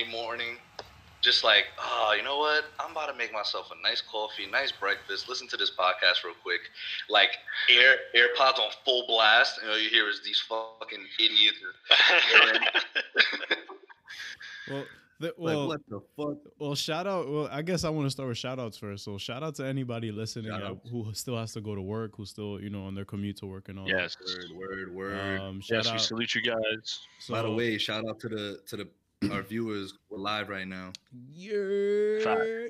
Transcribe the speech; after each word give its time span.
Sunday 0.00 0.12
morning, 0.12 0.56
just 1.20 1.44
like, 1.44 1.64
oh, 1.78 2.14
you 2.16 2.22
know 2.22 2.38
what? 2.38 2.64
I'm 2.78 2.92
about 2.92 3.06
to 3.10 3.14
make 3.16 3.32
myself 3.32 3.70
a 3.70 3.82
nice 3.82 4.00
coffee, 4.00 4.46
nice 4.50 4.72
breakfast. 4.72 5.28
Listen 5.28 5.48
to 5.48 5.56
this 5.56 5.70
podcast 5.70 6.24
real 6.24 6.34
quick. 6.42 6.60
Like 7.08 7.30
air 7.68 7.96
AirPods 8.16 8.58
on 8.58 8.70
full 8.84 9.06
blast, 9.06 9.60
and 9.60 9.70
all 9.70 9.78
you 9.78 9.90
hear 9.90 10.08
is 10.08 10.20
these 10.24 10.42
fucking 10.48 11.04
idiots. 11.18 11.58
Well, 14.70 14.84
the, 15.18 15.26
Like 15.26 15.36
well, 15.38 15.66
what 15.68 15.80
the 15.88 16.00
fuck? 16.16 16.36
well, 16.60 16.74
shout 16.76 17.06
out. 17.06 17.28
Well, 17.28 17.48
I 17.50 17.62
guess 17.62 17.82
I 17.82 17.90
want 17.90 18.06
to 18.06 18.10
start 18.10 18.28
with 18.28 18.38
shout 18.38 18.60
outs 18.60 18.78
first. 18.78 19.04
So 19.04 19.18
shout 19.18 19.42
out 19.42 19.56
to 19.56 19.66
anybody 19.66 20.12
listening 20.12 20.52
uh, 20.52 20.74
who 20.90 21.12
still 21.12 21.36
has 21.36 21.52
to 21.54 21.60
go 21.60 21.74
to 21.74 21.82
work, 21.82 22.16
who 22.16 22.24
still, 22.24 22.60
you 22.60 22.70
know, 22.70 22.84
on 22.84 22.94
their 22.94 23.04
commute 23.04 23.38
to 23.38 23.46
work 23.46 23.68
and 23.68 23.80
all 23.80 23.88
yes. 23.88 24.16
Word, 24.56 24.68
word, 24.70 24.94
word. 24.94 25.40
Um, 25.40 25.60
shout 25.60 25.84
Yes, 25.84 25.92
we 25.92 25.98
salute 25.98 26.34
you 26.36 26.42
guys. 26.42 27.00
So, 27.18 27.34
By 27.34 27.42
the 27.42 27.50
way, 27.50 27.76
shout 27.78 28.08
out 28.08 28.20
to 28.20 28.28
the 28.28 28.60
to 28.68 28.76
the 28.76 28.88
our 29.28 29.42
viewers. 29.42 29.92
We're 30.08 30.18
live 30.18 30.48
right 30.48 30.66
now. 30.66 30.92
yeah, 31.32 32.68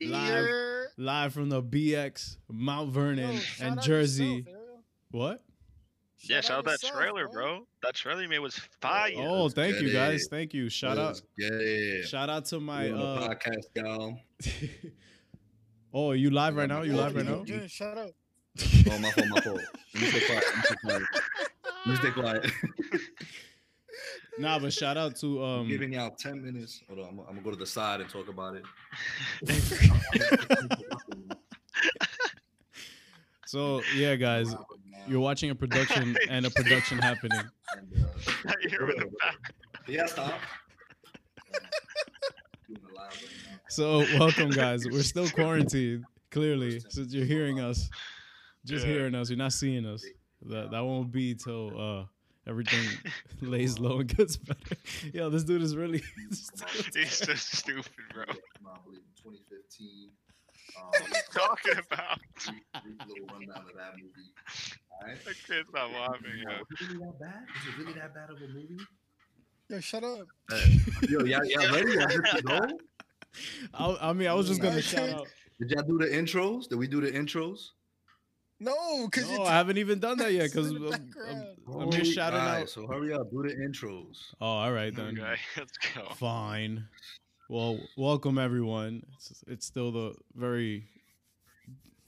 live, 0.00 0.86
live 0.96 1.32
from 1.34 1.48
the 1.50 1.62
BX, 1.62 2.36
Mount 2.48 2.90
Vernon, 2.90 3.34
Yo, 3.34 3.40
and 3.60 3.82
Jersey. 3.82 4.24
yourself, 4.24 4.46
Ariel. 4.48 4.82
What? 5.10 5.42
yeah, 6.20 6.40
shout 6.40 6.58
out 6.58 6.64
that 6.64 6.70
yourself, 6.82 6.94
trailer, 6.94 7.28
bro. 7.28 7.66
That 7.82 7.94
trailer 7.94 8.22
you 8.22 8.28
made 8.28 8.38
was 8.38 8.58
fire. 8.80 9.12
Oh, 9.16 9.42
let's 9.42 9.54
thank 9.54 9.80
you 9.80 9.92
guys. 9.92 10.22
it. 10.22 10.28
Thank 10.30 10.54
you. 10.54 10.68
Shout 10.70 10.96
out. 10.96 11.20
Let's 11.38 11.50
Get. 11.50 12.08
Shout 12.08 12.30
out 12.30 12.46
to 12.46 12.60
my. 12.60 12.84
We 12.84 12.92
on 12.92 12.98
the 12.98 13.04
uh 13.04 13.28
podcast, 13.28 13.66
y'all. 13.76 14.18
Oh, 15.94 16.12
you 16.12 16.30
live 16.30 16.56
right 16.56 16.70
now? 16.70 16.80
You 16.80 16.94
live 16.94 17.14
right 17.14 17.22
now? 17.26 17.44
Junior, 17.44 17.68
shut 17.68 17.98
up. 17.98 18.08
Oh, 18.90 18.98
my 18.98 19.10
fault, 19.10 19.28
my 19.28 19.40
fault. 19.42 19.60
Let 19.92 20.02
me 20.02 20.08
stay 20.08 20.20
quiet. 20.26 20.44
Let 20.46 20.56
me 20.56 20.64
stay 20.64 20.76
quiet. 20.80 21.02
Let 21.84 21.86
me 21.86 21.96
stay 21.96 22.10
quiet. 22.12 22.46
Nah, 24.38 24.58
but 24.58 24.72
shout 24.72 24.96
out 24.96 25.16
to 25.16 25.42
I'm 25.44 25.60
um. 25.60 25.68
giving 25.68 25.92
y'all 25.92 26.10
10 26.10 26.42
minutes. 26.42 26.82
Hold 26.88 27.00
on, 27.00 27.08
I'm, 27.08 27.18
I'm 27.20 27.26
gonna 27.26 27.42
go 27.42 27.50
to 27.50 27.56
the 27.56 27.66
side 27.66 28.00
and 28.00 28.08
talk 28.10 28.28
about 28.28 28.56
it. 28.56 28.64
So 33.46 33.82
yeah, 33.94 34.16
guys, 34.16 34.54
you're 35.06 35.20
watching 35.20 35.50
a 35.50 35.54
production 35.54 36.16
and 36.30 36.46
a 36.46 36.50
production 36.50 36.98
happening. 36.98 37.42
And, 37.76 38.04
uh, 38.04 38.52
You're 38.62 38.86
the 38.86 39.10
yeah, 39.88 40.06
stop. 40.06 40.40
Doing 42.66 42.80
a 42.90 42.94
live 42.94 43.10
right 43.10 43.20
now. 43.50 43.58
So 43.68 44.06
welcome, 44.18 44.48
guys. 44.48 44.88
We're 44.88 45.02
still 45.02 45.28
quarantined. 45.28 46.04
Clearly, 46.30 46.80
since 46.88 47.12
you're 47.12 47.26
hearing 47.26 47.60
us, 47.60 47.90
just 48.64 48.86
Yeah. 48.86 48.92
hearing 48.92 49.14
us, 49.14 49.28
you're 49.28 49.36
not 49.36 49.52
seeing 49.52 49.84
us. 49.84 50.02
That 50.46 50.70
that 50.70 50.80
won't 50.82 51.12
be 51.12 51.34
till 51.34 51.78
uh 51.78 52.04
everything 52.46 52.88
lays 53.40 53.78
low 53.78 54.00
and 54.00 54.16
gets 54.16 54.36
better. 54.36 54.76
Yo, 55.12 55.30
this 55.30 55.44
dude 55.44 55.62
is 55.62 55.76
really. 55.76 56.02
He's 56.30 56.50
so 57.12 57.34
stupid, 57.34 57.84
bro. 58.12 58.24
I 58.24 58.78
believe 58.84 59.00
in 59.00 59.22
2015. 59.22 60.10
Um, 60.74 60.90
Talking 61.32 61.72
about. 61.90 62.18
brief, 62.44 62.62
brief 62.82 62.96
little 63.08 63.26
rundown 63.26 63.62
of 63.68 63.76
that 63.76 63.92
movie. 63.96 64.32
All 64.90 65.06
right. 65.08 65.16
I 65.20 65.32
can't 65.46 65.66
stop 65.68 65.90
laughing, 65.92 66.38
yo. 66.38 66.50
Was 66.50 66.80
it 66.80 66.88
really 66.88 67.04
that 67.04 67.20
bad? 67.20 67.42
Is 67.56 67.68
it 67.68 67.78
really 67.78 67.92
that 68.00 68.14
bad 68.14 68.30
of 68.30 68.36
a 68.36 68.48
movie? 68.48 68.78
Yo, 69.68 69.80
shut 69.80 70.04
up. 70.04 70.26
Yo, 71.08 71.24
y'all, 71.24 71.44
y'all 71.44 71.72
ready? 71.74 71.92
Y'all 71.92 72.06
good 72.06 72.24
to 72.36 72.42
go? 72.42 72.60
I, 73.74 74.10
I 74.10 74.12
mean, 74.12 74.28
I 74.28 74.34
was 74.34 74.46
just 74.48 74.60
gonna 74.60 74.76
Yeah. 74.76 74.80
shout 74.80 75.08
out. 75.10 75.28
Did 75.60 75.70
y'all 75.70 75.82
do 75.82 75.98
the 75.98 76.06
intros? 76.06 76.68
Did 76.68 76.76
we 76.78 76.86
do 76.88 77.00
the 77.00 77.10
intros? 77.10 77.68
No, 78.60 79.06
because 79.06 79.30
No, 79.30 79.44
I 79.44 79.52
haven't 79.52 79.78
even 79.78 79.98
done 79.98 80.18
that 80.18 80.32
yet 80.32 80.50
because 80.50 80.70
I'm, 80.70 80.76
I'm, 80.84 80.90
background. 80.90 81.51
I'm 81.68 81.90
just 81.90 82.12
shouting 82.12 82.40
alright, 82.40 82.62
out. 82.62 82.68
So 82.68 82.86
hurry 82.86 83.12
up, 83.12 83.30
do 83.30 83.42
the 83.42 83.54
intros. 83.54 84.18
Oh, 84.40 84.46
all 84.46 84.72
right 84.72 84.94
then. 84.94 85.18
Okay, 85.18 85.36
let's 85.56 85.78
go. 85.94 86.14
Fine. 86.14 86.86
Well, 87.48 87.78
welcome 87.96 88.38
everyone. 88.38 89.02
It's, 89.14 89.44
it's 89.46 89.66
still 89.66 89.92
the 89.92 90.14
very 90.34 90.86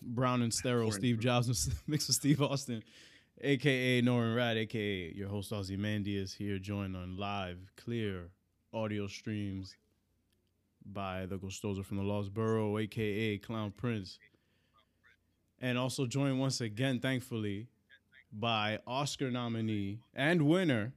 brown 0.00 0.42
and 0.42 0.52
sterile 0.52 0.92
Steve 0.92 1.18
Jobs 1.20 1.70
mixed 1.86 2.08
with 2.08 2.16
Steve 2.16 2.42
Austin, 2.42 2.82
aka 3.40 4.00
Norman 4.00 4.34
Rad, 4.34 4.56
aka 4.56 5.12
your 5.14 5.28
host 5.28 5.52
Ozzy 5.52 5.78
Mandy 5.78 6.16
is 6.16 6.32
here, 6.32 6.58
joined 6.58 6.96
on 6.96 7.16
live, 7.16 7.58
clear 7.76 8.30
audio 8.72 9.06
streams 9.06 9.76
by 10.84 11.26
the 11.26 11.36
Gustosa 11.36 11.84
from 11.84 11.96
the 11.96 12.02
Lost 12.02 12.34
Borough, 12.34 12.78
aka 12.78 13.38
Clown 13.38 13.72
Prince, 13.76 14.18
and 15.60 15.78
also 15.78 16.06
joined 16.06 16.38
once 16.38 16.60
again, 16.60 17.00
thankfully, 17.00 17.68
by 18.38 18.78
Oscar 18.86 19.30
nominee 19.30 19.98
and 20.14 20.42
winner 20.42 20.92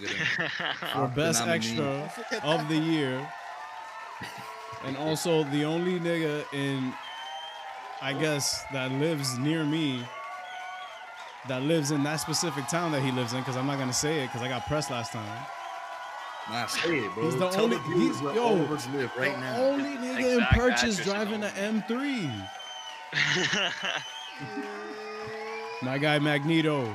Look 0.00 0.10
at 0.10 0.16
him. 0.16 0.48
for 0.92 1.08
Best. 1.14 1.42
Extra 1.46 2.10
of 2.42 2.68
the 2.68 2.76
year, 2.76 3.28
and 4.84 4.96
also 4.96 5.44
the 5.44 5.64
only 5.64 6.00
nigga 6.00 6.44
in, 6.52 6.92
I 8.02 8.12
guess, 8.12 8.64
that 8.72 8.90
lives 8.92 9.38
near 9.38 9.64
me, 9.64 10.04
that 11.48 11.62
lives 11.62 11.90
in 11.92 12.02
that 12.02 12.16
specific 12.16 12.66
town 12.68 12.90
that 12.92 13.02
he 13.02 13.12
lives 13.12 13.32
in, 13.32 13.38
because 13.40 13.56
I'm 13.56 13.66
not 13.66 13.78
gonna 13.78 13.92
say 13.92 14.22
it 14.22 14.26
because 14.26 14.42
I 14.42 14.48
got 14.48 14.66
pressed 14.66 14.90
last 14.90 15.12
time. 15.12 15.46
Nah, 16.50 16.66
say 16.66 16.98
it, 16.98 17.14
bro. 17.14 17.24
He's 17.24 17.36
the 17.36 17.48
Tell 17.50 17.64
only- 17.64 17.76
the 17.76 17.82
he's- 17.94 18.20
yo, 18.22 18.42
all 18.42 18.60
of 18.60 18.70
us 18.72 18.86
live 18.88 19.10
right 19.16 19.34
the 19.34 19.40
now. 19.40 19.56
only 19.56 19.90
nigga 19.96 20.18
in 20.20 20.38
Exact 20.38 20.52
purchase 20.54 20.96
driving 21.04 21.42
all. 21.44 21.50
a 21.50 21.52
M3. 21.52 22.30
My 25.82 25.98
guy 25.98 26.18
Magneto, 26.18 26.94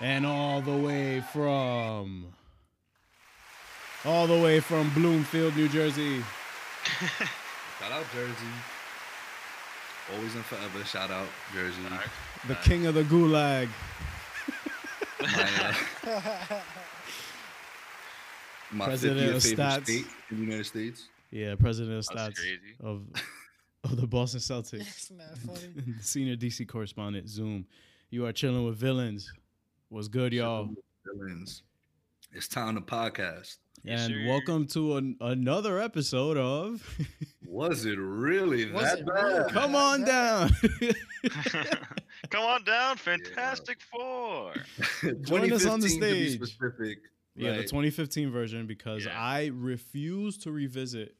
and 0.00 0.24
all 0.24 0.60
the 0.60 0.76
way 0.76 1.20
from, 1.32 2.26
all 4.04 4.26
the 4.26 4.40
way 4.40 4.60
from 4.60 4.90
Bloomfield, 4.94 5.56
New 5.56 5.68
Jersey. 5.68 6.20
Shout 7.80 7.92
out 7.92 8.04
Jersey. 8.14 8.34
Always 10.14 10.34
and 10.34 10.44
forever. 10.44 10.84
Shout 10.84 11.10
out 11.10 11.26
Jersey. 11.52 11.80
the 12.46 12.54
king 12.56 12.86
of 12.86 12.94
the 12.94 13.02
gulag. 13.04 13.68
My, 15.20 15.72
uh, 16.12 16.60
my 18.70 18.84
President 18.86 19.20
50th 19.20 19.36
of 19.36 19.42
favorite 19.42 19.58
stats. 19.58 19.82
state 19.84 20.06
in 20.30 20.36
the 20.38 20.42
United 20.44 20.64
States. 20.66 21.08
Yeah, 21.30 21.54
president 21.58 21.98
of 21.98 22.06
That's 22.06 22.38
stats 22.38 22.40
crazy. 22.40 22.76
of 22.82 23.02
of 23.84 23.96
the 24.00 24.06
Boston 24.06 24.40
Celtics, 24.40 24.80
It's 24.80 25.10
mad 25.10 25.26
funny. 25.46 25.94
senior 26.00 26.36
DC 26.36 26.66
correspondent. 26.66 27.28
Zoom, 27.28 27.66
you 28.10 28.26
are 28.26 28.32
chilling 28.32 28.64
with 28.64 28.76
villains. 28.76 29.30
What's 29.88 30.08
good, 30.08 30.32
y'all? 30.32 30.70
Villains. 31.06 31.62
It's 32.32 32.48
time 32.48 32.74
to 32.74 32.80
podcast. 32.80 33.58
And 33.86 34.12
sir. 34.12 34.24
welcome 34.26 34.66
to 34.68 34.96
an, 34.96 35.16
another 35.20 35.78
episode 35.78 36.36
of. 36.38 36.82
Was 37.46 37.84
it 37.84 37.98
really 37.98 38.72
Was 38.72 38.82
that 38.84 38.98
it 39.00 39.06
bad? 39.06 39.14
really? 39.22 39.50
Come 39.52 39.76
on 39.76 40.04
down. 40.04 40.50
Come 42.30 42.42
on 42.42 42.64
down, 42.64 42.96
Fantastic 42.96 43.78
Four. 43.92 44.54
Join 45.22 45.52
us 45.52 45.66
on 45.66 45.80
the 45.80 45.88
2015 45.88 45.90
to 45.90 46.00
be 46.00 46.28
stage. 46.30 46.36
Specific. 46.54 46.98
yeah, 47.36 47.52
the 47.58 47.62
2015 47.64 48.30
version 48.32 48.66
because 48.66 49.04
Yeah. 49.04 49.20
I 49.20 49.50
refuse 49.54 50.38
to 50.38 50.50
revisit 50.50 51.14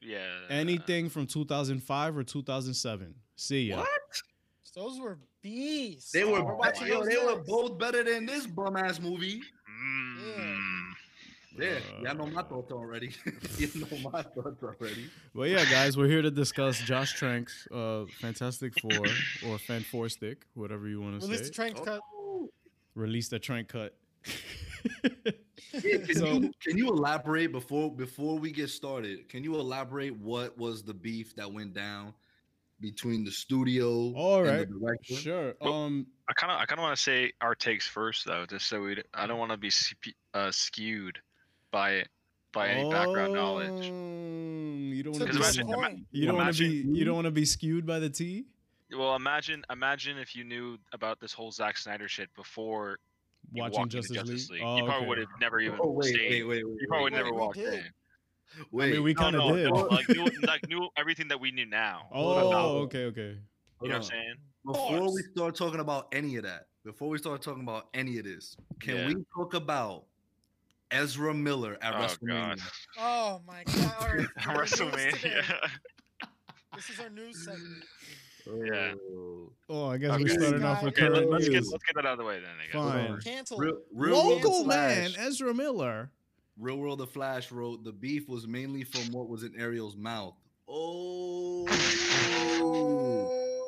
Yeah. 0.00 0.26
anything 0.48 1.08
from 1.08 1.26
2005 1.26 2.16
or 2.16 2.22
2007. 2.24 3.14
See 3.36 3.64
ya. 3.70 3.78
What? 3.78 3.88
Those 4.74 5.00
were 5.00 5.18
beasts. 5.42 6.12
They 6.12 6.24
were, 6.24 6.44
We're 6.44 6.86
yo, 6.86 7.04
they 7.04 7.16
were 7.16 7.42
both 7.44 7.78
better 7.78 8.04
than 8.04 8.26
this 8.26 8.46
bum 8.46 8.76
ass 8.76 9.00
movie. 9.00 9.42
Mm. 9.68 10.90
Yeah, 11.58 11.66
Uh, 11.98 12.02
y'all 12.02 12.14
know 12.14 12.26
my 12.26 12.42
thoughts 12.42 12.70
already. 12.70 13.10
you 13.58 13.68
know 13.74 14.10
my 14.12 14.22
thoughts 14.22 14.62
already. 14.62 15.10
Well, 15.34 15.48
yeah, 15.48 15.64
guys, 15.64 15.96
we're 15.96 16.06
here 16.06 16.22
to 16.22 16.30
discuss 16.30 16.78
Josh 16.80 17.18
Trank's 17.20 17.66
uh, 17.72 18.04
Fantastic 18.20 18.78
Four 18.80 19.06
or 19.50 19.58
Fan 19.58 19.80
Four 19.80 20.08
Stick, 20.08 20.44
whatever 20.54 20.86
you 20.88 21.00
want 21.00 21.20
to 21.20 21.26
Release 21.26 21.40
say. 21.40 21.44
the 21.46 21.50
Trank 21.50 21.84
cut. 21.84 22.00
Oh. 22.14 22.48
Release 22.94 23.28
the 23.28 23.40
Trank 23.40 23.66
cut. 23.68 23.96
Yeah, 25.84 25.98
can, 25.98 26.14
So- 26.14 26.26
you, 26.32 26.50
can 26.62 26.78
you 26.78 26.88
elaborate 26.88 27.52
before 27.52 27.90
before 27.94 28.38
we 28.38 28.50
get 28.50 28.70
started? 28.70 29.28
Can 29.28 29.44
you 29.44 29.54
elaborate 29.56 30.16
what 30.18 30.56
was 30.58 30.82
the 30.82 30.94
beef 30.94 31.34
that 31.36 31.50
went 31.52 31.74
down 31.74 32.14
between 32.80 33.24
the 33.24 33.30
studio 33.30 34.12
All 34.14 34.42
right, 34.42 34.60
and 34.60 34.74
the 34.74 34.78
director? 34.78 35.14
sure. 35.14 35.54
Well- 35.60 35.72
Um, 35.74 36.06
I 36.28 36.32
kind 36.34 36.52
of, 36.52 36.58
I 36.60 36.66
kind 36.66 36.78
of 36.78 36.82
want 36.82 36.96
to 36.96 37.02
say 37.02 37.32
our 37.40 37.54
takes 37.54 37.86
first, 37.86 38.24
though, 38.26 38.44
just 38.46 38.66
so 38.66 38.82
we. 38.82 39.02
I 39.14 39.26
don't 39.26 39.38
want 39.38 39.50
to 39.52 39.56
be 39.56 39.70
uh, 40.34 40.50
skewed 40.50 41.18
by 41.70 42.04
by 42.52 42.68
any 42.68 42.90
background 42.90 43.32
knowledge. 43.34 43.88
um, 43.90 44.90
You 44.94 45.02
don't 45.02 45.12
want 45.18 45.30
to 45.30 45.36
imagine, 45.38 45.66
be. 45.66 45.72
this 45.72 45.78
ima- 45.78 45.96
You 46.12 46.26
don't 46.26 46.36
want 46.36 46.54
to 46.56 46.62
be. 46.68 46.98
You 46.98 47.04
don't 47.04 47.14
want 47.14 47.24
to 47.26 47.30
be 47.30 47.44
skewed 47.44 47.86
by 47.86 47.98
the 47.98 48.10
tea. 48.10 48.44
well, 48.96 49.16
imagine, 49.16 49.64
imagine 49.70 50.16
if 50.18 50.34
you 50.36 50.44
knew 50.44 50.78
about 50.92 51.18
this 51.20 51.32
whole 51.32 51.50
Zack 51.50 51.76
Snyder 51.78 52.08
shit 52.08 52.28
before 52.34 52.90
you 52.90 52.96
Watching 53.52 53.78
walked 53.78 53.94
into 53.94 54.14
Justice, 54.14 54.50
League. 54.50 54.62
Oh, 54.64 54.76
you 54.76 54.82
Oh, 54.82 54.86
probably 54.86 55.00
okay. 55.00 55.08
would 55.08 55.18
have 55.18 55.28
never 55.40 55.60
even 55.60 55.78
Oh 55.82 55.90
wait, 55.90 56.14
stayed. 56.14 56.30
wait, 56.30 56.42
wait, 56.44 56.66
wait. 56.66 56.76
You 56.80 56.86
probably 56.88 57.04
wait, 57.04 57.12
would 57.12 57.12
never 57.14 57.32
we 57.32 57.38
walked 57.38 57.56
in. 57.58 57.84
Wait, 58.72 58.88
I 58.88 58.92
mean, 58.92 59.02
we 59.02 59.14
kind 59.14 59.36
of 59.36 59.46
no, 59.46 59.56
did. 59.56 59.66
no, 59.70 59.74
like 59.84 60.08
knew, 60.14 60.26
like 60.46 60.68
knew 60.68 60.88
everything 60.96 61.28
that 61.28 61.40
we 61.40 61.50
knew 61.50 61.66
now. 61.66 62.08
Oh, 62.12 62.78
okay, 62.82 63.04
okay. 63.06 63.38
you 63.82 63.88
know 63.88 63.94
what 63.94 63.94
I'm 63.96 64.02
saying? 64.02 64.34
Before 64.64 65.12
we 65.14 65.22
start 65.34 65.54
talking 65.54 65.80
about 65.80 66.08
any 66.12 66.36
of 66.36 66.44
that, 66.44 66.66
before 66.84 67.08
we 67.08 67.18
start 67.18 67.42
talking 67.42 67.62
about 67.62 67.88
any 67.94 68.18
of 68.18 68.24
this, 68.24 68.56
can 68.80 68.96
Yeah. 68.96 69.06
we 69.06 69.14
talk 69.34 69.54
about 69.54 70.04
Ezra 70.90 71.32
Miller 71.34 71.76
at 71.82 71.94
Oh, 71.94 71.98
WrestleMania? 71.98 72.56
God. 72.56 72.60
Oh 72.98 73.42
my 73.46 73.64
god. 73.64 73.94
All 74.00 74.08
right, 74.08 74.26
we're 74.46 74.64
this. 74.64 74.72
WrestleMania. 74.74 75.70
This 76.74 76.90
is 76.90 77.00
our 77.00 77.10
news 77.10 77.44
segment. 77.44 77.84
Yeah. 78.48 78.94
Oh. 79.70 79.86
I 79.90 79.98
guess 79.98 80.10
Okay. 80.12 80.22
we're 80.24 80.28
starting 80.30 80.64
off 80.64 80.82
with 80.82 80.92
Okay, 80.94 81.06
current 81.08 81.30
let, 81.30 81.40
us 81.42 81.48
get 81.48 81.54
news. 81.56 81.70
let's 81.72 81.84
get 81.84 81.94
that 81.96 82.06
out 82.06 82.12
of 82.12 82.18
the 82.18 82.24
way 82.24 82.40
then. 82.40 82.50
I 82.58 82.64
guess. 82.72 82.74
Fine. 82.74 83.20
Cancel. 83.20 83.58
Real, 83.58 83.78
real 83.92 84.16
Local 84.16 84.60
of 84.62 84.66
man 84.66 85.10
Flash, 85.10 85.26
Ezra 85.26 85.52
Miller. 85.54 86.10
Real 86.58 86.78
World 86.78 87.00
of 87.02 87.10
Flash 87.10 87.52
wrote 87.52 87.84
the 87.84 87.92
beef 87.92 88.28
was 88.28 88.46
mainly 88.48 88.82
from 88.84 89.12
what 89.12 89.28
was 89.28 89.42
in 89.44 89.52
Ariel's 89.60 89.96
mouth. 89.96 90.34
Oh. 90.66 91.66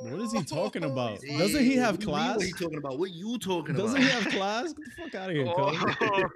What 0.02 0.20
is 0.20 0.32
he 0.32 0.42
talking 0.42 0.84
about? 0.84 1.22
Hey, 1.22 1.36
Doesn't 1.38 1.62
he 1.64 1.76
have 1.76 2.00
class? 2.00 2.36
what 2.36 2.42
are 2.42 2.46
you 2.46 2.46
mean 2.46 2.46
class? 2.46 2.46
What 2.46 2.46
he 2.46 2.52
talking 2.52 2.78
about? 2.78 2.98
What 2.98 3.10
you 3.10 3.38
talking 3.38 3.74
about? 3.74 3.82
Doesn't 3.86 4.00
he 4.02 4.08
have 4.08 4.28
class? 4.32 4.72
Get 4.72 4.84
the 4.84 5.02
fuck 5.02 5.14
out 5.14 5.30
of 5.30 5.36
here, 5.36 5.46
cuz. 5.46 5.96
Oh. 6.00 6.28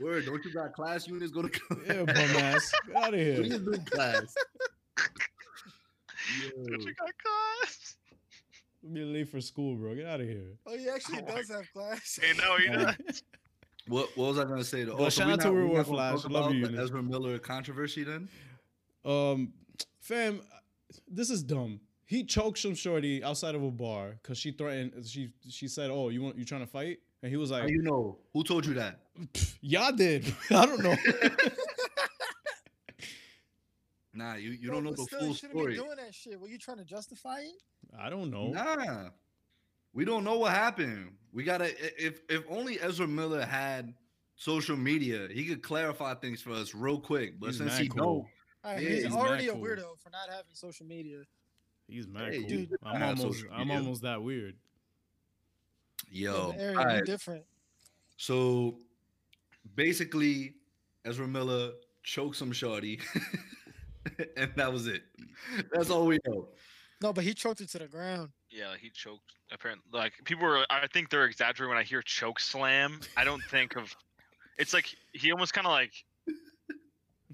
Word, 0.04 0.26
don't 0.26 0.44
you 0.44 0.52
got 0.52 0.74
class 0.74 1.08
units? 1.08 1.32
Go 1.32 1.42
to 1.42 1.48
class. 1.48 1.80
Yeah, 1.86 2.02
bum 2.04 2.16
ass. 2.16 2.72
Get 2.86 2.96
out 2.96 3.14
of 3.14 3.20
here. 3.20 3.36
Please 3.36 3.58
do 3.58 3.72
class. 3.90 4.34
Don't 6.54 6.68
Yo. 6.80 6.86
you 6.86 6.94
got 6.94 7.10
class? 7.18 7.96
Be 8.92 9.00
late 9.00 9.28
for 9.28 9.40
school, 9.40 9.74
bro. 9.76 9.94
Get 9.94 10.06
out 10.06 10.20
of 10.20 10.26
here. 10.28 10.52
Oh, 10.66 10.76
he 10.76 10.88
actually 10.88 11.18
Oh 11.20 11.26
my 11.26 11.34
does 11.36 11.50
have 11.50 11.72
class. 11.72 12.18
Hey, 12.22 12.32
no, 12.38 12.56
he 12.56 12.68
does. 12.68 13.22
What, 13.88 14.16
what 14.16 14.28
was 14.28 14.38
I 14.38 14.44
gonna 14.44 14.64
say? 14.64 14.84
Though? 14.84 14.96
Well, 14.96 15.10
so 15.10 15.20
shout 15.20 15.26
we 15.28 15.32
out 15.34 15.40
to 15.40 15.46
not- 15.46 15.54
we 15.54 15.58
Real 15.60 15.66
not 15.68 15.74
World 15.74 15.86
Flash. 15.86 16.12
Love 16.24 16.46
about 16.46 16.54
you, 16.54 16.66
the 16.68 16.82
Ezra 16.82 17.02
Miller 17.02 17.38
controversy 17.38 18.04
then. 18.04 18.28
Um, 19.04 19.52
fam, 20.00 20.40
this 21.08 21.30
is 21.30 21.42
dumb. 21.42 21.80
He 22.04 22.22
choked 22.24 22.58
some 22.58 22.74
shorty 22.74 23.22
outside 23.24 23.54
of 23.56 23.62
a 23.64 23.70
bar 23.70 24.18
because 24.22 24.38
she 24.38 24.52
threatened. 24.52 24.92
She 25.06 25.30
she 25.48 25.66
said, 25.68 25.90
"Oh, 25.90 26.08
you 26.08 26.22
want 26.22 26.36
you 26.38 26.44
trying 26.44 26.60
to 26.62 26.66
fight?" 26.66 26.98
And 27.22 27.30
he 27.30 27.36
was 27.36 27.50
How 27.50 27.58
like, 27.60 27.70
you 27.70 27.82
know? 27.82 28.18
Who 28.32 28.44
told 28.44 28.66
you 28.66 28.74
that? 28.74 29.00
"Y'all 29.60 29.92
did." 29.92 30.32
I 30.50 30.66
don't 30.66 30.82
know. 30.82 30.94
Nah, 34.16 34.34
you, 34.36 34.50
you 34.50 34.68
Bro, 34.68 34.76
don't 34.76 34.84
know 34.84 34.90
but 34.90 34.96
the 34.96 35.02
still, 35.04 35.18
full 35.20 35.28
you 35.28 35.34
shouldn't 35.34 35.58
story. 35.58 35.72
be 35.74 35.78
doing 35.78 35.96
that 35.96 36.14
shit. 36.14 36.40
Were 36.40 36.48
you 36.48 36.58
trying 36.58 36.78
to 36.78 36.84
justify 36.84 37.40
it? 37.40 37.62
I 37.98 38.08
don't 38.10 38.30
know. 38.30 38.48
Nah, 38.48 39.10
we 39.92 40.04
don't 40.04 40.24
know 40.24 40.38
what 40.38 40.52
happened. 40.52 41.12
We 41.32 41.44
gotta 41.44 41.70
if 42.04 42.20
if 42.30 42.42
only 42.48 42.80
Ezra 42.80 43.06
Miller 43.06 43.44
had 43.44 43.94
social 44.36 44.76
media, 44.76 45.28
he 45.30 45.44
could 45.44 45.62
clarify 45.62 46.14
things 46.14 46.40
for 46.40 46.52
us 46.52 46.74
real 46.74 46.98
quick. 46.98 47.38
But 47.38 47.48
He's 47.48 47.58
since 47.58 47.72
mad 47.72 47.82
he 47.82 47.88
cool. 47.88 47.98
don't, 47.98 48.06
All 48.06 48.74
right, 48.74 48.82
Yeah, 48.82 48.88
he's 48.88 49.04
he's 49.04 49.14
already 49.14 49.48
a 49.48 49.52
cool. 49.52 49.60
weirdo 49.62 49.98
for 49.98 50.10
not 50.10 50.28
having 50.30 50.54
social 50.54 50.86
media. 50.86 51.22
He's 51.88 52.08
mad 52.08 52.32
Hey, 52.32 52.40
cool. 52.40 52.48
dude, 52.48 52.76
I'm 52.82 53.02
almost 53.02 53.44
I'm 53.52 53.68
media. 53.68 53.76
almost 53.82 54.02
that 54.02 54.22
weird. 54.22 54.56
yo, 56.10 56.52
Yeah, 56.56 56.62
Aaron, 56.62 56.78
alright, 56.78 57.04
different. 57.04 57.44
so 58.16 58.78
basically, 59.74 60.54
Ezra 61.04 61.26
Miller 61.28 61.72
choked 62.02 62.36
some 62.36 62.52
shorty, 62.52 62.98
and 64.36 64.52
that 64.56 64.72
was 64.72 64.86
it. 64.86 65.02
That's 65.72 65.90
all 65.90 66.06
we 66.06 66.18
know. 66.26 66.48
No, 67.02 67.12
but 67.12 67.24
he 67.24 67.34
choked 67.34 67.60
it 67.60 67.68
to 67.70 67.78
the 67.78 67.86
ground. 67.88 68.30
Yeah, 68.50 68.74
he 68.80 68.90
choked. 68.90 69.32
Apparently, 69.52 69.84
like 69.92 70.12
people 70.24 70.44
were. 70.46 70.64
I 70.70 70.86
think 70.92 71.10
they're 71.10 71.26
exaggerating 71.26 71.68
when 71.68 71.78
I 71.78 71.82
hear 71.84 72.02
choke 72.02 72.40
slam. 72.40 73.00
I 73.16 73.24
don't 73.24 73.42
think 73.44 73.76
of. 73.76 73.94
It's 74.58 74.72
like 74.72 74.94
he 75.12 75.30
almost 75.32 75.52
kind 75.52 75.66
of 75.66 75.72
like. 75.72 75.92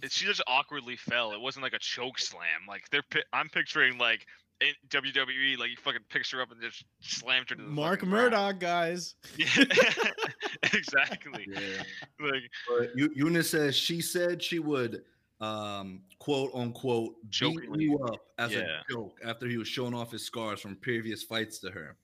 It, 0.03 0.11
she 0.11 0.27
just 0.27 0.43
awkwardly 0.49 0.97
fell. 0.97 1.33
It 1.33 1.41
wasn't 1.41 1.63
like 1.63 1.75
a 1.75 1.79
choke 1.79 2.19
slam. 2.19 2.67
Like 2.69 2.91
they're. 2.91 3.05
I'm 3.33 3.49
picturing 3.49 3.99
like 3.99 4.27
in 4.61 4.75
WWE, 4.89 5.59
like 5.59 5.71
you 5.71 5.77
fucking 5.77 6.03
picks 6.09 6.31
her 6.33 6.43
up 6.43 6.51
and 6.51 6.61
just 6.61 6.85
slammed 7.01 7.51
her 7.51 7.57
to 7.57 7.63
the 7.63 7.69
Mark 7.69 8.01
fucking 8.01 8.11
ground. 8.11 8.33
Murdoch, 8.33 8.59
guys. 8.59 9.15
Yeah, 9.37 9.47
exactly. 10.73 11.47
Yeah. 11.49 11.83
Like 12.21 12.43
But 12.69 12.97
Eu- 12.97 13.13
Eunice 13.15 13.51
says 13.51 13.77
she 13.77 14.01
said 14.01 14.43
she 14.43 14.59
would 14.59 15.03
um 15.43 16.01
quote 16.21 16.51
unquote 16.55 17.15
beat 17.23 17.31
Jokingly, 17.31 17.85
you 17.85 17.99
up 17.99 18.21
as 18.39 18.53
yeah. 18.53 18.61
a 18.89 18.93
joke 18.93 19.19
after 19.25 19.47
he 19.49 19.59
was 19.59 19.69
showing 19.69 19.93
off 19.95 20.13
his 20.13 20.25
scars 20.25 20.61
from 20.61 20.77
previous 20.77 21.23
fights 21.25 21.59
to 21.61 21.71
her. 21.71 21.97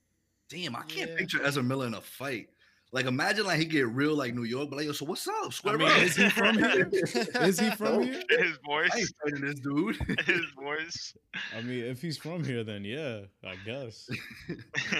Damn, 0.49 0.75
I 0.75 0.83
can't 0.83 1.11
Yeah. 1.11 1.17
picture 1.17 1.43
Ezra 1.45 1.63
Miller 1.63 1.87
in 1.87 1.93
a 1.93 2.01
fight. 2.01 2.49
Like 2.91 3.05
imagine 3.05 3.45
like 3.45 3.59
he 3.59 3.65
get 3.65 3.87
real 3.87 4.15
like 4.15 4.33
New 4.33 4.45
York, 4.45 4.69
but 4.71 4.77
like 4.77 4.87
yo, 4.87 4.93
so 4.93 5.05
what's 5.05 5.27
up? 5.27 5.53
Square 5.53 5.77
mean, 5.77 5.87
up. 5.89 5.97
is 5.99 6.15
he 6.15 6.27
from 6.29 6.57
here? 6.57 6.89
Is 7.41 7.59
he 7.59 7.69
from 7.71 8.01
here? 8.03 8.13
his 8.29 8.39
I 8.39 8.45
ain't 8.45 8.63
voice. 8.65 9.13
fighting 9.23 9.41
this 9.45 9.59
dude. 9.59 9.95
His 10.25 10.45
voice. 10.59 11.13
I 11.55 11.61
mean, 11.61 11.83
if 11.85 12.01
he's 12.01 12.17
from 12.17 12.43
here, 12.43 12.63
then 12.63 12.83
yeah, 12.83 13.21
I 13.45 13.55
guess. 13.63 14.09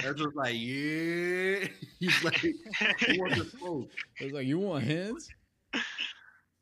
Ezra's 0.04 0.36
like, 0.36 0.54
yeah. 0.54 1.66
He's 2.00 2.24
like, 2.24 2.38
he 2.38 3.20
wants 3.20 3.38
to 3.38 3.46
smoke. 3.58 3.90
It's 4.20 4.34
like 4.34 4.46
you 4.46 4.60
want 4.60 4.84
hands? 4.84 5.28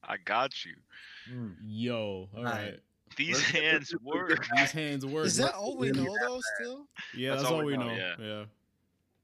I 0.04 0.16
got 0.24 0.64
you. 0.66 0.76
Mm. 1.34 1.56
Yo, 1.64 2.30
all 2.36 2.40
Alright. 2.40 2.54
right. 2.54 2.80
These 3.16 3.36
Let's 3.36 3.50
hands 3.50 3.90
this- 3.92 4.02
work. 4.02 4.48
These 4.56 4.72
hands 4.72 5.06
work. 5.06 5.26
Is 5.26 5.38
that 5.38 5.54
all 5.54 5.78
we 5.78 5.92
really 5.92 6.04
know 6.04 6.16
though? 6.22 6.40
Still, 6.60 6.88
yeah, 7.16 7.36
that's, 7.36 7.46
all 7.46 7.64
we 7.64 7.78
know. 7.78 7.92
yeah. 7.92 8.16
yeah. 8.20 8.44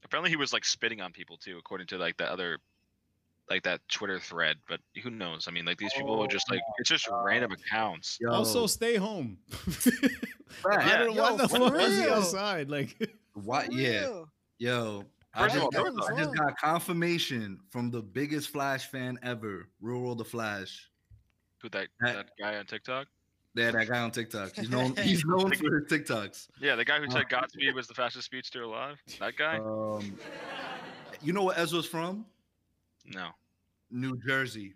Apparently, 0.04 0.30
he 0.30 0.36
was 0.36 0.54
like 0.54 0.66
spitting 0.66 1.02
on 1.02 1.12
people 1.12 1.38
too, 1.38 1.58
according 1.58 1.88
to 1.88 1.98
like 1.98 2.18
the 2.18 2.30
other, 2.32 2.60
like 3.50 3.64
that 3.64 3.82
Twitter 3.90 4.20
thread. 4.20 4.58
But 4.68 4.80
who 5.02 5.10
knows? 5.10 5.48
I 5.48 5.52
mean, 5.52 5.66
like 5.66 5.78
these 5.78 5.94
people 5.94 6.22
are 6.24 6.28
just 6.28 6.50
like 6.52 6.62
it's 6.78 6.90
just 6.90 7.08
random 7.12 7.52
oh, 7.52 7.56
accounts. 7.56 8.18
Yo, 8.22 8.32
Also, 8.32 8.68
stay 8.68 8.96
home. 8.96 9.38
Right. 10.64 10.80
I 10.80 10.98
don't 11.00 11.16
know 11.16 11.22
why 11.22 11.36
the 11.36 11.48
fuck 11.48 11.74
was 11.74 11.98
he 11.98 12.04
outside? 12.04 12.70
Like, 12.70 12.96
What? 13.34 13.72
Yeah. 13.72 14.24
Yo, 14.60 15.04
I 15.34 15.48
just, 15.48 15.72
got, 15.72 16.12
I 16.12 16.16
just 16.18 16.36
got 16.36 16.58
confirmation 16.58 17.60
from 17.70 17.90
the 17.90 18.02
biggest 18.02 18.50
Flash 18.50 18.88
fan 18.90 19.18
ever, 19.24 19.68
Real 19.82 20.00
World 20.00 20.22
of 20.22 20.28
Flash. 20.28 20.90
Who 21.64 21.70
that 21.70 21.88
That- 22.02 22.14
that 22.16 22.30
guy 22.40 22.58
on 22.58 22.66
TikTok? 22.66 23.08
Yeah, 23.56 23.72
that 23.72 23.88
guy 23.88 24.00
on 24.00 24.12
TikTok. 24.12 24.54
He's 24.56 24.70
known. 24.70 24.96
He's 24.98 25.24
known 25.26 25.52
for 25.56 25.80
his 25.80 25.86
TikToks. 25.90 26.48
Yeah, 26.60 26.76
the 26.76 26.84
guy 26.86 27.00
who 27.00 27.06
Oh. 27.08 27.10
said 27.14 27.30
Godspeed 27.30 27.74
was 27.74 27.88
the 27.88 27.94
fastest 27.94 28.26
speedster 28.26 28.64
alive. 28.64 28.98
That 29.20 29.38
guy? 29.38 29.58
Um, 29.60 30.18
you 31.22 31.32
know 31.34 31.44
where 31.44 31.58
Ezra's 31.58 31.88
from? 31.88 32.26
no. 33.06 33.30
New 33.92 34.18
Jersey. 34.26 34.74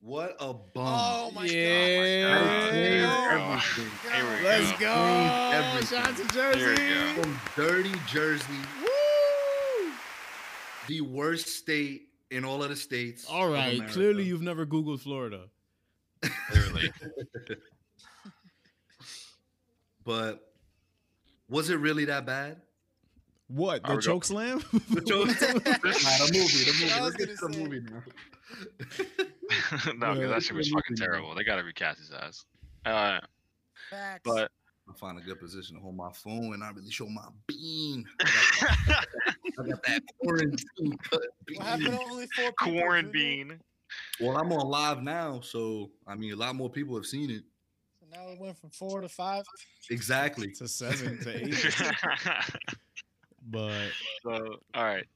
What 0.00 0.36
a 0.38 0.54
bum! 0.54 0.62
Oh 0.86 1.30
my 1.34 1.44
Yeah. 1.44 2.22
god. 2.28 2.46
That 2.46 2.70
changed 2.72 3.06
Oh, 3.10 3.28
everything. 3.32 4.12
Here 4.12 4.38
we 4.38 4.44
let's 4.44 4.72
go. 4.72 4.78
go. 4.78 5.86
Shout 5.86 6.06
out 6.08 6.16
to 6.16 6.34
Jersey. 6.34 7.20
From 7.20 7.40
dirty 7.56 7.92
Jersey, 8.06 8.60
Woo! 8.80 9.92
the 10.86 11.00
worst 11.00 11.48
state 11.48 12.08
in 12.30 12.44
all 12.44 12.62
of 12.62 12.70
the 12.70 12.76
states. 12.76 13.26
All 13.28 13.48
of 13.48 13.52
right. 13.54 13.74
America. 13.74 13.92
Clearly, 13.92 14.22
you've 14.24 14.40
never 14.42 14.64
Googled 14.64 15.00
Florida. 15.00 15.48
Clearly. 16.22 16.92
But 20.04 20.52
was 21.48 21.70
it 21.70 21.76
really 21.76 22.06
that 22.06 22.26
bad? 22.26 22.56
What? 23.48 23.82
The 23.82 23.90
we 23.90 23.94
go- 23.96 24.00
choke 24.00 24.24
slam? 24.24 24.58
The 24.90 25.02
choke- 25.02 25.26
Nah, 25.40 26.26
the 26.26 26.30
movie. 26.32 26.64
The 26.64 26.72
movie. 26.80 26.92
I 26.92 27.00
Let's 27.02 27.16
get 27.16 27.28
to 27.28 27.46
the 27.46 27.52
say. 27.52 27.62
movie 27.62 27.80
now. 27.80 28.02
no, 29.94 30.06
'cause 30.06 30.18
Yeah, 30.18 30.26
that 30.28 30.42
shit 30.42 30.56
was 30.56 30.68
fucking 30.70 30.96
no. 30.98 31.04
terrible. 31.06 31.34
They 31.34 31.44
gotta 31.44 31.62
recast 31.64 31.98
his 31.98 32.12
ass. 32.12 32.44
Uh, 32.86 33.18
Facts. 33.90 34.22
but 34.24 34.50
I 34.88 34.92
find 34.98 35.18
a 35.18 35.20
good 35.20 35.38
position 35.38 35.76
to 35.76 35.82
hold 35.82 35.96
my 35.96 36.10
phone 36.12 36.54
and 36.54 36.64
I 36.64 36.70
really 36.70 36.90
show 36.90 37.06
my 37.08 37.28
bean. 37.46 38.04
I 38.20 38.24
got, 38.86 39.06
I 39.58 39.68
got 39.68 39.82
that 39.84 40.02
quarantine 40.22 40.96
cut 41.10 41.20
bean. 41.46 41.58
what 41.58 41.66
happened 41.66 41.86
to 41.88 42.00
only 42.00 42.26
four 42.34 42.52
people? 42.52 42.66
Junior? 42.66 42.82
quarantine. 42.82 43.60
Well, 44.20 44.36
I'm 44.36 44.52
on 44.52 44.68
live 44.68 45.02
now, 45.02 45.40
so 45.40 45.90
I 46.06 46.14
mean, 46.14 46.32
a 46.32 46.36
lot 46.36 46.54
more 46.54 46.70
people 46.70 46.94
have 46.96 47.06
seen 47.06 47.30
it. 47.30 47.42
So 48.00 48.06
now 48.12 48.28
it 48.30 48.38
went 48.38 48.56
from 48.58 48.70
four 48.70 49.00
to 49.00 49.08
five. 49.08 49.44
Exactly. 49.90 50.52
to 50.52 50.68
seven 50.68 51.18
to 51.22 51.44
eight. 51.44 51.74
But 53.42 53.88
so, 54.22 54.56
all 54.74 54.84
right. 54.84 55.06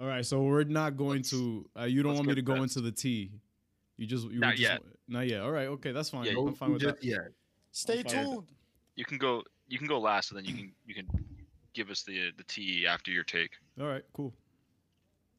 all 0.00 0.06
right, 0.06 0.24
so 0.24 0.40
we're 0.42 0.64
not 0.64 0.96
going 0.96 1.22
to. 1.24 1.68
Uh, 1.78 1.84
you 1.84 2.02
don't 2.02 2.12
Let's 2.12 2.20
want 2.20 2.28
me 2.28 2.34
to 2.36 2.42
go 2.42 2.54
that. 2.54 2.62
into 2.62 2.80
the 2.80 2.92
T. 2.92 3.30
You 3.96 4.06
just 4.06 4.30
you 4.30 4.38
Not 4.38 4.52
just, 4.52 4.62
yet. 4.62 4.80
Not 5.08 5.26
yet. 5.28 5.40
All 5.40 5.50
right. 5.50 5.66
Okay, 5.66 5.92
that's 5.92 6.10
fine. 6.10 6.24
Yeah, 6.26 6.34
I'm 6.38 6.54
fine 6.54 6.72
with 6.72 6.82
just 6.82 7.00
that. 7.00 7.04
yet. 7.04 7.28
Stay 7.72 8.02
tuned. 8.02 8.44
You 8.96 9.04
can 9.04 9.18
go. 9.18 9.42
You 9.68 9.78
can 9.78 9.88
go 9.88 9.98
last, 9.98 10.30
and 10.30 10.38
then 10.38 10.44
you 10.44 10.54
can 10.54 10.72
you 10.86 10.94
can 10.94 11.08
give 11.74 11.90
us 11.90 12.02
the 12.02 12.30
the 12.36 12.44
T 12.44 12.86
after 12.86 13.10
your 13.10 13.24
take. 13.24 13.50
All 13.80 13.86
right. 13.88 14.04
Cool. 14.12 14.32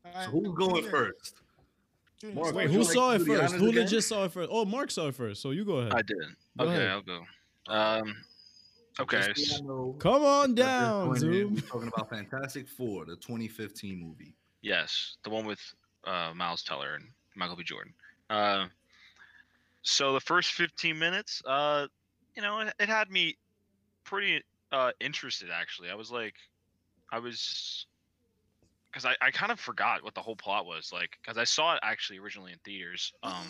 All 0.06 0.26
So 0.26 0.32
who's 0.32 0.54
going 0.54 0.90
first? 0.90 1.36
Junior, 2.24 2.36
Mark, 2.42 2.56
Wait, 2.56 2.70
who 2.70 2.80
like 2.84 2.94
saw 2.94 3.12
it 3.12 3.20
first? 3.20 3.30
honors 3.30 3.52
Who 3.62 3.70
again? 3.70 3.84
legit 3.84 4.04
saw 4.06 4.24
it 4.24 4.32
first? 4.32 4.50
Oh, 4.50 4.64
Mark 4.64 4.92
saw 4.92 5.08
it 5.08 5.16
first. 5.16 5.42
So 5.42 5.52
you 5.52 5.66
go 5.66 5.80
ahead. 5.80 5.94
I 5.94 6.02
did. 6.04 6.18
Go 6.58 6.66
okay, 6.66 6.76
ahead. 6.76 6.88
I'll 6.90 7.02
go. 7.02 7.22
Um. 7.68 8.16
Okay. 8.98 9.18
Just 9.34 9.50
so 9.50 9.56
s- 9.56 9.60
y'all 9.60 9.68
know, 9.68 9.96
Come 10.00 10.24
on 10.24 10.56
down, 10.56 11.08
point 11.08 11.20
Zoom. 11.20 11.56
We're 11.56 11.62
talking 11.62 11.92
about 11.94 12.10
Fantastic 12.10 12.70
Four, 12.70 13.04
the 13.06 13.18
2015 13.18 14.00
movie. 14.00 14.34
Yes, 14.62 15.18
the 15.26 15.30
one 15.32 15.46
with 15.46 15.60
uh, 16.06 16.32
Miles 16.34 16.64
Teller 16.64 16.96
and 16.96 17.06
Michael 17.36 17.58
B. 17.58 17.64
Jordan. 17.64 17.94
Uh, 18.30 18.68
so 19.82 20.14
the 20.14 20.22
first 20.22 20.54
15 20.54 20.98
minutes, 20.98 21.42
uh, 21.46 21.88
you 22.38 22.42
know, 22.42 22.60
it, 22.62 22.74
it 22.80 22.88
had 22.88 23.10
me 23.10 23.36
pretty 24.06 24.42
uh, 24.72 24.92
interested. 25.02 25.50
Actually, 25.54 25.90
I 25.90 25.96
was 25.96 26.10
like, 26.12 26.36
I 27.12 27.20
was, 27.20 27.88
because 28.94 29.06
I, 29.06 29.16
I 29.26 29.32
kind 29.32 29.52
of 29.52 29.60
forgot 29.60 30.04
what 30.04 30.14
the 30.14 30.22
whole 30.22 30.36
plot 30.36 30.66
was 30.66 30.92
like 30.94 31.18
because 31.22 31.38
I 31.38 31.44
saw 31.44 31.74
it 31.74 31.80
actually 31.84 32.20
originally 32.20 32.52
in 32.52 32.60
theaters 32.64 33.12
um 33.24 33.48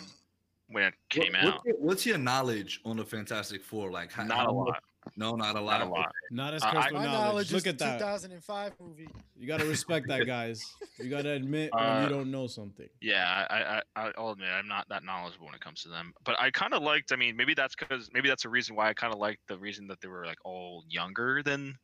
when 0.70 0.84
it 0.84 0.94
came 1.10 1.32
What- 1.34 1.44
out. 1.44 1.52
What's 1.54 1.64
your, 1.66 1.76
what's 1.78 2.06
your 2.06 2.18
knowledge 2.18 2.80
on 2.86 2.96
the 2.96 3.04
Fantastic 3.04 3.62
Four? 3.62 3.90
Like, 3.90 4.10
how, 4.10 4.24
Not 4.24 4.48
a 4.48 4.52
much- 4.52 4.68
lot. 4.68 4.82
No, 5.18 5.32
not 5.32 5.54
a 5.54 5.60
lot. 5.60 5.80
Not 5.80 5.86
a 5.86 5.90
lot. 5.90 6.12
Not 6.30 6.54
as 6.54 6.62
I- 6.62 6.68
I- 6.70 6.90
knowledge. 6.90 7.04
knowledge 7.12 7.52
Look 7.52 7.66
at 7.66 7.76
the 7.78 7.84
that. 7.84 7.98
2005 7.98 8.72
movie. 8.80 9.06
You 9.36 9.46
gotta 9.46 9.66
respect 9.66 10.08
that, 10.08 10.26
guys. 10.26 10.64
You 10.98 11.10
gotta 11.10 11.32
admit 11.32 11.70
when 11.74 11.84
Uh, 11.84 12.02
you 12.04 12.08
don't 12.08 12.30
know 12.30 12.46
something. 12.46 12.88
Yeah, 13.02 13.46
I, 13.50 13.54
I, 13.54 13.82
I, 14.06 14.12
I'll 14.16 14.30
admit 14.30 14.48
I'm 14.48 14.66
not 14.66 14.88
that 14.88 15.04
knowledgeable 15.04 15.44
when 15.44 15.54
it 15.54 15.60
comes 15.60 15.82
to 15.82 15.90
them. 15.90 16.14
But 16.24 16.40
I 16.40 16.50
kind 16.50 16.72
of 16.72 16.82
liked. 16.82 17.12
I 17.12 17.16
mean, 17.16 17.36
maybe 17.36 17.52
that's 17.52 17.74
because 17.76 18.08
maybe 18.14 18.30
that's 18.30 18.46
a 18.46 18.48
reason 18.48 18.74
why 18.74 18.88
I 18.88 18.94
kind 18.94 19.12
of 19.12 19.18
liked 19.18 19.46
the 19.46 19.58
reason 19.58 19.86
that 19.88 20.00
they 20.00 20.08
were 20.08 20.24
like 20.24 20.38
all 20.46 20.84
younger 20.88 21.42
than 21.42 21.76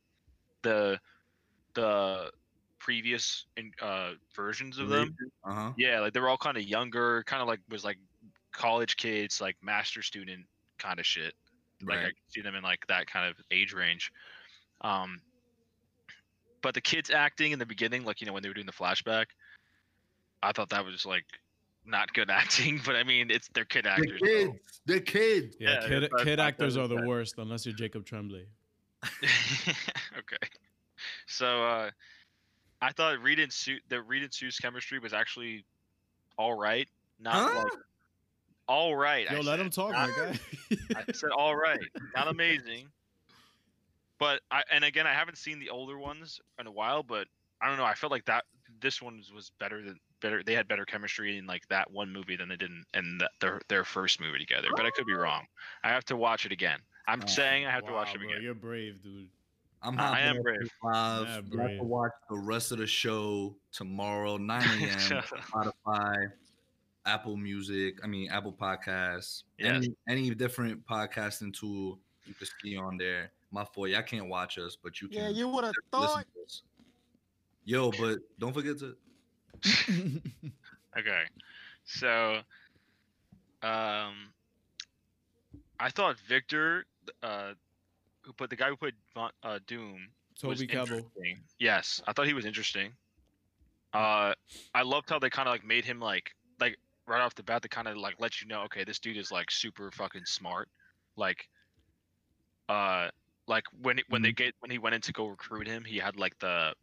the 0.63 0.99
the 1.75 2.31
previous 2.83 3.45
in, 3.57 3.71
uh, 3.81 4.11
versions 4.35 4.77
of 4.79 4.89
them. 4.89 5.15
Uh 5.45 5.53
huh. 5.53 5.71
Yeah, 5.77 5.99
like 5.99 6.13
they 6.13 6.19
were 6.19 6.29
all 6.29 6.37
kind 6.37 6.57
of 6.57 6.63
younger, 6.63 7.23
kind 7.27 7.41
of 7.41 7.47
like 7.47 7.59
was 7.69 7.83
like 7.83 7.97
college 8.51 8.97
kids, 8.97 9.39
like 9.39 9.55
master 9.61 10.01
student 10.01 10.45
kind 10.79 10.99
of 10.99 11.05
shit. 11.05 11.33
Like 11.83 11.99
I 11.99 12.01
Right. 12.03 12.07
could 12.07 12.15
see 12.33 12.41
them 12.41 12.55
in 12.55 12.63
like 12.63 12.85
that 12.87 13.07
kind 13.07 13.29
of 13.29 13.35
age 13.51 13.73
range. 13.73 14.11
Um, 14.81 15.21
but 16.61 16.73
the 16.73 16.81
kids 16.81 17.09
acting 17.11 17.51
in 17.51 17.59
the 17.59 17.65
beginning, 17.65 18.03
like 18.03 18.19
you 18.21 18.27
know 18.27 18.33
when 18.33 18.41
they 18.43 18.49
were 18.49 18.55
doing 18.55 18.65
the 18.67 18.71
flashback, 18.73 19.25
I 20.43 20.51
thought 20.51 20.69
that 20.69 20.83
was 20.85 21.05
like 21.05 21.25
not 21.85 22.11
good 22.13 22.29
acting. 22.41 22.81
But 22.85 22.95
I 22.95 23.03
mean, 23.03 23.29
it's 23.31 23.47
they're 23.53 23.65
kid 23.65 23.85
The 23.85 23.89
actors. 23.91 24.19
so- 24.19 24.25
kids. 24.25 24.81
The 24.87 25.01
kids. 25.01 25.55
Yeah, 25.59 25.73
Yeah, 25.81 25.87
kid, 25.87 26.11
kid 26.23 26.37
but 26.37 26.39
actors 26.39 26.73
that 26.75 26.81
are 26.81 26.87
the 26.87 26.95
bad. 26.95 27.05
worst 27.05 27.35
unless 27.37 27.65
you're 27.65 27.75
Jacob 27.75 28.05
Tremblay. 28.05 28.45
okay. 30.17 30.37
So 31.27 31.63
uh, 31.63 31.91
I 32.81 32.91
thought 32.91 33.21
Reed 33.21 33.39
and 33.39 33.51
Sue, 33.51 33.77
the 33.89 34.01
Reed 34.01 34.23
and 34.23 34.33
Sue's 34.33 34.57
chemistry 34.57 34.99
was 34.99 35.13
actually 35.13 35.65
all 36.37 36.57
right. 36.57 36.87
Not 37.19 37.33
Huh? 37.33 37.59
like 37.63 37.71
all 38.67 38.95
right. 38.95 39.29
I 39.29 39.35
Yo, 39.35 39.41
let 39.41 39.57
said. 39.57 39.59
him 39.59 39.69
talk, 39.69 39.91
Not- 39.91 40.09
my 40.09 40.15
guy. 40.15 40.37
I 41.07 41.11
said 41.13 41.29
all 41.31 41.55
right, 41.55 41.79
not 42.15 42.27
amazing. 42.27 42.87
But 44.17 44.41
I 44.51 44.63
and 44.71 44.83
again 44.83 45.07
I 45.07 45.13
haven't 45.13 45.37
seen 45.37 45.59
the 45.59 45.69
older 45.69 45.97
ones 45.97 46.39
in 46.59 46.67
a 46.67 46.71
while, 46.71 47.03
but 47.03 47.27
I 47.61 47.67
don't 47.67 47.77
know. 47.77 47.85
I 47.85 47.93
felt 47.93 48.11
like 48.11 48.25
that 48.25 48.45
this 48.79 49.01
one 49.01 49.17
was- 49.17 49.31
was 49.33 49.51
better 49.59 49.81
than 49.83 49.99
better. 50.21 50.43
They 50.43 50.53
had 50.53 50.67
better 50.67 50.85
chemistry 50.85 51.37
in 51.37 51.45
like 51.47 51.67
that 51.69 51.91
one 51.91 52.11
movie 52.11 52.35
than 52.35 52.49
they 52.49 52.55
did 52.55 52.69
in, 52.69 52.83
in 52.93 53.17
the, 53.17 53.29
their 53.39 53.61
their 53.67 53.83
first 53.83 54.19
movie 54.19 54.39
together. 54.39 54.69
But 54.75 54.85
I 54.85 54.91
could 54.91 55.05
be 55.05 55.13
oh. 55.13 55.17
wrong. 55.19 55.45
I 55.83 55.89
have 55.89 56.05
to 56.05 56.15
watch 56.15 56.45
it 56.45 56.51
again. 56.51 56.79
I'm 57.07 57.21
Oh, 57.23 57.27
saying 57.27 57.65
I 57.65 57.71
have 57.71 57.85
to 57.87 57.91
watch 57.91 58.13
it 58.15 58.21
again. 58.21 58.41
You're 58.41 58.53
brave, 58.53 59.01
dude. 59.03 59.27
I'm 59.83 59.97
I 59.97 60.01
hopping 60.01 60.23
am 60.23 60.35
on 60.37 60.43
brave. 60.43 60.59
Live. 60.83 61.27
Yeah, 61.27 61.41
You 61.51 61.59
have 61.59 61.77
to 61.79 61.83
watch 61.83 62.11
the 62.29 62.37
rest 62.37 62.71
of 62.71 62.77
the 62.77 62.87
show 62.87 63.55
tomorrow, 63.71 64.37
9 64.37 64.61
a.m. 64.81 64.89
Spotify, 65.53 66.31
Apple 67.05 67.35
Music. 67.37 67.95
I 68.03 68.07
mean 68.07 68.29
Apple 68.29 68.53
Podcasts. 68.53 69.43
Yes. 69.57 69.75
Any 69.75 69.95
any 70.07 70.35
different 70.35 70.85
podcasting 70.85 71.53
tool 71.53 71.99
you 72.25 72.33
can 72.35 72.47
see 72.61 72.77
on 72.77 72.97
there. 72.97 73.31
My 73.51 73.65
fault. 73.65 73.89
Y'all 73.89 74.03
can't 74.03 74.27
watch 74.29 74.57
us, 74.57 74.77
but 74.81 75.01
you 75.01 75.07
can 75.07 75.17
Yeah, 75.17 75.29
you 75.29 75.47
would 75.47 75.63
have 75.63 75.73
thought. 75.91 76.25
Yo, 77.65 77.91
but 77.91 78.19
don't 78.39 78.53
forget 78.53 78.77
to 78.79 78.95
Okay. 80.97 81.23
So 81.85 82.41
um 83.63 84.33
I 85.79 85.89
thought 85.89 86.17
Victor 86.19 86.85
uh 87.23 87.53
who 88.21 88.33
put 88.33 88.49
the 88.49 88.55
guy 88.55 88.69
who 88.69 88.75
put 88.77 88.93
Von- 89.13 89.31
uh, 89.43 89.59
Doom 89.67 90.07
Toby 90.39 90.67
Kebbell. 90.67 91.05
Yes, 91.59 92.01
I 92.07 92.13
thought 92.13 92.27
he 92.27 92.33
was 92.33 92.45
interesting. 92.45 92.91
Uh 93.93 94.33
I 94.73 94.83
loved 94.83 95.09
how 95.09 95.19
they 95.19 95.29
kind 95.29 95.47
of 95.49 95.53
like 95.53 95.65
made 95.65 95.83
him 95.83 95.99
like 95.99 96.31
like 96.59 96.77
right 97.07 97.21
off 97.21 97.35
the 97.35 97.43
bat 97.43 97.61
they 97.61 97.67
kind 97.67 97.87
of 97.89 97.97
like 97.97 98.15
let 98.19 98.41
you 98.41 98.47
know 98.47 98.61
okay 98.61 98.85
this 98.85 98.99
dude 98.99 99.17
is 99.17 99.31
like 99.31 99.51
super 99.51 99.91
fucking 99.91 100.23
smart. 100.25 100.69
Like 101.17 101.49
uh 102.69 103.09
like 103.47 103.65
when 103.81 103.99
when 104.07 104.21
they 104.21 104.31
get 104.31 104.53
when 104.59 104.71
he 104.71 104.77
went 104.77 104.95
in 104.95 105.01
to 105.01 105.11
go 105.11 105.27
recruit 105.27 105.67
him, 105.67 105.83
he 105.83 105.97
had 105.97 106.15
like 106.15 106.37
the 106.39 106.73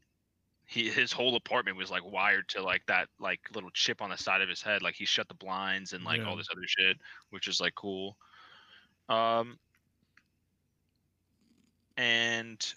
he 0.67 0.91
his 0.91 1.11
whole 1.13 1.35
apartment 1.37 1.79
was 1.79 1.91
like 1.91 2.05
wired 2.05 2.47
to 2.51 2.63
like 2.63 2.85
that 2.87 3.09
like 3.19 3.41
little 3.55 3.71
chip 3.73 4.03
on 4.03 4.11
the 4.11 4.19
side 4.19 4.43
of 4.43 4.49
his 4.51 4.61
head 4.61 4.83
like 4.83 4.95
he 4.95 5.07
shut 5.07 5.27
the 5.29 5.35
blinds 5.35 5.95
and 5.95 6.05
like 6.05 6.19
Yeah. 6.21 6.29
all 6.29 6.37
this 6.37 6.49
other 6.53 6.67
shit 6.67 6.99
which 7.31 7.49
is 7.49 7.59
like 7.59 7.75
cool 7.75 8.19
um 9.09 9.59
and 11.99 12.75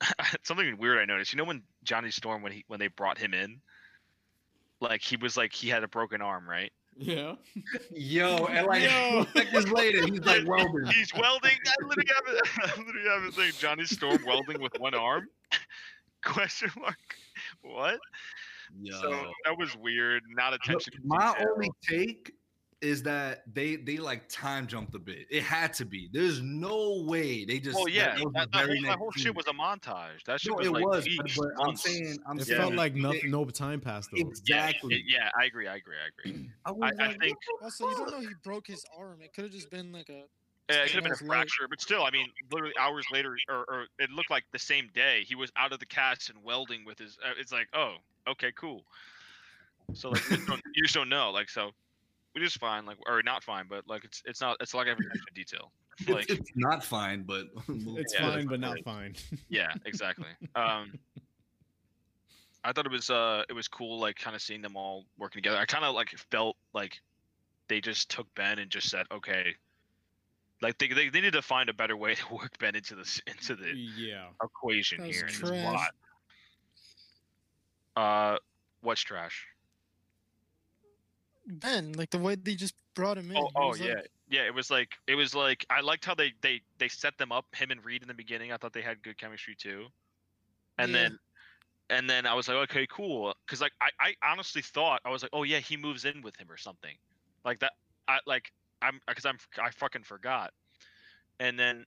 something 0.44 0.76
weird 0.78 0.98
i 0.98 1.04
noticed 1.04 1.32
you 1.32 1.38
know 1.38 1.44
when 1.44 1.62
johnny 1.82 2.10
storm 2.10 2.42
when 2.42 2.52
he 2.52 2.64
when 2.68 2.78
they 2.78 2.86
brought 2.88 3.18
him 3.18 3.34
in 3.34 3.60
like 4.80 5.02
he 5.02 5.16
was 5.16 5.36
like 5.36 5.52
he 5.52 5.68
had 5.68 5.82
a 5.82 5.88
broken 5.88 6.22
arm 6.22 6.48
right 6.48 6.72
yeah. 7.00 7.36
Yo, 7.92 8.46
and 8.46 8.66
like 8.66 8.82
Yo. 8.82 9.24
seconds 9.32 9.70
later, 9.70 10.04
he's 10.04 10.18
like 10.24 10.44
welding. 10.48 10.84
he's 10.92 11.14
welding 11.14 11.52
i 11.64 11.84
literally 11.86 12.08
have 12.08 12.34
it 12.34 12.48
i 12.64 12.80
literally 12.80 13.08
have 13.08 13.24
it 13.24 13.34
saying 13.34 13.52
johnny 13.58 13.84
storm 13.84 14.18
welding 14.26 14.60
with 14.60 14.72
one 14.80 14.94
arm 14.94 15.28
question 16.24 16.70
mark 16.78 16.96
what 17.62 18.00
Yo. 18.80 19.00
so 19.00 19.10
that 19.44 19.56
was 19.56 19.76
weird 19.76 20.22
not 20.28 20.52
attention 20.54 20.92
to 20.92 20.98
My 21.04 21.32
detail. 21.34 21.46
only 21.54 21.70
take 21.88 22.32
is 22.80 23.02
that 23.02 23.42
they 23.52 23.74
they 23.76 23.96
like 23.96 24.28
time 24.28 24.66
jumped 24.66 24.94
a 24.94 24.98
bit. 24.98 25.26
It 25.30 25.42
had 25.42 25.72
to 25.74 25.84
be. 25.84 26.08
There's 26.12 26.40
no 26.40 27.02
way 27.06 27.44
they 27.44 27.58
just. 27.58 27.74
Well, 27.74 27.86
that 27.86 27.92
yeah, 27.92 28.14
was 28.14 28.22
the 28.22 28.30
that, 28.34 28.52
that, 28.52 28.66
very 28.66 28.78
whole, 28.78 28.86
that 28.90 28.98
whole 28.98 29.10
shit 29.12 29.34
was 29.34 29.46
a 29.48 29.52
montage. 29.52 30.22
That 30.26 30.40
shit 30.40 30.52
No, 30.52 30.58
was 30.58 30.66
it 30.68 30.72
like 30.72 30.84
was. 30.84 31.08
But, 31.16 31.24
weeks, 31.24 31.38
but 31.38 31.48
I'm 31.66 31.76
saying, 31.76 32.18
I'm 32.28 32.38
It 32.38 32.46
saying, 32.46 32.60
felt 32.60 32.74
like 32.74 32.94
they- 32.94 33.00
nothing, 33.00 33.30
no 33.30 33.44
time 33.46 33.80
passed 33.80 34.10
though. 34.12 34.18
Yeah, 34.18 34.26
Exactly. 34.28 34.94
it- 34.96 35.04
yeah, 35.08 35.28
I 35.40 35.46
agree. 35.46 35.66
I 35.66 35.76
agree. 35.76 35.96
I 35.96 36.28
agree. 36.30 36.48
I, 36.64 36.70
was 36.70 36.92
I, 37.00 37.04
I 37.06 37.14
think 37.18 37.36
Also, 37.62 37.88
you 37.88 37.96
don't 37.96 38.10
know 38.12 38.20
he 38.20 38.28
broke 38.44 38.66
his 38.68 38.84
arm. 38.96 39.18
It 39.22 39.32
could 39.34 39.44
have 39.44 39.52
just 39.52 39.70
been 39.70 39.90
like 39.92 40.08
a. 40.08 40.22
yeah, 40.70 40.82
it 40.84 40.86
could 40.86 40.94
have 40.96 41.02
been 41.04 41.12
a 41.12 41.16
Sounds 41.16 41.28
light. 41.28 41.36
fracture, 41.38 41.66
but 41.68 41.80
still, 41.80 42.04
I 42.04 42.10
mean, 42.10 42.28
literally 42.52 42.74
hours 42.78 43.06
later, 43.12 43.36
or, 43.48 43.64
or 43.68 43.86
it 43.98 44.10
looked 44.10 44.30
like 44.30 44.44
the 44.52 44.58
same 44.60 44.88
day 44.94 45.24
he 45.26 45.34
was 45.34 45.50
out 45.56 45.72
of 45.72 45.80
the 45.80 45.86
cast 45.86 46.30
and 46.30 46.38
welding 46.44 46.84
with 46.84 46.98
his. 47.00 47.18
Uh, 47.24 47.32
it's 47.40 47.50
like, 47.50 47.66
oh, 47.74 47.94
okay, 48.28 48.52
cool. 48.54 48.84
So 49.94 50.10
like, 50.10 50.22
you 50.30 50.36
just, 50.36 50.46
don't, 50.48 50.62
you 50.74 50.82
just 50.82 50.94
don't 50.94 51.08
know, 51.08 51.30
like, 51.30 51.48
so 51.48 51.70
which 52.38 52.48
is 52.48 52.56
fine, 52.56 52.86
like, 52.86 52.96
or 53.06 53.22
not 53.22 53.42
fine, 53.42 53.66
but 53.68 53.86
like, 53.88 54.04
it's 54.04 54.22
it's 54.24 54.40
not 54.40 54.56
it's 54.60 54.74
like 54.74 54.86
every 54.86 55.06
extra 55.12 55.32
detail. 55.34 55.72
It's, 56.00 56.08
Like, 56.08 56.30
it's 56.30 56.50
not 56.54 56.84
fine, 56.84 57.22
but 57.24 57.46
It's 57.68 58.14
Yeah, 58.14 58.30
fine, 58.30 58.46
but 58.46 58.60
not 58.60 58.74
right. 58.74 58.84
fine. 58.84 59.14
yeah, 59.48 59.72
exactly. 59.84 60.28
Um, 60.54 60.92
I 62.64 62.72
thought 62.72 62.86
it 62.86 62.92
was 62.92 63.10
uh 63.10 63.44
it 63.48 63.52
was 63.52 63.68
cool, 63.68 63.98
like 64.00 64.16
kind 64.16 64.36
of 64.36 64.42
seeing 64.42 64.62
them 64.62 64.76
all 64.76 65.06
working 65.18 65.42
together. 65.42 65.58
I 65.58 65.64
kind 65.64 65.84
of 65.84 65.94
like 65.94 66.10
felt 66.30 66.56
like 66.72 67.00
they 67.68 67.80
just 67.80 68.10
took 68.10 68.32
Ben 68.34 68.58
and 68.58 68.70
just 68.70 68.90
said, 68.90 69.06
okay, 69.12 69.54
like 70.60 70.76
they, 70.78 70.88
they 70.88 71.08
they 71.08 71.20
needed 71.20 71.34
to 71.34 71.42
find 71.42 71.68
a 71.68 71.74
better 71.74 71.96
way 71.96 72.14
to 72.14 72.34
work 72.34 72.58
Ben 72.58 72.74
into 72.74 72.94
this 72.94 73.20
into 73.26 73.54
the 73.56 73.70
yeah. 73.74 74.26
equation 74.42 75.04
here 75.04 75.26
in 75.26 75.40
this 75.40 75.62
plot. 75.62 75.90
Uh, 77.96 78.36
what's 78.82 79.00
trash? 79.00 79.46
Ben, 81.48 81.92
like 81.92 82.10
the 82.10 82.18
way 82.18 82.34
they 82.34 82.54
just 82.54 82.74
brought 82.94 83.16
him 83.18 83.30
in. 83.30 83.36
Oh, 83.36 83.48
oh 83.56 83.74
yeah, 83.74 83.94
like- 83.94 84.10
yeah. 84.28 84.42
It 84.42 84.54
was 84.54 84.70
like 84.70 84.90
it 85.06 85.14
was 85.14 85.34
like 85.34 85.64
I 85.70 85.80
liked 85.80 86.04
how 86.04 86.14
they 86.14 86.32
they 86.42 86.60
they 86.78 86.88
set 86.88 87.16
them 87.18 87.32
up. 87.32 87.46
Him 87.54 87.70
and 87.70 87.84
Reed 87.84 88.02
in 88.02 88.08
the 88.08 88.14
beginning. 88.14 88.52
I 88.52 88.56
thought 88.58 88.72
they 88.72 88.82
had 88.82 89.02
good 89.02 89.16
chemistry 89.18 89.54
too. 89.56 89.86
And 90.78 90.92
Yeah. 90.92 91.02
then, 91.02 91.18
and 91.90 92.10
then 92.10 92.26
I 92.26 92.34
was 92.34 92.48
like, 92.48 92.56
okay, 92.70 92.86
cool. 92.90 93.34
Because 93.46 93.60
like 93.60 93.72
I 93.80 93.88
I 93.98 94.14
honestly 94.30 94.62
thought 94.62 95.00
I 95.04 95.10
was 95.10 95.22
like, 95.22 95.30
oh 95.32 95.42
yeah, 95.44 95.58
he 95.58 95.76
moves 95.76 96.04
in 96.04 96.22
with 96.22 96.36
him 96.36 96.50
or 96.50 96.56
something, 96.56 96.94
like 97.44 97.60
that. 97.60 97.72
I 98.06 98.18
like 98.26 98.52
I'm 98.82 99.00
because 99.08 99.24
I'm 99.26 99.38
I 99.60 99.70
fucking 99.70 100.02
forgot. 100.04 100.52
And 101.40 101.58
then 101.58 101.86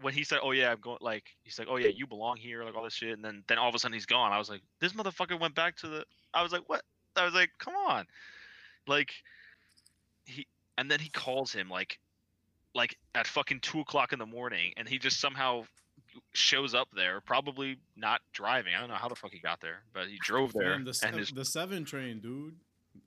when 0.00 0.14
he 0.14 0.24
said, 0.24 0.38
"Oh 0.42 0.52
yeah, 0.52 0.72
I'm 0.72 0.80
going," 0.80 0.98
like 1.00 1.24
he's 1.42 1.58
like, 1.58 1.68
"Oh 1.70 1.76
yeah, 1.76 1.88
you 1.88 2.06
belong 2.06 2.36
here," 2.36 2.64
like 2.64 2.74
all 2.74 2.84
this 2.84 2.94
shit, 2.94 3.12
and 3.12 3.24
then 3.24 3.42
then 3.48 3.58
all 3.58 3.68
of 3.68 3.74
a 3.74 3.78
sudden 3.78 3.92
he's 3.94 4.06
gone. 4.06 4.32
I 4.32 4.38
was 4.38 4.48
like, 4.48 4.62
this 4.80 4.92
motherfucker 4.94 5.38
went 5.38 5.54
back 5.54 5.76
to 5.78 5.88
the. 5.88 6.04
I 6.32 6.42
was 6.42 6.52
like, 6.52 6.62
what? 6.68 6.82
I 7.16 7.24
was 7.24 7.34
like, 7.34 7.50
come 7.58 7.74
on, 7.74 8.06
like 8.86 9.12
he, 10.24 10.46
and 10.78 10.90
then 10.90 11.00
he 11.00 11.08
calls 11.10 11.52
him 11.52 11.68
like, 11.68 11.98
like 12.74 12.96
at 13.14 13.26
fucking 13.26 13.60
two 13.60 13.80
o'clock 13.80 14.12
in 14.12 14.18
the 14.18 14.26
morning, 14.26 14.72
and 14.76 14.88
he 14.88 14.98
just 14.98 15.20
somehow 15.20 15.64
shows 16.32 16.74
up 16.74 16.88
there, 16.94 17.20
probably 17.20 17.76
not 17.96 18.20
driving. 18.32 18.74
I 18.74 18.80
don't 18.80 18.88
know 18.88 18.94
how 18.96 19.08
the 19.08 19.14
fuck 19.16 19.32
he 19.32 19.38
got 19.40 19.60
there, 19.60 19.82
but 19.92 20.08
he 20.08 20.18
drove 20.22 20.52
there, 20.52 20.72
Fam, 20.72 20.84
the, 20.84 21.00
and 21.06 21.16
his. 21.16 21.30
the 21.30 21.44
seven 21.44 21.84
train, 21.84 22.20
dude. 22.20 22.54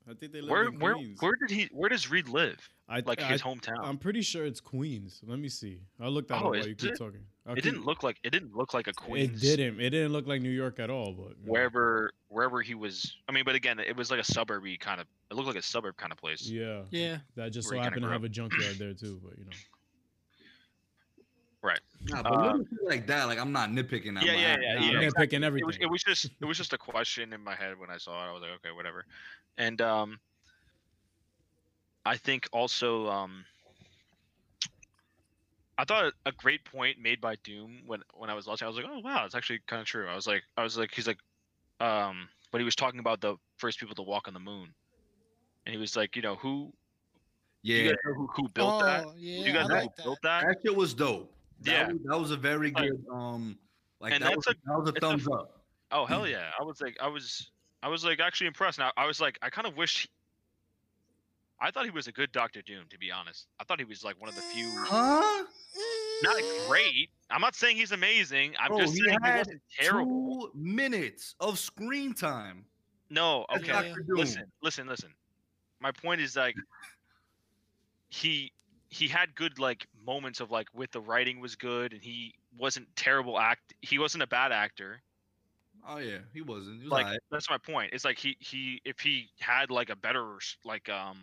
I 0.10 0.14
think 0.14 0.32
they 0.32 0.40
live 0.42 0.50
Where 0.50 0.64
in 0.66 0.80
Queens. 0.80 1.22
where 1.22 1.36
did 1.36 1.50
he? 1.56 1.70
Where 1.72 1.90
does 1.90 2.10
Reed 2.10 2.30
live? 2.30 2.58
I, 2.88 3.02
Like 3.06 3.22
I, 3.22 3.26
his 3.26 3.42
hometown? 3.42 3.80
I'm 3.84 3.98
pretty 3.98 4.22
sure 4.22 4.46
it's 4.46 4.62
Queens. 4.62 5.22
Let 5.26 5.40
me 5.40 5.50
see. 5.50 5.80
I'll 6.00 6.12
look 6.12 6.28
that 6.30 6.36
Oh, 6.36 6.38
up 6.38 6.44
while 6.52 6.68
you 6.68 6.76
keep 6.76 6.96
talking. 6.96 7.26
I'll 7.46 7.56
it 7.56 7.62
didn't 7.62 7.86
look 7.86 8.04
like 8.04 8.20
it 8.24 8.30
didn't 8.30 8.56
look 8.56 8.74
like 8.74 8.88
a 8.88 8.94
Queens. 8.94 9.44
It 9.44 9.58
didn't. 9.58 9.82
It 9.82 9.90
didn't 9.90 10.14
look 10.14 10.28
like 10.28 10.42
New 10.42 10.50
York 10.50 10.80
at 10.80 10.90
all. 10.90 11.12
But 11.12 11.38
you 11.40 11.46
know. 11.46 11.52
wherever 11.52 12.12
wherever 12.30 12.62
he 12.62 12.74
was 12.74 13.18
i 13.28 13.32
mean 13.32 13.44
but 13.46 13.54
again 13.54 13.80
it 13.80 13.96
was 13.96 14.10
like 14.10 14.20
a 14.20 14.24
suburby 14.24 14.80
kind 14.80 15.00
of 15.00 15.06
it 15.30 15.36
looked 15.36 15.48
like 15.48 15.58
a 15.58 15.62
suburb 15.62 15.96
kind 15.98 16.12
of 16.12 16.18
place 16.18 16.50
Yeah. 16.50 16.82
Yeah. 16.90 17.18
That 17.36 17.52
just 17.52 17.70
so 17.70 17.78
happened 17.78 17.96
to 17.96 18.02
grew 18.02 18.12
have 18.12 18.24
a 18.24 18.30
junkyard 18.30 18.78
there 18.80 18.94
too. 18.94 19.20
But 19.24 19.38
you 19.38 19.46
know. 19.46 19.52
Nah, 22.06 22.22
but 22.22 22.34
Uh, 22.34 22.58
like 22.84 23.08
that, 23.08 23.26
like 23.26 23.40
I'm 23.40 23.52
not 23.52 23.70
nitpicking 23.70 24.16
that. 24.16 24.26
Yeah, 24.26 24.34
my 24.34 24.40
yeah, 24.40 24.58
yeah, 24.62 24.74
yeah. 24.74 24.98
I'm 24.98 25.04
exactly. 25.04 25.28
nitpicking 25.28 25.34
It 25.34 25.40
was, 25.42 25.46
everything. 25.46 25.82
it 25.82 25.90
was 25.92 26.04
just 26.04 26.26
it 26.42 26.46
was 26.46 26.58
just 26.58 26.74
a 26.74 26.78
question 26.78 27.34
in 27.34 27.44
my 27.44 27.56
head 27.56 27.80
when 27.80 27.90
I 27.90 27.98
saw 27.98 28.26
it. 28.26 28.30
I 28.30 28.34
was 28.34 28.42
like, 28.42 28.52
okay, 28.58 28.72
whatever. 28.76 29.06
And 29.58 29.82
um, 29.82 30.20
I 32.06 32.18
think 32.18 32.48
also 32.52 33.08
um, 33.10 33.46
I 35.84 35.86
thought 35.86 36.14
a 36.26 36.32
great 36.32 36.64
point 36.64 36.98
made 36.98 37.20
by 37.20 37.36
Doom 37.44 37.82
when 37.86 38.04
when 38.14 38.30
I 38.30 38.36
was 38.36 38.48
watching. 38.48 38.66
I 38.66 38.70
was 38.70 38.78
like, 38.78 38.86
oh 38.88 39.00
wow, 39.00 39.26
it's 39.26 39.36
actually 39.36 39.60
kind 39.68 39.82
of 39.82 39.86
true. 39.86 40.08
I 40.08 40.16
was 40.16 40.26
like, 40.26 40.42
I 40.56 40.64
was 40.64 40.78
like, 40.78 40.94
he's 40.94 41.08
like, 41.08 41.18
um, 41.82 42.30
but 42.54 42.60
he 42.60 42.64
was 42.64 42.74
talking 42.74 43.02
about 43.02 43.20
the 43.20 43.36
first 43.58 43.82
people 43.82 43.94
to 43.96 44.02
walk 44.02 44.30
on 44.30 44.34
the 44.34 44.40
moon, 44.40 44.74
and 45.66 45.74
he 45.74 45.78
was 45.78 45.98
like, 45.98 46.16
you 46.16 46.22
know, 46.22 46.36
who 46.36 46.72
you 47.64 47.84
Yeah, 47.84 47.90
guys 47.90 47.98
know 48.06 48.14
who, 48.14 48.28
who 48.28 48.48
built 48.48 48.80
that? 48.80 49.04
Oh, 49.06 49.14
yeah, 49.18 49.46
you 49.46 49.52
guys 49.52 49.66
I 49.66 49.68
know 49.68 49.74
like 49.74 49.84
who 49.84 49.90
that. 49.98 50.04
built 50.04 50.20
that? 50.24 50.46
that 50.48 50.56
shit 50.66 50.74
was 50.74 50.94
dope. 50.94 51.34
That 51.64 51.74
Yeah. 51.74 51.92
was, 51.92 52.02
that 52.06 52.18
was 52.18 52.32
a 52.32 52.38
very 52.38 52.72
good. 52.72 53.04
Um, 53.12 53.60
like 54.00 54.14
And 54.14 54.24
that 54.24 54.38
was, 54.38 54.48
a, 54.48 54.54
that 54.66 54.80
was 54.80 54.88
a 54.88 54.94
it's 54.94 54.98
a- 55.00 55.02
thumbs 55.02 55.28
up. 55.28 55.66
Oh 55.92 56.06
hell 56.06 56.26
yeah! 56.26 56.50
I 56.58 56.64
was 56.64 56.80
like, 56.80 56.96
I 57.02 57.08
was, 57.10 57.52
I 57.84 57.90
was 57.90 58.06
like 58.06 58.22
actually 58.22 58.48
impressed. 58.48 58.80
Now 58.80 58.94
I 58.96 59.06
was 59.06 59.20
like, 59.20 59.38
I 59.42 59.50
kind 59.50 59.68
of 59.68 59.76
wish. 59.76 60.08
I 61.60 61.72
thought 61.72 61.86
he 61.86 61.92
was 61.92 62.08
a 62.08 62.12
good 62.12 62.32
Doctor 62.32 62.62
Doom, 62.62 62.86
to 62.90 62.98
be 62.98 63.12
honest. 63.12 63.48
I 63.60 63.64
thought 63.64 63.80
he 63.80 63.86
was 63.86 64.04
like 64.04 64.20
one 64.20 64.30
of 64.30 64.36
the 64.36 64.42
few, 64.42 64.70
Huh? 64.76 65.46
not 66.22 66.42
great. 66.68 67.10
I'm 67.30 67.42
not 67.42 67.56
saying 67.56 67.78
he's 67.78 67.92
amazing. 67.92 68.54
I'm 68.60 68.70
Bro, 68.70 68.80
just 68.80 68.94
he 68.94 69.04
saying 69.04 69.18
he 69.24 69.32
wasn't 69.32 69.62
terrible. 69.80 70.50
Two 70.54 70.60
minutes 70.60 71.36
of 71.40 71.58
screen 71.60 72.14
time. 72.14 72.66
No, 73.10 73.46
okay. 73.56 73.94
Listen, 74.08 74.44
listen, 74.62 74.88
listen. 74.88 75.14
My 75.80 75.92
point 75.92 76.22
is 76.22 76.36
like, 76.36 76.56
he 78.10 78.52
he 78.90 79.08
had 79.08 79.34
good 79.36 79.58
like 79.58 79.88
moments 80.06 80.40
of 80.40 80.52
like 80.52 80.68
with 80.74 80.92
the 80.92 81.02
writing 81.02 81.40
was 81.40 81.56
good 81.56 81.94
and 81.94 82.02
he 82.02 82.36
wasn't 82.58 82.88
terrible 82.96 83.40
act. 83.40 83.74
He 83.82 83.98
wasn't 84.00 84.24
a 84.24 84.28
bad 84.28 84.52
actor. 84.52 85.02
Oh 85.88 85.98
yeah, 85.98 86.20
he 86.34 86.42
wasn't. 86.42 86.78
He 86.78 86.84
was 86.84 86.92
like 86.92 87.06
alright. 87.06 87.20
that's 87.32 87.50
my 87.50 87.58
point 87.58 87.92
it's 87.92 88.06
like 88.06 88.18
he 88.18 88.38
he 88.40 88.82
if 88.86 89.00
he 89.00 89.30
had 89.40 89.72
like 89.72 89.90
a 89.90 89.96
better 89.96 90.38
like 90.64 90.88
um 90.90 91.18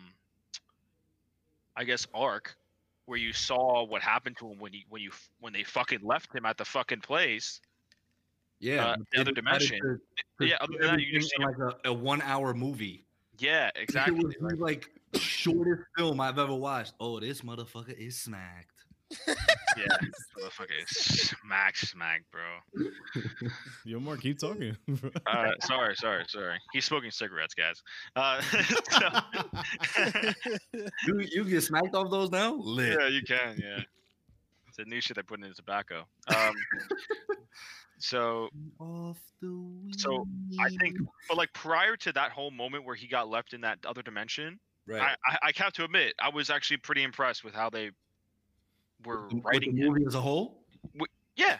i 1.75 1.83
guess 1.83 2.07
arc 2.13 2.55
where 3.05 3.17
you 3.17 3.33
saw 3.33 3.83
what 3.85 4.01
happened 4.01 4.37
to 4.37 4.47
him 4.49 4.59
when 4.59 4.71
he 4.73 4.85
when 4.89 5.01
you 5.01 5.11
when 5.39 5.53
they 5.53 5.63
fucking 5.63 5.99
left 6.03 6.33
him 6.33 6.45
at 6.45 6.57
the 6.57 6.65
fucking 6.65 6.99
place 7.01 7.59
yeah. 8.61 8.85
uh, 8.85 8.95
the 9.11 9.21
other 9.21 9.31
dimension. 9.31 9.79
to- 9.81 9.99
to 10.39 10.47
Yeah, 10.47 10.57
other 10.61 10.73
than 10.79 10.91
that, 10.91 11.01
you 11.01 11.19
just 11.19 11.33
like 11.39 11.57
a, 11.57 11.89
a 11.89 11.93
one-hour 11.93 12.53
movie. 12.53 13.05
yeah 13.39 13.69
It 13.75 13.81
exactly 13.81 14.23
was 14.39 14.59
like 14.59 14.89
shortest 15.15 15.81
film 15.97 16.21
I've 16.21 16.37
ever 16.37 16.53
watched. 16.53 16.93
Oh, 16.99 17.19
this 17.19 17.41
motherfucker 17.41 17.97
is 17.97 18.17
smacked. 18.17 18.85
yeah 19.77 19.85
this 20.01 20.11
motherfucker 20.37 20.87
smack 20.87 21.75
smack 21.77 22.23
bro 22.31 22.41
Yo, 23.85 23.99
Mark, 23.99 24.21
keep 24.21 24.37
talking. 24.39 24.75
uh 25.25 25.51
sorry 25.61 25.95
sorry 25.95 26.23
sorry 26.27 26.57
he's 26.73 26.85
smoking 26.85 27.11
cigarettes 27.11 27.53
guys 27.53 27.81
uh 28.15 28.41
so- 28.91 30.81
You 31.07 31.19
you 31.31 31.43
get 31.45 31.61
smacked 31.63 31.95
off 31.95 32.09
those 32.11 32.31
now? 32.31 32.53
Lit. 32.55 32.97
Yeah, 32.99 33.07
you 33.07 33.21
can. 33.23 33.57
Yeah, 33.61 33.81
it's 34.67 34.79
a 34.79 34.85
new 34.85 35.01
shit 35.01 35.15
they're 35.15 35.23
putting 35.23 35.45
in 35.45 35.53
tobacco. 35.53 36.05
Um, 36.27 36.53
so, 37.97 38.49
Off 38.79 39.17
the 39.41 39.93
So, 39.97 40.25
I 40.59 40.69
think- 40.69 40.97
but 41.27 41.37
like 41.37 41.53
prior 41.53 41.95
to 41.97 42.11
that 42.13 42.31
whole 42.31 42.51
moment 42.51 42.85
where 42.85 42.95
he 42.95 43.07
got 43.07 43.29
left 43.29 43.53
in 43.53 43.61
that 43.61 43.79
other 43.85 44.01
dimension, 44.01 44.59
right. 44.87 45.01
I, 45.01 45.15
I 45.27 45.37
I 45.49 45.51
have 45.57 45.73
to 45.73 45.83
admit 45.83 46.13
I 46.19 46.29
was 46.29 46.49
actually 46.49 46.77
pretty 46.77 47.03
impressed 47.03 47.43
with 47.43 47.53
how 47.53 47.69
they 47.69 47.91
were 49.05 49.23
With 49.27 49.31
the- 49.31 49.41
writing 49.41 49.75
the 49.75 49.81
him. 49.81 49.87
movie 49.93 50.05
as 50.05 50.15
a 50.15 50.21
whole. 50.21 50.63
Yeah, 51.35 51.57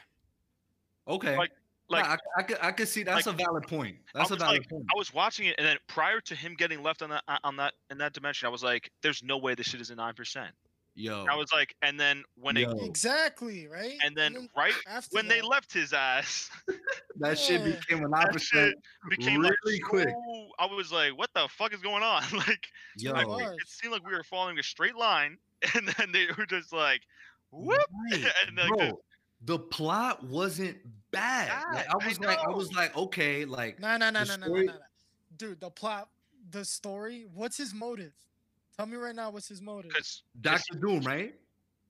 Okay. 1.07 1.35
Like- 1.37 1.51
like 1.89 2.05
Nah, 2.05 2.11
I, 2.13 2.17
I 2.39 2.43
could 2.43 2.57
I 2.61 2.71
could 2.71 2.87
see 2.87 3.03
that's 3.03 3.25
like, 3.25 3.35
a 3.35 3.37
valid 3.37 3.63
point. 3.67 3.97
That's 4.13 4.31
a 4.31 4.37
valid 4.37 4.59
like- 4.59 4.69
point. 4.69 4.85
I 4.93 4.97
was 4.97 5.13
watching 5.13 5.47
it, 5.47 5.55
and 5.57 5.67
then 5.67 5.77
prior 5.87 6.21
to 6.21 6.35
him 6.35 6.55
getting 6.55 6.81
left 6.81 7.01
on 7.01 7.09
that 7.09 7.23
on 7.43 7.57
that 7.57 7.73
in 7.89 7.97
that 7.97 8.13
dimension, 8.13 8.45
I 8.45 8.49
was 8.49 8.63
like, 8.63 8.89
"There's 9.01 9.21
no 9.23 9.37
way 9.37 9.55
this 9.55 9.65
shit 9.67 9.81
is 9.81 9.89
a 9.89 9.95
nine 9.95 10.13
percent." 10.13 10.53
Yo, 10.95 11.25
I 11.29 11.35
was 11.35 11.51
like, 11.53 11.73
and 11.81 11.97
then 11.99 12.23
when 12.35 12.55
it, 12.57 12.69
Exactly, 12.81 13.65
right? 13.67 13.95
and 14.03 14.15
then 14.15 14.49
right 14.57 14.73
after 14.87 15.15
when 15.15 15.27
they 15.27 15.41
left 15.41 15.71
his 15.73 15.91
ass, 15.93 16.49
that 17.19 17.37
shit 17.39 17.63
became 17.63 17.99
a 17.99 18.01
that 18.03 18.09
nine 18.09 18.27
percent. 18.31 18.75
became 19.09 19.41
really 19.41 19.55
like 19.65 19.81
quick. 19.83 20.09
so- 20.09 20.47
I 20.59 20.65
was 20.67 20.91
like, 20.93 21.17
"What 21.17 21.29
the 21.33 21.47
fuck 21.49 21.73
is 21.73 21.81
going 21.81 22.03
on?" 22.03 22.23
like. 22.37 22.67
Yo, 22.97 23.11
Like, 23.11 23.27
was. 23.27 23.41
it, 23.41 23.47
it 23.61 23.67
seemed 23.67 23.91
like 23.93 24.05
we 24.05 24.13
were 24.13 24.23
following 24.23 24.59
a 24.59 24.63
straight 24.63 24.95
line, 24.95 25.37
and 25.75 25.87
then 25.97 26.11
they 26.13 26.27
were 26.37 26.45
just 26.45 26.71
like, 26.71 27.01
"Whoop!" 27.51 27.77
right. 28.11 28.25
and 28.47 28.57
like, 28.57 28.67
bro, 28.69 29.01
the 29.43 29.59
plot 29.59 30.23
wasn't 30.23 30.77
bad. 31.11 31.49
Like, 31.49 31.65
I 31.67 31.73
Bad, 31.73 31.85
I 32.03 32.07
was 32.07 32.19
like, 32.19 32.39
I 32.39 32.49
was 32.49 32.73
like, 32.73 32.95
okay, 32.97 33.45
like 33.45 33.79
No, 33.79 33.97
no, 33.97 34.09
no, 34.09 34.23
the 34.23 34.25
no, 34.25 34.35
no, 34.35 34.39
no, 34.39 34.45
story- 34.47 34.65
no, 34.67 34.73
no. 34.73 34.79
Dude, 35.37 35.59
the 35.61 35.69
plot, 35.69 36.09
the 36.51 36.63
story. 36.65 37.25
What's 37.33 37.57
his 37.57 37.73
motive? 37.73 38.13
Tell 38.77 38.85
me 38.85 38.97
right 38.97 39.15
now. 39.15 39.29
What's 39.31 39.47
his 39.47 39.61
motive? 39.61 39.89
because 39.89 40.23
Doctor 40.41 40.75
Doom, 40.77 41.01
right? 41.01 41.33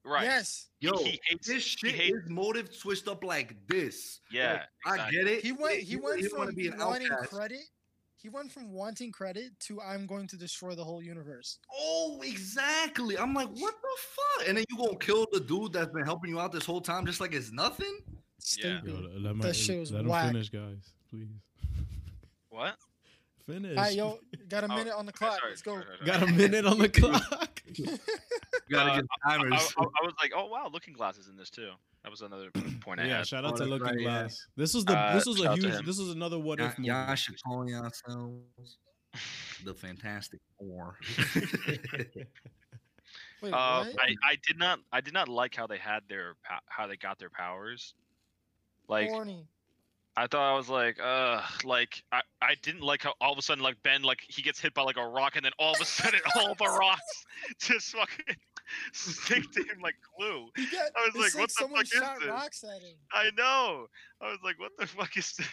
right, 0.04 0.24
Yes, 0.24 0.68
Yo, 0.80 0.92
he 0.98 1.20
hates- 1.30 1.48
this 1.48 1.64
he 1.64 1.90
shit, 1.90 1.96
hates- 1.96 2.22
his 2.22 2.30
motive 2.30 2.74
switched 2.74 3.08
up 3.08 3.24
like 3.24 3.56
this. 3.68 4.22
yeah, 4.32 4.64
Like, 4.86 5.00
I 5.02 5.12
get 5.12 5.28
it. 5.28 5.44
he 5.44 5.52
went. 5.52 5.80
Yeah, 5.80 5.84
He 5.84 5.96
went 5.98 6.22
didn't 6.22 6.38
from 6.38 6.56
be 6.56 6.68
an 6.70 6.78
wanting 6.80 7.12
outcast. 7.12 7.30
credit. 7.32 7.60
He 8.22 8.30
went 8.30 8.52
from 8.52 8.72
wanting 8.72 9.12
credit 9.12 9.60
to 9.62 9.82
I'm 9.82 10.06
going 10.06 10.28
to 10.28 10.38
destroy 10.38 10.76
the 10.76 10.84
whole 10.84 11.02
universe. 11.02 11.58
Oh, 11.76 12.22
exactly. 12.24 13.18
I'm 13.18 13.34
like, 13.34 13.48
what 13.50 13.74
the 13.82 13.98
fuck? 13.98 14.48
And 14.48 14.58
then 14.58 14.66
you 14.70 14.78
gonna 14.78 14.98
kill 14.98 15.26
the 15.32 15.40
dude 15.40 15.74
that's 15.74 15.92
been 15.92 16.06
helping 16.06 16.30
you 16.30 16.40
out 16.40 16.52
this 16.52 16.66
whole 16.66 16.82
time, 16.82 17.06
just 17.06 17.20
like 17.20 17.34
it's 17.34 17.52
nothing. 17.52 17.98
Stupid. 18.40 18.86
Yo, 18.86 18.94
let, 18.94 19.22
let 19.22 19.36
my, 19.36 19.46
That 19.48 19.56
shit 19.56 19.80
was 19.80 19.92
let 19.92 20.02
him 20.02 20.08
whack. 20.10 20.28
finish, 20.28 20.50
guys. 20.50 20.92
Please 21.10 21.28
What? 22.50 22.76
finish. 23.48 23.76
All 23.78 23.84
right, 23.84 23.96
yo, 23.96 24.20
got 24.50 24.64
a 24.66 24.72
Oh, 24.72 24.76
minute 24.76 24.94
on 24.94 25.06
the 25.08 25.14
clock. 25.14 25.40
sorry, 25.40 25.52
Let's 25.52 25.62
go. 25.64 25.74
sorry, 25.74 25.86
sorry, 25.98 26.06
Got 26.20 26.24
a 26.30 26.32
minute 26.32 26.66
on 26.66 26.78
the 26.78 26.90
clock. 26.90 27.62
You 27.78 28.78
gotta 28.78 28.92
Uh, 28.92 28.96
get 28.98 29.06
I, 29.26 29.38
timers. 29.38 29.54
I, 29.78 29.84
I 29.84 30.06
was 30.06 30.14
like, 30.22 30.32
"Oh 30.36 30.46
wow, 30.48 30.70
Looking 30.72 30.94
glasses 30.94 31.28
in 31.28 31.36
this 31.38 31.50
too." 31.50 31.72
That 32.04 32.10
was 32.10 32.22
another 32.22 32.50
point 32.82 33.00
I 33.00 33.06
yeah, 33.06 33.18
had. 33.18 33.28
shout 33.28 33.46
out 33.46 33.58
to 33.58 33.66
Looking 33.66 33.86
right, 33.88 34.00
yeah. 34.00 34.04
Glass. 34.22 34.48
This 34.56 34.74
was 34.74 34.86
the 34.86 34.98
Uh, 34.98 35.14
this 35.16 35.26
was 35.26 35.40
a 35.42 35.54
huge 35.56 35.86
this 35.86 36.00
was 36.00 36.10
another 36.12 36.40
what 36.40 36.60
Y'all- 36.60 36.68
if 36.70 36.78
movie. 36.80 36.88
y'all 36.90 37.16
should 37.16 37.36
call 37.44 37.68
yourselves 37.70 38.78
the 39.64 39.74
Fantastic 39.74 40.40
Four. 40.58 40.98
Wait, 43.42 43.54
Uh, 43.54 43.84
what? 43.86 43.96
I, 44.00 44.16
I 44.24 44.38
did 44.48 44.58
not 44.58 44.80
I 44.92 45.02
did 45.02 45.14
not 45.14 45.28
like 45.28 45.56
how 45.56 45.68
they 45.68 45.78
had 45.78 46.04
their 46.08 46.36
how 46.68 46.88
they 46.88 46.96
got 46.98 47.20
their 47.20 47.30
powers. 47.30 47.94
Like 48.88 49.10
Corny. 49.10 49.46
I 50.18 50.28
thought 50.28 50.54
I 50.54 50.58
was 50.58 50.68
like, 50.68 51.00
uh, 51.02 51.42
like 51.64 52.04
I, 52.12 52.22
I 52.42 52.56
didn't 52.62 52.82
like 52.82 53.02
how 53.04 53.14
all 53.22 53.32
of 53.32 53.38
a 53.38 53.42
sudden 53.42 53.64
like 53.64 53.82
Ben 53.84 54.02
like 54.04 54.20
he 54.28 54.42
gets 54.42 54.60
hit 54.60 54.74
by 54.74 54.82
like 54.84 54.98
a 54.98 55.08
rock 55.08 55.36
and 55.38 55.46
then 55.46 55.54
all 55.58 55.74
of 55.74 55.80
a 55.82 55.86
sudden 55.86 56.20
all 56.36 56.54
the 56.56 56.66
rocks 56.80 57.26
just 57.60 57.92
fucking 57.96 58.36
stick 58.94 59.52
to 59.52 59.60
him 59.64 59.80
like 59.82 59.96
glue. 60.18 60.48
Got, 60.56 60.92
I 60.96 61.10
was 61.14 61.26
it's 61.26 61.36
like, 61.36 61.42
what 61.42 61.50
the 61.50 61.54
someone 61.54 61.86
fuck 61.86 61.86
is 61.86 61.92
shot 61.92 62.20
this? 62.20 62.64
at 62.64 62.82
him. 62.82 62.96
I 63.14 63.30
know. 63.38 63.88
I 64.22 64.30
was 64.30 64.40
like, 64.44 64.60
what 64.60 64.72
the 64.78 64.88
fuck 64.88 65.16
is 65.18 65.34
this? 65.34 65.48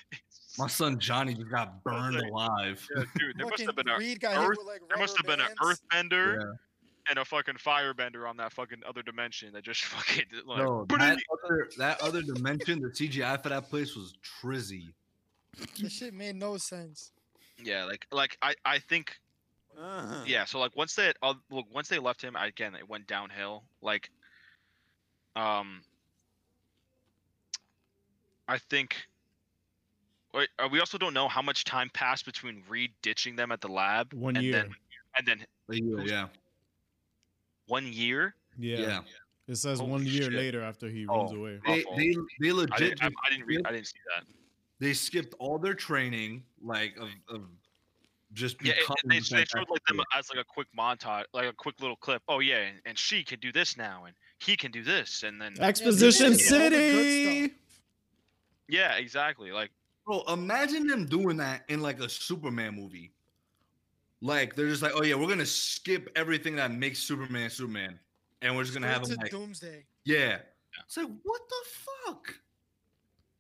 My 0.58 0.66
son 0.66 0.98
Johnny 0.98 1.34
just 1.34 1.50
got 1.50 1.82
burned 1.84 2.16
like, 2.16 2.30
alive. 2.30 2.86
Yeah, 2.96 3.04
dude, 3.16 3.38
there 3.38 3.46
must 3.46 3.62
have 3.62 3.76
been 3.76 3.88
a 3.88 3.92
earth- 3.92 4.02
hit 4.02 4.22
like 4.66 4.80
there 4.88 4.98
must 4.98 5.16
have 5.16 5.26
rubber 5.26 5.36
been 5.36 5.46
an 5.46 5.54
bands. 5.60 5.80
earthbender 5.92 6.56
and 7.08 7.18
a 7.18 7.24
fucking 7.24 7.54
firebender 7.54 8.28
on 8.28 8.36
that 8.36 8.52
fucking 8.52 8.82
other 8.86 9.02
dimension 9.02 9.52
that 9.52 9.62
just 9.64 9.84
fucking 9.84 10.24
like 10.46 10.58
Bro, 10.58 10.86
"Put 10.86 10.98
that 11.00 11.18
other, 11.44 11.68
that 11.78 12.00
other 12.00 12.22
dimension, 12.22 12.80
the 12.80 12.88
CGI 12.88 13.42
for 13.42 13.48
that 13.48 13.68
place 13.68 13.94
was 13.96 14.14
trizzy. 14.42 14.92
This 15.80 15.92
shit 15.92 16.14
made 16.14 16.36
no 16.36 16.56
sense. 16.56 17.12
Yeah, 17.62 17.84
like 17.84 18.06
like 18.12 18.36
I 18.42 18.54
I 18.64 18.78
think 18.78 19.16
yeah. 20.26 20.44
So 20.44 20.58
like 20.58 20.74
once 20.76 20.94
they 20.94 21.12
uh, 21.22 21.34
look 21.50 21.66
once 21.72 21.88
they 21.88 21.98
left 21.98 22.22
him, 22.22 22.36
again 22.36 22.74
it 22.74 22.88
went 22.88 23.06
downhill. 23.06 23.64
Like, 23.82 24.10
um, 25.36 25.80
I 28.48 28.58
think. 28.58 28.96
Wait, 30.34 30.48
uh, 30.58 30.68
we 30.70 30.78
also 30.78 30.98
don't 30.98 31.14
know 31.14 31.26
how 31.26 31.40
much 31.40 31.64
time 31.64 31.90
passed 31.94 32.26
between 32.26 32.62
Reed 32.68 32.92
ditching 33.00 33.34
them 33.34 33.50
at 33.50 33.60
the 33.62 33.68
lab 33.68 34.12
One 34.12 34.36
and 34.36 34.44
year. 34.44 34.52
then 34.52 34.74
and 35.16 35.26
then 35.26 35.46
Yeah, 35.70 36.04
yeah, 36.04 36.26
one 37.66 37.86
year. 37.90 38.34
yeah. 38.58 38.78
yeah. 38.78 39.00
It 39.48 39.56
says 39.56 39.78
Holy 39.78 39.90
one 39.90 40.04
year 40.04 40.24
shit. 40.24 40.32
later 40.34 40.62
after 40.62 40.88
he 40.90 41.06
Oh. 41.08 41.20
runs 41.20 41.32
away. 41.32 41.58
They, 41.66 41.82
Awful. 41.82 41.96
they, 41.96 42.14
they 42.40 42.50
I 42.50 42.52
legit 42.52 42.78
didn't, 42.78 43.02
I, 43.02 43.06
I 43.26 43.30
didn't 43.30 43.46
read. 43.46 43.60
I 43.64 43.72
didn't 43.72 43.86
see 43.86 43.98
that. 44.14 44.26
they 44.78 44.92
skipped 44.92 45.34
all 45.38 45.58
their 45.58 45.72
training, 45.74 46.42
like 46.62 46.94
of, 46.98 47.08
of 47.30 47.42
just 48.32 48.62
Yeah, 48.64 48.74
they, 49.04 49.18
they 49.18 49.44
showed 49.44 49.68
like 49.70 49.84
them 49.86 50.00
as 50.16 50.28
like 50.30 50.40
a 50.40 50.44
quick 50.44 50.68
montage, 50.78 51.24
like 51.32 51.46
a 51.46 51.52
quick 51.52 51.80
little 51.80 51.96
clip. 51.96 52.22
Oh 52.28 52.40
yeah, 52.40 52.58
and, 52.58 52.78
and 52.84 52.98
she 52.98 53.22
can 53.24 53.40
do 53.40 53.52
this 53.52 53.76
now, 53.76 54.04
and 54.04 54.14
he 54.38 54.56
can 54.56 54.70
do 54.70 54.82
this, 54.82 55.22
and 55.22 55.40
then 55.40 55.54
Exposition 55.60 56.32
did 56.32 56.52
all 56.52 56.58
the 56.60 56.68
good 56.68 57.04
City. 57.04 57.54
yeah, 58.68 58.96
exactly. 58.96 59.50
Like 59.52 59.70
Bro, 60.06 60.22
imagine 60.28 60.86
them 60.86 61.06
doing 61.06 61.36
that 61.36 61.64
in 61.68 61.80
like 61.82 62.00
a 62.00 62.08
Superman 62.08 62.74
movie. 62.74 63.12
Like 64.20 64.56
they're 64.56 64.68
just 64.68 64.82
like, 64.82 64.92
oh 64.94 65.02
yeah, 65.04 65.14
we're 65.14 65.28
gonna 65.28 65.46
skip 65.46 66.10
everything 66.16 66.56
that 66.56 66.70
makes 66.72 66.98
Superman 66.98 67.50
Superman, 67.50 67.98
and 68.42 68.56
we're 68.56 68.62
just 68.62 68.74
gonna 68.74 68.88
have 68.88 69.06
him 69.06 69.16
like, 69.20 69.30
Doomsday. 69.30 69.84
yeah. 70.04 70.38
It's 70.84 70.96
like, 70.96 71.08
what 71.24 71.40
the 71.48 71.56
fuck? 72.06 72.34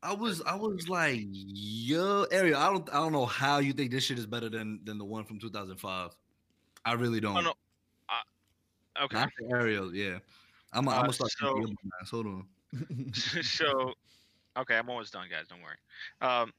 I 0.08 0.14
was 0.14 0.40
I 0.40 0.54
was 0.54 0.88
like, 0.88 1.20
yo, 1.28 2.24
Ariel, 2.30 2.58
I 2.58 2.70
don't 2.70 2.88
I 2.88 2.94
don't 2.94 3.12
know 3.12 3.26
how 3.26 3.58
you 3.58 3.74
think 3.74 3.90
this 3.90 4.04
shit 4.04 4.18
is 4.18 4.24
better 4.24 4.48
than 4.48 4.80
than 4.84 4.96
the 4.96 5.04
one 5.04 5.24
from 5.26 5.38
2005. 5.38 6.16
I 6.86 6.92
really 6.94 7.20
don't. 7.20 7.36
Oh, 7.36 7.40
no. 7.42 7.52
Okay. 9.04 9.16
Not 9.16 9.30
Ariel, 9.50 9.94
yeah. 9.94 10.18
I'm, 10.72 10.88
I'm 10.88 10.94
Uh, 10.94 11.00
gonna 11.02 11.12
start. 11.12 11.30
so-. 11.32 11.62
Hold 12.10 12.26
on. 12.26 12.46
so, 13.12 13.92
okay, 14.56 14.76
I'm 14.76 14.88
almost 14.88 15.12
done, 15.12 15.28
guys. 15.30 15.46
Don't 15.48 15.60
worry. 15.60 15.76
Um, 16.22 16.52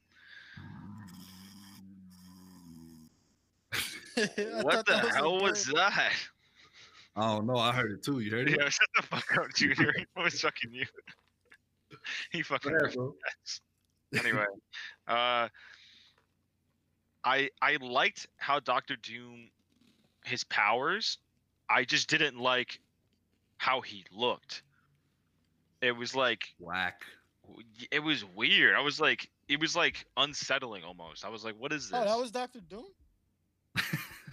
what 4.63 4.85
the 4.85 5.01
was 5.03 5.15
hell 5.15 5.41
was 5.41 5.65
that? 5.65 6.13
Oh 7.15 7.41
no, 7.41 7.57
I 7.57 7.73
heard 7.73 7.91
it 7.93 8.03
too. 8.03 8.19
You 8.19 8.29
heard 8.29 8.47
it? 8.47 8.59
Yeah, 8.59 8.69
shut 8.69 8.87
the 8.95 9.01
fuck 9.01 9.37
up, 9.37 9.53
Junior. 9.55 9.89
It 9.89 10.07
was 10.15 10.39
fucking 10.39 10.71
you. 10.71 10.85
he 12.31 12.41
fucking. 12.41 12.71
Go 12.95 13.15
anyway, 14.17 14.45
uh, 15.07 15.47
I 17.23 17.49
I 17.61 17.77
liked 17.81 18.27
how 18.37 18.59
Doctor 18.59 18.95
Doom, 18.95 19.49
his 20.25 20.43
powers. 20.45 21.17
I 21.69 21.83
just 21.83 22.09
didn't 22.09 22.39
like 22.39 22.79
how 23.57 23.81
he 23.81 24.05
looked. 24.11 24.63
It 25.81 25.91
was 25.91 26.15
like 26.15 26.43
Whack. 26.59 27.03
it 27.91 27.99
was 27.99 28.25
weird. 28.35 28.75
I 28.75 28.81
was 28.81 28.99
like, 28.99 29.29
it 29.47 29.59
was 29.59 29.75
like 29.75 30.05
unsettling 30.17 30.83
almost. 30.83 31.23
I 31.23 31.29
was 31.29 31.43
like, 31.43 31.55
what 31.57 31.71
is 31.71 31.89
this? 31.89 31.99
Oh, 31.99 32.05
that 32.05 32.17
was 32.17 32.31
Doctor 32.31 32.59
Doom. 32.61 32.85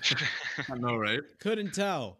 I 0.71 0.77
know, 0.77 0.97
right? 0.97 1.21
Couldn't 1.39 1.73
tell. 1.75 2.19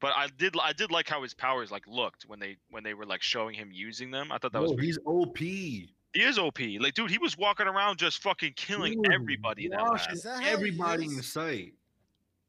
But 0.00 0.12
I 0.16 0.28
did 0.38 0.54
I 0.62 0.72
did 0.72 0.90
like 0.90 1.08
how 1.08 1.22
his 1.22 1.34
powers 1.34 1.70
like 1.70 1.86
looked 1.86 2.24
when 2.24 2.38
they 2.38 2.56
when 2.70 2.82
they 2.84 2.94
were 2.94 3.06
like 3.06 3.22
showing 3.22 3.54
him 3.54 3.70
using 3.72 4.10
them. 4.10 4.30
I 4.32 4.38
thought 4.38 4.52
that 4.52 4.60
was 4.62 4.70
No, 4.70 4.76
pretty- 4.76 4.88
he's 4.88 4.98
OP. 5.06 5.38
he 5.38 5.88
is 6.14 6.38
OP. 6.38 6.58
Like, 6.80 6.94
dude, 6.94 7.10
he 7.10 7.18
was 7.18 7.36
walking 7.38 7.66
around 7.66 7.98
just 7.98 8.22
fucking 8.22 8.52
killing 8.56 8.92
He 8.92 8.98
was 8.98 9.08
everybody. 9.12 9.68
That 9.68 9.80
washing 9.82 10.14
that 10.24 10.34
how 10.34 10.40
he 10.40 10.46
everybody 10.48 11.06
is? 11.06 11.16
in 11.16 11.22
sight. 11.22 11.72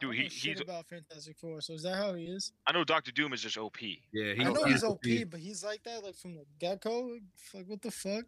Dude, 0.02 0.14
he, 0.16 0.24
he's. 0.26 0.60
about 0.60 0.86
Fantastic 0.88 1.38
Four. 1.38 1.62
So 1.62 1.74
is 1.74 1.84
that 1.84 1.96
how 1.96 2.14
he 2.16 2.26
is? 2.26 2.52
I 2.68 2.74
know 2.74 2.84
Doctor 2.84 3.12
Doom 3.14 3.32
is 3.32 3.42
just 3.42 3.58
OP. 3.58 3.78
Yeah, 4.12 4.34
I 4.38 4.44
know 4.44 4.66
he's 4.66 4.74
he's 4.74 4.84
OP, 4.84 5.02
but 5.32 5.40
he's 5.40 5.64
like 5.64 5.82
that, 5.84 6.04
like 6.04 6.16
from 6.16 6.36
the 6.36 6.44
gecko. 6.60 7.08
go. 7.08 7.18
Like 7.54 7.66
what 7.68 7.82
the 7.82 7.92
fuck? 7.92 8.26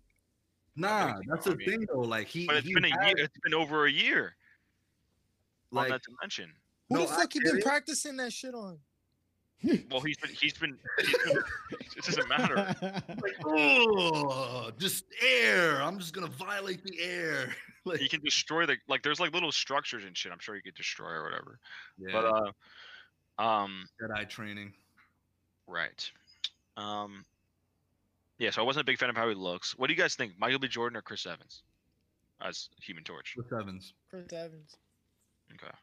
Nah, 0.78 1.10
Okay, 1.18 1.28
that's 1.28 1.46
I 1.46 1.50
the 1.50 1.56
mean- 1.58 1.70
thing 1.70 1.88
though. 1.92 2.00
Like 2.02 2.28
he, 2.28 2.46
But 2.48 2.56
it's 2.58 2.68
he 2.68 2.74
been 2.74 2.86
a 2.86 2.88
year. 2.88 3.14
It's 3.18 3.38
been 3.44 3.54
over 3.54 3.86
a 3.86 3.92
year 3.92 4.36
on 5.74 5.78
Like 5.78 5.90
that 5.90 6.02
dimension. 6.04 6.54
Who 6.90 6.96
No, 6.96 7.06
the 7.06 7.12
I 7.12 7.16
fuck 7.18 7.36
you 7.36 7.42
been 7.44 7.62
practicing 7.62 8.16
that 8.18 8.32
shit 8.32 8.54
on? 8.54 8.80
Well, 9.90 10.02
he's 10.02 10.18
been. 10.18 10.30
He's 10.40 10.54
been. 10.54 10.78
He's 11.00 11.18
been 11.26 11.38
it 11.98 12.04
doesn't 12.06 12.30
matter. 12.30 12.76
Like, 12.82 13.36
oh, 13.44 14.70
just 14.78 15.06
air. 15.22 15.82
I'm 15.82 15.98
just 15.98 16.14
gonna 16.14 16.28
violate 16.28 16.84
the 16.84 17.00
air. 17.02 17.56
like, 17.86 18.00
He 18.00 18.08
can 18.08 18.22
destroy 18.22 18.66
the 18.68 18.78
like. 18.88 19.02
There's 19.02 19.20
like 19.20 19.34
little 19.34 19.52
structures 19.52 20.04
and 20.06 20.16
shit. 20.16 20.32
I'm 20.32 20.40
sure 20.40 20.54
he 20.56 20.62
could 20.62 20.76
destroy 20.76 21.10
or 21.10 21.24
whatever. 21.24 21.60
yeah, 21.98 22.10
But 22.14 22.26
uh, 23.42 23.44
um, 23.44 23.86
Jedi 24.02 24.30
training. 24.30 24.74
right. 25.68 26.12
Um, 26.78 27.26
yeah. 28.38 28.52
So 28.52 28.62
I 28.62 28.66
wasn't 28.66 28.82
a 28.84 28.86
big 28.86 29.00
fan 29.00 29.10
of 29.10 29.16
how 29.18 29.28
he 29.28 29.34
looks. 29.36 29.76
What 29.78 29.88
do 29.88 29.94
you 29.94 30.00
guys 30.00 30.14
think, 30.16 30.34
Michael 30.38 30.60
B. 30.60 30.68
Jordan 30.68 30.98
or 30.98 31.02
Chris 31.02 31.26
Evans 31.26 31.64
as 32.42 32.70
Human 32.84 33.04
Torch? 33.04 33.34
Chris 33.36 33.60
Evans. 33.60 33.94
Chris 34.12 34.32
Evans. 34.32 34.76
Okay. 35.56 35.74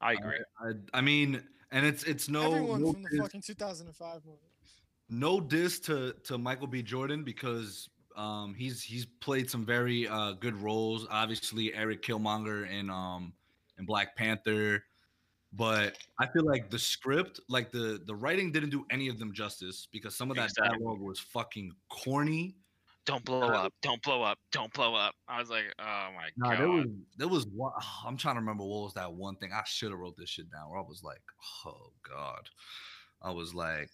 I 0.00 0.14
agree. 0.14 0.38
I, 0.60 0.98
I 0.98 1.00
mean, 1.00 1.42
and 1.72 1.84
it's 1.86 2.02
it's 2.04 2.28
no 2.28 2.52
Everyone 2.52 2.82
no 2.82 2.92
from 2.92 3.02
the 3.02 3.18
fucking 3.18 3.42
2005 3.42 4.20
movie. 4.26 4.38
no 5.08 5.40
diss 5.40 5.80
to 5.80 6.12
to 6.24 6.38
Michael 6.38 6.66
B. 6.66 6.82
Jordan 6.82 7.22
because 7.24 7.88
um 8.16 8.54
he's 8.54 8.82
he's 8.82 9.06
played 9.20 9.48
some 9.50 9.64
very 9.64 10.08
uh 10.08 10.32
good 10.32 10.56
roles. 10.60 11.06
Obviously, 11.10 11.72
Eric 11.74 12.02
Killmonger 12.02 12.68
in 12.70 12.90
um 12.90 13.32
in 13.78 13.84
Black 13.86 14.16
Panther. 14.16 14.84
But 15.52 15.96
I 16.20 16.28
feel 16.28 16.44
like 16.44 16.70
the 16.70 16.78
script, 16.78 17.40
like 17.48 17.72
the 17.72 18.00
the 18.06 18.14
writing, 18.14 18.52
didn't 18.52 18.70
do 18.70 18.84
any 18.90 19.08
of 19.08 19.18
them 19.18 19.32
justice 19.32 19.88
because 19.90 20.14
some 20.14 20.30
of 20.30 20.36
that 20.36 20.50
Exactly. 20.50 20.78
dialogue 20.78 21.00
was 21.00 21.18
fucking 21.18 21.72
corny. 21.88 22.54
Don't 23.06 23.24
blow 23.24 23.48
up. 23.48 23.72
Don't 23.82 24.02
blow 24.02 24.22
up. 24.22 24.38
Don't 24.52 24.72
blow 24.72 24.94
up. 24.94 25.14
I 25.26 25.40
was 25.40 25.50
like, 25.50 25.72
oh 25.78 26.08
my 26.14 26.30
Nah, 26.36 26.50
god. 26.50 26.58
there 26.58 26.68
was 26.68 26.86
there 27.16 27.28
was 27.28 27.46
one. 27.46 27.72
I'm 28.06 28.16
trying 28.16 28.36
to 28.36 28.40
remember 28.40 28.64
what 28.64 28.82
was 28.84 28.94
that 28.94 29.12
one 29.12 29.36
thing. 29.36 29.52
I 29.52 29.62
should 29.64 29.90
have 29.90 29.98
wrote 29.98 30.16
this 30.16 30.30
shit 30.30 30.50
down. 30.50 30.70
Where 30.70 30.78
I 30.78 30.82
was 30.82 31.02
like, 31.02 31.22
oh 31.66 31.92
god, 32.08 32.48
I 33.22 33.30
was 33.30 33.54
like, 33.54 33.90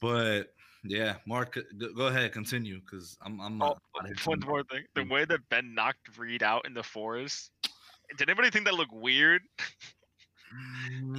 but 0.00 0.54
yeah, 0.84 1.18
Mark, 1.26 1.58
go, 1.78 1.92
go 1.92 2.06
ahead, 2.06 2.32
continue, 2.32 2.80
because 2.80 3.16
I'm 3.22 3.40
I'm 3.40 3.58
Oh, 3.60 3.74
not. 3.94 4.06
here 4.06 4.16
one 4.24 4.40
more 4.40 4.62
thing. 4.64 4.84
The 4.94 5.04
way 5.04 5.24
that 5.24 5.48
Ben 5.48 5.74
knocked 5.74 6.16
Reed 6.16 6.42
out 6.42 6.66
in 6.66 6.74
the 6.74 6.82
forest. 6.82 7.50
Did 8.16 8.28
anybody 8.28 8.50
think 8.50 8.64
that 8.64 8.74
looked 8.74 8.92
weird? 8.92 9.42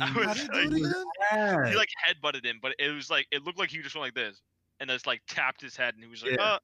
I 0.01 0.11
Mm, 0.11 0.15
was 0.15 0.35
did 0.35 0.49
he 0.73 0.83
like-. 0.83 1.69
He 1.69 1.75
like 1.75 1.89
headbutted 2.07 2.45
him, 2.45 2.59
but 2.61 2.75
it 2.79 2.89
was 2.89 3.09
like 3.09 3.27
it 3.31 3.43
looked 3.43 3.59
like 3.59 3.69
he 3.69 3.81
just 3.81 3.95
went 3.95 4.05
like 4.07 4.13
this, 4.15 4.41
and 4.79 4.89
just 4.89 5.05
like 5.05 5.21
tapped 5.27 5.61
his 5.61 5.75
head, 5.75 5.93
and 5.95 6.03
he 6.03 6.09
was 6.09 6.23
like, 6.23 6.33
Yeah. 6.37 6.43
uh, 6.43 6.59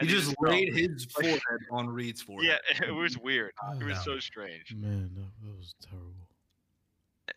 he 0.00 0.06
and 0.06 0.08
just 0.08 0.34
laid 0.40 0.74
his 0.74 1.04
forehead 1.06 1.40
on 1.70 1.88
Reed's 1.88 2.22
forehead. 2.22 2.58
Yeah, 2.80 2.86
it 2.88 2.92
was 2.92 3.16
weird. 3.18 3.52
It 3.80 3.84
was 3.84 3.94
Yeah. 3.94 4.02
so 4.02 4.18
strange. 4.18 4.74
Man, 4.74 5.10
that, 5.14 5.30
that 5.46 5.56
was 5.56 5.74
terrible. 5.80 6.28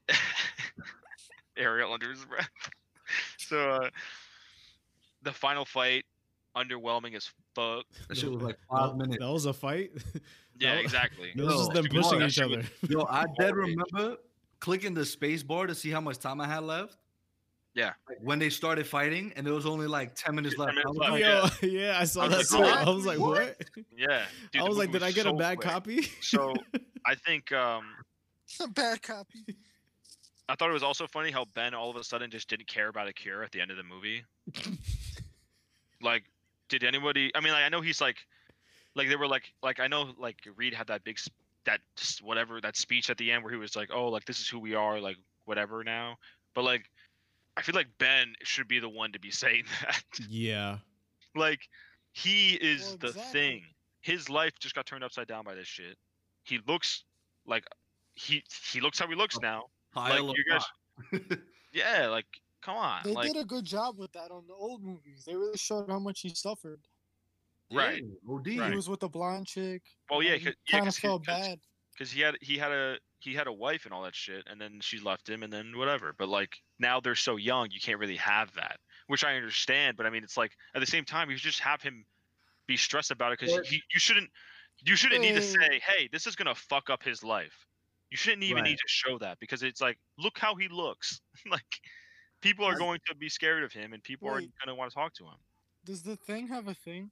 Ariel 1.58 1.94
under 1.94 2.10
his 2.10 2.26
breath. 2.26 2.50
So 3.38 3.70
uh, 3.70 3.90
the 5.22 5.32
final 5.32 5.64
fight, 5.66 6.04
underwhelming 6.56 7.16
as 7.16 7.30
fuck. 7.54 7.86
That 8.10 8.18
shit 8.18 8.32
was 8.32 8.42
like 8.42 8.58
That- 8.70 8.78
five 8.78 8.96
minutes. 8.98 9.18
That 9.20 9.32
was 9.32 9.46
a 9.46 9.54
fight. 9.54 9.92
Yeah, 10.60 10.76
That- 10.76 10.82
exactly. 10.84 11.32
This 11.36 11.48
is 11.48 11.54
just 11.68 11.74
them 11.74 11.86
pushing 11.90 12.22
each 12.22 12.40
other. 12.40 12.64
Yo, 12.90 13.06
I 13.10 13.26
dead 13.40 13.56
remember 13.56 14.18
clicking 14.60 14.94
the 14.94 15.06
space 15.06 15.44
bar 15.44 15.68
to 15.68 15.76
see 15.76 15.92
how 15.92 16.02
much 16.02 16.18
time 16.20 16.42
I 16.42 16.48
had 16.48 16.64
left. 16.64 16.98
Yeah. 17.76 17.92
Like 18.08 18.18
when 18.22 18.40
they 18.40 18.50
started 18.50 18.88
fighting, 18.88 19.34
and 19.36 19.46
there 19.46 19.54
was 19.54 19.66
only 19.66 19.86
like 19.88 20.16
ten 20.16 20.34
minutes 20.34 20.56
10 20.56 20.66
left. 20.66 20.76
minutes 20.78 20.98
left. 20.98 21.12
like, 21.12 21.22
Yo, 21.22 21.46
yeah, 21.68 22.00
I 22.00 22.06
saw 22.06 22.24
I 22.24 22.28
that 22.30 22.52
like, 22.52 22.78
I 22.78 22.90
was 22.90 23.06
like, 23.06 23.20
what? 23.20 23.58
what? 23.76 23.86
Yeah. 23.98 24.24
Dude, 24.52 24.62
I 24.62 24.66
was 24.66 24.78
like, 24.78 24.88
movie 24.90 25.00
did 25.00 25.06
I 25.08 25.12
get 25.12 25.26
a 25.28 25.34
bad 25.34 25.58
quick. 25.58 25.70
copy? 25.70 26.02
So 26.22 26.54
I 27.06 27.16
think 27.16 27.52
um, 27.52 27.84
A 28.62 28.68
bad 28.68 29.02
copy. 29.02 29.46
I 30.48 30.56
thought 30.56 30.70
it 30.70 30.74
was 30.74 30.84
also 30.84 31.06
funny 31.08 31.32
how 31.32 31.46
Ben 31.54 31.74
all 31.74 31.90
of 31.90 31.96
a 31.98 32.04
sudden 32.04 32.30
just 32.32 32.48
didn't 32.48 32.68
care 32.68 32.88
about 32.88 33.08
a 33.08 33.14
cure 33.14 33.44
at 33.44 33.52
the 33.52 33.60
end 33.60 33.72
of 33.72 33.78
the 33.78 33.84
movie. 33.84 34.24
like, 36.02 36.24
did 36.70 36.84
anybody? 36.84 37.32
I 37.36 37.42
mean, 37.42 37.54
like, 37.54 37.64
I 37.64 37.70
know 37.70 37.82
he's 37.82 38.02
like, 38.02 38.18
like 38.96 39.10
they 39.10 39.16
were 39.16 39.28
like, 39.28 39.52
like 39.64 39.80
I 39.80 39.88
know 39.88 40.12
like 40.18 40.38
Reed 40.56 40.74
had 40.74 40.88
that 40.88 41.04
big, 41.04 41.18
s- 41.18 41.30
that 41.66 41.82
whatever 42.22 42.62
that 42.62 42.78
speech 42.78 43.10
at 43.10 43.18
the 43.18 43.32
end 43.32 43.44
where 43.44 43.52
he 43.52 43.58
was 43.58 43.76
like, 43.76 43.90
oh, 43.94 44.08
like 44.08 44.26
this 44.26 44.40
is 44.40 44.48
who 44.48 44.60
we 44.60 44.76
are, 44.76 45.00
like 45.00 45.18
whatever 45.46 45.84
now. 45.84 46.18
But 46.54 46.64
like, 46.64 46.82
I 46.82 46.86
feel 47.66 47.76
like 47.76 47.88
Ben 47.98 48.34
should 48.44 48.68
be 48.68 48.80
the 48.80 48.90
one 48.90 49.12
to 49.12 49.20
be 49.20 49.32
saying 49.32 49.64
that. 49.82 50.04
yeah. 50.30 50.78
like, 51.36 51.62
he 52.14 52.54
is 52.56 52.82
Well, 52.90 52.98
the 52.98 53.08
exactly. 53.08 53.32
thing. 53.40 53.64
His 54.02 54.30
life 54.30 54.54
just 54.60 54.76
got 54.76 54.86
turned 54.86 55.04
upside 55.04 55.28
down 55.28 55.44
by 55.44 55.56
this 55.56 55.68
shit. 55.68 55.98
He 56.44 56.60
looks 56.68 57.04
like 57.48 57.66
he 58.14 58.44
he 58.72 58.80
looks 58.80 59.00
how 59.00 59.08
he 59.08 59.16
looks 59.16 59.40
now. 59.40 59.64
pile 59.94 60.26
like 60.26 60.32
of 60.32 60.36
you 60.38 60.46
guys, 60.52 61.38
yeah, 61.74 62.08
like 62.08 62.26
come 62.62 62.78
on, 62.78 63.02
They 63.04 63.12
like 63.14 63.28
did 63.34 63.42
a 63.42 63.46
good 63.46 63.66
job 63.66 63.98
with 63.98 64.12
that 64.14 64.30
on 64.32 64.44
the 64.48 64.54
old 64.54 64.84
movies. 64.84 65.24
They 65.26 65.36
really 65.36 65.58
showed 65.58 65.90
how 65.90 66.00
much 66.00 66.22
he 66.22 66.30
suffered. 66.30 66.80
Right. 67.74 68.04
Yeah, 68.28 68.34
OD. 68.34 68.48
He 68.70 68.76
was 68.76 68.88
with 68.88 69.00
the 69.00 69.10
blonde 69.10 69.48
chick. 69.48 69.82
Well, 70.10 70.22
yeah, 70.22 70.36
He 70.36 70.46
'cause- 70.46 70.54
yeah, 70.70 70.72
kind 70.72 70.82
of 70.84 70.86
'cause 70.94 70.98
he- 70.98 71.08
felt 71.08 71.26
'cause- 71.26 71.48
bad. 71.48 71.60
because 71.94 72.12
he 72.12 72.22
had 72.22 72.36
he 72.42 72.58
had 72.60 72.72
a 72.72 72.98
he 73.20 73.34
had 73.34 73.48
a 73.48 73.54
wife 73.54 73.86
and 73.86 73.94
all 73.94 74.04
that 74.04 74.16
shit, 74.16 74.44
and 74.48 74.60
then 74.60 74.80
she 74.82 75.00
left 75.00 75.30
him, 75.30 75.44
and 75.44 75.52
then 75.52 75.78
whatever. 75.78 76.14
But 76.18 76.30
like 76.30 76.58
now 76.80 77.00
they're 77.00 77.16
so 77.16 77.38
young, 77.38 77.70
you 77.72 77.80
can't 77.80 78.00
really 78.00 78.18
have 78.18 78.54
that, 78.56 78.80
which 79.08 79.24
I 79.24 79.36
understand. 79.36 79.98
But 79.98 80.06
I 80.06 80.10
mean, 80.10 80.24
it's 80.24 80.38
like 80.38 80.52
at 80.76 80.80
the 80.80 80.86
same 80.86 81.06
time, 81.06 81.30
you 81.30 81.38
just 81.38 81.60
have 81.60 81.82
him 81.82 82.06
be 82.68 82.78
stressed 82.78 83.12
about 83.12 83.32
it 83.32 83.40
because 83.40 83.56
you 83.72 83.80
shouldn't 84.00 84.30
you 84.86 84.96
shouldn't 84.96 85.22
need 85.22 85.36
to 85.36 85.42
say, 85.42 85.80
hey, 85.86 86.10
this 86.12 86.28
is 86.28 86.36
gonna 86.36 86.56
fuck 86.56 86.90
up 86.90 87.04
his 87.04 87.24
life. 87.24 87.66
You 88.12 88.18
shouldn't 88.18 88.44
even 88.44 88.58
Right. 88.58 88.72
need 88.72 88.78
to 88.78 88.88
show 88.88 89.18
that 89.20 89.40
because 89.40 89.64
it's 89.64 89.82
like, 89.82 89.98
look 90.18 90.38
how 90.38 90.56
he 90.56 90.68
looks. 90.68 91.22
like 91.50 91.80
people 92.42 92.66
are 92.66 92.72
Right. 92.72 92.80
going 92.80 93.00
to 93.08 93.16
be 93.16 93.30
scared 93.30 93.64
of 93.64 93.74
him, 93.74 93.94
and 93.94 94.04
people 94.04 94.30
are 94.30 94.42
gonna 94.64 94.76
want 94.76 94.92
to 94.92 94.96
talk 94.96 95.14
to 95.16 95.26
him. 95.26 95.38
Does 95.84 96.04
the 96.04 96.16
thing 96.16 96.48
have 96.48 96.68
a 96.68 96.74
thing? 96.74 97.12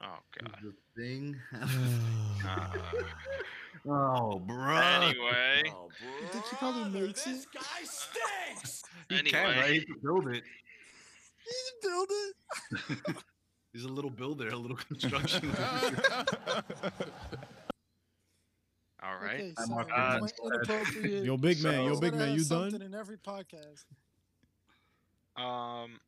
Oh 0.00 0.18
god. 0.40 0.58
The 0.62 0.74
thing. 0.96 1.40
Uh, 1.52 2.92
oh, 3.86 4.38
bro. 4.38 4.76
anyway, 4.76 5.62
Oh, 5.74 5.88
You 6.22 6.28
think 6.28 6.44
he 6.46 6.56
probably 6.56 7.00
makes 7.00 7.26
it? 7.26 7.46
He 9.08 9.14
anyway. 9.16 9.30
can, 9.30 9.58
right? 9.58 9.72
He 9.72 9.80
can 9.84 9.96
build 10.02 10.28
it. 10.28 10.42
He 11.44 11.54
can 11.80 11.90
build 11.90 12.08
it. 12.10 13.16
He's 13.72 13.84
a 13.84 13.88
little 13.88 14.10
builder, 14.10 14.48
a 14.48 14.56
little 14.56 14.76
construction. 14.76 15.50
all 19.02 19.16
right. 19.22 19.34
Okay, 19.40 19.54
so 19.58 19.66
Mark 19.72 19.88
we 20.20 20.28
inappropriate. 20.46 21.24
Yo, 21.24 21.36
big 21.36 21.62
man, 21.62 21.84
yo, 21.84 22.00
big 22.00 22.14
man, 22.14 22.34
you 22.36 22.44
done? 22.44 22.74
In 22.80 22.94
every 22.94 23.18
podcast. 23.18 23.84
Um, 25.36 26.00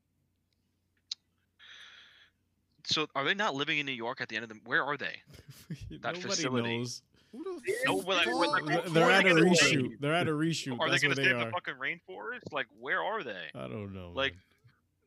so 2.85 3.07
are 3.15 3.25
they 3.25 3.35
not 3.35 3.55
living 3.55 3.79
in 3.79 3.87
New 3.87 3.93
York 3.93 4.21
at 4.21 4.29
the 4.29 4.37
end 4.37 4.43
of 4.43 4.49
the? 4.49 4.57
Where 4.65 4.83
are 4.85 4.97
they? 4.97 5.17
That 6.01 6.15
Nobody 6.15 6.21
facility. 6.21 6.79
knows. 6.79 7.03
Who 7.33 7.45
the 7.45 7.75
No, 7.87 7.95
like, 7.97 8.07
like, 8.07 8.25
They're- 8.27 8.35
what- 8.35 8.65
They're 8.93 9.07
what 9.07 9.13
at 9.13 9.27
a 9.27 9.35
they 9.35 9.41
reshoot. 9.41 9.71
do? 9.73 9.97
They're 10.01 10.15
at 10.15 10.29
a 10.29 10.33
reshoot. 10.33 10.79
Are 10.81 10.87
they 10.89 10.93
That's 10.93 11.03
gonna 11.03 11.11
where 11.11 11.17
they 11.17 11.23
stay 11.23 11.31
in 11.31 11.37
are. 11.37 11.45
the 11.47 11.51
fucking 11.53 11.75
rainforest? 11.75 12.53
Like, 12.53 12.67
where 12.79 13.03
are 13.03 13.23
they? 13.23 13.51
I 13.55 13.69
don't 13.69 13.93
know. 13.95 14.11
Like, 14.15 14.33
man. 14.33 14.43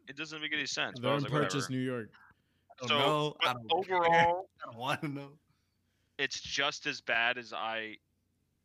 It 0.07 0.15
doesn't 0.17 0.41
make 0.41 0.53
any 0.53 0.65
sense. 0.65 0.99
they're 0.99 1.13
in 1.13 1.23
like, 1.23 1.31
Purchase, 1.31 1.53
whatever. 1.69 1.71
New 1.73 1.79
York. 1.79 2.09
I 2.71 2.75
don't 2.79 2.89
So, 2.89 2.97
know. 2.99 3.36
I 3.41 3.53
don't 3.53 3.88
care. 3.88 3.97
overall, 4.03 4.49
I 4.62 4.65
don't 4.71 4.77
want 4.77 5.01
to 5.01 5.07
know. 5.09 5.29
it's 6.17 6.39
just 6.39 6.86
as 6.88 7.01
bad 7.01 7.38
as 7.38 7.53
I. 7.53 7.97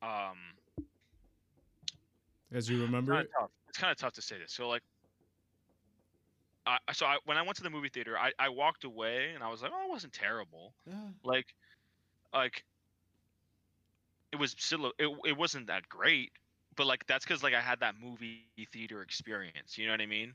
Um, 0.02 0.38
As 2.52 2.68
you 2.70 2.80
remember 2.82 3.12
kinda 3.12 3.24
it. 3.24 3.30
tough. 3.38 3.50
It's 3.68 3.78
kind 3.78 3.90
of 3.90 3.98
tough 3.98 4.12
to 4.14 4.22
say 4.22 4.38
this. 4.38 4.52
So 4.52 4.68
like, 4.68 4.82
I 6.66 6.78
so 6.92 7.06
I, 7.06 7.18
when 7.24 7.36
I 7.36 7.42
went 7.42 7.56
to 7.56 7.62
the 7.62 7.70
movie 7.70 7.88
theater, 7.88 8.16
I, 8.18 8.32
I 8.38 8.48
walked 8.48 8.84
away 8.84 9.32
and 9.34 9.42
I 9.42 9.50
was 9.50 9.62
like, 9.62 9.72
oh, 9.74 9.84
it 9.84 9.90
wasn't 9.90 10.12
terrible. 10.12 10.74
Yeah. 10.86 10.94
Like, 11.24 11.54
like 12.32 12.64
it 14.32 14.36
was 14.36 14.52
still 14.58 14.92
it, 14.98 15.08
it 15.24 15.36
wasn't 15.36 15.66
that 15.68 15.88
great, 15.88 16.32
but 16.76 16.86
like 16.86 17.06
that's 17.06 17.24
because 17.24 17.42
like 17.42 17.54
I 17.54 17.60
had 17.60 17.80
that 17.80 17.96
movie 18.00 18.36
theater 18.38 19.02
experience. 19.02 19.78
You 19.78 19.86
know 19.86 19.92
what 19.92 20.00
I 20.00 20.06
mean? 20.06 20.34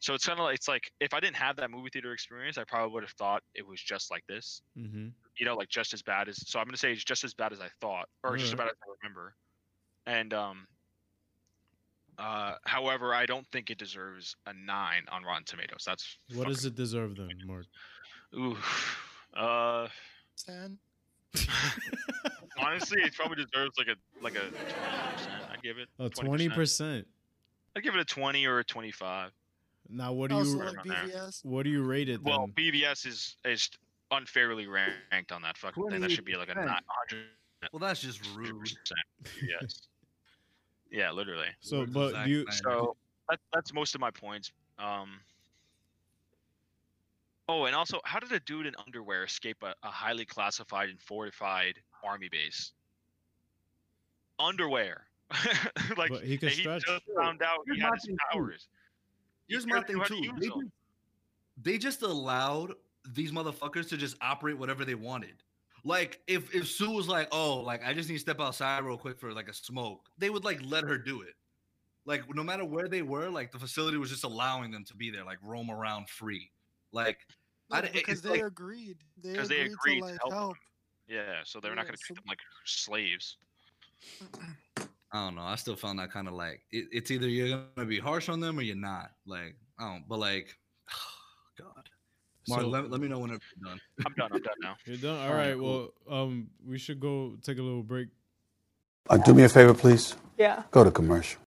So 0.00 0.14
it's 0.14 0.26
kind 0.26 0.38
of 0.40 0.44
like 0.44 0.56
it's 0.56 0.68
like 0.68 0.92
if 1.00 1.14
I 1.14 1.20
didn't 1.20 1.36
have 1.36 1.56
that 1.56 1.70
movie 1.70 1.90
theater 1.92 2.12
experience, 2.12 2.58
I 2.58 2.64
probably 2.64 2.92
would 2.94 3.02
have 3.04 3.12
thought 3.12 3.42
it 3.54 3.66
was 3.66 3.80
just 3.82 4.10
like 4.10 4.26
this 4.26 4.62
Mm-hmm. 4.76 5.08
you 5.38 5.46
know, 5.46 5.56
like 5.56 5.68
just 5.68 5.94
as 5.94 6.02
bad 6.02 6.28
as. 6.28 6.48
So 6.48 6.58
I'm 6.58 6.66
gonna 6.66 6.76
say 6.78 6.92
it's 6.92 7.04
just 7.04 7.24
as 7.24 7.34
bad 7.34 7.52
as 7.52 7.60
I 7.60 7.70
thought, 7.80 8.08
or 8.24 8.36
just 8.36 8.56
bad 8.56 8.68
as 8.68 8.74
I 8.86 8.92
remember. 9.02 9.36
And 10.06 10.32
um, 10.34 10.66
uh, 12.18 12.54
however, 12.64 13.14
I 13.14 13.26
don't 13.26 13.46
think 13.52 13.70
it 13.70 13.78
deserves 13.78 14.36
a 14.46 14.52
nine 14.52 15.02
on 15.10 15.22
Rotten 15.24 15.44
Tomatoes. 15.44 15.84
That's 15.86 16.18
What 16.34 16.48
does 16.48 16.64
it 16.64 16.74
deserve 16.74 17.16
then, 17.16 17.30
Mark? 17.46 17.66
Ooh, 18.34 18.56
uh, 19.36 19.88
Ten. 20.44 20.78
honestly, 22.58 23.00
it 23.02 23.14
probably 23.14 23.44
deserves 23.44 23.76
like 23.78 23.88
a 23.88 23.96
like 24.22 24.34
a 24.34 24.48
twenty 24.50 24.56
percent. 25.12 25.42
I 25.50 25.56
give 25.62 25.78
it 25.78 25.88
A 25.98 26.10
20%. 26.10 26.14
twenty 26.14 26.48
percent. 26.48 27.06
I 27.76 27.80
give 27.80 27.94
it 27.94 28.00
a 28.00 28.04
twenty 28.04 28.46
or 28.46 28.58
a 28.58 28.64
twenty-five. 28.64 29.30
Now, 29.88 30.12
what 30.12 30.30
do 30.30 30.36
you 30.36 30.42
like. 30.58 30.74
BVS. 30.76 31.44
what 31.44 31.64
do 31.64 31.70
you 31.70 31.82
rate 31.82 32.08
it 32.08 32.22
then? 32.24 32.32
Well, 32.32 32.48
BVS 32.56 33.06
is 33.06 33.36
is 33.44 33.70
unfairly 34.10 34.66
ranked 34.66 35.32
on 35.32 35.42
that 35.42 35.56
fucking 35.56 35.88
thing. 35.90 36.00
That 36.00 36.10
should 36.10 36.24
be 36.24 36.34
like 36.36 36.48
a 36.48 36.52
28%. 36.52 36.56
nine 36.66 36.80
hundred 36.86 37.24
Well, 37.72 37.80
that's 37.80 38.00
just 38.00 38.20
rude. 38.34 38.56
Yes. 39.42 39.82
Yeah, 40.90 41.10
literally. 41.12 41.48
so, 41.60 41.80
Words 41.80 41.92
but 41.92 42.10
Zack 42.12 42.28
you? 42.28 42.46
So 42.50 42.96
that, 43.28 43.38
that's 43.52 43.72
most 43.72 43.94
of 43.94 44.00
my 44.00 44.10
points. 44.10 44.52
Um. 44.78 45.20
Oh, 47.48 47.64
and 47.64 47.74
also, 47.74 48.00
how 48.04 48.20
did 48.20 48.30
a 48.32 48.40
dude 48.40 48.66
in 48.66 48.74
underwear 48.84 49.24
escape 49.24 49.56
a, 49.62 49.74
a 49.82 49.88
highly 49.88 50.24
classified 50.24 50.88
and 50.88 51.00
fortified 51.00 51.80
army 52.04 52.28
base? 52.30 52.72
Underwear. 54.38 55.06
like 55.96 56.10
But 56.10 56.24
he 56.24 56.38
could 56.38 56.50
he 56.50 56.62
stretch. 56.62 56.84
just 56.86 57.02
found 57.16 57.42
out 57.42 57.58
Here's 57.66 57.76
he 57.76 57.82
my 57.82 57.88
had 57.88 57.94
his 57.94 58.04
thing, 58.06 58.16
too. 58.16 58.38
powers. 58.38 58.68
He 59.46 59.54
Here's 59.54 59.66
my 59.66 59.82
thing 59.82 59.96
knew 59.96 60.02
how 60.02 60.08
to 60.08 60.14
too. 60.22 60.32
They 60.38 60.46
just, 60.48 60.72
they 61.62 61.78
just 61.78 62.02
allowed 62.02 62.72
these 63.12 63.32
motherfuckers 63.32 63.88
to 63.90 63.96
just 63.96 64.16
operate 64.20 64.58
whatever 64.58 64.84
they 64.84 64.94
wanted. 64.94 65.42
Like 65.84 66.20
if 66.26 66.54
if 66.54 66.68
Sue 66.68 66.90
was 66.90 67.08
like, 67.08 67.28
"Oh, 67.32 67.56
like 67.60 67.84
I 67.84 67.92
just 67.94 68.08
need 68.08 68.16
to 68.16 68.20
step 68.20 68.40
outside 68.40 68.84
real 68.84 68.98
quick 68.98 69.18
for 69.18 69.32
like 69.32 69.48
a 69.48 69.54
smoke," 69.54 70.08
they 70.18 70.30
would 70.30 70.44
like 70.44 70.60
let 70.64 70.84
her 70.84 70.98
do 70.98 71.22
it. 71.22 71.34
Like 72.06 72.22
no 72.34 72.42
matter 72.42 72.64
where 72.64 72.88
they 72.88 73.02
were, 73.02 73.28
like 73.28 73.52
the 73.52 73.58
facility 73.58 73.96
was 73.98 74.10
just 74.10 74.24
allowing 74.24 74.70
them 74.70 74.84
to 74.86 74.94
be 74.96 75.10
there, 75.10 75.24
like 75.24 75.38
roam 75.42 75.70
around 75.70 76.08
free. 76.08 76.50
Like 76.92 77.18
No, 77.70 77.76
I 77.78 77.80
d- 77.82 77.88
because 77.92 78.20
they 78.22 78.30
like- 78.30 78.42
agreed. 78.42 78.98
They 79.22 79.34
'Cause 79.34 79.48
they 79.48 79.60
agreed, 79.60 79.72
agreed 79.74 79.94
to 79.94 80.00
to 80.00 80.06
like 80.12 80.20
help 80.20 80.32
help. 80.32 80.56
Yeah, 81.08 81.40
so 81.44 81.60
they're 81.60 81.74
not 81.74 81.86
going 81.86 81.96
to 81.96 82.02
treat 82.02 82.14
them 82.16 82.24
like 82.28 82.38
slaves. 82.64 83.36
I 85.12 85.24
don't 85.24 85.34
know. 85.34 85.42
I 85.42 85.56
still 85.56 85.76
found 85.76 85.98
that 85.98 86.10
kind 86.12 86.28
of 86.28 86.34
like 86.34 86.62
it, 86.70 86.86
it's 86.92 87.10
either 87.10 87.28
you're 87.28 87.64
gonna 87.74 87.86
be 87.88 87.98
harsh 87.98 88.28
on 88.28 88.38
them 88.40 88.58
or 88.58 88.62
you're 88.62 88.76
not. 88.76 89.10
Like 89.26 89.56
I 89.78 89.92
don't. 89.92 90.08
But 90.08 90.18
like, 90.20 90.46
God, 90.46 90.54
Mark, 92.50 92.62
So- 92.62 92.68
let, 92.68 92.90
let 92.90 93.00
me 93.00 93.08
know 93.08 93.18
whenever 93.18 93.40
you're 93.56 93.70
done. 93.70 93.80
I'm 94.04 94.12
done. 94.14 94.30
I'm 94.32 94.42
done 94.42 94.54
now. 94.60 94.76
You're 94.84 94.96
done. 94.96 95.16
All 95.18 95.28
Alright, 95.28 95.56
right. 95.56 95.60
Well, 95.60 95.92
um, 96.10 96.48
we 96.66 96.78
should 96.78 97.00
go 97.00 97.36
take 97.42 97.58
a 97.58 97.62
little 97.62 97.82
break. 97.82 98.08
Uh, 99.08 99.16
do 99.16 99.32
me 99.34 99.44
a 99.44 99.48
favor, 99.48 99.72
please. 99.74 100.14
Yeah. 100.36 100.62
Go 100.70 100.84
to 100.84 100.90
commercial. 100.90 101.40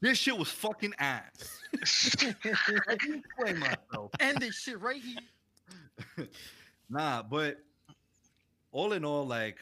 This 0.00 0.18
shit 0.18 0.36
was 0.36 0.48
fucking 0.48 0.92
ass. 0.98 1.58
I 1.74 2.96
can 2.96 3.14
explain 3.24 3.58
myself. 3.58 4.10
End 4.20 4.38
this 4.38 4.56
shit 4.56 4.80
right 4.80 5.00
here. 5.00 6.28
Nah, 6.90 7.22
but 7.22 7.56
all 8.70 8.92
in 8.92 9.06
all, 9.06 9.26
like 9.26 9.56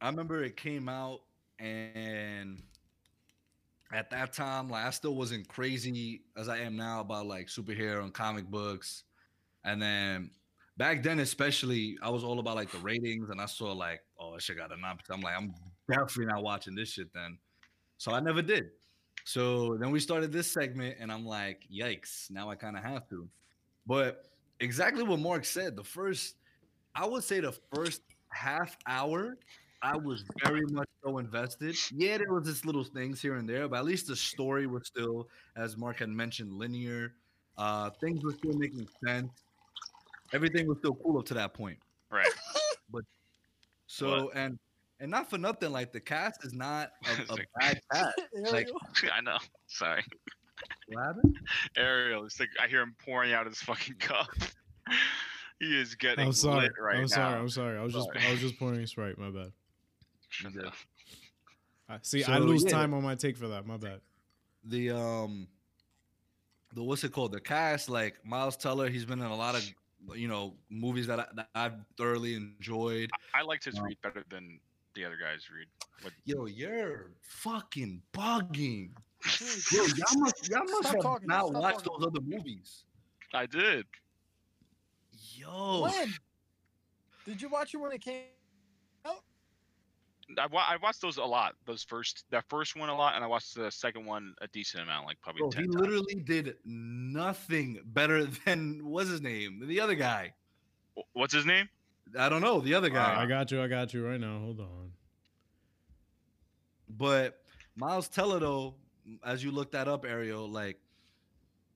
I 0.00 0.08
remember 0.08 0.42
it 0.42 0.56
came 0.56 0.88
out 0.88 1.20
and 1.60 2.60
at 3.92 4.10
that 4.10 4.32
time, 4.32 4.68
like 4.68 4.84
I 4.84 4.90
still 4.90 5.14
wasn't 5.14 5.46
crazy 5.46 6.22
as 6.36 6.48
I 6.48 6.58
am 6.58 6.76
now 6.76 7.00
about 7.00 7.26
like 7.26 7.46
superhero 7.46 8.02
and 8.02 8.12
comic 8.12 8.46
books. 8.46 9.04
And 9.66 9.82
then 9.82 10.30
back 10.78 11.02
then, 11.02 11.18
especially, 11.18 11.98
I 12.00 12.08
was 12.08 12.24
all 12.24 12.38
about 12.38 12.56
like 12.56 12.70
the 12.70 12.78
ratings, 12.78 13.28
and 13.30 13.40
I 13.40 13.46
saw 13.46 13.72
like, 13.72 14.00
oh, 14.18 14.32
that 14.32 14.42
shit 14.42 14.56
got 14.56 14.72
a 14.72 14.80
nine. 14.80 14.96
I'm 15.10 15.20
like, 15.20 15.34
I'm 15.36 15.52
definitely 15.90 16.26
not 16.26 16.42
watching 16.42 16.74
this 16.74 16.90
shit 16.90 17.12
then. 17.12 17.36
So 17.98 18.12
I 18.12 18.20
never 18.20 18.42
did. 18.42 18.70
So 19.24 19.76
then 19.76 19.90
we 19.90 19.98
started 19.98 20.32
this 20.32 20.50
segment, 20.50 20.96
and 21.00 21.10
I'm 21.10 21.26
like, 21.26 21.62
yikes, 21.70 22.30
now 22.30 22.48
I 22.48 22.54
kind 22.54 22.76
of 22.76 22.84
have 22.84 23.08
to. 23.10 23.28
But 23.86 24.28
exactly 24.60 25.02
what 25.02 25.18
Mark 25.18 25.44
said, 25.44 25.76
the 25.76 25.84
first, 25.84 26.36
I 26.94 27.06
would 27.06 27.24
say 27.24 27.40
the 27.40 27.54
first 27.74 28.02
half 28.28 28.76
hour, 28.86 29.36
I 29.82 29.96
was 29.96 30.24
very 30.44 30.64
much 30.70 30.88
so 31.04 31.18
invested. 31.18 31.76
Yeah, 31.92 32.18
there 32.18 32.32
was 32.32 32.46
just 32.46 32.64
little 32.64 32.84
things 32.84 33.20
here 33.20 33.34
and 33.34 33.48
there, 33.48 33.66
but 33.68 33.78
at 33.78 33.84
least 33.84 34.06
the 34.06 34.16
story 34.16 34.66
was 34.68 34.86
still, 34.86 35.28
as 35.56 35.76
Mark 35.76 35.98
had 35.98 36.08
mentioned, 36.08 36.52
linear. 36.52 37.14
Uh, 37.58 37.90
things 38.00 38.22
were 38.22 38.32
still 38.32 38.52
making 38.54 38.86
sense. 39.04 39.30
Everything 40.32 40.66
was 40.66 40.78
still 40.78 40.94
cool 40.94 41.18
up 41.18 41.24
to 41.26 41.34
that 41.34 41.54
point. 41.54 41.78
Right. 42.10 42.26
But 42.88 43.02
so 43.88 44.30
and 44.30 44.60
and 45.00 45.10
not 45.10 45.28
for 45.28 45.38
nothing, 45.38 45.72
like 45.72 45.92
the 45.92 45.98
cast 46.00 46.44
is 46.44 46.52
not 46.52 46.92
a, 47.04 47.32
a 47.32 47.36
bad 47.58 47.80
cast. 47.92 48.20
Like 48.52 48.68
I 49.12 49.20
know. 49.20 49.38
Sorry. 49.66 50.04
what 50.88 51.04
happened? 51.04 51.36
Ariel, 51.76 52.24
it's 52.24 52.38
like 52.38 52.50
I 52.62 52.68
hear 52.68 52.80
him 52.82 52.94
pouring 53.04 53.32
out 53.32 53.46
his 53.46 53.58
fucking 53.58 53.96
cup. 53.96 54.28
he 55.58 55.80
is 55.80 55.96
getting 55.96 56.26
I'm 56.26 56.32
sorry. 56.32 56.62
lit 56.62 56.72
right 56.80 56.94
I'm 56.96 57.00
now. 57.02 57.06
sorry. 57.08 57.40
I'm 57.40 57.48
sorry. 57.48 57.78
I 57.78 57.82
was 57.82 57.92
just 57.92 58.06
Sorry. 58.06 58.26
I 58.26 58.30
was 58.30 58.40
just 58.40 58.56
pouring 58.56 58.86
Sprite. 58.86 59.18
My 59.18 59.30
bad. 59.30 59.52
Yeah. 60.44 60.68
up. 60.68 60.74
I, 61.88 61.98
see, 62.02 62.22
I 62.24 62.38
lose 62.38 62.62
yeah. 62.64 62.70
time 62.70 62.94
on 62.94 63.02
my 63.02 63.16
take 63.16 63.36
for 63.36 63.48
that. 63.48 63.66
My 63.66 63.76
bad. 63.78 64.00
the 64.64 64.90
um 64.90 65.48
the 66.74 66.82
what's 66.84 67.02
it 67.04 67.10
called 67.12 67.32
the 67.32 67.40
cast 67.40 67.88
like 67.88 68.24
miles 68.24 68.56
teller 68.56 68.88
he's 68.88 69.04
been 69.04 69.18
in 69.20 69.26
a 69.26 69.36
lot 69.36 69.54
of 69.56 69.68
you 70.14 70.28
know 70.28 70.54
movies 70.70 71.06
that, 71.06 71.18
I, 71.20 71.26
that 71.34 71.48
i've 71.54 71.74
thoroughly 71.98 72.34
enjoyed 72.34 73.10
I 73.34 73.42
liked 73.42 73.64
his 73.64 73.78
Um, 73.78 73.84
Reed 73.84 73.98
better 74.02 74.24
than 74.30 74.60
the 74.94 75.04
other 75.04 75.16
guys 75.20 75.48
Reed. 75.50 75.66
But 76.02 76.12
yo 76.24 76.46
you're 76.46 77.10
fucking 77.22 78.02
bugging 78.12 78.90
Dude, 79.38 79.72
yo 79.72 79.82
y'all 79.82 80.18
must 80.20 80.48
y'all 80.48 80.64
must 80.64 80.88
have 80.88 81.00
talking, 81.00 81.26
not 81.28 81.52
watched 81.52 81.84
talking. 81.84 82.00
those 82.00 82.06
other 82.08 82.20
movies 82.24 82.84
I 83.34 83.46
did. 83.46 83.84
yo 85.34 85.82
When? 85.82 86.14
Did 87.24 87.42
you 87.42 87.48
watch 87.48 87.74
it 87.74 87.78
when 87.78 87.92
it 87.92 88.00
came 88.00 88.22
out? 88.22 88.35
I, 90.38 90.46
wa- 90.46 90.66
I 90.68 90.76
watched 90.82 91.00
those 91.00 91.18
a 91.18 91.24
lot. 91.24 91.54
Those 91.66 91.84
first, 91.84 92.24
that 92.30 92.44
first 92.48 92.74
one 92.76 92.88
a 92.88 92.96
lot, 92.96 93.14
and 93.14 93.22
I 93.22 93.26
watched 93.28 93.54
the 93.54 93.70
second 93.70 94.04
one 94.06 94.34
a 94.40 94.48
decent 94.48 94.82
amount, 94.82 95.06
like 95.06 95.20
probably 95.20 95.40
bro, 95.42 95.50
ten 95.50 95.62
he 95.62 95.68
times. 95.68 95.80
literally 95.80 96.14
did 96.16 96.56
nothing 96.64 97.78
better 97.86 98.24
than 98.44 98.80
what's 98.84 99.08
his 99.10 99.20
name 99.22 99.62
the 99.66 99.80
other 99.80 99.94
guy 99.94 100.32
What's 101.12 101.32
his 101.34 101.44
name? 101.46 101.68
i 102.18 102.28
don't 102.28 102.40
know 102.40 102.60
the 102.60 102.74
other 102.74 102.88
guy 102.88 103.20
I 103.22 103.26
got 103.26 103.50
you. 103.50 103.62
I 103.62 103.66
got 103.68 103.92
you 103.94 104.06
right 104.06 104.18
now. 104.20 104.38
Hold 104.38 104.60
on. 104.60 104.92
But 106.88 107.40
Miles 107.74 108.08
Teller, 108.08 108.38
though, 108.40 108.74
as 109.24 109.42
you 109.44 109.50
look 109.50 109.72
that 109.72 109.88
up, 109.88 110.04
Ariel, 110.04 110.48
like 110.48 110.78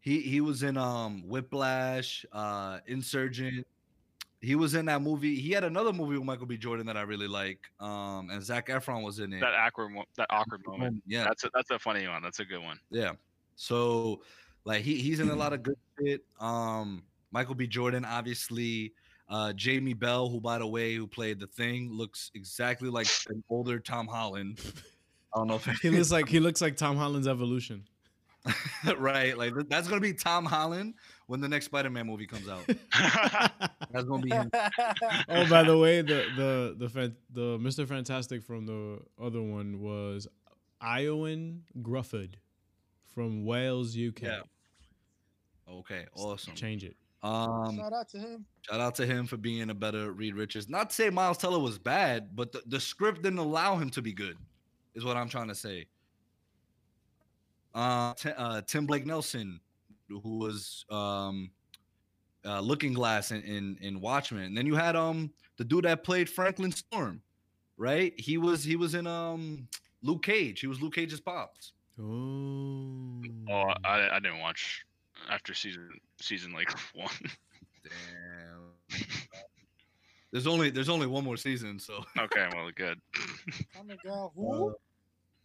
he 0.01 0.21
he 0.21 0.41
was 0.41 0.63
in 0.63 0.77
um 0.77 1.23
Whiplash, 1.29 2.25
uh 2.33 2.79
Insurgent. 2.87 3.67
He 4.42 4.55
was 4.55 4.74
in 4.74 4.87
that 4.87 5.03
movie. 5.03 5.37
He 5.37 5.50
had 5.50 5.64
another 5.64 5.92
movie 5.92 6.16
with 6.16 6.24
Michael 6.24 6.46
B. 6.46 6.57
Jordan 6.57 6.87
that 6.87 6.96
I 6.96 7.03
really 7.03 7.29
like. 7.29 7.59
Um, 7.79 8.31
and 8.31 8.42
Zac 8.42 8.68
Efron 8.68 9.03
was 9.05 9.18
in 9.18 9.33
it. 9.35 9.40
That 9.40 9.53
awkward, 9.55 9.90
mo- 9.90 10.05
that 10.16 10.29
awkward 10.31 10.62
moment. 10.66 11.03
yeah, 11.07 11.24
That's 11.24 11.44
a 11.44 11.50
that's 11.55 11.70
a 11.70 11.79
funny 11.79 12.09
one. 12.09 12.22
That's 12.22 12.40
a 12.40 12.44
good 12.44 12.62
one. 12.62 12.79
yeah. 12.90 13.12
So 13.57 14.22
like 14.64 14.81
he 14.83 14.96
he's 14.96 15.20
in 15.20 15.29
a 15.31 15.35
lot 15.37 15.53
of 15.55 15.62
good 15.62 15.76
shit. 16.03 16.22
Um, 16.40 17.03
Michael 17.33 17.55
B. 17.55 17.66
Jordan, 17.66 18.05
obviously. 18.05 18.92
Uh, 19.29 19.53
Jamie 19.53 19.94
Bell, 19.94 20.29
who 20.29 20.40
by 20.40 20.59
the 20.59 20.66
way, 20.66 20.94
who 20.96 21.07
played 21.07 21.38
the 21.38 21.46
Thing, 21.46 21.88
looks 21.92 22.33
exactly 22.35 22.88
like 22.88 23.07
an 23.29 23.44
older 23.48 23.79
Tom 23.79 24.09
Holland. 24.09 24.59
I 25.35 25.38
don't 25.38 25.46
know 25.46 25.55
if 25.55 25.64
He 25.83 25.90
looks 25.90 26.11
like 26.11 26.29
he 26.29 26.40
looks 26.40 26.61
like 26.61 26.76
Tom 26.76 26.96
Holland's 26.96 27.29
evolution. 27.29 27.85
right. 28.96 29.37
Like 29.38 29.53
that's 29.68 29.87
gonna 29.87 30.00
be 30.00 30.14
Tom 30.14 30.44
Holland 30.46 30.94
when 31.31 31.40
the 31.40 31.49
next 31.49 31.66
Spider-Man 31.66 32.09
movie 32.09 32.27
comes 32.27 32.49
out. 32.49 32.66
That's 33.93 34.05
gonna 34.05 34.21
be 34.21 34.31
him. 34.31 34.51
oh, 35.29 35.49
by 35.49 35.62
the 35.62 35.79
way, 35.79 36.03
the 36.03 36.27
the 36.37 36.75
the 36.77 36.88
fan, 36.88 37.14
the 37.33 37.57
Mr. 37.59 37.87
Fantastic 37.87 38.43
from 38.43 38.66
the 38.66 38.99
other 39.23 39.40
one 39.40 39.79
was 39.81 40.27
Ioan 40.83 41.61
Gruffudd 41.83 42.35
from 43.14 43.45
Wales, 43.45 43.97
UK. 43.97 44.23
Yeah. 44.23 44.40
Okay, 45.71 46.07
awesome. 46.16 46.57
Change 46.57 46.83
it. 46.83 46.97
Um, 47.23 47.77
Shout 47.77 47.93
out 47.93 48.09
to 48.09 48.19
him. 48.19 48.45
shout 48.62 48.81
out 48.81 48.95
to 48.97 49.07
him 49.07 49.27
for 49.27 49.37
being 49.37 49.71
a 49.71 49.75
better 49.75 50.11
Reed 50.11 50.35
Richards. 50.35 50.69
Not 50.69 50.90
to 50.90 50.97
say 50.97 51.11
Miles 51.11 51.38
Teller 51.38 51.61
was 51.61 51.79
bad, 51.79 52.35
but 52.35 52.51
the, 52.51 52.62
the 52.66 52.81
script 52.81 53.23
didn't 53.23 53.38
allow 53.38 53.77
him 53.77 53.90
to 53.90 54.03
be 54.03 54.12
good. 54.12 54.37
Is 54.97 55.05
what 55.05 55.16
I'm 55.16 55.29
trying 55.29 55.47
to 55.47 55.55
say. 55.55 55.87
Uh, 57.73 58.14
Ti- 58.14 58.33
uh 58.37 58.62
Tim 58.62 58.85
Blake 58.85 59.07
Nelson, 59.07 59.61
who 60.23 60.38
was 60.38 60.85
um, 60.90 61.51
uh, 62.44 62.61
Looking 62.61 62.92
Glass 62.92 63.31
in, 63.31 63.42
in 63.42 63.79
in 63.81 64.01
Watchmen, 64.01 64.44
and 64.44 64.57
then 64.57 64.66
you 64.66 64.75
had 64.75 64.96
um 64.96 65.31
the 65.57 65.64
dude 65.64 65.85
that 65.85 66.03
played 66.05 66.29
Franklin 66.29 66.73
Storm, 66.73 67.23
right? 67.77 68.12
He 68.18 68.38
was 68.38 68.64
he 68.64 68.77
was 68.77 68.94
in 68.94 69.07
um 69.07 69.68
Luke 70.03 70.23
Cage. 70.23 70.61
He 70.61 70.66
was 70.66 70.81
Luke 70.81 70.94
Cage's 70.94 71.20
pops. 71.20 71.73
Oh. 72.01 73.23
oh, 73.51 73.73
I, 73.85 74.09
I 74.12 74.20
didn't 74.20 74.40
watch 74.40 74.87
after 75.29 75.53
season 75.53 75.90
season 76.20 76.53
like 76.53 76.70
one. 76.94 77.11
Damn. 77.85 79.01
There's 80.33 80.46
only 80.46 80.70
there's 80.70 80.88
only 80.88 81.07
one 81.07 81.25
more 81.25 81.37
season, 81.37 81.79
so. 81.79 82.05
okay, 82.18 82.46
well, 82.55 82.70
good. 82.75 83.01
Oh 83.79 83.83
my 83.87 83.96
god, 84.05 84.31
who? 84.37 84.68
Uh, 84.68 84.73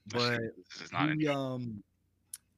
but 0.07 0.39
this 0.39 0.81
is 0.83 0.91
not. 0.91 1.09
he, 1.17 1.27
um, 1.27 1.83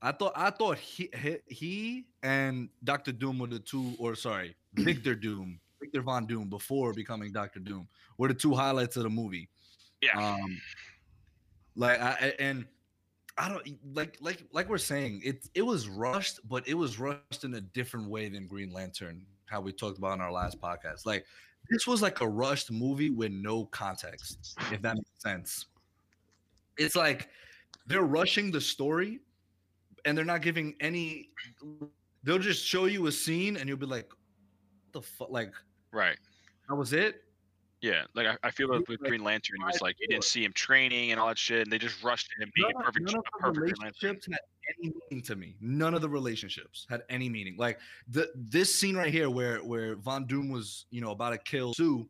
I 0.02 0.12
thought 0.12 0.34
I 0.36 0.52
thought 0.52 0.78
he, 0.78 1.10
he 1.16 1.38
he 1.48 2.06
and 2.22 2.70
Doctor 2.84 3.12
Doom 3.12 3.40
were 3.40 3.48
the 3.48 3.60
two, 3.60 3.94
or 3.98 4.16
sorry, 4.16 4.56
Victor 4.76 5.16
Doom, 5.16 5.60
Victor 5.82 6.02
Von 6.02 6.28
Doom, 6.28 6.50
before 6.50 6.94
becoming 6.94 7.32
Doctor 7.32 7.60
Doom, 7.60 7.88
were 8.18 8.28
the 8.28 8.34
two 8.34 8.54
highlights 8.54 8.96
of 8.98 9.04
the 9.04 9.10
movie. 9.10 9.50
yeah. 10.02 10.18
Um, 10.18 10.60
like 11.76 12.00
I 12.00 12.34
and 12.40 12.66
I 13.38 13.50
don't 13.50 13.68
like 13.94 14.18
like 14.20 14.44
like 14.52 14.70
we're 14.70 14.78
saying 14.78 15.22
it 15.24 15.48
it 15.54 15.62
was 15.62 15.88
rushed, 15.88 16.40
but 16.48 16.68
it 16.68 16.74
was 16.76 17.00
rushed 17.00 17.44
in 17.44 17.54
a 17.54 17.62
different 17.62 18.10
way 18.10 18.30
than 18.30 18.48
Green 18.48 18.72
Lantern, 18.72 19.22
how 19.46 19.62
we 19.62 19.72
talked 19.72 19.98
about 19.98 20.14
in 20.14 20.22
our 20.22 20.32
last 20.32 20.60
podcast. 20.60 21.06
Like 21.06 21.26
this 21.70 21.86
was 21.86 22.02
like 22.02 22.22
a 22.22 22.28
rushed 22.28 22.72
movie 22.72 23.10
with 23.10 23.32
no 23.32 23.66
context, 23.66 24.56
if 24.72 24.82
that 24.82 24.96
makes 24.96 25.10
sense. 25.18 25.66
It's 26.78 26.96
like 26.96 27.30
they're 27.88 28.04
rushing 28.04 28.52
the 28.52 28.62
story 28.62 29.20
and 30.08 30.17
they're 30.17 30.26
not 30.26 30.41
giving 30.41 30.74
any 30.80 31.30
they'll 32.24 32.39
just 32.39 32.65
show 32.65 32.86
you 32.86 33.08
a 33.08 33.12
scene 33.12 33.58
and 33.58 33.70
you'll 33.70 33.78
be 33.78 33.86
like, 33.86 34.10
what 34.10 34.93
the 34.93 35.02
fuck 35.02 35.30
like 35.30 35.52
right. 35.91 36.17
that 36.67 36.76
was 36.76 36.93
it? 36.93 37.24
Yeah, 37.82 38.04
like 38.15 38.26
I, 38.26 38.38
I 38.41 38.50
feel 38.50 38.70
like 38.70 38.88
with 38.88 39.00
Green 39.02 39.24
Lantern, 39.24 39.58
it 39.62 39.65
was 39.65 39.82
like 39.82 39.98
you 40.00 40.08
didn't 40.08 40.24
see 40.24 40.43
him 40.43 40.52
training 40.54 41.12
and 41.12 41.20
all 41.20 41.28
that 41.28 41.38
shit, 41.38 41.62
and 41.62 41.72
they 41.72 41.78
just 41.78 42.04
rushed 42.04 42.28
him 42.39 42.52
being 42.56 42.72
none, 42.74 42.84
perfect, 42.84 43.06
none 43.06 43.15
of 43.15 43.24
the 43.24 43.39
perfect 43.39 43.82
relationships 43.82 44.28
had 44.28 44.39
any 44.82 44.93
meaning 45.12 45.24
to 45.24 45.36
me. 45.36 45.56
None 45.62 45.93
of 45.93 46.02
the 46.02 46.10
relationships 46.10 46.88
had 46.89 47.04
any 47.10 47.30
meaning. 47.30 47.56
Like 47.56 47.78
the 48.08 48.32
this 48.36 48.74
scene 48.74 48.98
right 48.98 49.13
here, 49.13 49.30
where 49.30 49.60
where 49.60 49.96
Von 49.96 50.26
Doom 50.26 50.50
was, 50.50 50.88
you 50.89 51.02
know, 51.02 51.12
about 51.12 51.30
to 51.32 51.38
kill 51.38 51.76
Sue, 51.76 52.10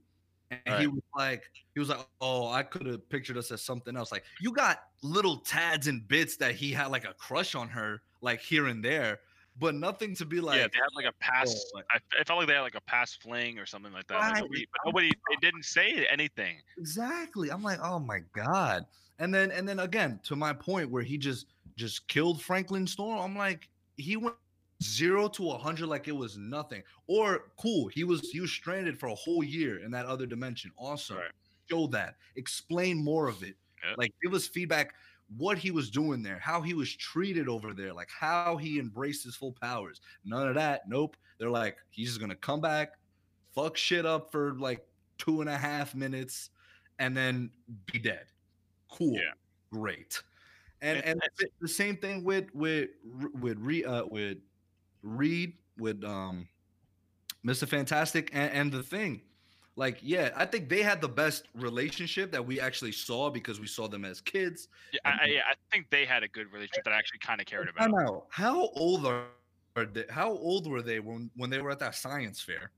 and 0.51 0.79
he 0.81 0.87
was 0.87 1.01
like, 1.15 1.43
he 1.73 1.79
was 1.79 1.89
like, 1.89 2.05
oh, 2.21 2.47
I 2.47 2.63
could 2.63 2.85
have 2.85 3.07
pictured 3.09 3.37
us 3.37 3.51
as 3.51 3.61
something 3.61 3.95
else. 3.95 4.11
Like 4.11 4.23
you 4.41 4.51
got 4.53 4.79
little 5.03 5.37
tads 5.37 5.87
and 5.87 6.07
bits 6.07 6.37
that 6.37 6.55
he 6.55 6.71
had 6.71 6.87
like 6.87 7.05
a 7.05 7.13
crush 7.13 7.55
on 7.55 7.69
her, 7.69 8.01
like 8.21 8.39
here 8.39 8.67
and 8.67 8.83
there, 8.83 9.19
but 9.59 9.75
nothing 9.75 10.15
to 10.15 10.25
be 10.25 10.39
like. 10.39 10.59
yeah, 10.59 10.67
they 10.73 10.79
had 10.79 10.89
like 10.95 11.05
a 11.05 11.09
oh, 11.09 11.19
past. 11.19 11.67
oh, 11.73 11.77
like- 11.77 11.85
I, 11.91 11.99
I 12.19 12.23
felt 12.23 12.39
like 12.39 12.47
they 12.47 12.53
had 12.53 12.61
like 12.61 12.75
a 12.75 12.81
past 12.81 13.21
fling 13.21 13.59
or 13.59 13.65
something 13.65 13.91
like 13.93 14.07
that. 14.07 14.19
Like, 14.19 14.33
Right. 14.33 14.41
nobody, 14.43 14.67
but 14.71 14.79
nobody, 14.85 15.11
they 15.29 15.35
didn't 15.41 15.65
say 15.65 16.05
anything. 16.09 16.57
Exactly. 16.77 17.49
I'm 17.49 17.63
like, 17.63 17.79
oh 17.81 17.99
my 17.99 18.19
god. 18.33 18.85
And 19.19 19.33
then 19.33 19.51
and 19.51 19.67
then 19.67 19.79
again, 19.79 20.19
to 20.25 20.35
my 20.35 20.53
point 20.53 20.89
where 20.89 21.03
he 21.03 21.17
just 21.17 21.47
just 21.75 22.07
killed 22.07 22.41
Franklin 22.41 22.87
Storm. 22.87 23.19
I'm 23.19 23.35
like, 23.35 23.69
he 23.97 24.15
went 24.17 24.35
zero 24.83 25.27
to 25.29 25.51
a 25.51 25.57
hundred 25.57 25.87
like 25.87 26.07
it 26.07 26.15
was 26.15 26.37
nothing. 26.37 26.83
Or 27.07 27.51
cool, 27.59 27.87
he 27.87 28.03
was 28.03 28.29
he 28.31 28.39
was 28.39 28.51
stranded 28.51 28.99
for 28.99 29.07
a 29.07 29.15
whole 29.15 29.43
year 29.43 29.79
in 29.83 29.91
that 29.91 30.05
other 30.05 30.25
dimension. 30.25 30.71
Awesome. 30.77 31.17
Right. 31.17 31.31
Show 31.69 31.87
that. 31.87 32.15
Explain 32.35 33.03
more 33.03 33.27
of 33.27 33.43
it. 33.43 33.55
Like 33.97 34.13
give 34.23 34.33
us 34.33 34.47
feedback 34.47 34.93
what 35.37 35.57
he 35.57 35.71
was 35.71 35.89
doing 35.89 36.23
there, 36.23 36.39
how 36.39 36.61
he 36.61 36.73
was 36.73 36.93
treated 36.95 37.47
over 37.49 37.73
there, 37.73 37.93
like 37.93 38.09
how 38.09 38.57
he 38.57 38.79
embraced 38.79 39.23
his 39.23 39.35
full 39.35 39.53
powers. 39.53 40.01
None 40.25 40.47
of 40.47 40.55
that. 40.55 40.87
Nope. 40.87 41.15
They're 41.37 41.49
like, 41.49 41.77
he's 41.89 42.07
just 42.09 42.19
gonna 42.19 42.35
come 42.35 42.61
back, 42.61 42.93
fuck 43.53 43.77
shit 43.77 44.05
up 44.05 44.31
for 44.31 44.53
like 44.55 44.85
two 45.17 45.41
and 45.41 45.49
a 45.49 45.57
half 45.57 45.93
minutes, 45.95 46.49
and 46.99 47.15
then 47.15 47.51
be 47.91 47.99
dead. 47.99 48.25
Cool. 48.89 49.13
Yeah. 49.13 49.33
Great. 49.71 50.21
And 50.81 50.97
And- 50.99 51.07
and 51.07 51.21
the- 51.37 51.49
the 51.59 51.67
same 51.67 51.97
thing 51.97 52.23
with 52.23 52.53
with 52.53 52.89
with 53.39 53.57
Re, 53.59 53.83
uh, 53.83 54.05
with 54.05 54.37
Reed 55.03 55.53
with 55.77 56.03
um 56.03 56.47
Mr. 57.45 57.67
Fantastic 57.67 58.29
and, 58.33 58.51
and 58.51 58.71
the 58.71 58.83
thing. 58.83 59.21
Like, 59.75 59.99
yeah, 60.01 60.31
I 60.35 60.45
think 60.45 60.69
they 60.69 60.81
had 60.81 61.01
the 61.01 61.07
best 61.07 61.45
relationship 61.53 62.31
that 62.31 62.43
we 62.43 62.59
actually 62.59 62.91
saw 62.91 63.29
because 63.29 63.59
we 63.59 63.67
saw 63.67 63.87
them 63.87 64.05
as 64.05 64.19
kids. 64.19 64.69
Yeah, 64.91 64.99
I, 65.05 65.09
I, 65.09 65.25
yeah, 65.27 65.41
I 65.47 65.53
think 65.71 65.91
they 65.91 66.03
had 66.03 66.23
a 66.23 66.27
good 66.27 66.51
relationship 66.51 66.83
that 66.85 66.93
I 66.93 66.97
actually 66.97 67.19
kind 67.19 67.39
of 67.39 67.45
cared 67.45 67.69
about. 67.69 67.93
Out. 67.93 68.25
How 68.29 68.69
old 68.69 69.05
are 69.05 69.25
they? 69.85 70.05
How 70.09 70.31
old 70.31 70.67
were 70.67 70.81
they 70.81 70.99
when 70.99 71.29
when 71.35 71.51
they 71.51 71.61
were 71.61 71.69
at 71.69 71.77
that 71.79 71.93
science 71.93 72.41
fair? 72.41 72.71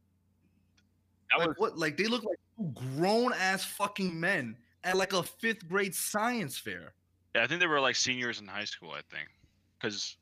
That 1.31 1.39
Like 1.39 1.47
was, 1.47 1.57
what? 1.57 1.77
Like 1.77 1.95
they 1.95 2.07
look 2.07 2.25
like 2.25 2.37
two 2.57 2.97
grown 2.97 3.31
ass 3.31 3.63
fucking 3.63 4.19
men 4.19 4.57
at 4.83 4.97
like 4.97 5.13
a 5.13 5.23
fifth 5.23 5.69
grade 5.69 5.95
science 5.95 6.57
fair. 6.57 6.93
yeah, 7.33 7.43
I 7.43 7.47
think 7.47 7.61
they 7.61 7.67
were 7.67 7.79
like 7.79 7.95
seniors 7.95 8.41
in 8.41 8.47
high 8.47 8.65
school. 8.65 8.91
I 8.91 9.01
think, 9.09 9.29
because 9.79 10.17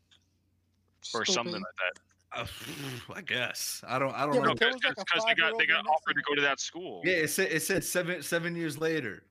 or 1.13 1.26
something 1.26 1.54
like 1.54 1.62
that. 1.62 2.02
Uh, 2.41 2.46
I 3.15 3.22
guess 3.22 3.84
I 3.88 3.98
don't. 4.00 4.13
I 4.13 4.26
don't 4.26 4.36
Yeah, 4.36 4.41
know. 4.41 4.48
but 4.50 4.60
there 4.60 4.70
was 4.72 4.82
like 4.86 4.96
Because 4.98 5.24
they 5.28 5.34
got 5.36 5.58
they 5.58 5.66
got 5.66 5.86
offered 5.88 6.14
to 6.16 6.22
to 6.22 6.26
go 6.28 6.36
to 6.36 6.41
that 6.41 6.60
school. 6.60 7.01
Yeah, 7.05 7.14
it 7.14 7.30
said 7.30 7.51
it 7.51 7.62
said 7.64 7.84
seven 7.84 8.22
seven 8.22 8.55
years 8.55 8.78
later. 8.78 9.24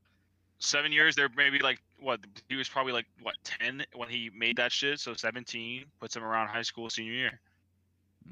Seven 0.58 0.90
years. 0.92 1.14
They're 1.14 1.28
maybe 1.36 1.58
like 1.58 1.82
what? 1.98 2.20
He 2.48 2.56
was 2.56 2.68
probably 2.68 2.92
like 2.94 3.04
what 3.20 3.34
ten 3.44 3.84
when 3.94 4.08
he 4.08 4.30
made 4.34 4.56
that 4.56 4.72
shit. 4.72 4.98
So 5.00 5.12
seventeen 5.14 5.84
puts 6.00 6.16
him 6.16 6.24
around 6.24 6.48
high 6.48 6.62
school 6.62 6.88
senior 6.88 7.12
year. 7.12 7.40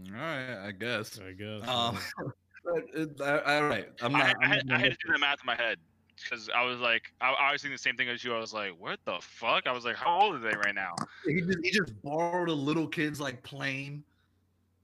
All 0.09 0.21
right, 0.21 0.67
I 0.69 0.73
guess. 0.73 1.21
I 1.21 1.33
guess. 1.33 1.69
Um, 1.69 1.99
but 2.65 2.83
it- 2.95 3.21
I- 3.21 3.57
all 3.57 3.65
right. 3.69 3.89
I'm 4.01 4.13
not. 4.13 4.23
I, 4.23 4.35
I'm 4.41 4.51
had, 4.51 4.67
not 4.67 4.77
I 4.77 4.79
had 4.79 4.89
gonna- 4.89 4.91
to 4.91 5.07
do 5.07 5.13
the 5.13 5.19
math 5.19 5.39
in 5.43 5.47
my 5.47 5.55
head 5.55 5.77
because 6.23 6.49
I 6.55 6.65
was 6.65 6.81
like, 6.81 7.13
I, 7.21 7.33
I 7.33 7.53
was 7.53 7.63
thinking 7.63 7.75
the 7.75 7.79
same 7.79 7.97
thing 7.97 8.09
as 8.09 8.23
you. 8.25 8.35
I 8.35 8.39
was 8.39 8.53
like, 8.53 8.73
what 8.79 8.99
the 9.05 9.19
fuck? 9.21 9.67
I 9.67 9.73
was 9.73 9.85
like, 9.85 9.97
how 9.97 10.21
old 10.21 10.35
are 10.37 10.39
they 10.39 10.57
right 10.57 10.75
now? 10.75 10.95
he 11.27 11.41
just 11.41 11.59
he 11.63 11.71
just 11.71 12.03
borrowed 12.03 12.49
a 12.49 12.53
little 12.55 12.87
kid's 12.87 13.21
like 13.21 13.43
plane, 13.43 14.05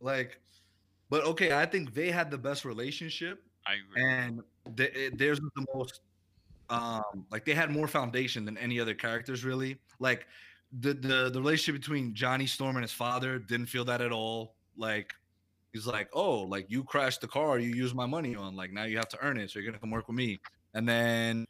like. 0.01 0.39
But 1.09 1.24
okay, 1.24 1.53
I 1.53 1.66
think 1.66 1.93
they 1.93 2.11
had 2.11 2.31
the 2.31 2.39
best 2.39 2.64
relationship. 2.64 3.43
I 3.66 3.74
agree. 3.74 4.03
and 4.03 4.43
th- 4.76 4.95
it- 4.95 5.18
theirs 5.18 5.41
was 5.41 5.51
the 5.55 5.66
most 5.74 6.01
um 6.70 7.26
like 7.31 7.45
they 7.45 7.53
had 7.55 7.70
more 7.70 7.87
foundation 7.89 8.45
than 8.45 8.57
any 8.59 8.78
other 8.81 8.95
characters 8.95 9.45
really 9.45 9.76
like 9.99 10.26
the 10.81 10.95
the 10.95 11.28
the 11.31 11.39
relationship 11.41 11.81
between 11.81 12.14
johnny 12.14 12.47
storm 12.47 12.76
and 12.76 12.83
his 12.85 12.93
father 12.93 13.39
didn't 13.41 13.66
feel 13.66 13.85
that 13.85 14.01
at 14.01 14.12
all 14.12 14.55
like 14.76 15.12
he's 15.72 15.85
like 15.87 16.09
oh 16.12 16.43
like 16.43 16.64
you 16.70 16.85
crashed 16.85 17.20
the 17.20 17.26
car 17.28 17.59
you 17.59 17.70
used 17.74 17.95
my 17.95 18.07
money 18.07 18.35
on 18.37 18.55
like 18.55 18.72
now 18.72 18.85
you 18.85 18.97
have 18.97 19.09
to 19.09 19.18
earn 19.20 19.37
it 19.37 19.51
so 19.51 19.59
you're 19.59 19.66
gonna 19.66 19.81
come 19.81 19.91
work 19.91 20.07
with 20.07 20.16
me 20.16 20.39
and 20.75 20.89
then 20.89 21.47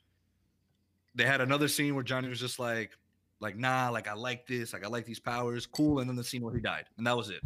they 1.15 1.25
had 1.25 1.41
another 1.41 1.69
scene 1.69 1.95
where 1.95 2.05
johnny 2.05 2.29
was 2.29 2.41
just 2.41 2.59
like 2.59 2.97
like 3.41 3.57
nah 3.57 3.89
like 3.91 4.09
i 4.09 4.13
like 4.15 4.47
this 4.47 4.73
like 4.73 4.85
i 4.85 4.89
like 4.89 5.07
these 5.07 5.21
powers 5.21 5.67
cool 5.67 6.01
and 6.01 6.09
then 6.09 6.17
the 6.17 6.25
scene 6.25 6.43
where 6.43 6.55
he 6.55 6.61
died 6.61 6.85
and 6.99 7.07
that 7.07 7.17
was 7.17 7.31
it 7.31 7.43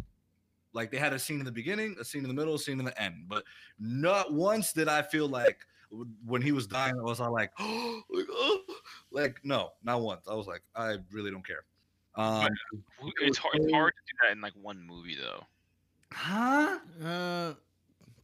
like 0.75 0.91
they 0.91 0.97
had 0.97 1.13
a 1.13 1.19
scene 1.19 1.39
in 1.39 1.45
the 1.45 1.51
beginning, 1.51 1.95
a 1.99 2.03
scene 2.03 2.21
in 2.21 2.27
the 2.27 2.33
middle, 2.33 2.55
a 2.55 2.59
scene 2.59 2.79
in 2.79 2.85
the 2.85 3.01
end. 3.01 3.25
But 3.27 3.45
not 3.79 4.33
once 4.33 4.73
did 4.73 4.89
I 4.89 5.01
feel 5.01 5.27
like 5.27 5.65
when 6.25 6.41
he 6.41 6.51
was 6.51 6.67
dying, 6.67 6.95
I 6.99 7.01
was 7.01 7.21
all 7.21 7.31
like, 7.31 7.51
oh, 7.59 8.01
like, 8.09 8.25
oh, 8.29 8.59
like 9.09 9.39
no, 9.43 9.71
not 9.83 10.01
once. 10.01 10.27
I 10.29 10.35
was 10.35 10.47
like, 10.47 10.61
I 10.75 10.97
really 11.11 11.31
don't 11.31 11.47
care. 11.47 11.63
Um, 12.15 12.47
It's 13.21 13.37
hard, 13.37 13.55
it's 13.55 13.71
hard 13.73 13.93
to 13.93 14.13
do 14.13 14.17
that 14.23 14.31
in 14.33 14.41
like 14.41 14.53
one 14.61 14.85
movie 14.85 15.17
though. 15.19 15.43
huh? 16.11 16.79
Uh, 17.03 17.53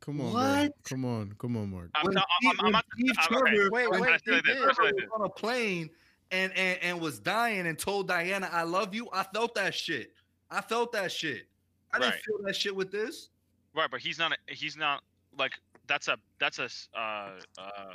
come 0.02 0.20
on, 0.22 0.32
bro. 0.34 0.68
Come 0.84 1.06
on, 1.06 1.34
come 1.40 1.56
on, 1.58 1.72
Mark. 1.72 1.90
I'm 1.96 2.06
When 2.06 2.14
not. 2.16 2.28
Steve- 2.42 2.52
I'm, 2.52 2.60
I'm 2.60 2.64
when 2.66 2.72
not. 2.74 2.86
Steve 2.94 3.12
I'm- 3.18 3.36
okay. 3.38 3.56
Trevor- 3.56 3.70
Wait, 3.72 3.90
when 3.92 4.02
wait, 4.02 4.12
I 4.14 4.18
feel 4.18 4.34
like 4.36 4.44
they 4.44 4.54
that. 4.54 4.60
did. 4.60 4.70
I 4.70 4.74
feel 4.74 4.86
like 4.86 4.96
Trevor 4.96 4.96
was 4.96 5.20
on 5.22 5.26
a 5.26 5.30
plane 5.30 5.90
and, 6.32 6.52
and 6.58 6.80
and 6.82 7.00
was 7.02 7.20
dying 7.20 7.68
and 7.68 7.80
told 7.80 8.08
Diana, 8.10 8.50
"I 8.52 8.64
love 8.64 8.94
you." 8.94 9.08
I 9.14 9.24
felt 9.24 9.56
that 9.56 9.74
shit. 9.74 10.12
I 10.50 10.60
felt 10.62 10.92
that 10.92 11.12
shit. 11.12 11.48
I 11.94 12.00
didn't 12.00 12.12
Right. 12.14 12.22
feel 12.24 12.38
that 12.46 12.56
shit 12.56 12.76
with 12.76 12.92
this. 12.92 13.30
Right, 13.74 13.90
but 13.90 14.02
he's 14.02 14.20
not. 14.20 14.38
He's 14.48 14.76
not 14.76 15.02
like 15.38 15.54
that's 15.88 16.08
a 16.10 16.18
that's 16.40 16.60
a 16.60 16.68
uh, 16.98 17.30
uh, 17.58 17.94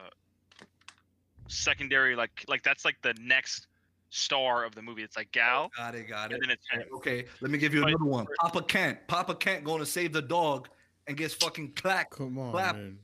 secondary 1.49 2.17
like 2.17 2.45
like 2.49 2.63
that's 2.63 2.85
like 2.85 2.97
the 3.03 3.15
next 3.21 3.67
star 4.11 4.65
of 4.65 4.75
the 4.75 4.83
movie. 4.83 5.03
It's 5.03 5.17
like 5.17 5.31
Gal, 5.33 5.71
Got 5.77 5.95
it, 5.95 6.09
got 6.09 6.31
it. 6.31 6.35
and 6.35 6.43
then 6.43 6.51
it's. 6.51 6.93
Okay, 6.95 7.25
let 7.41 7.51
me 7.51 7.59
give 7.59 7.75
you 7.75 7.81
But- 7.83 7.89
another 7.91 8.05
one. 8.05 8.27
Papa 8.41 8.63
Kent. 8.63 8.99
Papa 9.09 9.35
Kent 9.35 9.65
going 9.65 9.81
to 9.81 9.87
save 9.87 10.13
the 10.13 10.23
dog 10.23 10.69
and 11.07 11.17
gets 11.17 11.35
fucking 11.35 11.73
clacked. 11.73 12.13
Come 12.17 12.39
on, 12.39 12.51
Clap. 12.53 12.77
man. 12.77 12.99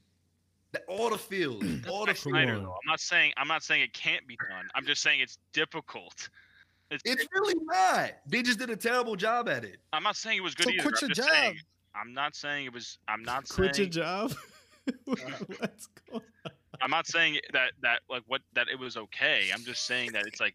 The- 0.72 0.80
All 0.88 1.10
the 1.10 1.18
fields. 1.18 1.86
All 1.88 2.06
the 2.06 2.12
Zack 2.14 2.22
Snyder, 2.22 2.58
though. 2.58 2.72
I'm 2.72 2.86
not 2.88 3.00
saying 3.00 3.32
I'm 3.36 3.48
not 3.48 3.62
saying 3.62 3.82
it 3.82 3.92
can't 3.92 4.26
be 4.26 4.36
done. 4.36 4.68
I'm 4.74 4.86
just 4.86 5.02
saying 5.02 5.20
it's 5.20 5.38
difficult. 5.52 6.28
It's, 6.90 7.02
It's 7.06 7.26
really 7.32 7.54
not. 7.64 8.12
They 8.26 8.42
just 8.42 8.58
did 8.58 8.70
a 8.70 8.76
terrible 8.76 9.16
job 9.16 9.48
at 9.48 9.64
it. 9.64 9.78
I'm 9.92 10.02
not 10.02 10.16
saying 10.16 10.38
it 10.38 10.42
was 10.42 10.54
good 10.54 10.64
So 10.64 10.70
either. 10.72 10.82
quit 10.82 10.94
I'm 11.02 11.08
your 11.08 11.14
just 11.14 11.28
saying- 11.30 11.54
job. 11.54 11.62
I'm 11.94 12.14
not 12.14 12.34
saying 12.34 12.64
it 12.66 12.72
was. 12.72 12.98
I'm 13.06 13.22
not 13.22 13.46
Quit 13.48 13.66
your 13.78 13.84
saying. 13.84 13.90
job. 13.90 14.32
Uh, 14.88 15.14
What's 15.58 15.86
going 16.10 16.22
on? 16.44 16.50
I'm 16.80 16.90
not 16.90 17.06
saying 17.06 17.38
that 17.52 17.70
that 17.82 18.00
like 18.10 18.24
what 18.26 18.40
that 18.54 18.66
it 18.68 18.76
was 18.76 18.96
okay. 18.96 19.50
I'm 19.54 19.62
just 19.62 19.86
saying 19.86 20.10
that 20.12 20.26
it's 20.26 20.40
like 20.40 20.54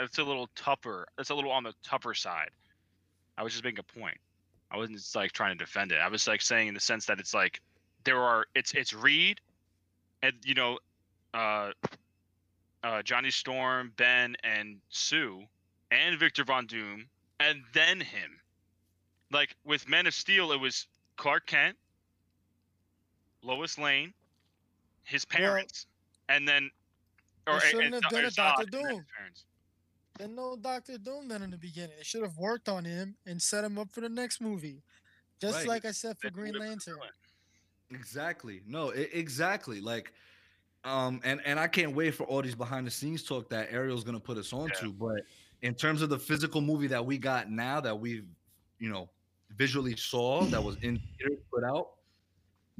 it's 0.00 0.18
a 0.18 0.22
little 0.22 0.48
tougher. 0.54 1.06
It's 1.18 1.30
a 1.30 1.34
little 1.34 1.50
on 1.50 1.64
the 1.64 1.72
tougher 1.82 2.14
side. 2.14 2.50
I 3.36 3.42
was 3.42 3.50
just 3.52 3.64
making 3.64 3.80
a 3.80 3.98
point. 3.98 4.16
I 4.72 4.76
wasn't 4.78 4.96
just 4.96 5.14
like 5.14 5.32
trying 5.32 5.56
to 5.56 5.64
defend 5.64 5.92
it. 5.92 5.96
I 5.98 6.08
was 6.08 6.26
like 6.26 6.40
saying 6.40 6.68
in 6.68 6.74
the 6.74 6.80
sense 6.80 7.04
that 7.06 7.20
it's 7.20 7.34
like 7.34 7.60
there 8.04 8.18
are 8.18 8.46
it's 8.54 8.72
it's 8.72 8.94
Reed 8.94 9.40
and 10.22 10.32
you 10.44 10.54
know 10.54 10.78
uh 11.34 11.72
uh 12.82 13.02
Johnny 13.02 13.30
Storm, 13.30 13.92
Ben 13.96 14.34
and 14.42 14.78
Sue 14.88 15.42
and 15.90 16.18
Victor 16.18 16.42
Von 16.44 16.66
Doom 16.66 17.06
and 17.38 17.62
then 17.74 18.00
him. 18.00 18.38
Like 19.30 19.54
with 19.64 19.86
Men 19.88 20.06
of 20.06 20.14
Steel 20.14 20.52
it 20.52 20.60
was 20.60 20.86
Clark 21.16 21.46
Kent, 21.46 21.76
Lois 23.42 23.76
Lane, 23.78 24.14
his 25.04 25.26
Well, 25.30 25.38
parents, 25.38 25.86
and 26.30 26.48
then 26.48 26.70
or 27.46 27.60
shouldn't 27.60 27.94
and- 27.94 28.04
have 28.04 28.10
done 28.12 28.24
Zod, 28.24 28.36
Dr. 28.56 28.70
Doom. 28.70 29.04
parents. 29.16 29.44
Then 30.22 30.36
no 30.36 30.56
Doctor 30.56 30.98
Doom 30.98 31.26
then 31.26 31.42
in 31.42 31.50
the 31.50 31.56
beginning. 31.58 31.96
They 31.98 32.04
should 32.04 32.22
have 32.22 32.38
worked 32.38 32.68
on 32.68 32.84
him 32.84 33.16
and 33.26 33.42
set 33.42 33.64
him 33.64 33.76
up 33.76 33.90
for 33.92 34.00
the 34.00 34.08
next 34.08 34.40
movie. 34.40 34.80
Just 35.40 35.58
Right. 35.58 35.66
like 35.66 35.84
I 35.84 35.90
said 35.90 36.16
for 36.18 36.28
They 36.30 36.34
Green 36.34 36.54
Lantern. 36.54 36.98
Exactly. 37.90 38.62
No, 38.64 38.94
e- 38.94 39.08
exactly. 39.12 39.80
Like, 39.80 40.12
um, 40.84 41.20
and 41.24 41.40
and 41.44 41.58
I 41.58 41.66
can't 41.66 41.94
wait 41.94 42.12
for 42.14 42.22
all 42.24 42.40
these 42.40 42.54
behind 42.54 42.86
the 42.86 42.90
scenes 42.90 43.24
talk 43.24 43.48
that 43.50 43.72
Ariel's 43.72 44.04
gonna 44.04 44.20
put 44.20 44.38
us 44.38 44.52
on 44.52 44.68
Yeah. 44.68 44.74
to. 44.80 44.92
But 44.92 45.22
in 45.62 45.74
terms 45.74 46.02
of 46.02 46.08
the 46.08 46.18
physical 46.18 46.60
movie 46.60 46.86
that 46.86 47.04
we 47.04 47.18
got 47.18 47.50
now, 47.50 47.80
that 47.80 47.98
we've 47.98 48.28
you 48.78 48.90
know 48.90 49.10
visually 49.50 49.96
saw 49.96 50.44
that 50.46 50.62
was 50.62 50.76
in 50.76 50.98
theaters 51.18 51.40
put 51.52 51.64
out, 51.64 51.94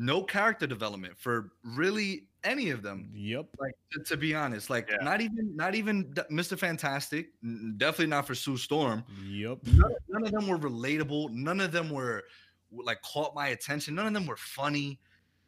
no 0.03 0.23
character 0.23 0.67
development 0.67 1.15
for 1.19 1.53
really 1.65 2.27
any 2.45 2.71
of 2.71 2.83
them. 2.83 3.11
Yep. 3.15 3.47
Like 3.61 3.75
to, 3.93 4.03
to 4.05 4.17
be 4.17 4.35
honest, 4.35 4.69
like 4.69 4.89
Yeah. 4.91 5.05
not 5.05 5.21
even 5.21 5.55
not 5.55 5.75
even 5.75 6.13
Mr. 6.31 6.59
Fantastic, 6.59 7.29
definitely 7.77 8.09
not 8.09 8.27
for 8.27 8.35
Sue 8.35 8.57
Storm. 8.57 9.05
Yep. 9.25 9.59
None, 9.67 9.93
none 10.09 10.25
of 10.27 10.33
them 10.33 10.49
were 10.49 10.59
relatable. 10.59 11.31
None 11.31 11.61
of 11.61 11.71
them 11.73 11.89
were 11.91 12.25
were, 12.71 12.83
like 12.85 13.01
caught 13.03 13.35
my 13.35 13.49
attention. 13.49 13.95
None 13.95 14.07
of 14.09 14.13
them 14.15 14.27
were 14.27 14.37
funny. 14.37 14.99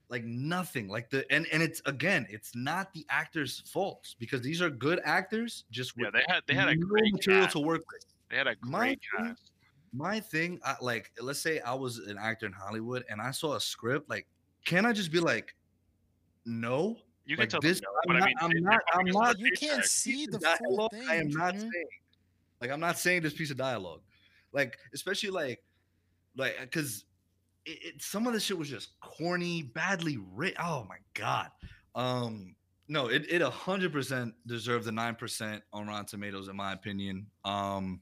Like 0.08 0.24
nothing. 0.24 0.86
Like 0.88 1.10
the 1.10 1.24
and 1.32 1.46
and 1.50 1.62
it's 1.62 1.82
again, 1.86 2.26
it's 2.30 2.54
not 2.54 2.92
the 2.92 3.04
actors' 3.08 3.62
faults 3.66 4.14
because 4.18 4.40
these 4.42 4.62
are 4.62 4.70
good 4.70 5.00
actors. 5.04 5.64
Just 5.70 5.94
Yeah, 5.96 6.10
they 6.12 6.22
had 6.28 6.42
they 6.46 6.54
had 6.54 6.68
a 6.68 6.76
great 6.76 7.12
material 7.12 7.44
cast. 7.44 7.54
to 7.54 7.60
work 7.60 7.82
with. 7.92 8.04
They 8.30 8.36
had 8.36 8.46
a 8.46 8.54
My 8.62 8.78
great 8.78 9.00
thing- 9.18 9.26
cast. 9.28 9.50
My 9.96 10.18
thing, 10.18 10.58
I, 10.64 10.74
like, 10.80 11.12
let's 11.22 11.38
say 11.40 11.60
I 11.60 11.72
was 11.72 11.98
an 11.98 12.18
actor 12.18 12.46
in 12.46 12.52
Hollywood 12.52 13.04
and 13.08 13.20
I 13.20 13.30
saw 13.30 13.54
a 13.54 13.60
script. 13.60 14.10
Like, 14.10 14.26
can 14.64 14.86
I 14.86 14.92
just 14.92 15.12
be 15.12 15.20
like, 15.20 15.54
no? 16.46 16.96
You 17.26 17.36
can 17.36 17.42
like 17.44 17.48
tell 17.50 17.60
this, 17.60 17.80
them, 17.80 17.88
I'm 18.02 18.08
but 18.08 18.16
I 18.16 18.18
not- 18.20 18.26
mean, 18.28 18.36
I'm 18.40 18.50
they- 18.50 18.60
not- 18.60 18.80
I'm 18.92 19.06
not- 19.06 19.38
You 19.38 19.46
can't 19.52 19.60
paycheck. 19.76 19.84
see 19.86 20.26
the 20.26 20.36
of 20.36 20.42
full 20.58 20.76
dialogue, 20.76 20.90
thing. 20.92 21.08
I 21.08 21.14
am 21.16 21.30
not 21.30 21.54
Junior. 21.54 21.70
saying. 21.72 21.86
Like 22.60 22.70
I'm 22.70 22.80
not 22.80 22.98
saying 22.98 23.22
this 23.22 23.34
piece 23.34 23.50
of 23.50 23.56
dialogue, 23.56 24.00
like 24.52 24.78
especially 24.94 25.30
like, 25.30 25.62
like 26.36 26.56
because 26.60 27.04
it, 27.66 27.78
it, 27.94 28.02
some 28.02 28.26
of 28.26 28.32
the 28.32 28.40
shit 28.40 28.56
was 28.56 28.68
just 28.70 28.98
corny, 29.00 29.62
badly 29.62 30.18
written. 30.34 30.58
Oh 30.62 30.86
my 30.88 30.96
god. 31.14 31.50
Um, 31.94 32.54
no, 32.88 33.08
it 33.08 33.26
it 33.30 33.42
a 33.42 33.50
hundred 33.50 33.92
percent 33.92 34.34
deserved 34.46 34.84
the 34.86 34.92
nine 34.92 35.14
percent 35.14 35.62
on 35.72 35.86
Rotten 35.88 36.06
Tomatoes 36.06 36.48
in 36.48 36.56
my 36.56 36.72
opinion. 36.72 37.26
Um, 37.44 38.00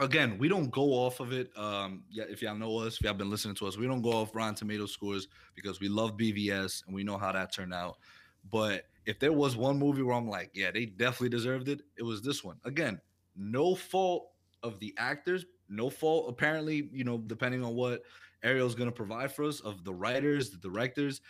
again, 0.00 0.38
we 0.38 0.48
don't 0.48 0.70
go 0.70 0.92
off 0.92 1.20
of 1.20 1.32
it. 1.32 1.50
Um, 1.56 2.04
yeah, 2.10 2.24
if 2.28 2.42
y'all 2.42 2.54
know 2.54 2.78
us, 2.78 2.96
if 2.96 3.02
y'all 3.02 3.14
been 3.14 3.30
listening 3.30 3.54
to 3.56 3.66
us, 3.66 3.76
we 3.76 3.86
don't 3.86 4.02
go 4.02 4.12
off 4.12 4.34
Rotten 4.34 4.54
Tomato 4.54 4.86
scores 4.86 5.28
because 5.54 5.80
we 5.80 5.88
love 5.88 6.16
BVS 6.16 6.86
and 6.86 6.94
we 6.94 7.04
know 7.04 7.16
how 7.16 7.32
that 7.32 7.52
turned 7.52 7.74
out. 7.74 7.96
But 8.50 8.84
if 9.06 9.18
there 9.18 9.32
was 9.32 9.56
one 9.56 9.78
movie 9.78 10.02
where 10.02 10.16
I'm 10.16 10.28
like, 10.28 10.50
yeah, 10.54 10.70
they 10.70 10.86
definitely 10.86 11.30
deserved 11.30 11.68
it, 11.68 11.82
it 11.96 12.02
was 12.02 12.22
this 12.22 12.44
one. 12.44 12.56
Again, 12.64 13.00
no 13.36 13.74
fault 13.74 14.30
of 14.62 14.78
the 14.80 14.94
actors, 14.98 15.44
no 15.68 15.90
fault 15.90 16.26
apparently, 16.28 16.88
you 16.92 17.04
know, 17.04 17.18
depending 17.18 17.64
on 17.64 17.74
what 17.74 18.02
Ariel's 18.42 18.74
going 18.74 18.88
to 18.88 18.94
provide 18.94 19.32
for 19.32 19.44
us 19.44 19.60
of 19.60 19.84
the 19.84 19.94
writers, 19.94 20.50
the 20.50 20.58
directors. 20.58 21.20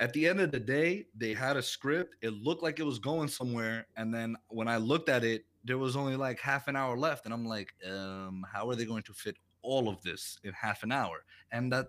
At 0.00 0.12
the 0.12 0.28
end 0.28 0.40
of 0.40 0.52
the 0.52 0.60
day, 0.60 1.06
they 1.16 1.34
had 1.34 1.56
a 1.56 1.62
script. 1.62 2.16
It 2.22 2.32
looked 2.32 2.62
like 2.62 2.78
it 2.78 2.84
was 2.84 2.98
going 2.98 3.28
somewhere, 3.28 3.86
and 3.96 4.14
then 4.14 4.36
when 4.48 4.68
I 4.68 4.76
looked 4.76 5.08
at 5.08 5.24
it, 5.24 5.44
there 5.64 5.78
was 5.78 5.96
only 5.96 6.16
like 6.16 6.40
half 6.40 6.68
an 6.68 6.76
hour 6.76 6.96
left, 6.96 7.24
and 7.24 7.34
I'm 7.34 7.46
like, 7.46 7.72
um, 7.88 8.44
how 8.50 8.68
are 8.68 8.74
they 8.74 8.84
going 8.84 9.02
to 9.04 9.12
fit 9.12 9.36
all 9.62 9.88
of 9.88 10.00
this 10.02 10.38
in 10.44 10.52
half 10.52 10.82
an 10.82 10.92
hour? 10.92 11.24
And 11.52 11.72
that 11.72 11.88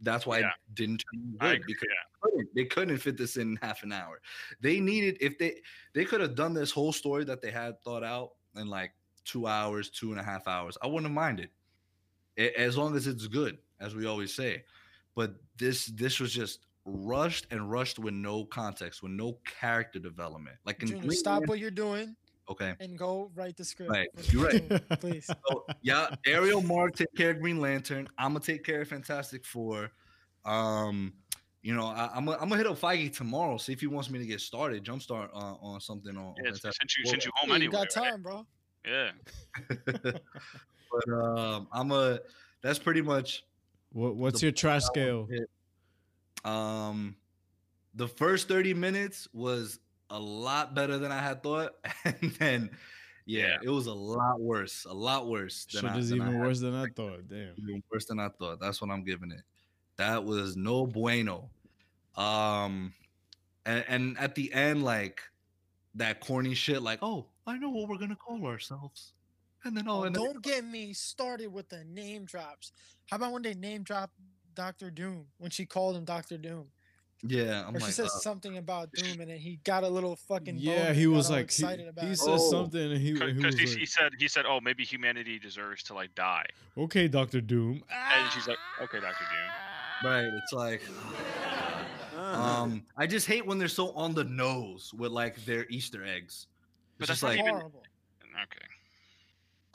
that's 0.00 0.26
why 0.26 0.38
Yeah. 0.40 0.48
it 0.48 0.74
didn't 0.74 1.04
turn 1.12 1.36
good 1.38 1.54
agree, 1.60 1.64
because 1.66 1.88
yeah. 1.88 2.20
couldn't. 2.22 2.48
They 2.54 2.64
couldn't 2.64 2.98
fit 2.98 3.16
this 3.16 3.36
in 3.36 3.56
half 3.62 3.82
an 3.82 3.92
hour. 3.92 4.20
They 4.60 4.80
needed 4.80 5.16
if 5.20 5.38
they 5.38 5.60
they 5.92 6.04
could 6.04 6.20
have 6.20 6.34
done 6.34 6.54
this 6.54 6.70
whole 6.70 6.92
story 6.92 7.24
that 7.24 7.40
they 7.42 7.50
had 7.50 7.80
thought 7.82 8.04
out 8.04 8.32
in 8.56 8.66
like 8.68 8.92
two 9.24 9.46
hours, 9.46 9.90
two 9.90 10.10
and 10.12 10.20
a 10.20 10.24
half 10.24 10.46
hours. 10.48 10.76
I 10.82 10.86
wouldn't 10.86 11.04
have 11.04 11.12
minded, 11.12 11.50
A- 12.38 12.58
as 12.58 12.76
long 12.76 12.96
as 12.96 13.06
it's 13.06 13.26
good, 13.26 13.58
as 13.80 13.94
we 13.94 14.06
always 14.06 14.34
say. 14.34 14.64
But 15.14 15.34
this 15.56 15.86
this 15.86 16.18
was 16.20 16.32
just 16.32 16.66
rushed 16.86 17.46
and 17.50 17.70
rushed 17.70 17.98
with 17.98 18.14
no 18.14 18.44
context, 18.46 19.02
with 19.02 19.12
no 19.12 19.38
character 19.44 19.98
development. 19.98 20.56
Like 20.64 20.82
in 20.82 20.88
Junior, 20.88 21.10
stop 21.12 21.46
what 21.46 21.58
you're 21.58 21.70
doing 21.70 22.16
okay. 22.50 22.74
and 22.80 22.98
go 22.98 23.30
write 23.34 23.56
the 23.56 23.64
script. 23.64 23.90
Right, 23.90 24.08
you're 24.24 24.44
right. 24.46 24.88
Please. 25.00 25.26
So 25.26 25.64
yeah, 25.82 26.14
Ariel 26.26 26.62
Mark 26.62 26.96
take 26.96 27.14
care 27.16 27.30
of 27.30 27.40
Green 27.40 27.60
Lantern. 27.60 28.08
I'm 28.18 28.32
gonna 28.32 28.40
take 28.44 28.64
care 28.64 28.80
of 28.82 28.88
Fantastic 28.88 29.44
Four. 29.44 29.90
Um, 30.44 31.12
you 31.62 31.74
know, 31.74 31.86
I, 31.86 32.10
I'm 32.14 32.24
gonna, 32.24 32.38
I'm 32.40 32.48
gonna 32.48 32.56
hit 32.56 32.66
up 32.66 32.78
Feige 32.80 33.14
tomorrow, 33.16 33.56
see 33.58 33.72
if 33.72 33.80
he 33.80 33.86
wants 33.86 34.10
me 34.10 34.18
to 34.18 34.26
get 34.26 34.40
started, 34.40 34.84
jumpstart 34.84 35.28
uh, 35.34 35.54
on 35.60 35.80
something 35.80 36.16
on, 36.16 36.24
on 36.24 36.34
Yeah, 36.38 36.48
it's- 36.50 36.60
Fantastic 36.60 36.82
since 36.90 36.98
you 36.98 37.04
Four. 37.04 37.10
since 37.12 37.24
you 37.26 37.32
home 37.36 37.50
Yeah, 37.50 37.56
you 37.56 37.62
anyway. 37.64 37.72
got 37.72 37.96
right? 37.96 38.10
time, 38.10 38.22
bro. 38.22 38.46
Yeah. 38.86 39.10
but 40.12 41.12
um, 41.12 41.68
I'm 41.72 41.92
a. 41.92 42.18
That's 42.62 42.78
pretty 42.78 43.02
much. 43.02 43.44
What, 43.92 44.16
what's 44.16 44.40
The 44.40 44.46
your 44.46 44.52
trash 44.52 44.84
scale? 44.84 45.28
Um, 46.44 47.16
the 47.94 48.08
first 48.08 48.48
30 48.48 48.72
minutes 48.74 49.28
was 49.32 49.80
a 50.10 50.18
lot 50.18 50.74
better 50.74 50.98
than 50.98 51.12
I 51.12 51.20
had 51.20 51.42
thought, 51.42 51.74
and 52.04 52.32
then 52.38 52.70
yeah, 53.26 53.46
Yeah. 53.46 53.58
it 53.62 53.70
was 53.70 53.86
a 53.86 53.94
lot 53.94 54.40
worse, 54.40 54.84
a 54.84 54.92
lot 54.92 55.28
worse. 55.28 55.64
Than 55.66 55.82
Shit 55.82 55.90
I, 55.90 55.98
is 55.98 56.08
than 56.10 56.20
I 56.20 56.24
even 56.24 56.36
had 56.36 56.46
worse 56.46 56.60
than 56.60 56.74
I 56.74 56.86
thought. 56.96 57.28
Damn. 57.28 57.54
even 57.58 57.82
worse 57.92 58.04
than 58.06 58.18
I 58.18 58.28
thought. 58.28 58.60
That's 58.60 58.80
what 58.80 58.90
I'm 58.90 59.04
giving 59.04 59.30
it. 59.30 59.42
That 59.96 60.24
was 60.24 60.56
no 60.56 60.86
bueno. 60.86 61.50
Um, 62.16 62.92
and, 63.66 63.84
and 63.88 64.18
at 64.18 64.34
the 64.34 64.52
end, 64.52 64.82
like 64.84 65.20
that 65.94 66.20
corny 66.20 66.54
shit, 66.54 66.82
like, 66.82 66.98
oh, 67.02 67.26
I 67.46 67.56
know 67.58 67.70
what 67.70 67.88
we're 67.88 67.98
gonna 67.98 68.16
call 68.16 68.44
ourselves, 68.46 69.12
and 69.64 69.76
then 69.76 69.86
oh, 69.88 70.00
Oh, 70.00 70.04
and 70.04 70.14
don't 70.14 70.42
get 70.42 70.64
me 70.64 70.92
started 70.92 71.52
with 71.52 71.68
the 71.68 71.84
name 71.84 72.24
drops. 72.24 72.72
How 73.10 73.16
about 73.16 73.32
when 73.32 73.42
they 73.42 73.54
name 73.54 73.82
drop 73.82 74.10
Doctor 74.54 74.90
Doom 74.90 75.26
when 75.38 75.50
she 75.50 75.66
called 75.66 75.96
him 75.96 76.04
Doctor 76.04 76.38
Doom? 76.38 76.66
Yeah, 77.22 77.64
I'm 77.66 77.76
or 77.76 77.80
she 77.80 77.86
like, 77.86 77.94
said 77.94 78.06
uh, 78.06 78.08
something 78.08 78.56
about 78.58 78.92
Doom, 78.92 79.20
and 79.20 79.30
then 79.30 79.38
he 79.38 79.60
got 79.64 79.84
a 79.84 79.88
little 79.88 80.16
fucking 80.16 80.56
Yeah, 80.58 80.92
he 80.92 81.06
was 81.06 81.26
all 81.30 81.36
like, 81.36 81.50
he, 81.50 81.62
excited 81.64 81.88
about 81.88 82.04
he 82.04 82.12
it. 82.12 82.18
said 82.18 82.30
Oh. 82.34 82.50
something, 82.50 82.80
and 82.92 83.00
he, 83.00 83.08
he 83.08 83.12
Because 83.12 83.44
was 83.44 83.54
he, 83.58 83.66
like, 83.66 83.78
he 83.78 83.86
said 83.86 84.12
he 84.18 84.28
said, 84.28 84.44
"Oh, 84.46 84.60
maybe 84.60 84.84
humanity 84.84 85.38
deserves 85.38 85.82
to 85.84 85.94
like 85.94 86.14
die," 86.14 86.46
"Okay, 86.78 87.08
Doctor 87.08 87.40
Doom." 87.40 87.82
and 87.90 88.32
she's 88.32 88.46
like, 88.48 88.58
"Okay, 88.82 89.00
Doctor 89.00 89.24
Doom." 89.24 90.10
right. 90.10 90.24
It's 90.32 90.52
like, 90.52 90.82
um, 92.16 92.82
I 92.96 93.06
just 93.06 93.26
hate 93.26 93.44
when 93.46 93.58
they're 93.58 93.68
so 93.68 93.92
on 93.92 94.14
the 94.14 94.24
nose 94.24 94.92
with 94.96 95.12
like 95.12 95.44
their 95.44 95.66
Easter 95.68 96.04
eggs. 96.04 96.46
But 96.98 97.08
that's 97.08 97.20
just 97.20 97.22
not 97.22 97.28
like, 97.30 97.38
even- 97.40 97.50
horrible. 97.52 97.82
Okay. 98.42 98.66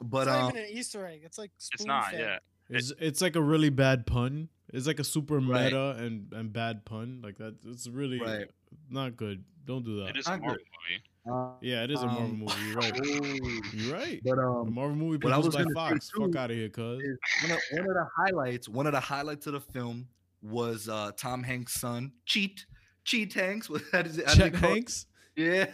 but 0.01 0.19
it's 0.19 0.27
not 0.27 0.41
um, 0.43 0.49
even 0.57 0.63
an 0.63 0.69
Easter 0.71 1.05
egg. 1.05 1.21
It's 1.23 1.37
like 1.37 1.51
spoon 1.57 1.75
It's 1.75 1.85
not. 1.85 2.11
fed. 2.11 2.19
Yeah. 2.19 2.37
It's 2.77 2.91
it's 2.99 3.21
like 3.21 3.35
a 3.35 3.41
really 3.41 3.69
bad 3.69 4.07
pun. 4.07 4.49
It's 4.73 4.87
like 4.87 4.99
a 4.99 5.03
super 5.03 5.39
Right. 5.39 5.65
meta 5.65 5.91
and 5.99 6.31
and 6.33 6.51
bad 6.51 6.85
pun. 6.85 7.21
Like 7.23 7.37
that. 7.37 7.55
It's 7.65 7.87
really 7.87 8.19
Right. 8.19 8.49
not 8.89 9.15
good. 9.17 9.43
Don't 9.65 9.83
do 9.85 9.99
that. 10.01 10.09
It 10.09 10.17
is 10.17 10.27
a 10.27 10.31
Marvel 10.31 10.49
good. 10.49 10.59
movie. 10.89 11.03
uh, 11.27 11.53
Yeah, 11.61 11.83
it 11.83 11.91
is 11.91 12.01
a 12.01 12.05
Marvel 12.07 12.23
Um, 12.25 12.39
movie. 12.39 12.61
You're 12.67 12.75
right. 12.75 13.73
You're 13.73 13.93
right. 13.93 14.21
but 14.23 14.37
A 14.37 14.47
um, 14.47 14.73
Marvel 14.73 14.95
movie 14.95 15.17
what 15.17 15.33
I 15.33 15.35
produced 15.41 15.45
was 15.45 15.55
by 15.55 15.63
gonna 15.63 15.69
say 16.01 16.09
Fox. 16.09 16.11
Fuck 16.11 16.35
out 16.35 16.51
of 16.51 16.57
here, 16.57 16.69
cuz. 16.69 17.01
one 17.43 17.51
of, 17.51 17.59
one 17.71 17.87
of 17.89 17.93
the 17.95 18.07
highlights, 18.15 18.69
one 18.69 18.85
of 18.87 18.93
the 18.93 18.99
highlights 18.99 19.47
of 19.47 19.53
the 19.53 19.61
film 19.61 20.07
was 20.41 20.87
uh, 20.89 21.11
Tom 21.17 21.41
Hanks' 21.43 21.73
son, 21.79 22.11
Cheat. 22.25 22.65
Cheat 23.03 23.33
Hanks. 23.33 23.69
What 23.69 23.81
how 23.91 24.01
does 24.03 24.17
it- 24.17 24.25
how 24.27 24.33
Chet 24.35 24.55
Hanks. 24.55 25.05
Yeah. 25.35 25.71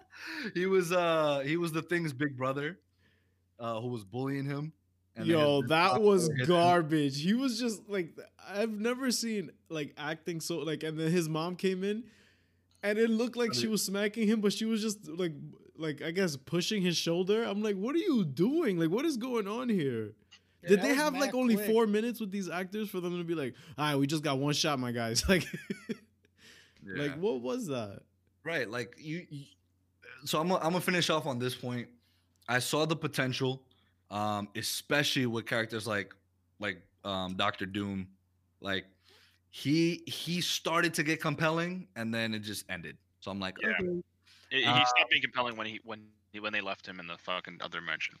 he 0.54 0.66
was 0.66 0.90
uh 0.92 1.40
he 1.40 1.56
was 1.56 1.72
the 1.72 1.82
thing's 1.82 2.12
big 2.12 2.36
brother, 2.36 2.78
uh, 3.58 3.80
who 3.80 3.88
was 3.88 4.04
bullying 4.04 4.44
him. 4.46 4.72
Yo, 5.22 5.62
that 5.62 6.02
was 6.02 6.28
garbage. 6.46 7.20
He 7.22 7.34
was 7.34 7.58
just 7.60 7.88
like 7.88 8.18
I've 8.48 8.72
never 8.72 9.10
seen 9.10 9.50
like 9.68 9.94
acting 9.96 10.40
so 10.40 10.58
like 10.58 10.82
and 10.82 10.98
then 10.98 11.10
his 11.10 11.28
mom 11.28 11.54
came 11.56 11.84
in 11.84 12.04
and 12.82 12.98
it 12.98 13.08
looked 13.10 13.36
like 13.36 13.54
she 13.54 13.66
was 13.68 13.82
smacking 13.82 14.26
him, 14.26 14.40
but 14.40 14.52
she 14.52 14.64
was 14.64 14.82
just 14.82 15.08
like 15.08 15.32
like 15.78 16.02
I 16.02 16.10
guess 16.10 16.36
pushing 16.36 16.82
his 16.82 16.96
shoulder. 16.96 17.44
I'm 17.44 17.62
like, 17.62 17.76
what 17.76 17.94
are 17.94 17.98
you 17.98 18.24
doing? 18.24 18.78
Like 18.78 18.90
what 18.90 19.04
is 19.04 19.16
going 19.16 19.46
on 19.46 19.68
here? 19.68 20.14
Yeah, 20.62 20.68
Did 20.70 20.82
they 20.82 20.94
have 20.94 21.14
like 21.14 21.34
only 21.34 21.56
quick. 21.56 21.70
four 21.70 21.86
minutes 21.86 22.18
with 22.20 22.30
these 22.32 22.48
actors 22.50 22.88
for 22.90 22.98
them 23.00 23.16
to 23.18 23.24
be 23.24 23.34
like, 23.34 23.54
all 23.78 23.84
right, 23.84 23.96
we 23.96 24.06
just 24.06 24.22
got 24.24 24.38
one 24.38 24.54
shot, 24.54 24.78
my 24.78 24.92
guys. 24.92 25.22
Like, 25.28 25.46
Yeah. 26.86 27.02
like 27.02 27.14
what 27.18 27.40
was 27.40 27.68
that? 27.68 28.00
Right. 28.44 28.68
Like 28.68 28.94
you, 28.98 29.26
you 29.30 29.44
so 30.24 30.40
I'm 30.40 30.48
gonna, 30.48 30.60
I'm 30.62 30.70
gonna 30.72 30.80
finish 30.80 31.08
off 31.08 31.26
on 31.26 31.38
this 31.38 31.54
point. 31.54 31.88
I 32.48 32.58
saw 32.58 32.84
the 32.84 32.96
potential, 32.96 33.62
um, 34.14 34.48
especially 34.54 35.26
with 35.26 35.44
characters 35.44 35.86
like 35.86 36.14
like 36.60 36.80
um 37.04 37.34
Doctor 37.36 37.66
Doom. 37.66 38.08
Like 38.60 38.86
he 39.50 40.02
he 40.06 40.40
started 40.40 40.94
to 40.94 41.02
get 41.02 41.20
compelling 41.20 41.88
and 41.96 42.14
then 42.14 42.32
it 42.32 42.38
just 42.38 42.64
ended. 42.70 42.96
So 43.20 43.30
I'm 43.30 43.40
like, 43.40 43.56
Yeah. 43.60 43.70
okay. 43.80 44.02
He, 44.50 44.62
he 44.62 44.68
Uh, 44.68 44.84
stopped 44.84 45.10
being 45.10 45.22
compelling 45.22 45.56
when 45.56 45.66
he 45.66 45.80
when 45.84 46.06
he, 46.32 46.40
when 46.40 46.52
they 46.52 46.60
left 46.60 46.86
him 46.86 47.00
in 47.00 47.06
the 47.06 47.18
fucking 47.18 47.58
other 47.60 47.80
dimension. 47.80 48.16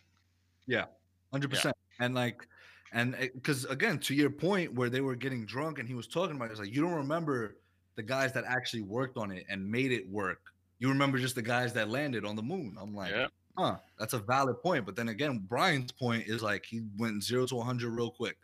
hundred 1.32 1.50
percent. 1.50 1.76
And 2.00 2.14
like, 2.14 2.46
and 2.92 3.16
because 3.34 3.64
again, 3.66 3.98
to 4.00 4.14
your 4.14 4.30
point, 4.30 4.74
where 4.74 4.90
they 4.90 5.00
were 5.00 5.14
getting 5.14 5.46
drunk 5.46 5.78
and 5.78 5.88
he 5.88 5.94
was 5.94 6.08
talking 6.08 6.36
about, 6.36 6.48
it, 6.48 6.52
it's 6.52 6.60
like 6.60 6.74
you 6.74 6.82
don't 6.82 6.94
remember 6.94 7.56
the 7.96 8.02
guys 8.02 8.32
that 8.32 8.44
actually 8.44 8.82
worked 8.82 9.16
on 9.16 9.30
it 9.30 9.46
and 9.48 9.64
made 9.70 9.92
it 9.92 10.10
work. 10.10 10.40
You 10.80 10.88
remember 10.88 11.18
just 11.18 11.36
the 11.36 11.42
guys 11.42 11.72
that 11.74 11.88
landed 11.88 12.24
on 12.24 12.34
the 12.34 12.42
moon. 12.42 12.76
I'm 12.80 12.94
like, 12.94 13.12
Yeah. 13.12 13.28
Huh, 13.56 13.76
that's 13.98 14.12
a 14.12 14.18
valid 14.18 14.60
point. 14.62 14.86
But 14.86 14.96
then 14.96 15.08
again, 15.08 15.44
Brian's 15.48 15.92
point 15.92 16.26
is 16.26 16.42
like 16.42 16.64
he 16.64 16.82
went 16.96 17.22
zero 17.22 17.46
to 17.46 17.56
100 17.56 17.90
real 17.90 18.10
quick. 18.10 18.36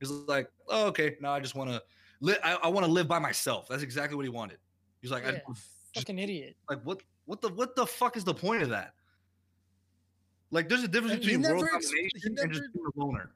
He's 0.00 0.10
like, 0.10 0.48
oh, 0.68 0.86
okay, 0.88 1.16
now 1.20 1.32
I 1.32 1.40
just 1.40 1.54
want 1.54 1.70
to 1.70 1.82
live. 2.20 2.38
I, 2.42 2.54
I 2.62 2.68
want 2.68 2.84
to 2.86 2.92
live 2.92 3.08
by 3.08 3.18
myself. 3.18 3.68
That's 3.68 3.82
exactly 3.82 4.16
what 4.16 4.24
he 4.24 4.28
wanted. 4.28 4.58
He's 5.00 5.10
like, 5.10 5.26
I, 5.26 5.32
Yeah, 5.32 5.54
fucking 5.94 6.18
idiot. 6.18 6.56
like 6.68 6.82
what, 6.82 7.02
what 7.26 7.40
the, 7.40 7.48
what 7.50 7.76
the 7.76 7.86
fuck 7.86 8.16
is 8.16 8.24
the 8.24 8.34
point 8.34 8.62
of 8.62 8.70
that? 8.70 8.94
Like, 10.50 10.68
there's 10.68 10.84
a 10.84 10.88
difference 10.88 11.14
And 11.14 11.22
between 11.22 11.42
world 11.42 11.64
never 11.64 11.76
ex- 11.76 11.90
he 11.90 11.96
domination 12.28 12.38
and 12.38 12.52
just 12.52 12.72
being 12.72 12.86
a 12.86 13.00
loner. 13.00 13.30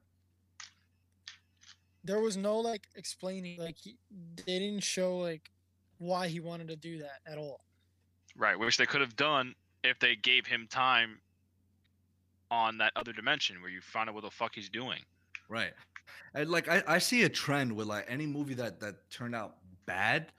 There 2.05 2.21
was 2.21 2.37
no 2.37 2.59
like 2.59 2.87
explaining. 2.97 3.59
Like 3.59 3.77
he, 3.77 3.97
they 4.47 4.59
didn't 4.59 4.83
show 4.83 5.19
like 5.19 5.51
why 5.99 6.29
he 6.29 6.41
wanted 6.41 6.69
to 6.69 6.77
do 6.77 6.99
that 6.99 7.21
at 7.27 7.39
all. 7.39 7.65
Right, 8.37 8.59
which 8.59 8.77
they 8.77 8.87
could 8.87 9.01
have 9.01 9.17
done 9.17 9.55
if 9.85 9.99
they 9.99 10.17
gave 10.17 10.47
him 10.47 10.67
time 10.71 11.21
on 12.51 12.79
that 12.79 12.93
other 12.97 13.13
dimension 13.13 13.61
where 13.61 13.71
you 13.71 13.81
find 13.81 14.09
out 14.09 14.15
what 14.15 14.25
the 14.25 14.31
fuck 14.31 14.55
he's 14.55 14.69
doing. 14.69 15.01
Right. 15.49 15.73
And 16.35 16.49
like 16.51 16.69
I, 16.69 16.83
I 16.87 16.99
see 16.99 17.25
a 17.25 17.29
trend 17.29 17.73
with 17.73 17.87
like 17.87 18.07
any 18.09 18.27
movie 18.27 18.55
that 18.55 18.81
that 18.81 19.11
turned 19.11 19.35
out 19.35 19.57
bad, 19.87 20.33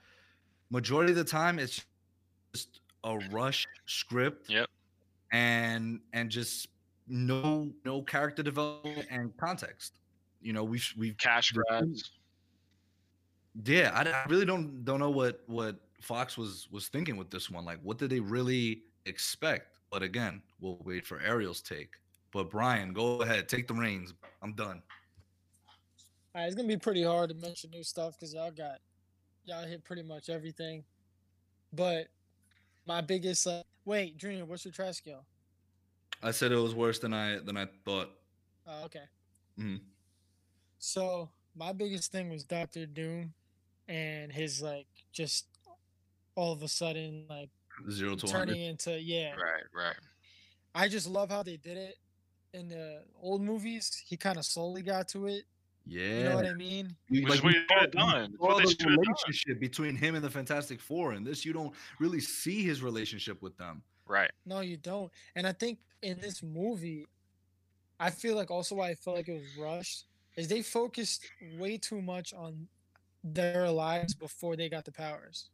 majority 0.70 1.12
of 1.12 1.16
the 1.16 1.24
time 1.24 1.58
it's 1.58 1.84
just 2.52 2.80
a 3.04 3.18
rush 3.30 3.66
script. 3.86 4.50
Yep. 4.50 4.68
And 5.32 6.00
and 6.12 6.28
just 6.28 6.68
no 7.06 7.70
no 7.84 8.02
character 8.02 8.42
development 8.42 9.06
and 9.10 9.36
context. 9.36 9.94
You 10.40 10.52
know, 10.52 10.64
we've 10.64 10.92
we've 10.96 11.16
Cash 11.18 11.52
grabs. 11.52 12.10
yeah, 13.64 13.92
I, 13.94 14.08
I 14.08 14.24
really 14.28 14.46
don't 14.46 14.84
don't 14.84 14.98
know 14.98 15.10
what 15.10 15.42
what 15.46 15.76
Fox 16.00 16.36
was 16.36 16.68
was 16.70 16.88
thinking 16.88 17.16
with 17.16 17.30
this 17.30 17.50
one. 17.50 17.64
Like, 17.64 17.78
what 17.82 17.98
did 17.98 18.10
they 18.10 18.20
really 18.20 18.84
expect? 19.06 19.78
But 19.90 20.02
again, 20.02 20.42
we'll 20.60 20.78
wait 20.84 21.06
for 21.06 21.20
Ariel's 21.20 21.60
take. 21.60 21.90
But 22.32 22.50
Brian, 22.50 22.92
go 22.92 23.22
ahead, 23.22 23.48
take 23.48 23.66
the 23.66 23.74
reins. 23.74 24.14
I'm 24.42 24.54
done. 24.54 24.82
All 26.34 26.40
right, 26.40 26.46
it's 26.46 26.54
gonna 26.54 26.68
be 26.68 26.76
pretty 26.76 27.02
hard 27.02 27.30
to 27.30 27.34
mention 27.34 27.70
new 27.70 27.82
stuff 27.82 28.14
because 28.18 28.32
y'all 28.32 28.52
got 28.52 28.78
y'all 29.44 29.64
hit 29.64 29.84
pretty 29.84 30.02
much 30.02 30.28
everything. 30.28 30.84
But 31.72 32.06
my 32.86 33.00
biggest 33.00 33.46
uh, 33.46 33.62
wait, 33.84 34.16
Junior, 34.16 34.44
what's 34.44 34.64
your 34.64 34.72
trash 34.72 34.96
scale? 34.96 35.24
I 36.22 36.30
said 36.30 36.52
it 36.52 36.56
was 36.56 36.74
worse 36.74 36.98
than 37.00 37.12
I 37.12 37.38
than 37.38 37.56
I 37.56 37.66
thought. 37.84 38.10
Oh, 38.66 38.84
okay. 38.84 39.04
Mhm. 39.58 39.80
So 40.78 41.30
my 41.56 41.72
biggest 41.72 42.12
thing 42.12 42.30
was 42.30 42.44
Doctor 42.44 42.86
Doom, 42.86 43.34
and 43.88 44.32
his 44.32 44.62
like 44.62 44.86
just 45.12 45.46
all 46.36 46.52
of 46.52 46.62
a 46.62 46.68
sudden 46.68 47.26
like 47.28 47.50
Zero 47.90 48.14
to 48.16 48.26
turning 48.26 48.54
100. 48.56 48.68
into 48.70 49.00
yeah. 49.00 49.30
Right, 49.32 49.64
right. 49.74 49.96
I 50.74 50.88
just 50.88 51.08
love 51.08 51.30
how 51.30 51.42
they 51.42 51.56
did 51.56 51.76
it 51.76 51.96
in 52.54 52.68
the 52.68 53.02
old 53.22 53.42
movies. 53.42 54.02
He 54.06 54.16
kind 54.16 54.36
of 54.38 54.44
slowly 54.44 54.82
got 54.82 55.08
to 55.08 55.26
it. 55.26 55.44
Yeah. 55.86 56.02
You 56.18 56.24
know 56.24 56.36
what 56.36 56.46
I 56.46 56.52
mean? 56.54 56.94
Which 57.08 57.22
is 57.24 57.28
like, 57.30 57.42
what 57.44 57.54
you 57.54 57.60
you 57.60 57.66
saw- 57.68 57.80
should've 57.80 57.94
you 57.94 58.00
done. 58.00 58.36
saw 58.38 58.46
What 58.46 58.56
they 58.58 58.62
the 58.64 58.70
should've 58.70 58.86
done. 58.86 58.96
relationship 58.98 59.60
between 59.60 59.96
him 59.96 60.14
and 60.14 60.22
the 60.24 60.30
Fantastic 60.30 60.80
Four. 60.80 61.12
And 61.12 61.26
this, 61.26 61.44
you 61.44 61.52
don't 61.52 61.74
really 61.98 62.20
see 62.20 62.62
his 62.62 62.82
relationship 62.82 63.40
with 63.42 63.56
them. 63.56 63.82
Right. 64.06 64.30
No, 64.46 64.60
you 64.60 64.76
don't. 64.76 65.10
And 65.36 65.46
I 65.46 65.52
think 65.52 65.78
in 66.02 66.18
this 66.20 66.42
movie, 66.42 67.06
I 67.98 68.10
feel 68.10 68.34
like 68.36 68.50
also 68.50 68.74
why 68.76 68.90
I 68.90 68.94
felt 68.94 69.16
like 69.16 69.28
it 69.28 69.32
was 69.34 69.56
rushed 69.58 70.04
is 70.36 70.48
they 70.48 70.62
focused 70.62 71.24
way 71.58 71.76
too 71.78 72.00
much 72.02 72.32
on 72.34 72.68
their 73.24 73.68
lives 73.70 74.14
before 74.14 74.56
they 74.56 74.68
got 74.68 74.84
the 74.84 74.92
powers. 74.92 75.50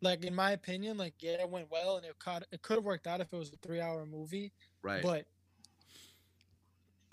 Like 0.00 0.24
in 0.24 0.34
my 0.34 0.52
opinion, 0.52 0.96
like 0.96 1.22
yeah, 1.22 1.42
it 1.42 1.50
went 1.50 1.70
well 1.70 1.96
and 1.96 2.06
it 2.06 2.18
could 2.18 2.44
it 2.52 2.62
could 2.62 2.76
have 2.78 2.84
worked 2.84 3.06
out 3.06 3.20
if 3.20 3.32
it 3.32 3.36
was 3.36 3.52
a 3.52 3.56
three 3.58 3.80
hour 3.80 4.06
movie, 4.06 4.52
Right. 4.82 5.02
but 5.02 5.26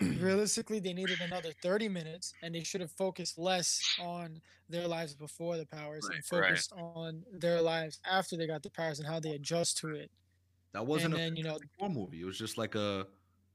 realistically 0.14 0.78
they 0.80 0.92
needed 0.94 1.20
another 1.20 1.52
30 1.62 1.88
minutes 1.88 2.34
and 2.42 2.54
they 2.54 2.62
should 2.62 2.80
have 2.80 2.92
focused 2.92 3.38
less 3.38 3.86
on 3.98 4.40
their 4.68 4.88
lives 4.88 5.14
before 5.14 5.56
the 5.56 5.66
powers 5.66 6.08
and 6.08 6.24
Right, 6.32 6.40
right. 6.40 6.64
focused 6.64 6.72
on 6.72 7.24
their 7.30 7.60
lives 7.60 7.98
after 8.04 8.36
they 8.36 8.46
got 8.46 8.62
the 8.62 8.70
powers 8.70 8.98
and 8.98 9.08
how 9.08 9.20
they 9.20 9.34
adjust 9.34 9.78
to 9.78 9.94
it. 9.94 10.10
that 10.72 10.86
wasn't 10.86 11.14
and 11.14 11.16
a 11.16 11.18
then, 11.18 11.36
you 11.36 11.44
know, 11.44 11.58
Four 11.78 11.90
movie. 11.90 12.20
It 12.22 12.24
was 12.24 12.38
just 12.38 12.58
like 12.58 12.74
a 12.74 13.08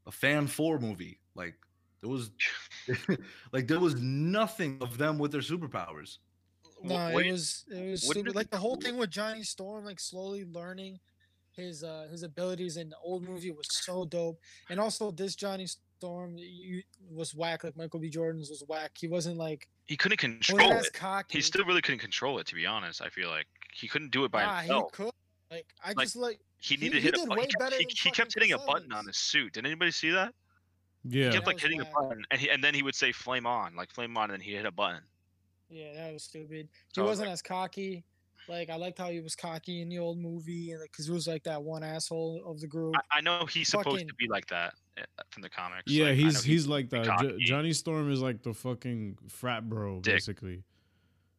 a 0.05 0.11
fan 0.11 0.47
four 0.47 0.79
movie. 0.79 1.21
Like 1.35 1.55
there 2.01 2.09
was 2.09 2.31
like 3.53 3.67
there 3.67 3.79
was 3.79 3.95
nothing 4.01 4.81
of 4.81 4.97
them 4.97 5.19
with 5.19 5.31
their 5.31 5.41
superpowers. 5.41 6.19
Wh- 6.83 6.87
No, 6.87 7.11
what- 7.13 7.25
it 7.25 7.31
was 7.31 7.65
it 7.69 7.91
was 7.91 8.03
stupid. 8.07 8.35
Like 8.35 8.49
the 8.49 8.57
whole 8.57 8.75
do? 8.75 8.85
thing 8.87 8.97
with 8.97 9.09
Johnny 9.09 9.43
Storm, 9.43 9.85
like 9.85 9.99
slowly 9.99 10.45
learning 10.45 10.99
his 11.51 11.83
uh 11.83 12.07
his 12.09 12.23
abilities 12.23 12.77
in 12.77 12.89
the 12.89 12.97
old 13.03 13.23
movie 13.27 13.51
was 13.51 13.67
so 13.69 14.05
dope. 14.05 14.39
And 14.69 14.79
also 14.79 15.11
this 15.11 15.35
Johnny 15.35 15.67
Storm 15.67 16.35
you, 16.37 16.81
was 17.11 17.35
whack. 17.35 17.63
Like 17.63 17.75
Michael 17.77 17.99
B. 17.99 18.09
Jordan's 18.09 18.49
was 18.49 18.63
whack. 18.67 18.91
He 18.97 19.07
wasn't 19.07 19.37
like 19.37 19.67
He 19.87 19.97
couldn't 19.97 20.17
control 20.17 20.71
as 20.73 20.87
it. 20.87 20.93
cocky. 20.93 21.37
He 21.37 21.41
still 21.41 21.65
really 21.65 21.81
couldn't 21.81 21.99
control 21.99 22.39
it, 22.39 22.47
to 22.47 22.55
be 22.55 22.65
honest. 22.65 23.01
I 23.01 23.09
feel 23.09 23.29
like 23.29 23.47
he 23.73 23.87
couldn't 23.87 24.11
do 24.11 24.23
it 24.25 24.31
by 24.31 24.43
nah, 24.43 24.61
he 24.61 24.83
could. 24.93 25.11
Like 25.51 25.65
I 25.83 25.89
Like, 25.91 26.05
just 26.05 26.15
like 26.15 26.39
He 26.57 26.75
he- 26.75 26.81
needed 26.85 26.95
to 26.95 26.99
he 27.01 27.05
hit 27.07 27.15
a 27.15 27.27
button. 27.27 27.43
He 27.43 27.47
kept, 27.47 27.73
he, 27.73 27.83
he 27.89 28.09
kept 28.11 28.33
fucking 28.33 28.49
hitting 28.49 28.53
a 28.53 28.57
button 28.65 28.93
on 28.93 29.05
his 29.05 29.17
suit. 29.17 29.53
Did 29.53 29.65
anybody 29.65 29.91
see 29.91 30.11
that? 30.11 30.33
Yeah. 31.03 31.25
He 31.25 31.31
kept 31.33 31.47
like 31.47 31.59
hitting 31.59 31.79
whack. 31.79 31.89
a 31.89 32.01
button, 32.01 32.23
and, 32.31 32.39
he, 32.39 32.49
and 32.49 32.63
then 32.63 32.73
he 32.73 32.83
would 32.83 32.95
say 32.95 33.11
"flame 33.11 33.45
on," 33.45 33.75
like 33.75 33.89
"flame 33.91 34.15
on," 34.17 34.25
and 34.25 34.33
then 34.33 34.39
he 34.39 34.53
hit 34.53 34.65
a 34.65 34.71
button. 34.71 35.01
Yeah, 35.71 35.93
that 35.95 36.13
was 36.13 36.23
stupid. 36.23 36.67
He 36.71 36.93
So 36.93 37.03
was 37.03 37.11
wasn't 37.11 37.29
as 37.29 37.41
cocky. 37.41 38.03
Like 38.49 38.69
I 38.69 38.75
liked 38.75 38.97
how 38.97 39.09
he 39.09 39.21
was 39.21 39.35
cocky 39.35 39.81
in 39.81 39.89
the 39.89 39.99
old 39.99 40.19
movie, 40.19 40.71
and 40.71 40.81
because 40.83 41.05
he 41.05 41.11
was 41.11 41.27
like 41.27 41.43
that 41.43 41.61
one 41.61 41.83
asshole 41.83 42.43
of 42.45 42.59
the 42.59 42.67
group. 42.67 42.95
I, 42.95 43.19
I 43.19 43.21
know 43.21 43.45
he's 43.45 43.69
supposed 43.69 44.07
to 44.07 44.15
be 44.15 44.27
like 44.27 44.47
that 44.47 44.73
uh, 44.97 45.03
from 45.29 45.43
the 45.43 45.49
comics. 45.49 45.83
Yeah, 45.91 46.05
like, 46.05 46.13
I 46.13 46.15
know 46.15 46.23
he's 46.23 46.43
he's 46.43 46.67
like 46.67 46.89
that. 46.89 47.05
Jo- 47.05 47.37
Johnny 47.39 47.71
Storm 47.71 48.11
is 48.11 48.21
like 48.21 48.41
the 48.43 48.53
fucking 48.53 49.17
frat 49.29 49.69
bro, 49.69 49.99
Dick. 50.01 50.15
basically. 50.15 50.63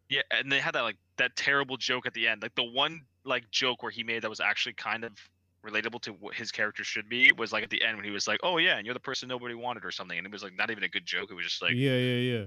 Yeah, 0.08 0.22
and 0.30 0.50
they 0.50 0.60
had 0.60 0.74
that 0.74 0.82
like 0.82 0.96
that 1.16 1.34
terrible 1.36 1.76
joke 1.76 2.06
at 2.06 2.14
the 2.14 2.28
end. 2.28 2.42
Like 2.42 2.54
the 2.54 2.64
one 2.64 3.02
like 3.24 3.50
joke 3.50 3.82
where 3.82 3.92
he 3.92 4.02
made 4.04 4.22
that 4.22 4.30
was 4.30 4.40
actually 4.40 4.74
kind 4.74 5.04
of 5.04 5.12
relatable 5.64 6.00
to 6.02 6.12
what 6.12 6.34
his 6.34 6.50
character 6.50 6.84
should 6.84 7.08
be 7.08 7.32
was 7.32 7.52
like 7.52 7.62
at 7.62 7.70
the 7.70 7.82
end 7.82 7.96
when 7.96 8.04
he 8.04 8.10
was 8.10 8.28
like, 8.28 8.40
"Oh 8.42 8.58
yeah, 8.58 8.76
and 8.76 8.86
you're 8.86 8.94
the 8.94 9.00
person 9.00 9.28
nobody 9.28 9.54
wanted" 9.54 9.84
or 9.84 9.90
something, 9.90 10.16
and 10.16 10.26
it 10.26 10.32
was 10.32 10.42
like 10.42 10.56
not 10.56 10.70
even 10.70 10.84
a 10.84 10.88
good 10.88 11.06
joke. 11.06 11.30
It 11.30 11.34
was 11.34 11.44
just 11.44 11.62
like, 11.62 11.72
yeah, 11.74 11.96
yeah, 11.96 12.38
yeah. 12.38 12.44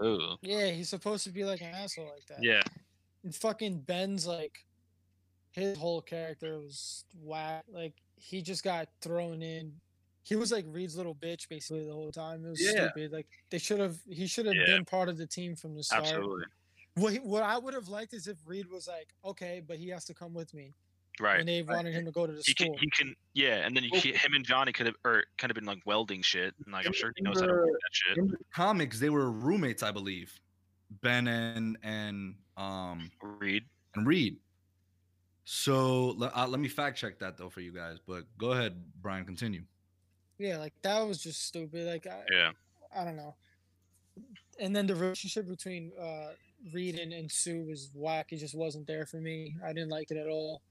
"Ugh." 0.00 0.38
yeah, 0.42 0.68
he's 0.70 0.88
supposed 0.88 1.24
to 1.24 1.30
be 1.30 1.44
like 1.44 1.60
an 1.60 1.74
asshole 1.74 2.10
like 2.12 2.26
that. 2.26 2.42
yeah, 2.42 2.62
And 3.24 3.34
fucking 3.34 3.80
Ben's 3.80 4.26
like 4.26 4.64
his 5.52 5.76
whole 5.78 6.02
character 6.02 6.58
was 6.58 7.04
whack. 7.22 7.64
Like 7.68 7.94
he 8.16 8.42
just 8.42 8.62
got 8.62 8.88
thrown 9.00 9.42
in. 9.42 9.72
He 10.22 10.36
was 10.36 10.50
like 10.52 10.64
Reed's 10.68 10.96
little 10.96 11.14
bitch 11.14 11.48
basically 11.48 11.86
the 11.86 11.92
whole 11.92 12.10
time. 12.12 12.44
It 12.44 12.50
was 12.50 12.60
Yeah. 12.62 12.88
stupid. 12.90 13.12
Like 13.12 13.26
they 13.50 13.58
should 13.58 13.78
have. 13.80 13.96
He 14.08 14.26
should 14.26 14.46
have 14.46 14.54
Yeah. 14.56 14.66
been 14.66 14.84
part 14.84 15.08
of 15.08 15.16
the 15.16 15.26
team 15.26 15.54
from 15.56 15.74
the 15.74 15.82
start. 15.82 16.02
absolutely 16.04 16.44
What 16.94 17.12
he- 17.12 17.18
what 17.20 17.42
I 17.42 17.56
would 17.58 17.74
have 17.74 17.88
liked 17.88 18.12
is 18.14 18.26
if 18.26 18.36
Reed 18.46 18.66
was 18.70 18.86
like, 18.88 19.14
okay, 19.24 19.60
but 19.66 19.78
he 19.78 19.88
has 19.90 20.04
to 20.06 20.14
come 20.14 20.34
with 20.34 20.52
me 20.54 20.74
right. 21.20 21.38
when 21.38 21.46
they 21.46 21.62
wanted 21.62 21.94
him 21.94 22.04
to 22.04 22.10
go 22.12 22.26
to 22.26 22.32
the 22.32 22.42
He 22.44 22.54
can, 22.54 22.66
school. 22.66 22.76
he 22.80 22.90
can, 22.90 23.14
yeah, 23.34 23.64
and 23.66 23.76
then 23.76 23.84
you, 23.84 23.90
he, 23.98 24.12
him 24.12 24.34
and 24.34 24.44
Johnny 24.44 24.72
could 24.72 24.86
have, 24.86 24.96
or 25.04 25.24
kind 25.38 25.50
of 25.50 25.54
been 25.54 25.64
like 25.64 25.78
welding 25.86 26.22
shit, 26.22 26.54
and 26.64 26.72
like 26.72 26.86
I'm 26.86 26.92
sure 26.92 27.12
he 27.16 27.20
in 27.20 27.24
knows 27.24 27.40
how 27.40 27.46
to 27.46 27.52
the- 27.52 27.58
work 27.58 27.70
that 27.70 27.90
shit. 27.92 28.18
In 28.18 28.28
the 28.28 28.36
comics, 28.54 28.98
they 29.00 29.10
were 29.10 29.30
roommates, 29.30 29.82
I 29.82 29.90
believe. 29.92 30.32
Ben 31.02 31.26
and 31.26 31.76
and 31.82 32.36
um 32.56 33.10
Reed. 33.20 33.64
and 33.96 34.06
Reed. 34.06 34.36
So 35.44 36.16
uh, 36.34 36.46
let 36.48 36.60
me 36.60 36.68
fact 36.68 36.98
check 36.98 37.18
that 37.20 37.36
though 37.36 37.48
for 37.50 37.60
you 37.60 37.72
guys. 37.72 37.98
But 38.06 38.24
go 38.38 38.52
ahead, 38.52 38.82
Brian. 39.00 39.24
Continue. 39.24 39.62
Yeah, 40.38 40.58
like 40.58 40.74
that 40.82 41.00
was 41.00 41.22
just 41.22 41.44
stupid. 41.46 41.86
Like 41.86 42.06
I, 42.06 42.22
Yeah. 42.32 42.50
I 42.96 43.04
don't 43.04 43.16
know. 43.16 43.34
And 44.58 44.74
then 44.74 44.86
the 44.86 44.94
relationship 44.94 45.48
between 45.48 45.92
uh 46.00 46.32
Reed 46.72 46.98
and, 46.98 47.12
and 47.12 47.30
Sue 47.30 47.64
was 47.68 47.90
whack. 47.94 48.32
It 48.32 48.36
just 48.38 48.54
wasn't 48.54 48.86
there 48.86 49.06
for 49.06 49.18
me. 49.18 49.54
I 49.64 49.72
didn't 49.72 49.90
like 49.90 50.10
it 50.10 50.16
at 50.16 50.26
all. 50.28 50.62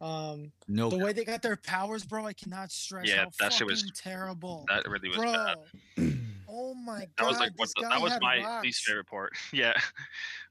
Um, 0.00 0.52
No, 0.68 0.88
the 0.90 0.98
way 0.98 1.12
they 1.12 1.24
got 1.24 1.42
their 1.42 1.56
powers, 1.56 2.04
bro, 2.04 2.24
I 2.26 2.32
cannot 2.32 2.70
stress 2.70 3.08
Yeah, 3.08 3.24
how 3.24 3.30
that 3.40 3.52
shit 3.52 3.66
was- 3.66 3.90
terrible, 3.96 4.64
That 4.68 4.86
really 4.88 5.08
was 5.08 5.18
bro. 5.18 5.32
bad. 5.32 5.56
Oh 6.48 6.72
my 6.74 7.00
god, 7.00 7.08
That 7.18 7.26
was 7.26 7.38
like 7.40 7.52
what 7.56 7.68
the, 7.76 7.86
that 7.88 8.00
was 8.00 8.12
my 8.20 8.38
rocks. 8.38 8.64
least 8.64 8.84
favorite 8.84 9.06
part. 9.06 9.32
Yeah. 9.52 9.74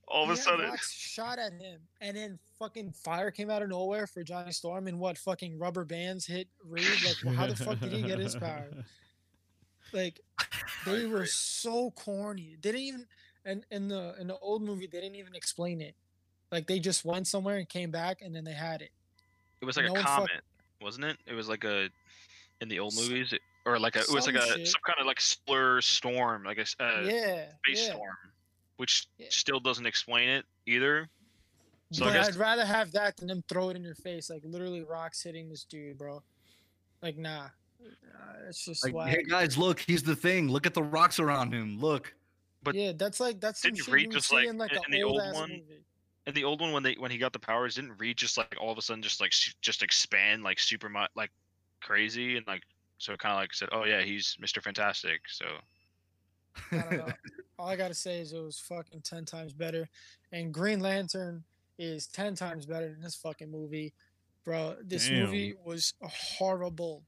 All 0.09 0.23
of 0.23 0.29
He 0.29 0.33
a 0.33 0.37
sudden. 0.37 0.71
shot 0.89 1.39
at 1.39 1.53
him, 1.53 1.81
and 2.01 2.15
then 2.15 2.39
fucking 2.59 2.91
fire 2.93 3.31
came 3.31 3.49
out 3.49 3.61
of 3.61 3.69
nowhere 3.69 4.05
for 4.07 4.23
Johnny 4.23 4.51
Storm, 4.51 4.87
and 4.87 4.99
what 4.99 5.17
fucking 5.17 5.57
rubber 5.57 5.83
bands 5.85 6.25
hit 6.25 6.47
Reed? 6.63 6.85
Like, 7.05 7.15
well, 7.25 7.33
how 7.33 7.47
the 7.47 7.55
fuck 7.55 7.79
did 7.79 7.91
he 7.91 8.01
get 8.03 8.19
his 8.19 8.35
power? 8.35 8.67
Like, 9.93 10.19
they 10.85 11.05
were 11.05 11.25
so 11.25 11.91
corny. 11.91 12.57
They 12.61 12.71
didn't 12.73 12.81
even, 12.87 13.05
and 13.45 13.65
in 13.71 13.87
the 13.87 14.15
in 14.19 14.27
the 14.27 14.37
old 14.39 14.61
movie, 14.61 14.85
they 14.85 14.99
didn't 14.99 15.15
even 15.15 15.33
explain 15.33 15.79
it. 15.79 15.95
Like, 16.51 16.67
they 16.67 16.79
just 16.79 17.05
went 17.05 17.25
somewhere 17.25 17.55
and 17.55 17.69
came 17.69 17.89
back, 17.89 18.21
and 18.21 18.35
then 18.35 18.43
they 18.43 18.51
had 18.51 18.81
it. 18.81 18.91
It 19.61 19.65
was 19.65 19.75
like 19.77 19.85
no 19.85 19.91
a 19.91 19.93
one 19.93 20.03
fuck- 20.03 20.15
comet, 20.15 20.41
wasn't 20.81 21.05
it? 21.05 21.17
It 21.25 21.33
was 21.33 21.49
like 21.49 21.63
a 21.63 21.89
in 22.61 22.69
the 22.69 22.79
old 22.79 22.93
S- 22.93 22.99
movies, 23.09 23.33
it- 23.33 23.41
or 23.65 23.77
like 23.79 23.95
a 23.95 23.99
it 23.99 24.09
was 24.11 24.25
like 24.27 24.35
a 24.35 24.41
shit. 24.45 24.67
some 24.67 24.81
kind 24.85 24.97
of 24.99 25.05
like 25.05 25.19
solar 25.19 25.81
storm, 25.81 26.43
like 26.43 26.57
a 26.57 26.65
uh, 26.83 27.01
yeah, 27.01 27.45
space 27.65 27.87
yeah. 27.87 27.93
storm, 27.93 28.15
which 28.77 29.07
Yeah. 29.17 29.27
still 29.29 29.59
doesn't 29.59 29.85
explain 29.85 30.29
it 30.29 30.45
either. 30.65 31.09
So 31.91 32.05
I 32.05 32.09
but 32.09 32.13
guess- 32.13 32.27
I'd 32.29 32.35
rather 32.35 32.65
have 32.65 32.91
that 32.93 33.17
than 33.17 33.27
them 33.27 33.43
throw 33.49 33.69
it 33.69 33.75
in 33.75 33.83
your 33.83 33.95
face, 33.95 34.29
like 34.29 34.41
literally 34.43 34.81
rocks 34.83 35.21
hitting 35.23 35.49
this 35.49 35.63
dude, 35.63 35.97
bro. 35.97 36.21
Like, 37.01 37.17
nah, 37.17 37.45
uh, 37.45 37.89
it's 38.49 38.65
just 38.65 38.83
like, 38.83 38.93
whack. 38.93 39.09
hey 39.09 39.23
guys, 39.23 39.57
look, 39.57 39.79
he's 39.79 40.03
the 40.03 40.15
thing. 40.15 40.49
Look 40.49 40.65
at 40.65 40.73
the 40.73 40.83
rocks 40.83 41.19
around 41.19 41.53
him. 41.53 41.79
Look. 41.79 42.13
but 42.63 42.75
yeah, 42.75 42.91
that's 42.95 43.19
like 43.19 43.39
that's 43.39 43.61
some 43.61 43.71
didn't 43.71 43.85
shit 43.85 43.99
you 44.01 44.07
would 44.07 44.13
just, 44.15 44.27
see 44.29 44.35
like, 44.37 44.47
in 44.47 44.57
like 44.57 44.71
in- 44.71 44.77
an 44.77 44.83
in 44.87 44.91
the 44.91 45.03
old, 45.03 45.13
old 45.13 45.21
ass 45.21 45.33
one, 45.35 45.49
movie. 45.49 45.83
In 46.27 46.33
the 46.33 46.43
old 46.43 46.59
one, 46.59 46.73
when 46.73 46.83
they 46.83 46.95
when 46.95 47.09
he 47.09 47.17
got 47.17 47.31
the 47.31 47.39
powers, 47.39 47.75
didn't 47.75 47.97
Reed 47.97 48.17
just 48.17 48.37
like 48.37 48.55
all 48.59 48.69
of 48.69 48.77
a 48.77 48.81
sudden 48.81 49.01
just 49.01 49.21
like 49.21 49.31
su- 49.31 49.53
just 49.61 49.81
expand 49.81 50.43
like 50.43 50.59
super 50.59 50.89
much 50.89 51.09
like 51.15 51.31
crazy 51.81 52.35
and 52.35 52.45
like 52.45 52.63
so 52.97 53.15
kind 53.15 53.33
of 53.33 53.39
like 53.39 53.53
said, 53.53 53.69
oh 53.71 53.85
yeah, 53.85 54.01
he's 54.01 54.35
Mister 54.37 54.59
Fantastic. 54.59 55.21
So 55.29 55.45
I 56.73 56.77
don't 56.77 56.97
know. 56.97 57.13
All 57.59 57.69
I 57.69 57.75
gotta 57.75 57.93
say 57.93 58.19
is 58.19 58.33
it 58.33 58.39
was 58.39 58.59
fucking 58.59 59.01
ten 59.01 59.25
times 59.25 59.53
better, 59.53 59.89
and 60.31 60.53
Green 60.53 60.79
Lantern 60.79 61.43
is 61.79 62.07
ten 62.07 62.35
times 62.35 62.65
better 62.65 62.89
than 62.89 63.01
this 63.01 63.15
fucking 63.15 63.49
movie, 63.49 63.93
bro. 64.43 64.75
This 64.83 65.07
Damn. 65.07 65.23
movie 65.23 65.55
was 65.63 65.93
horrible. 66.03 67.03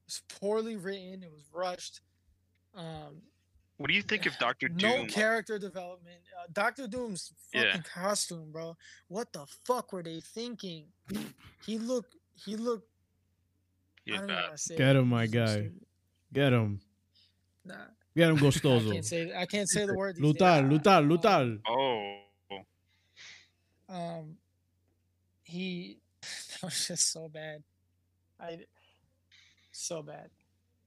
It 0.00 0.06
was 0.06 0.22
poorly 0.40 0.76
written. 0.76 1.22
It 1.22 1.30
was 1.30 1.44
rushed. 1.52 2.00
Um, 2.74 3.22
what 3.78 3.88
do 3.88 3.94
you 3.94 4.02
think 4.02 4.26
of 4.26 4.36
Doctor 4.40 4.68
no 4.68 4.76
Doom? 4.98 5.06
character 5.08 5.58
development. 5.58 6.16
Uh, 6.38 6.46
Doctor 6.52 6.86
Doom's 6.86 7.32
fucking 7.52 7.68
Yeah. 7.70 7.80
costume, 7.82 8.50
bro. 8.52 8.76
What 9.08 9.32
the 9.32 9.46
fuck 9.64 9.92
were 9.92 10.02
they 10.02 10.20
thinking? 10.20 10.86
he 11.64 11.78
looked. 11.78 12.16
He 12.34 12.56
looked. 12.56 12.88
He 14.04 14.12
I 14.12 14.18
don't 14.18 14.26
know 14.28 14.34
bad. 14.34 14.44
how 14.44 14.50
to 14.52 14.58
say 14.58 14.76
Get 14.76 14.96
him, 14.96 15.08
my 15.08 15.26
guy. 15.26 15.70
Get 16.32 16.52
him. 16.52 16.80
Nah, 17.64 17.74
Get 18.16 18.30
him, 18.30 18.36
I 18.46 18.50
can't 18.50 19.04
say. 19.04 19.32
I 19.34 19.46
can't 19.46 19.68
say 19.68 19.84
the 19.84 19.94
word. 19.94 20.16
these 20.16 20.22
days. 20.22 20.40
Lutar, 20.42 20.70
lutar, 20.70 21.06
lutar. 21.06 21.60
Oh, 21.68 22.20
um 23.88 24.36
he 25.44 25.98
that 26.22 26.62
was 26.64 26.88
just 26.88 27.12
so 27.12 27.28
bad 27.28 27.62
i 28.40 28.58
so 29.70 30.02
bad 30.02 30.28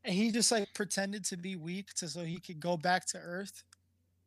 and 0.06 0.14
he 0.14 0.32
just 0.32 0.52
like 0.52 0.68
pretended 0.74 1.24
to 1.26 1.38
be 1.38 1.56
weak 1.56 1.94
to 1.96 2.08
so 2.08 2.24
he 2.24 2.40
could 2.40 2.60
go 2.60 2.78
back 2.78 3.06
to 3.06 3.18
earth 3.18 3.64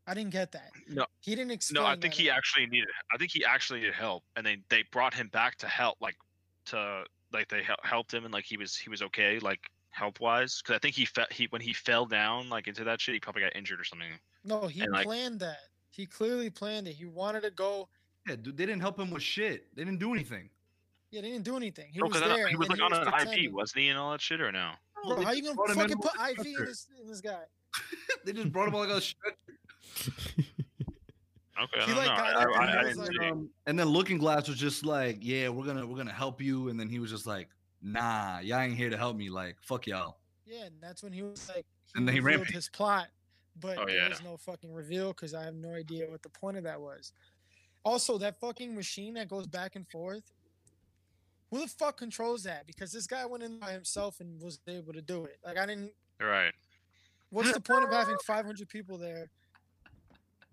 i 0.07 0.15
didn't 0.15 0.31
get 0.33 0.53
that 0.53 0.71
No. 0.89 1.07
he 1.21 1.35
didn't 1.35 1.53
explain 1.53 1.83
no, 1.85 1.89
I 1.89 1.97
think 1.97 2.15
he 2.15 2.29
at 2.31 2.37
actually 2.37 2.67
needed. 2.67 2.89
I 3.13 3.17
think 3.17 3.31
he 3.31 3.45
actually 3.45 3.81
needed 3.81 3.95
help, 3.95 4.25
and 4.37 4.45
they 4.45 4.59
they 4.69 4.83
brought 4.91 5.15
him 5.15 5.29
back 5.29 5.57
to 5.59 5.67
help, 5.69 5.97
like 6.01 6.17
to 6.67 7.05
like 7.33 7.49
they 7.49 7.63
helped 7.83 8.13
him, 8.13 8.25
and 8.25 8.33
like 8.35 8.45
he 8.45 8.57
was 8.57 8.77
he 8.77 8.91
was 8.91 9.01
okay, 9.03 9.39
like 9.39 9.61
help 9.91 10.21
wise. 10.21 10.61
Because 10.61 10.75
I 10.77 10.79
think 10.81 10.95
he 10.97 11.05
fe- 11.05 11.27
he 11.31 11.47
when 11.51 11.61
he 11.63 11.73
fell 11.73 12.05
down 12.07 12.49
like 12.49 12.67
into 12.67 12.83
that 12.85 13.01
shit, 13.01 13.15
he 13.15 13.21
probably 13.21 13.43
got 13.43 13.55
injured 13.55 13.81
or 13.81 13.85
something. 13.85 14.09
no 14.45 14.67
he 14.67 14.81
and, 14.83 14.93
like- 14.93 15.07
planned 15.07 15.39
that 15.41 15.59
he 15.91 16.05
clearly 16.07 16.51
planned 16.51 16.89
it 16.89 16.95
he 16.95 17.05
wanted 17.05 17.43
to 17.43 17.51
go 17.51 17.89
Yeah, 18.29 18.37
dude, 18.37 18.57
they 18.57 18.67
didn't 18.67 18.81
help 18.83 18.99
him 18.99 19.11
with 19.11 19.23
shit. 19.23 19.75
They 19.77 19.85
didn't 19.85 20.01
do 20.01 20.13
anything. 20.13 20.51
yeah 21.13 21.21
they 21.23 21.31
didn't 21.31 21.45
do 21.45 21.57
anything 21.57 21.91
he 21.93 22.01
no, 22.01 22.07
was 22.07 22.19
there 22.21 22.49
he 22.49 22.57
was 22.57 22.67
then 22.69 22.79
like 22.79 22.85
on 22.85 22.91
was 22.91 22.99
an 23.01 23.07
IV, 23.07 23.13
pretending. 23.15 23.55
wasn't 23.55 23.81
he, 23.83 23.89
and 23.89 23.99
all 23.99 24.11
that 24.13 24.21
shit, 24.21 24.41
or 24.41 24.51
no? 24.51 24.73
Bro, 25.07 25.17
they 25.17 25.25
how 25.25 25.33
you 25.33 25.43
gonna 25.43 25.55
brought 25.55 25.71
him 25.71 25.79
in 25.81 25.89
fucking 25.89 25.99
put 25.99 26.13
a 26.21 26.31
iv 26.31 26.47
in 26.47 26.65
this, 26.65 26.87
in 27.01 27.07
this 27.09 27.21
guy 27.21 27.43
they 28.25 28.33
just 28.33 28.53
brought 28.53 28.69
him 28.69 28.75
on 28.75 28.89
like 28.89 28.99
a 28.99 29.01
stretcher. 29.01 29.37
Okay, 31.63 31.81
I 31.81 31.85
He, 31.85 31.93
like, 31.93 32.09
know. 32.09 32.17
got 32.17 32.37
I, 32.37 32.43
and 32.43 32.71
I, 32.71 32.91
I 32.91 32.93
like. 32.95 33.31
Um, 33.31 33.51
and 33.67 33.79
then 33.79 33.87
Looking 33.89 34.17
Glass 34.17 34.49
was 34.49 34.57
just 34.57 34.87
like, 34.87 35.19
"Yeah, 35.21 35.51
we're 35.51 35.67
gonna 35.67 35.87
we're 35.87 35.99
gonna 35.99 36.11
help 36.13 36.41
you," 36.41 36.71
and 36.71 36.81
then 36.81 36.89
he 36.89 36.99
was 36.99 37.11
just 37.11 37.27
like, 37.27 37.49
"Nah, 37.83 38.39
y'all 38.41 38.61
ain't 38.61 38.75
here 38.77 38.89
to 38.89 38.97
help 38.97 39.17
me. 39.17 39.29
Like, 39.29 39.57
fuck 39.61 39.87
y'all." 39.87 40.17
Yeah, 40.47 40.65
and 40.65 40.75
that's 40.81 41.03
when 41.03 41.13
he 41.13 41.23
was 41.23 41.47
like, 41.49 41.67
he 41.85 41.93
And 41.99 42.09
then 42.09 42.15
he 42.15 42.21
revealed 42.21 42.41
rampaged. 42.41 42.55
his 42.57 42.69
plot, 42.71 43.09
but 43.61 43.79
Oh, 43.79 43.85
there 43.87 44.09
was 44.09 44.23
no 44.25 44.39
fucking 44.39 44.73
reveal 44.73 45.09
because 45.09 45.35
I 45.35 45.45
have 45.45 45.55
no 45.55 45.75
idea 45.75 46.11
what 46.11 46.23
the 46.23 46.31
point 46.31 46.57
of 46.57 46.65
that 46.65 46.81
was. 46.81 47.13
Also, 47.85 48.17
that 48.19 48.41
fucking 48.41 48.75
machine 48.75 49.15
that 49.15 49.29
goes 49.29 49.47
back 49.47 49.77
and 49.77 49.87
forth. 49.89 50.33
Who 51.53 51.61
the 51.61 51.69
fuck 51.69 51.99
controls 51.99 52.45
that? 52.45 52.67
Because 52.67 52.93
this 52.93 53.07
guy 53.07 53.27
went 53.27 53.43
in 53.43 53.59
by 53.59 53.73
himself 53.73 54.21
and 54.21 54.41
was 54.41 54.59
able 54.67 54.95
to 54.95 55.03
do 55.03 55.27
it. 55.27 55.37
Like 55.45 55.59
I 55.59 55.67
didn't. 55.67 55.93
Right. 56.19 56.55
What's 57.29 57.53
the 57.53 57.61
point 57.61 57.85
of 57.85 57.93
having 57.93 58.17
500 58.27 58.69
people 58.71 58.97
there? 58.97 59.29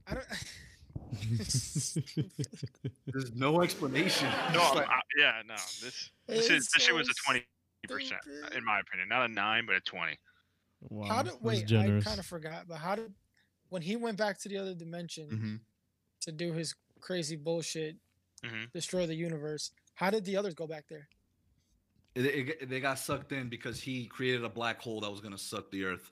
I 0.06 0.16
don't. 0.16 0.26
There's 3.08 3.34
no 3.34 3.62
explanation. 3.62 4.28
No, 4.54 4.60
I'm- 4.60 4.76
like, 4.76 4.90
I, 4.90 5.00
yeah, 5.18 5.42
no. 5.48 5.56
This 5.56 6.10
this 6.28 6.46
is 6.46 6.52
It's 6.52 6.74
this 6.74 6.84
shit 6.84 6.94
was 6.94 7.08
a 7.08 7.14
twenty 7.26 7.46
percent 7.88 8.20
in 8.56 8.66
my 8.66 8.82
opinion, 8.82 9.08
not 9.08 9.30
a 9.30 9.34
nine, 9.34 9.66
but 9.66 9.76
a 9.76 9.80
twenty. 9.80 10.20
wow, 10.90 11.08
how 11.08 11.24
did 11.24 11.34
that's 11.34 11.42
wait? 11.42 11.72
I 11.72 12.02
kind 12.02 12.20
of 12.20 12.26
forgot, 12.26 12.68
but 12.68 12.78
how 12.78 12.96
did 12.96 13.14
when 13.70 13.82
he 13.82 13.96
went 13.96 14.18
back 14.18 14.38
to 14.40 14.50
the 14.50 14.58
other 14.58 14.74
dimension 14.74 15.30
mhm. 15.30 15.60
to 16.22 16.32
do 16.32 16.52
his 16.52 16.76
crazy 17.00 17.38
bullshit, 17.38 17.96
hmm 18.44 18.66
destroy 18.74 19.08
the 19.08 19.16
universe? 19.16 19.72
How 20.00 20.10
did 20.10 20.24
the 20.24 20.38
others 20.38 20.54
go 20.54 20.66
back 20.66 20.86
there? 20.88 21.10
It- 22.16 22.26
it- 22.62 22.70
they 22.70 22.80
got 22.80 23.00
sucked 23.00 23.34
in 23.34 23.50
because 23.50 23.82
he 23.82 24.06
created 24.06 24.46
a 24.46 24.50
black 24.50 24.80
hole 24.80 25.02
that 25.02 25.12
was 25.12 25.20
gonna 25.20 25.38
suck 25.38 25.70
the 25.72 25.84
Earth. 25.84 26.10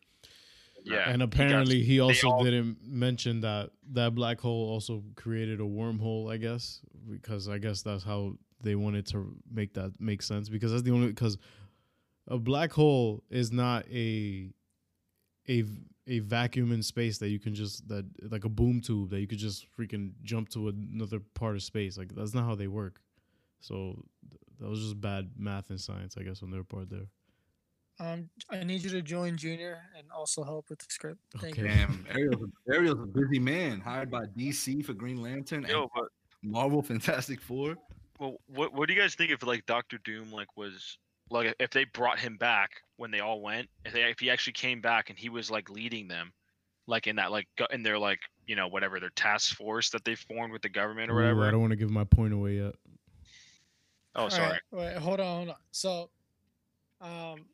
Yeah. 0.83 1.09
and 1.09 1.21
he 1.21 1.27
got- 1.27 1.33
apparently 1.33 1.83
he, 1.83 1.99
also 2.01 2.29
all- 2.29 2.43
didn't 2.43 2.85
mention 2.85 3.39
that 3.41 3.71
that 3.93 4.13
black 4.13 4.39
hole 4.41 4.69
also 4.69 5.03
created 5.15 5.59
a 5.59 5.63
wormhole 5.63 6.31
i 6.31 6.37
guess 6.37 6.81
because 7.09 7.49
i 7.49 7.57
guess 7.57 7.81
that's 7.81 8.03
how 8.03 8.37
they 8.61 8.75
wanted 8.75 9.05
to 9.07 9.35
make 9.51 9.73
that 9.73 9.99
make 9.99 10.21
sense 10.21 10.49
because 10.49 10.71
that's 10.71 10.83
the 10.83 10.91
only 10.91 11.07
because 11.07 11.37
a 12.27 12.37
black 12.37 12.71
hole 12.71 13.23
is 13.31 13.51
not 13.51 13.85
a 13.89 14.51
a 15.49 15.63
a 16.05 16.19
vacuum 16.19 16.71
in 16.71 16.83
space 16.83 17.17
that 17.17 17.29
you 17.29 17.39
can 17.39 17.55
just 17.55 17.87
that 17.87 18.05
like 18.31 18.45
a 18.45 18.49
boom 18.49 18.79
tube 18.79 19.09
that 19.09 19.19
you 19.19 19.27
could 19.27 19.39
just 19.39 19.65
freaking 19.75 20.13
jump 20.21 20.47
to 20.49 20.67
another 20.69 21.19
part 21.33 21.55
of 21.55 21.63
space 21.63 21.97
like 21.97 22.13
that's 22.13 22.33
not 22.35 22.45
how 22.45 22.53
they 22.55 22.67
work 22.67 23.01
so 23.59 23.93
th- 24.29 24.41
that 24.59 24.69
was 24.69 24.79
just 24.79 24.99
bad 25.01 25.29
math 25.37 25.69
and 25.69 25.79
science 25.79 26.15
i 26.19 26.23
guess 26.23 26.41
on 26.43 26.51
their 26.51 26.63
part 26.63 26.89
there 26.89 27.07
Um, 27.99 28.29
I 28.51 28.63
need 28.63 28.83
you 28.83 28.91
to 28.91 29.01
join 29.01 29.37
Junior 29.37 29.79
and 29.97 30.05
also 30.15 30.43
help 30.43 30.69
with 30.69 30.77
the 30.77 30.85
script. 30.87 31.19
Thank 31.39 31.57
Okay. 31.57 31.63
you. 31.63 31.67
Damn, 31.67 32.05
Ariel's 32.11 32.43
a, 32.43 32.73
Ariel's 32.75 33.01
a 33.01 33.07
busy 33.07 33.39
man, 33.39 33.79
hired 33.79 34.11
by 34.11 34.25
DC 34.37 34.85
for 34.85 34.93
Green 34.93 35.19
Lantern 35.19 35.63
and 35.63 35.69
Yo, 35.73 35.89
but 35.95 36.05
Marvel 36.43 36.83
Fantastic 36.83 37.41
Four. 37.41 37.75
well, 38.19 38.35
what 38.45 38.71
what 38.73 38.87
do 38.87 38.93
you 38.93 39.01
guys 39.01 39.15
think 39.15 39.31
if 39.31 39.41
like 39.41 39.65
Doctor 39.65 39.97
Doom 40.03 40.31
like 40.31 40.55
was 40.55 40.99
like 41.31 41.55
if 41.59 41.71
they 41.71 41.85
brought 41.85 42.19
him 42.19 42.37
back 42.37 42.69
when 42.97 43.09
they 43.09 43.19
all 43.19 43.41
went, 43.41 43.67
if 43.83 43.93
they 43.93 44.03
if 44.03 44.19
he 44.19 44.29
actually 44.29 44.53
came 44.53 44.79
back 44.79 45.09
and 45.09 45.17
he 45.17 45.29
was 45.29 45.49
like 45.49 45.67
leading 45.71 46.07
them, 46.07 46.31
like 46.85 47.07
in 47.07 47.15
that 47.15 47.31
like 47.31 47.47
in 47.71 47.81
their 47.81 47.97
like 47.97 48.19
you 48.45 48.55
know 48.55 48.67
whatever 48.67 48.99
their 48.99 49.09
task 49.15 49.55
force 49.55 49.89
that 49.89 50.05
they 50.05 50.13
formed 50.13 50.53
with 50.53 50.61
the 50.61 50.69
government 50.69 51.09
or 51.09 51.13
Ooh, 51.15 51.17
whatever. 51.17 51.45
i 51.47 51.51
don't 51.51 51.59
want 51.61 51.71
to 51.71 51.75
give 51.75 51.89
my 51.89 52.03
point 52.05 52.31
away 52.33 52.53
yet 52.57 52.75
oh, 54.17 54.23
All 54.23 54.29
sorry. 54.29 54.49
right, 54.51 54.61
wait, 54.71 54.97
hold 54.97 55.19
on, 55.19 55.35
hold 55.37 55.49
on. 55.49 55.55
So, 55.71 56.09
um, 57.01 57.45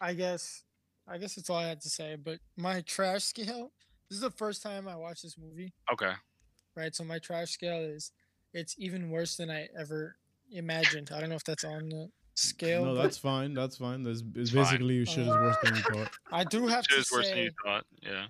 I 0.00 0.14
guess, 0.14 0.62
I 1.06 1.18
guess 1.18 1.34
that's 1.34 1.48
all 1.50 1.58
I 1.58 1.66
had 1.68 1.80
to 1.82 1.88
say. 1.90 2.16
But 2.16 2.38
my 2.56 2.80
trash 2.82 3.24
scale. 3.24 3.70
This 4.08 4.16
is 4.16 4.22
the 4.22 4.30
first 4.32 4.60
time 4.60 4.88
I 4.88 4.96
watched 4.96 5.22
this 5.22 5.38
movie, 5.38 5.72
Okay. 5.92 6.10
right? 6.74 6.92
So 6.92 7.04
my 7.04 7.20
trash 7.20 7.50
scale 7.50 7.78
is, 7.80 8.10
it's 8.52 8.74
even 8.76 9.08
worse 9.08 9.36
than 9.36 9.50
I 9.52 9.68
ever 9.78 10.16
imagined. 10.50 11.10
I 11.14 11.20
don't 11.20 11.28
know 11.28 11.36
if 11.36 11.44
that's 11.44 11.62
on 11.62 11.88
the 11.90 12.10
scale. 12.34 12.84
no 12.86 12.94
that's 12.96 13.18
fine 13.18 13.54
that's 13.54 13.76
fine 13.76 14.02
that's 14.02 14.20
it's 14.22 14.36
It's 14.36 14.50
fine. 14.50 14.62
basically 14.64 14.94
your 14.94 15.06
shit 15.06 15.26
is 15.28 15.28
worse 15.28 15.56
than 15.62 15.76
you 15.76 15.82
thought 15.82 16.10
I 16.32 16.42
do 16.42 16.66
have 16.66 16.84
Shit 16.88 16.94
to 16.96 17.00
is 17.02 17.12
worse 17.12 17.28
than 17.28 17.38
you 17.38 17.50
thought. 17.64 17.84
Yeah. 18.02 18.26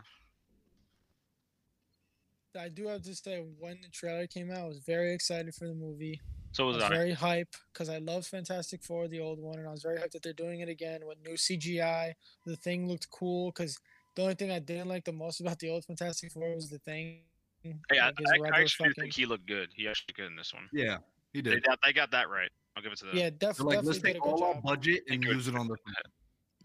I 2.61 2.69
do 2.69 2.89
have 2.89 3.03
to 3.05 3.15
say, 3.15 3.45
when 3.59 3.79
the 3.81 3.89
trailer 3.89 4.27
came 4.27 4.51
out, 4.51 4.59
I 4.59 4.67
was 4.67 4.81
very 4.81 5.15
excited 5.15 5.55
for 5.55 5.67
the 5.69 5.75
movie. 5.75 6.21
So 6.53 6.65
I 6.65 6.67
was 6.67 6.77
was 6.77 6.85
on 6.85 6.93
it. 6.93 6.97
very 6.97 7.13
hype 7.13 7.55
because 7.73 7.89
I 7.89 7.99
love 7.99 8.27
Fantastic 8.27 8.83
Four, 8.83 9.07
the 9.09 9.21
old 9.21 9.39
one, 9.41 9.59
and 9.59 9.69
I 9.69 9.71
was 9.71 9.83
very 9.83 9.99
hyped 9.99 10.11
that 10.13 10.23
they're 10.23 10.33
doing 10.33 10.61
it 10.61 10.69
again 10.69 11.01
with 11.07 11.19
new 11.25 11.35
CGI. 11.35 12.13
The 12.47 12.57
thing 12.57 12.89
looked 12.89 13.09
cool 13.11 13.53
because 13.53 13.79
the 14.17 14.23
only 14.23 14.35
thing 14.35 14.51
I 14.51 14.59
didn't 14.59 14.89
like 14.89 15.05
the 15.05 15.13
most 15.13 15.41
about 15.41 15.59
the 15.61 15.71
old 15.71 15.85
Fantastic 15.85 16.33
Four 16.33 16.55
was 16.55 16.69
the 16.69 16.79
thing. 16.79 17.21
Yeah, 17.63 17.73
I, 17.93 18.07
like 18.07 18.53
I, 18.53 18.59
I 18.59 18.61
actually 18.63 18.89
fucking- 18.89 19.03
think 19.03 19.15
he 19.15 19.27
looked 19.27 19.47
good. 19.47 19.69
He 19.75 19.87
actually 19.87 20.15
good 20.17 20.27
in 20.27 20.37
this 20.37 20.53
one. 20.53 20.69
Yeah, 20.73 20.99
he 21.33 21.41
did. 21.43 21.51
They 21.53 21.55
did. 21.57 21.65
got, 21.65 21.79
they 21.85 21.93
got 21.93 22.11
that 22.13 22.29
right. 22.31 22.51
I'll 22.77 22.83
give 22.83 22.93
it 22.93 22.99
to 22.99 23.05
them. 23.07 23.17
yeah, 23.17 23.31
They're 23.39 23.51
def- 23.51 23.61
like, 23.61 23.77
definitely 23.79 23.87
let's 23.93 23.99
take 24.01 24.27
all 24.27 24.43
our 24.45 24.55
budget 24.63 25.03
and 25.11 25.23
use 25.25 25.47
it 25.49 25.55
on 25.55 25.69
the. 25.69 25.77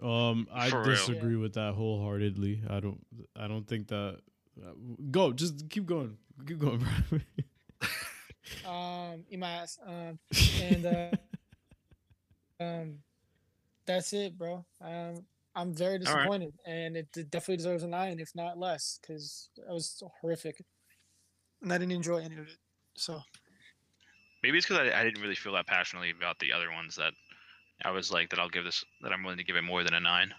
Um, 0.05 0.47
I 0.53 0.69
For 0.69 0.79
real. 0.81 0.91
disagree 0.91 1.35
with 1.35 1.53
that 1.53 1.73
wholeheartedly. 1.75 2.63
I 2.69 2.79
don't. 2.79 3.05
I 3.35 3.47
don't 3.47 3.67
think 3.67 3.87
that. 3.89 4.19
uh, 4.61 4.71
Go, 5.11 5.31
just 5.33 5.69
keep 5.69 5.85
going. 5.85 6.17
Keep 6.47 6.59
going, 6.59 6.85
bro. 7.09 7.19
Um, 8.65 9.23
eat 9.29 9.39
my 9.39 9.49
ass. 9.49 9.77
Um, 9.85 10.19
and 10.61 10.85
uh, 10.85 11.11
um, 12.63 12.99
that's 13.85 14.13
it, 14.13 14.37
bro. 14.37 14.65
Um, 14.81 15.25
I'm 15.55 15.73
very 15.73 15.93
right. 15.93 16.01
disappointed, 16.01 16.53
and 16.65 16.97
it 16.97 17.07
d- 17.13 17.23
definitely 17.23 17.57
deserves 17.57 17.83
a 17.83 17.87
nine, 17.87 18.19
if 18.19 18.35
not 18.35 18.57
less, 18.57 18.99
because 19.01 19.49
it 19.57 19.71
was 19.71 20.03
horrific, 20.19 20.61
and 21.61 21.71
I 21.71 21.77
didn't 21.77 21.93
enjoy 21.93 22.17
any 22.17 22.35
of 22.35 22.47
it. 22.47 22.57
So 22.95 23.21
Maybe 24.45 24.59
it's 24.59 24.67
because 24.67 24.87
I, 24.93 24.99
I 24.99 25.03
didn't 25.03 25.23
really 25.23 25.33
feel 25.33 25.53
that 25.53 25.65
passionately 25.65 26.11
about 26.11 26.37
the 26.37 26.53
other 26.53 26.69
ones 26.71 26.95
that 26.97 27.13
I 27.83 27.89
was 27.89 28.11
like 28.11 28.29
that. 28.29 28.37
I'll 28.37 28.47
give 28.47 28.63
this 28.63 28.85
that 29.01 29.11
I'm 29.11 29.23
willing 29.23 29.39
to 29.39 29.43
give 29.43 29.55
it 29.55 29.63
more 29.63 29.83
than 29.83 29.95
a 29.95 29.99
nine. 29.99 30.31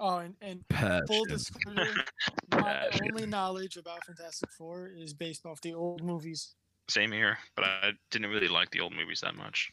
Oh, 0.00 0.18
and, 0.18 0.34
and 0.40 0.64
full 1.06 1.24
disclosure, 1.26 2.04
my 2.50 2.88
only 3.04 3.24
knowledge 3.24 3.76
about 3.76 4.04
Fantastic 4.04 4.50
Four 4.50 4.88
is 4.88 5.14
based 5.14 5.46
off 5.46 5.60
the 5.60 5.74
old 5.74 6.02
movies. 6.02 6.56
Same 6.88 7.12
here, 7.12 7.38
but 7.56 7.64
I 7.64 7.92
didn't 8.10 8.30
really 8.30 8.48
like 8.48 8.70
the 8.70 8.80
old 8.80 8.94
movies 8.94 9.20
that 9.22 9.34
much. 9.34 9.70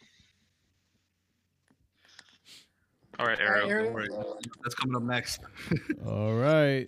All 3.17 3.25
right, 3.25 3.39
All 3.41 3.47
right, 3.47 3.57
Arrow. 3.59 3.69
Arrow. 3.69 3.83
Don't 3.83 3.93
worry. 3.93 4.07
That's 4.63 4.75
coming 4.75 4.95
up 4.95 5.03
next. 5.03 5.41
All 6.07 6.35
right. 6.35 6.87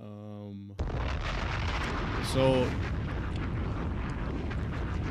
Um. 0.00 0.74
So 2.32 2.66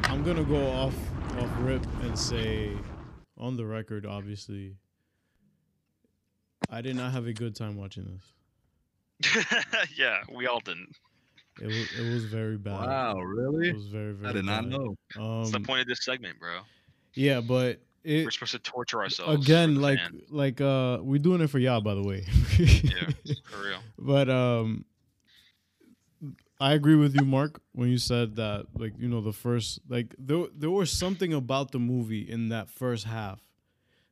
I'm 0.06 0.24
gonna 0.24 0.44
go 0.44 0.68
off 0.68 0.96
off 1.38 1.50
rip 1.60 1.86
and 2.02 2.18
say, 2.18 2.72
on 3.38 3.56
the 3.58 3.66
record, 3.66 4.06
obviously, 4.06 4.76
I 6.70 6.82
did 6.82 6.96
not 6.96 7.12
have 7.12 7.28
a 7.28 7.34
good 7.34 7.56
time 7.56 7.76
watching 7.78 8.06
this. 8.06 9.56
yeah, 9.98 10.24
we 10.34 10.48
all 10.48 10.60
didn't. 10.60 10.96
It 11.60 11.68
was 11.68 12.00
it 12.00 12.14
was 12.14 12.26
very 12.26 12.58
bad. 12.58 12.88
Wow, 12.88 13.20
really? 13.20 13.70
It 13.70 13.76
was 13.76 13.88
very 13.88 14.14
very. 14.14 14.30
I 14.30 14.34
did 14.34 14.46
not 14.46 14.64
bad. 14.70 14.72
know. 14.72 14.96
That's 15.16 15.52
the 15.52 15.58
Um. 15.58 15.64
point 15.64 15.82
of 15.82 15.88
this 15.88 16.04
segment, 16.04 16.40
bro. 16.40 16.60
Yeah, 17.14 17.42
but 17.42 17.82
it 18.04 18.24
We're 18.26 18.32
supposed 18.32 18.54
to 18.54 18.60
torture 18.60 19.02
ourselves. 19.02 19.46
again 19.46 19.76
like 19.82 20.00
fan. 20.00 20.22
like 20.30 20.62
uh 20.62 21.00
we're 21.02 21.20
doing 21.20 21.42
it 21.42 21.48
for 21.50 21.60
y'all 21.60 21.82
by 21.82 21.94
the 21.94 22.02
way. 22.04 22.26
yeah, 22.58 23.10
for 23.50 23.64
real. 23.64 23.80
But 24.00 24.30
um 24.30 24.86
I 26.60 26.74
agree 26.74 26.96
with 26.96 27.16
you, 27.16 27.26
Mark, 27.26 27.60
when 27.74 27.90
you 27.90 27.98
said 27.98 28.36
that 28.36 28.68
like, 28.78 28.94
you 29.00 29.08
know, 29.10 29.22
the 29.22 29.34
first 29.34 29.80
like 29.90 30.16
there 30.18 30.46
there 30.56 30.70
was 30.72 30.92
something 30.92 31.34
about 31.34 31.72
the 31.72 31.80
movie 31.80 32.22
in 32.22 32.50
that 32.50 32.70
first 32.70 33.06
half 33.06 33.40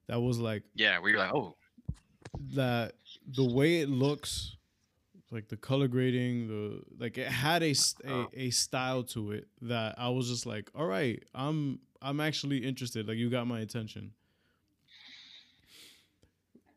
that 0.07 0.19
was 0.19 0.39
like 0.39 0.63
Yeah, 0.75 0.99
we 0.99 1.13
were 1.13 1.19
like, 1.19 1.33
oh, 1.33 1.55
that 2.55 2.93
the 3.27 3.43
way 3.45 3.79
it 3.81 3.89
looks 3.89 4.55
like 5.31 5.47
the 5.47 5.57
color 5.57 5.87
grading 5.87 6.47
the 6.47 6.81
like 6.97 7.17
it 7.17 7.27
had 7.27 7.61
a, 7.63 7.73
a 8.07 8.27
a 8.33 8.49
style 8.49 9.03
to 9.03 9.31
it 9.31 9.47
that 9.61 9.95
I 9.97 10.09
was 10.09 10.27
just 10.29 10.45
like 10.45 10.69
all 10.75 10.85
right 10.87 11.23
I'm 11.35 11.79
I'm 12.01 12.19
actually 12.19 12.59
interested. 12.59 13.07
Like 13.07 13.17
you 13.17 13.29
got 13.29 13.45
my 13.47 13.59
attention. 13.59 14.13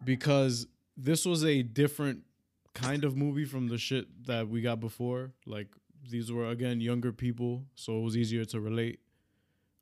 Because 0.05 0.67
this 0.97 1.25
was 1.25 1.45
a 1.45 1.63
different 1.63 2.25
kind 2.75 3.05
of 3.05 3.17
movie 3.17 3.45
from 3.45 3.69
the 3.69 3.79
shit 3.79 4.07
that 4.27 4.49
we 4.49 4.61
got 4.61 4.81
before. 4.81 5.31
Like 5.47 5.69
these 6.11 6.33
were 6.33 6.49
again 6.49 6.81
younger 6.81 7.13
people 7.13 7.65
so 7.77 7.99
it 7.99 8.03
was 8.03 8.17
easier 8.17 8.45
to 8.47 8.61
relate. 8.61 8.99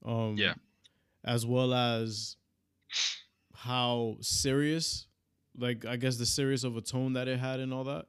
Um 0.04 0.36
Yeah. 0.36 0.54
as 1.24 1.46
well 1.46 1.72
as 1.72 2.36
how 3.54 4.16
serious 4.20 5.06
like 5.56 5.84
I 5.84 5.96
guess 5.96 6.16
the 6.16 6.26
serious 6.26 6.62
of 6.64 6.76
a 6.76 6.80
tone 6.82 7.14
that 7.14 7.28
it 7.28 7.38
had 7.38 7.60
and 7.60 7.72
all 7.74 7.84
that, 7.84 8.06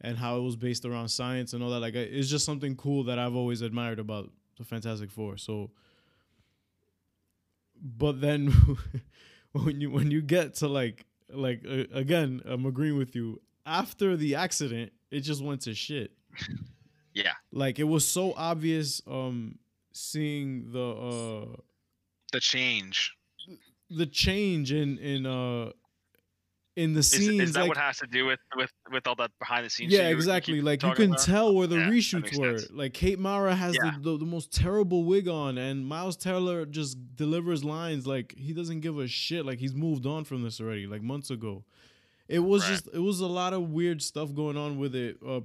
and 0.00 0.16
how 0.18 0.36
it 0.38 0.40
was 0.42 0.56
based 0.56 0.84
around 0.84 1.08
science 1.08 1.52
and 1.52 1.62
all 1.62 1.70
that. 1.70 1.80
Like 1.80 1.94
it's 1.94 2.28
just 2.28 2.44
something 2.44 2.76
cool 2.76 3.04
that 3.04 3.18
I've 3.18 3.34
always 3.34 3.60
admired 3.62 3.98
about 3.98 4.30
the 4.58 4.64
Fantastic 4.64 5.10
Four. 5.10 5.36
So, 5.36 5.70
but 7.80 8.20
then 8.20 8.52
when 9.52 9.80
you 9.80 9.90
when 9.90 10.10
you 10.10 10.22
get 10.22 10.54
to 10.56 10.68
like 10.68 11.04
like 11.28 11.62
uh, 11.68 11.84
again, 11.92 12.40
I'm 12.44 12.66
agreeing 12.66 12.96
with 12.98 13.14
you. 13.14 13.40
After 13.66 14.16
the 14.16 14.34
accident, 14.34 14.92
it 15.10 15.20
just 15.20 15.42
went 15.44 15.60
to 15.62 15.74
shit. 15.74 16.12
yeah. 17.14 17.32
Like 17.52 17.78
it 17.78 17.84
was 17.84 18.06
so 18.06 18.34
obvious. 18.36 19.02
Um, 19.06 19.58
seeing 19.92 20.70
the 20.72 20.88
uh 20.88 21.56
The 22.32 22.40
change. 22.40 23.12
the 23.90 24.06
change 24.06 24.72
in 24.72 24.98
in 24.98 25.26
uh 25.26 25.70
in 26.76 26.94
the 26.94 27.02
scenes 27.02 27.40
is 27.48 27.52
that 27.54 27.60
like 27.62 27.68
what 27.68 27.76
has 27.76 27.98
to 27.98 28.06
do 28.06 28.24
with 28.26 28.38
with 28.56 28.70
with 28.92 29.06
all 29.06 29.16
that 29.16 29.30
behind 29.40 29.66
the 29.66 29.70
scenes? 29.70 29.92
yeah 29.92 30.08
exactly 30.08 30.60
like 30.62 30.82
you 30.82 30.92
can 30.94 31.10
about? 31.12 31.18
tell 31.24 31.54
where 31.54 31.66
the 31.66 31.76
Yeah, 31.76 31.88
reshoots 31.88 32.38
were 32.38 32.58
sense. 32.58 32.70
like 32.72 32.94
kate 32.94 33.18
mara 33.18 33.54
has 33.54 33.74
Yeah. 33.74 33.90
the, 34.00 34.12
the, 34.12 34.18
the 34.18 34.24
most 34.24 34.52
terrible 34.52 35.04
wig 35.04 35.26
on 35.28 35.58
and 35.58 35.84
miles 35.86 36.16
teller 36.16 36.64
just 36.66 36.96
delivers 37.16 37.64
lines 37.64 38.06
like 38.06 38.34
he 38.38 38.52
doesn't 38.52 38.80
give 38.80 38.98
a 38.98 39.08
shit 39.08 39.44
like 39.44 39.58
he's 39.58 39.74
moved 39.74 40.06
on 40.06 40.24
from 40.24 40.42
this 40.44 40.60
already 40.60 40.86
like 40.86 41.02
months 41.02 41.30
ago 41.30 41.64
it 42.28 42.38
was 42.38 42.62
Right. 42.62 42.70
just 42.70 42.88
it 42.94 43.00
was 43.00 43.18
a 43.20 43.26
lot 43.26 43.52
of 43.52 43.70
weird 43.70 44.00
stuff 44.00 44.32
going 44.32 44.56
on 44.56 44.78
with 44.78 44.94
it 44.94 45.16
uh 45.26 45.40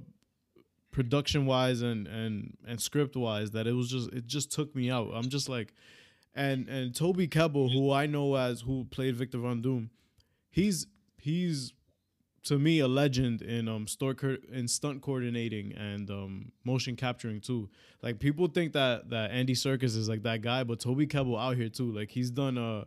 production 0.92 1.44
wise 1.44 1.82
and 1.82 2.06
and 2.06 2.56
and 2.66 2.80
script 2.80 3.16
wise 3.16 3.50
that 3.50 3.66
it 3.66 3.72
was 3.72 3.90
just 3.90 4.10
it 4.12 4.26
just 4.26 4.50
took 4.50 4.74
me 4.74 4.90
out 4.90 5.10
i'm 5.12 5.28
just 5.28 5.48
like 5.48 5.74
and 6.34 6.68
and 6.68 6.94
toby 6.94 7.28
kebbell 7.28 7.70
who 7.70 7.90
i 7.92 8.06
know 8.06 8.34
as 8.36 8.62
who 8.62 8.84
played 8.84 9.14
victor 9.14 9.38
von 9.38 9.60
doom 9.60 9.90
he's 10.50 10.86
he's 11.26 11.72
to 12.44 12.58
me 12.58 12.78
a 12.78 12.86
legend 12.86 13.42
in 13.42 13.68
um 13.68 13.86
store 13.88 14.14
co- 14.14 14.36
in 14.52 14.68
stunt 14.68 15.02
coordinating 15.02 15.72
and 15.72 16.08
um 16.10 16.52
motion 16.64 16.94
capturing 16.94 17.40
too. 17.40 17.68
Like 18.02 18.20
people 18.20 18.46
think 18.46 18.72
that 18.72 19.10
that 19.10 19.32
Andy 19.32 19.54
Serkis 19.54 19.96
is 19.96 20.08
like 20.08 20.22
that 20.22 20.42
guy, 20.42 20.62
but 20.62 20.78
Toby 20.80 21.06
Kebbell 21.06 21.38
out 21.38 21.56
here 21.56 21.68
too. 21.68 21.90
Like 21.92 22.10
he's 22.10 22.30
done 22.30 22.56
uh 22.56 22.84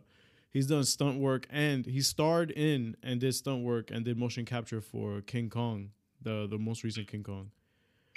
he's 0.50 0.66
done 0.66 0.84
stunt 0.84 1.20
work 1.20 1.46
and 1.50 1.84
he 1.84 2.00
starred 2.00 2.50
in 2.50 2.96
and 3.02 3.20
did 3.20 3.34
stunt 3.34 3.62
work 3.62 3.90
and 3.90 4.04
did 4.04 4.16
motion 4.16 4.46
capture 4.46 4.80
for 4.80 5.20
King 5.20 5.50
Kong, 5.50 5.90
the 6.22 6.46
the 6.50 6.58
most 6.58 6.82
recent 6.82 7.06
King 7.06 7.22
Kong. 7.22 7.50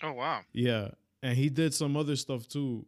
Oh 0.01 0.13
wow. 0.13 0.41
Yeah, 0.53 0.91
and 1.21 1.37
he 1.37 1.49
did 1.49 1.73
some 1.73 1.97
other 1.97 2.15
stuff 2.15 2.47
too. 2.47 2.85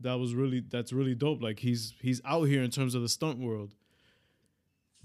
That 0.00 0.14
was 0.14 0.34
really 0.34 0.60
that's 0.60 0.92
really 0.92 1.14
dope. 1.14 1.42
Like 1.42 1.58
he's 1.58 1.92
he's 2.00 2.22
out 2.24 2.44
here 2.44 2.62
in 2.62 2.70
terms 2.70 2.94
of 2.94 3.02
the 3.02 3.10
stunt 3.10 3.38
world. 3.38 3.74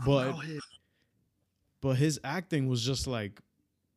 But 0.05 0.33
but 1.81 1.97
his 1.97 2.19
acting 2.23 2.67
was 2.67 2.83
just 2.85 3.07
like 3.07 3.41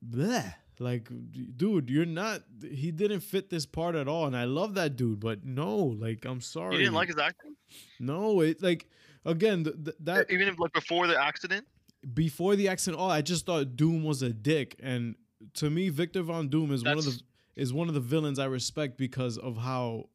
bleh. 0.07 0.55
Like 0.79 1.09
dude, 1.57 1.91
you're 1.91 2.07
not 2.07 2.43
he 2.69 2.91
didn't 2.91 3.21
fit 3.21 3.51
this 3.51 3.67
part 3.67 3.95
at 3.95 4.09
all 4.09 4.27
and 4.27 4.37
I 4.37 4.45
love 4.45 4.75
that 4.75 4.97
dude, 4.97 5.21
but 5.21 5.45
no, 5.45 5.77
like 5.77 6.25
I'm 6.25 6.41
sorry. 6.41 6.75
You 6.77 6.83
didn't 6.83 6.95
like 6.95 7.09
his 7.09 7.19
acting, 7.19 7.55
No, 8.01 8.41
it 8.41 8.63
like 8.63 8.89
again 9.25 9.63
th- 9.65 9.77
th- 9.85 9.97
that 10.01 10.31
even 10.31 10.49
if, 10.49 10.59
like 10.59 10.73
before 10.73 11.07
the 11.07 11.21
accident. 11.23 11.67
before 12.15 12.57
the 12.57 12.69
accident 12.69 13.01
all 13.01 13.11
I 13.11 13.23
just 13.23 13.47
thought 13.47 13.77
Doom 13.77 14.03
was 14.03 14.23
a 14.23 14.33
dick 14.33 14.75
and 14.83 15.15
to 15.55 15.71
me 15.71 15.89
Victor 15.89 16.23
Von 16.23 16.49
Doom 16.49 16.73
is 16.73 16.83
one 16.83 16.99
of 16.99 17.05
the 17.05 17.21
is 17.55 17.73
one 17.73 17.87
of 17.89 17.95
the 17.95 18.01
villains 18.01 18.39
I 18.41 18.47
respect 18.47 18.97
because 18.97 19.39
of 19.39 19.59
how 19.59 20.09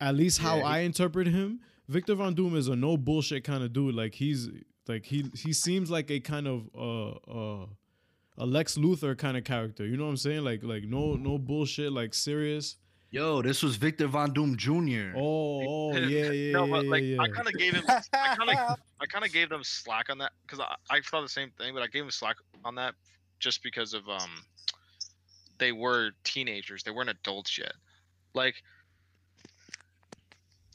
at 0.00 0.16
least 0.16 0.38
how 0.40 0.56
Yeah, 0.56 0.64
I 0.64 0.78
interpret 0.80 1.28
him. 1.28 1.60
Victor 1.88 2.14
Von 2.14 2.34
Doom 2.34 2.56
is 2.56 2.66
a 2.68 2.74
no 2.74 2.96
bullshit 2.96 3.44
kind 3.44 3.62
of 3.62 3.72
dude. 3.72 3.94
Like 3.94 4.14
he's 4.14 4.48
like 4.88 5.04
he 5.04 5.30
he 5.34 5.52
seems 5.52 5.90
like 5.90 6.10
a 6.10 6.20
kind 6.20 6.46
of 6.46 6.68
uh 6.76 7.10
uh 7.30 7.66
a 8.38 8.46
Lex 8.46 8.76
Luthor 8.76 9.16
kind 9.16 9.36
of 9.36 9.44
character. 9.44 9.86
You 9.86 9.96
know 9.96 10.04
what 10.04 10.10
I'm 10.10 10.16
saying? 10.16 10.44
Like 10.44 10.62
like 10.62 10.84
no 10.84 11.14
no 11.14 11.38
bullshit, 11.38 11.92
like 11.92 12.14
serious. 12.14 12.76
Yo, 13.12 13.42
this 13.42 13.62
was 13.62 13.76
Victor 13.76 14.06
Von 14.06 14.32
Doom 14.32 14.56
Jr. 14.56 15.14
Oh, 15.14 15.90
oh 15.92 15.92
yeah, 15.96 16.30
yeah, 16.30 16.52
no, 16.52 16.66
but 16.66 16.86
like 16.86 17.02
yeah, 17.02 17.20
I 17.20 17.28
kind 17.28 17.46
of 17.46 17.52
gave 17.52 17.74
him, 17.74 17.84
I 17.86 18.34
kind 18.34 18.48
of, 18.48 18.78
I 19.02 19.06
kind 19.06 19.22
of 19.22 19.30
gave 19.30 19.50
them 19.50 19.62
slack 19.62 20.08
on 20.08 20.16
that 20.16 20.32
because 20.40 20.60
I, 20.60 20.74
I 20.88 21.00
thought 21.02 21.20
the 21.20 21.28
same 21.28 21.50
thing, 21.58 21.74
but 21.74 21.82
I 21.82 21.88
gave 21.88 22.04
them 22.04 22.10
slack 22.10 22.36
on 22.64 22.74
that 22.76 22.94
just 23.38 23.62
because 23.62 23.92
of 23.92 24.08
um, 24.08 24.30
they 25.58 25.72
were 25.72 26.12
teenagers, 26.24 26.84
they 26.84 26.90
weren't 26.90 27.10
adults 27.10 27.58
yet. 27.58 27.74
Like, 28.34 28.54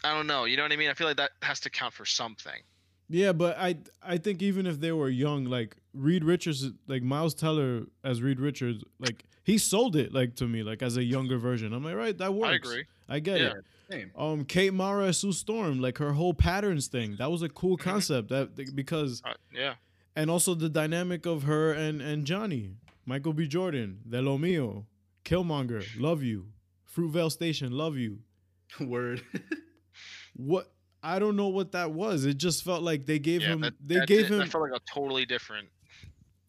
I 0.03 0.13
don't 0.13 0.27
know, 0.27 0.45
you 0.45 0.57
know 0.57 0.63
what 0.63 0.71
I 0.71 0.75
mean? 0.75 0.91
I 0.91 0.93
feel 0.93 1.07
like 1.07 1.17
that 1.17 1.31
has 1.41 1.59
to 1.61 1.71
count 1.71 1.95
for 1.95 2.05
something. 2.05 2.61
Yeah, 3.09 3.31
but 3.31 3.57
I 3.57 3.77
I 4.03 4.17
think 4.17 4.41
even 4.41 4.65
if 4.65 4.79
they 4.79 4.91
were 4.91 5.09
young, 5.09 5.45
like 5.45 5.77
Reed 5.93 6.23
Richards, 6.23 6.69
like 6.87 7.03
Miles 7.03 7.33
Teller 7.33 7.85
as 8.03 8.21
Reed 8.21 8.39
Richards, 8.39 8.83
like 8.99 9.23
he 9.43 9.57
sold 9.57 9.95
it 9.95 10.13
like 10.13 10.35
to 10.35 10.47
me, 10.47 10.61
like 10.63 10.81
as 10.81 10.97
a 10.97 11.03
younger 11.03 11.37
version. 11.37 11.73
I'm 11.73 11.83
like, 11.83 11.95
right, 11.95 12.17
that 12.17 12.33
works. 12.33 12.51
I 12.51 12.55
agree. 12.55 12.85
I 13.07 13.19
get 13.19 13.39
Yeah. 13.39 13.47
it. 13.47 13.65
Same. 13.89 14.11
Um, 14.17 14.43
Kate 14.43 14.73
Mara 14.73 15.07
as 15.07 15.17
Sue 15.19 15.31
Storm, 15.31 15.79
like 15.79 15.97
her 15.99 16.11
whole 16.11 16.33
patterns 16.33 16.87
thing, 16.87 17.15
that 17.19 17.31
was 17.31 17.41
a 17.41 17.47
cool 17.49 17.77
Mm-hmm. 17.77 17.89
concept. 17.89 18.27
That 18.29 18.75
because 18.75 19.21
Uh, 19.23 19.33
yeah. 19.53 19.75
and 20.15 20.29
also 20.29 20.53
the 20.53 20.67
dynamic 20.67 21.25
of 21.25 21.43
her 21.43 21.71
and 21.71 22.01
and 22.01 22.25
Johnny, 22.25 22.71
Michael 23.05 23.31
B. 23.31 23.47
Jordan, 23.47 23.99
De 24.09 24.21
Lo 24.21 24.37
Mio, 24.37 24.85
Killmonger, 25.23 25.85
love 25.97 26.21
you, 26.23 26.47
Fruitvale 26.93 27.31
Station, 27.31 27.71
love 27.71 27.95
you. 27.95 28.19
Word. 28.81 29.21
What 30.35 30.71
I 31.03 31.19
don't 31.19 31.35
know 31.35 31.47
what 31.47 31.71
that 31.73 31.91
was. 31.91 32.25
It 32.25 32.37
just 32.37 32.63
felt 32.63 32.81
like 32.83 33.05
they 33.05 33.19
gave 33.19 33.41
yeah 33.41 33.53
him 33.53 33.61
that, 33.61 33.73
they 33.85 33.95
that's 33.95 34.05
gave 34.07 34.25
it. 34.25 34.31
him 34.31 34.39
That 34.39 34.49
felt 34.49 34.69
like 34.69 34.79
a 34.79 34.83
totally 34.91 35.25
different. 35.25 35.67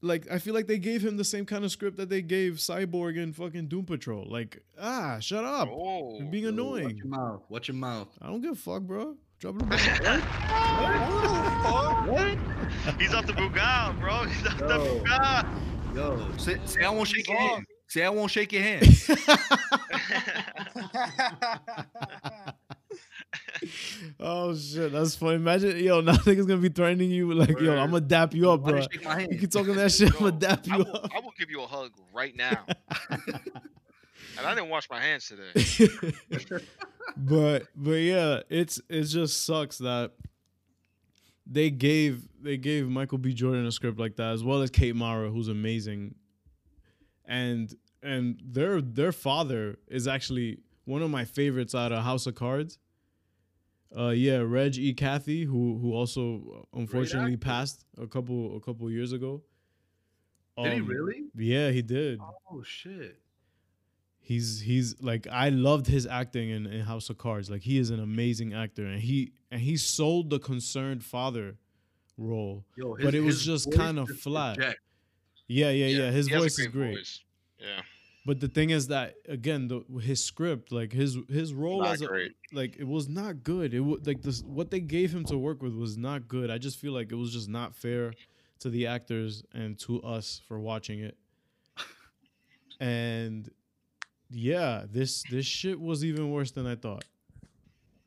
like 0.01 0.31
I 0.31 0.39
feel 0.39 0.55
like 0.55 0.67
they 0.67 0.79
gave 0.79 1.05
him 1.05 1.17
the 1.17 1.25
same 1.25 1.45
kind 1.45 1.65
of 1.65 1.71
script 1.71 1.97
that 1.99 2.09
they 2.09 2.23
gave 2.23 2.55
Cyborg 2.55 3.23
and 3.23 3.35
fucking 3.37 3.69
Doom 3.69 3.85
Patrol. 3.85 4.27
Like, 4.29 4.63
ah, 4.81 5.19
shut 5.21 5.45
up. 5.45 5.69
Oh. 5.71 6.17
You're 6.19 6.29
being 6.31 6.45
Yo, 6.45 6.51
annoying. 6.51 6.85
Watch 6.87 6.97
your 6.97 7.07
mouth. 7.07 7.43
Watch 7.49 7.69
your 7.69 7.77
mouth. 7.77 8.09
I 8.23 8.27
don't 8.27 8.41
give 8.41 8.53
a 8.53 8.57
fuck, 8.57 8.83
bro. 8.83 9.17
Drop 9.39 9.55
it. 9.61 9.69
He's 12.99 13.15
off 13.15 13.27
the 13.27 13.33
Bugao, 13.35 14.01
bro. 14.01 14.25
He's 14.25 14.47
off 14.47 14.59
the 14.59 15.45
Yo. 15.95 15.97
Yo, 16.17 16.29
say, 16.37 16.59
say 16.65 16.85
I 16.85 16.91
won't 16.91 17.09
shake 17.09 17.29
your 17.29 17.39
hand. 17.39 17.65
Say 17.89 18.05
I 18.05 18.09
won't 18.11 18.31
shake 18.31 18.53
your 18.53 18.63
hand. 18.63 18.83
oh 24.21 24.55
shit, 24.55 24.93
that's 24.93 25.16
funny. 25.16 25.37
Imagine, 25.37 25.79
yo, 25.79 26.01
now 26.03 26.12
niggas 26.12 26.47
gonna 26.47 26.61
be 26.61 26.69
threatening 26.69 27.11
you 27.11 27.33
like, 27.33 27.59
yo, 27.61 27.77
I'm 27.77 27.91
gonna 27.91 28.01
dap 28.01 28.35
you 28.35 28.51
up, 28.51 28.64
bro. 28.64 28.77
you 28.77 28.83
shake 28.83 29.05
my 29.05 29.21
hand? 29.21 29.39
Keep 29.39 29.51
talking 29.51 29.75
that 29.75 29.93
shit, 29.93 30.12
I'm 30.14 30.19
gonna 30.19 30.33
dap 30.33 30.66
I 30.71 30.77
you 30.77 30.85
will, 30.85 30.97
up. 30.97 31.11
I 31.14 31.21
will 31.21 31.35
give 31.39 31.51
you 31.51 31.62
a 31.62 31.66
hug 31.66 31.93
right 32.12 32.35
now. 32.37 32.64
and 33.11 34.47
I 34.47 34.55
didn't 34.55 34.71
wash 34.71 34.89
my 34.91 35.01
hands 35.01 35.29
today. 35.29 35.89
but 37.16 37.66
but 37.75 37.91
yeah, 37.93 38.41
it's 38.49 38.81
it 38.89 39.05
just 39.05 39.45
sucks 39.45 39.79
that 39.79 40.12
they 41.47 41.71
gave 41.71 42.29
they 42.41 42.57
gave 42.57 42.89
Michael 42.89 43.19
B. 43.19 43.33
Jordan 43.33 43.66
a 43.66 43.73
script 43.73 43.99
like 43.99 44.16
that, 44.16 44.33
as 44.33 44.45
well 44.45 44.62
as 44.62 44.71
Kate 44.71 44.95
Mara, 44.95 45.31
who's 45.31 45.49
amazing. 45.49 46.14
And 47.25 47.75
and 48.03 48.41
their 48.45 48.81
their 48.81 49.12
father 49.12 49.79
is 49.89 50.07
actually 50.07 50.59
one 50.85 51.03
of 51.03 51.11
my 51.11 51.25
favorites 51.25 51.75
out 51.75 51.93
of 51.93 52.03
House 52.05 52.27
of 52.27 52.35
Cards. 52.35 52.79
Uh 53.97 54.09
yeah, 54.11 54.39
Reg 54.39 54.76
E. 54.76 54.93
Cathey, 54.95 55.45
who 55.45 55.78
who 55.78 55.93
also 55.95 56.66
unfortunately 56.74 57.34
actor. 57.34 57.45
passed 57.47 57.84
a 57.97 58.07
couple 58.07 58.57
a 58.57 58.61
couple 58.61 58.91
years 58.91 59.12
ago. 59.12 59.43
Did 60.62 60.72
he 60.74 60.80
Um, 60.80 60.86
really? 60.86 61.24
Yeah, 61.34 61.70
he 61.70 61.82
did. 61.82 62.20
Oh 62.51 62.62
shit. 62.62 63.18
He's 64.20 64.61
he's 64.61 65.01
like 65.01 65.26
I 65.30 65.49
loved 65.49 65.86
his 65.86 66.07
acting 66.07 66.51
in, 66.51 66.66
in 66.66 66.82
House 66.82 67.09
of 67.09 67.16
Cards. 67.16 67.49
Like 67.49 67.62
he 67.62 67.78
is 67.78 67.89
an 67.91 68.01
amazing 68.01 68.53
actor, 68.53 68.84
and 68.84 69.01
he 69.01 69.32
and 69.51 69.61
he 69.61 69.76
sold 69.78 70.28
the 70.28 70.39
concerned 70.39 71.03
father 71.03 71.57
role. 72.18 72.66
Yo, 72.76 72.95
But 73.01 73.14
it 73.14 73.20
was 73.22 73.43
just 73.43 73.72
kinda 73.72 74.05
flat. 74.07 74.57
project. 74.59 74.80
Yeah, 75.47 75.70
yeah, 75.70 75.86
yeah. 75.86 76.11
His 76.11 76.26
he 76.26 76.34
has 76.34 76.43
a 76.43 76.45
voice 76.45 76.59
is 76.59 76.66
great 76.66 76.72
great. 76.72 76.97
voice. 76.99 77.20
Yeah. 77.59 77.80
But 78.29 78.41
the 78.41 78.49
thing 78.49 78.68
is 78.68 78.89
that 78.89 79.14
again, 79.26 79.68
the 79.68 79.81
his 80.03 80.22
script, 80.22 80.70
like 80.70 80.93
his 80.93 81.16
his 81.31 81.55
role 81.55 81.81
Not 81.81 81.95
as 81.95 82.03
a, 82.03 82.07
great. 82.09 82.33
like 82.53 82.76
it 82.76 82.87
was 82.87 83.09
not 83.09 83.43
good. 83.43 83.72
It 83.72 83.81
was 83.81 84.07
like 84.07 84.20
this 84.20 84.43
what 84.43 84.70
they 84.70 84.81
gave 84.81 85.14
him 85.14 85.24
to 85.24 85.39
work 85.39 85.62
with 85.62 85.72
was 85.72 85.97
not 85.97 86.29
good. 86.29 86.51
I 86.51 86.59
just 86.59 86.79
feel 86.79 86.93
like 86.93 87.11
it 87.11 87.14
was 87.14 87.33
just 87.33 87.49
not 87.49 87.74
fair 87.74 88.12
to 88.59 88.68
the 88.68 88.87
actors 88.87 89.45
and 89.55 89.79
to 89.79 90.03
us 90.03 90.43
for 90.47 90.61
watching 90.61 91.01
it. 91.01 91.16
And 92.81 93.51
yeah, 94.29 94.85
this 94.93 95.22
this 95.31 95.47
shit 95.47 95.81
was 95.81 96.05
even 96.05 96.31
worse 96.31 96.51
than 96.51 96.66
I 96.66 96.76
thought. 96.76 97.07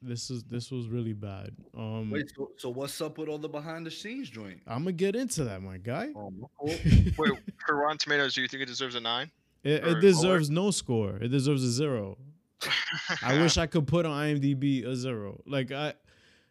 This 0.04 0.30
is 0.30 0.44
this 0.44 0.70
was 0.70 0.88
really 0.88 1.14
bad. 1.14 1.50
Um 1.76 2.12
Wait, 2.12 2.32
so, 2.36 2.52
so 2.58 2.70
what's 2.70 3.02
up 3.02 3.18
with 3.18 3.28
all 3.28 3.40
the 3.40 3.50
behind 3.50 3.88
the 3.88 3.92
scenes 3.92 4.30
joint? 4.30 4.62
I'm 4.68 4.84
gonna 4.84 4.92
get 4.92 5.16
into 5.16 5.46
that, 5.46 5.64
my 5.64 5.78
guy. 5.78 6.10
Um, 6.16 6.46
cool. 6.60 6.76
Wait, 7.18 7.40
for 7.66 7.76
Rotten 7.76 7.98
Tomatoes, 7.98 8.36
do 8.36 8.44
you 8.44 8.48
think 8.48 8.62
it 8.62 8.68
deserves 8.68 8.94
a 8.94 9.00
nine? 9.00 9.32
It 9.64 9.84
or 9.86 10.00
deserves 10.00 10.50
no 10.50 10.72
score. 10.72 11.18
It 11.18 11.30
deserves 11.30 11.64
a 11.64 11.70
zero. 11.72 12.18
I 13.24 13.40
wish 13.42 13.58
I 13.58 13.66
could 13.68 13.88
put 13.88 14.06
on 14.06 14.12
IMDb 14.12 14.86
a 14.86 14.96
zero. 14.96 15.42
Like 15.46 15.72
I 15.72 15.94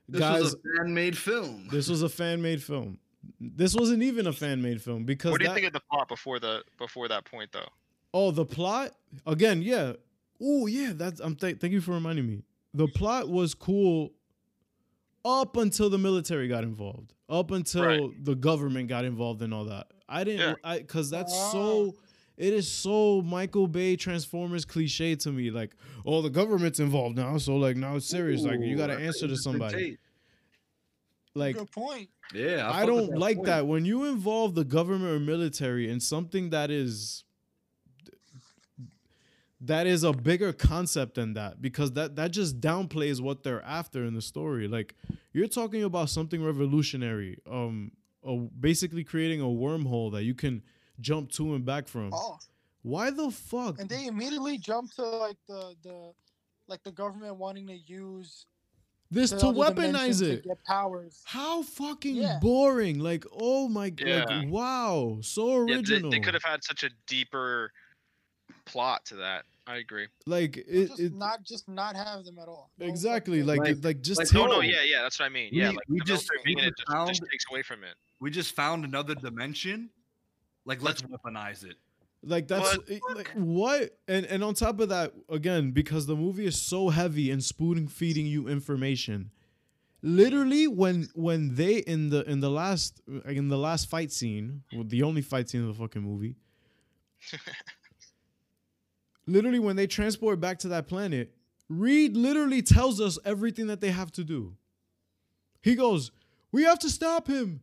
This 0.09 0.21
guys 0.21 0.43
was 0.43 0.55
a 0.55 0.59
fan-made 0.79 1.17
film. 1.17 1.69
This 1.71 1.89
was 1.89 2.03
a 2.03 2.09
fan 2.09 2.43
made 2.43 2.63
film. 2.63 2.99
This 3.41 3.75
wasn't 3.75 4.03
even 4.03 4.27
a 4.27 4.33
fan 4.33 4.61
made 4.63 4.81
film 4.83 5.05
because 5.05 5.31
What 5.33 5.41
do 5.41 5.45
you 5.45 5.51
that, 5.51 5.55
think 5.55 5.67
of 5.67 5.73
the 5.73 5.81
plot 5.91 6.09
before 6.09 6.39
the 6.41 6.63
before 6.79 7.07
that 7.09 7.25
point 7.25 7.51
though? 7.53 7.69
oh 8.13 8.33
the 8.33 8.45
plot 8.45 8.91
again 9.27 9.63
yeah 9.63 9.93
oh 10.43 10.67
yeah 10.67 10.91
that's 10.95 11.21
I'm 11.21 11.37
th- 11.37 11.59
thank 11.61 11.73
you 11.73 11.81
for 11.81 11.93
reminding 11.93 12.27
me 12.27 12.43
the 12.75 12.89
plot 12.89 13.29
was 13.29 13.55
cool 13.55 14.13
up 15.25 15.57
until 15.57 15.91
the 15.91 15.99
military 15.99 16.49
got 16.49 16.65
involved 16.65 17.13
up 17.29 17.51
until 17.53 17.85
Right. 17.85 18.25
the 18.25 18.35
government 18.35 18.89
got 18.89 19.05
involved 19.05 19.43
in 19.43 19.53
all 19.53 19.67
that 19.67 19.89
I 20.09 20.25
didn't 20.25 20.41
Yeah. 20.41 20.55
I 20.65 20.79
because 20.79 21.09
that's 21.11 21.33
Ah. 21.33 21.51
so 21.53 21.97
it 22.41 22.53
is 22.53 22.71
so 22.71 23.23
Michael 23.23 23.69
Bay 23.69 23.97
Transformers 23.97 24.65
cliche 24.65 25.15
to 25.17 25.31
me 25.31 25.51
like 25.51 25.73
oh 26.07 26.23
the 26.23 26.31
government's 26.31 26.81
involved 26.81 27.17
now 27.17 27.39
so 27.39 27.57
like 27.57 27.77
now 27.77 27.97
it's 27.97 28.07
serious 28.07 28.43
like 28.43 28.61
you 28.61 28.77
got 28.77 28.89
to 28.89 28.99
answer 28.99 29.29
to 29.29 29.37
somebody 29.37 29.99
like 31.35 31.57
Good 31.57 31.71
point. 31.71 32.09
Yeah, 32.35 32.69
I, 32.69 32.81
fuck 32.81 32.89
with 32.91 33.09
don't 33.09 33.19
like 33.19 33.37
point. 33.37 33.47
that 33.47 33.67
when 33.67 33.85
you 33.85 34.05
involve 34.07 34.55
the 34.55 34.65
government 34.65 35.11
or 35.11 35.21
military 35.21 35.89
in 35.89 36.01
something 36.01 36.51
that 36.51 36.71
is 36.71 37.25
that 39.61 39.87
is 39.87 40.05
a 40.05 40.13
bigger 40.13 40.53
concept 40.53 41.17
than 41.17 41.35
that 41.35 41.61
because 41.61 41.93
that 41.93 42.17
that 42.17 42.31
just 42.33 42.61
downplays 42.61 43.21
what 43.21 43.43
they're 43.43 43.63
after 43.63 44.05
in 44.05 44.15
the 44.15 44.23
story. 44.23 44.67
Like 44.67 44.95
you're 45.33 45.49
talking 45.49 45.85
about 45.85 46.11
something 46.11 46.43
revolutionary, 46.43 47.39
um, 47.51 47.93
a, 48.25 48.37
basically 48.37 49.05
creating 49.05 49.41
a 49.41 49.45
wormhole 49.45 50.13
that 50.13 50.25
you 50.25 50.35
can 50.35 50.63
jump 51.01 51.31
to 51.33 51.55
and 51.55 51.65
back 51.65 51.89
from. 51.89 52.11
Oh, 52.13 52.39
Why 52.83 53.11
the 53.11 53.31
fuck? 53.31 53.79
and 53.81 53.89
they 53.89 54.07
immediately 54.07 54.59
jump 54.59 54.93
to 54.95 55.03
like 55.03 55.37
the 55.49 55.75
the 55.83 56.13
like 56.69 56.83
the 56.85 56.93
government 56.93 57.37
wanting 57.37 57.67
to 57.67 57.77
use 57.77 58.47
this 59.11 59.31
to 59.31 59.49
other 59.49 59.75
dimensions 59.75 60.21
weaponize 60.23 60.25
to 60.25 60.31
it. 60.33 60.45
get 60.45 60.65
powers. 60.65 61.21
How 61.25 61.63
fucking 61.63 62.15
Yeah. 62.15 62.39
boring! 62.41 63.01
Like, 63.01 63.25
oh 63.33 63.69
my, 63.69 63.93
Yeah. 63.99 64.25
like, 64.29 64.49
wow, 64.49 65.19
so 65.21 65.67
Yeah, 65.67 65.77
original. 65.77 66.11
they, 66.11 66.19
they 66.19 66.23
could 66.25 66.35
have 66.35 66.45
had 66.45 66.63
such 66.63 66.85
a 66.85 66.91
deeper 67.07 67.73
plot 68.67 69.05
to 69.07 69.17
that. 69.17 69.45
I 69.67 69.77
agree. 69.77 70.09
like 70.27 70.57
Or 70.59 70.63
it, 70.67 70.89
just 70.89 71.01
it 71.01 71.15
not 71.15 71.43
just 71.45 71.69
not 71.69 71.95
have 71.97 72.25
them 72.25 72.39
at 72.41 72.49
all. 72.49 72.71
No 72.79 72.87
exactly 72.87 73.43
like 73.43 73.59
Like- 73.61 73.77
like, 73.77 73.85
like 73.85 74.01
just 74.03 74.19
like, 74.19 74.35
oh, 74.35 74.47
No, 74.47 74.53
no, 74.53 74.57
Oh. 74.57 74.61
yeah, 74.63 74.83
yeah, 74.83 75.03
that's 75.03 75.19
what 75.19 75.27
I 75.27 75.29
mean. 75.29 75.51
We- 75.53 75.59
yeah, 75.61 75.69
like 75.71 75.89
we 75.89 76.01
just- 76.01 76.29
we 76.45 76.53
in 76.53 76.59
it 76.61 76.65
just, 76.77 76.79
just 76.79 76.89
found- 76.91 77.09
takes 77.31 77.45
away 77.51 77.63
from 77.63 77.85
it. 77.85 77.95
We 78.21 78.31
just 78.31 78.55
found 78.57 78.85
another 78.85 79.15
dimension. 79.15 79.91
Like, 80.71 80.83
let's 80.83 81.03
weaponize 81.03 81.65
it. 81.65 81.77
like 82.23 82.47
that's 82.49 82.77
But- 82.77 83.17
like, 83.17 83.31
what? 83.35 83.99
And 84.07 84.25
and 84.27 84.45
on 84.45 84.55
top 84.55 84.79
of 84.81 84.89
that 84.91 85.13
again 85.29 85.71
because 85.73 86.07
the 86.07 86.17
movie 86.17 86.47
is 86.47 86.61
so 86.61 86.91
heavy 86.91 87.31
and 87.31 87.43
spoon 87.43 87.89
feeding 87.89 88.27
you 88.27 88.47
information 88.49 89.31
literally 90.03 90.67
when 90.67 91.09
when 91.15 91.55
they 91.57 91.77
in 91.79 92.09
the 92.11 92.23
in 92.31 92.41
the 92.41 92.51
last 92.51 93.01
like 93.27 93.37
in 93.37 93.49
the 93.49 93.59
last 93.59 93.89
fight 93.91 94.11
scene 94.13 94.63
well, 94.73 94.85
the 94.85 95.03
only 95.03 95.21
fight 95.23 95.49
scene 95.51 95.61
of 95.63 95.69
the 95.69 95.75
fucking 95.83 96.03
movie 96.03 96.37
literally 99.27 99.59
when 99.59 99.77
they 99.77 99.87
transport 99.87 100.41
back 100.41 100.59
to 100.59 100.69
that 100.69 100.89
planet 100.89 101.33
reed 101.69 102.17
literally 102.17 102.63
tells 102.63 103.01
us 103.01 103.19
everything 103.25 103.67
that 103.69 103.81
they 103.81 103.91
have 103.91 104.11
to 104.13 104.25
do. 104.25 104.57
He 105.63 105.75
goes 105.75 106.11
we 106.53 106.65
have 106.65 106.79
to 106.81 106.91
stop 106.91 107.29
him. 107.29 107.61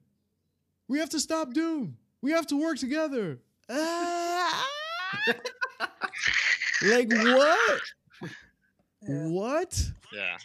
We 0.87 0.99
have 0.99 1.09
to 1.09 1.19
stop 1.19 1.53
doom 1.53 1.97
we 2.21 2.31
have 2.31 2.47
to 2.47 2.59
work 2.59 2.77
together 2.77 3.39
Ah! 3.69 4.67
like 6.83 7.11
what 7.11 7.81
Yeah. 9.07 9.27
what 9.27 9.91
Yeah. 10.13 10.37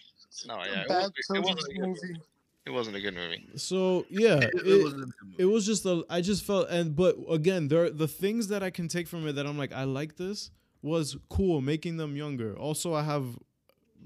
No, 0.47 0.57
yeah. 0.65 0.83
It, 0.83 0.89
was, 0.89 1.13
it, 1.35 1.41
wasn't 1.41 1.61
a 1.61 1.73
good 1.73 1.81
movie. 1.87 2.01
movie. 2.09 2.21
it 2.67 2.71
wasn't 2.71 2.97
a 2.97 3.01
good 3.01 3.15
movie. 3.15 3.47
so 3.57 4.05
yeah 4.09 4.37
It, 4.39 4.51
it, 4.55 4.67
it 4.67 4.83
wasn't. 4.85 5.15
it 5.39 5.45
was 5.45 5.67
just 5.67 5.87
a 5.87 6.05
i 6.11 6.21
just 6.21 6.45
felt 6.45 6.69
and 6.71 6.97
but 6.97 7.17
again 7.31 7.69
there 7.69 7.91
the 7.91 8.09
things 8.09 8.49
that 8.49 8.63
i 8.63 8.71
can 8.71 8.89
take 8.89 9.07
from 9.09 9.27
it 9.27 9.33
that 9.35 9.47
i'm 9.47 9.59
like 9.59 9.73
i 9.73 9.85
like 9.85 10.17
this 10.17 10.51
was 10.83 11.17
cool 11.29 11.61
making 11.61 11.97
them 11.97 12.17
younger 12.17 12.57
also 12.59 12.93
i 12.95 13.03
have 13.03 13.25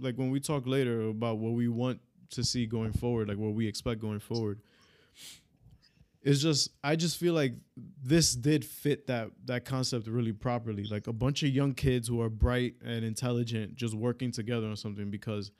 like 0.00 0.16
when 0.16 0.30
we 0.30 0.40
talk 0.40 0.66
later 0.66 1.08
about 1.08 1.38
what 1.38 1.52
we 1.52 1.68
want 1.68 2.00
to 2.30 2.44
see 2.44 2.66
going 2.66 2.92
forward 2.92 3.28
like 3.28 3.38
what 3.38 3.54
we 3.54 3.66
expect 3.66 4.00
going 4.00 4.20
forward 4.20 4.60
it's 6.26 6.42
just 6.42 6.70
i 6.82 6.96
just 6.96 7.18
feel 7.18 7.34
like 7.34 7.54
this 8.02 8.34
did 8.34 8.64
fit 8.64 9.06
that 9.06 9.30
that 9.44 9.64
concept 9.64 10.06
really 10.08 10.32
properly 10.32 10.84
like 10.84 11.06
a 11.06 11.12
bunch 11.12 11.42
of 11.42 11.48
young 11.48 11.72
kids 11.72 12.08
who 12.08 12.20
are 12.20 12.28
bright 12.28 12.74
and 12.84 13.04
intelligent 13.04 13.74
just 13.74 13.94
working 13.94 14.32
together 14.32 14.66
on 14.66 14.76
something 14.76 15.10
because 15.10 15.52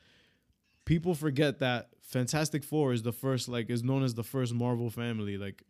people 0.86 1.14
forget 1.14 1.58
that 1.58 1.90
Fantastic 2.06 2.64
Four 2.64 2.94
is 2.94 3.02
the 3.02 3.12
first, 3.12 3.48
like, 3.48 3.68
is 3.68 3.82
known 3.82 4.02
as 4.02 4.14
the 4.14 4.22
first 4.22 4.54
Marvel 4.54 4.88
family. 4.88 5.36
Like, 5.36 5.62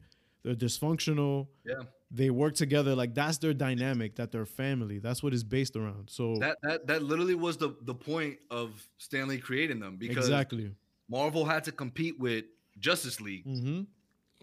they're 0.45 0.55
dysfunctional. 0.55 1.49
Yeah. 1.65 1.83
They 2.13 2.31
work 2.31 2.55
together. 2.55 2.95
Like, 2.95 3.15
that's 3.15 3.39
their 3.39 3.55
dynamic. 3.55 4.15
That 4.15 4.31
they're 4.31 4.47
family. 4.47 4.99
That's 4.99 5.23
what 5.23 5.35
is 5.35 5.43
based 5.43 5.75
around. 5.75 6.09
So 6.09 6.37
That 6.37 6.59
that 6.63 6.87
that 6.87 7.03
literally 7.03 7.35
was 7.35 7.57
the 7.57 7.75
the 7.83 7.95
point 7.95 8.37
of 8.51 8.87
Stan 8.99 9.27
Lee 9.27 9.39
creating 9.39 9.81
them 9.81 9.97
because 9.97 10.27
exactly. 10.27 10.71
Marvel 11.09 11.45
had 11.45 11.65
to 11.65 11.73
compete 11.73 12.19
with 12.21 12.45
Justice 12.79 13.21
League. 13.21 13.47
Mm-hmm. 13.47 13.83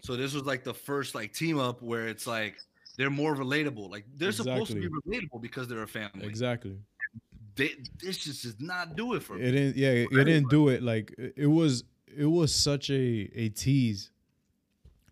So 0.04 0.16
this 0.16 0.34
was 0.34 0.44
like 0.44 0.64
the 0.64 0.74
first 0.74 1.14
like 1.14 1.32
team 1.32 1.58
up 1.58 1.80
where 1.80 2.08
it's 2.08 2.26
like 2.26 2.56
they're 2.98 3.08
more 3.08 3.34
relatable. 3.34 3.90
Like 3.90 4.04
they're 4.16 4.32
supposed 4.32 4.70
to 4.72 4.76
be 4.78 4.88
relatable 4.88 5.40
because 5.40 5.66
they're 5.66 5.82
a 5.82 5.88
family. 5.88 6.26
Exactly. 6.26 6.76
They, 7.56 7.70
this 8.02 8.18
just 8.18 8.42
does 8.42 8.60
not 8.60 8.96
do 8.96 9.14
it 9.14 9.22
for 9.22 9.36
me. 9.36 9.44
It 9.44 9.52
didn't. 9.52 9.76
Yeah, 9.76 9.88
it, 9.88 10.08
it 10.12 10.24
didn't 10.24 10.50
do 10.50 10.68
it. 10.68 10.82
Like 10.82 11.14
it 11.16 11.32
it 11.38 11.46
was. 11.46 11.84
It 12.14 12.26
was 12.26 12.54
such 12.54 12.90
a 12.90 13.30
a 13.34 13.48
tease 13.48 14.10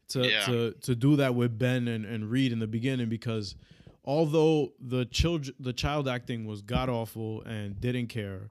to 0.09 0.29
Yeah. 0.29 0.45
to 0.45 0.73
to 0.83 0.95
do 0.95 1.17
that 1.17 1.35
with 1.35 1.59
Ben 1.59 1.89
and 1.89 2.05
and 2.05 2.31
Reed 2.31 2.53
in 2.53 2.59
the 2.59 2.67
beginning 2.67 3.09
because 3.09 3.55
although 4.05 4.75
the 4.79 5.07
child 5.07 5.49
the 5.59 5.73
child 5.73 6.07
acting 6.07 6.45
was 6.45 6.61
god 6.61 6.91
awful 6.91 7.41
and 7.45 7.81
didn't 7.81 8.09
care, 8.09 8.51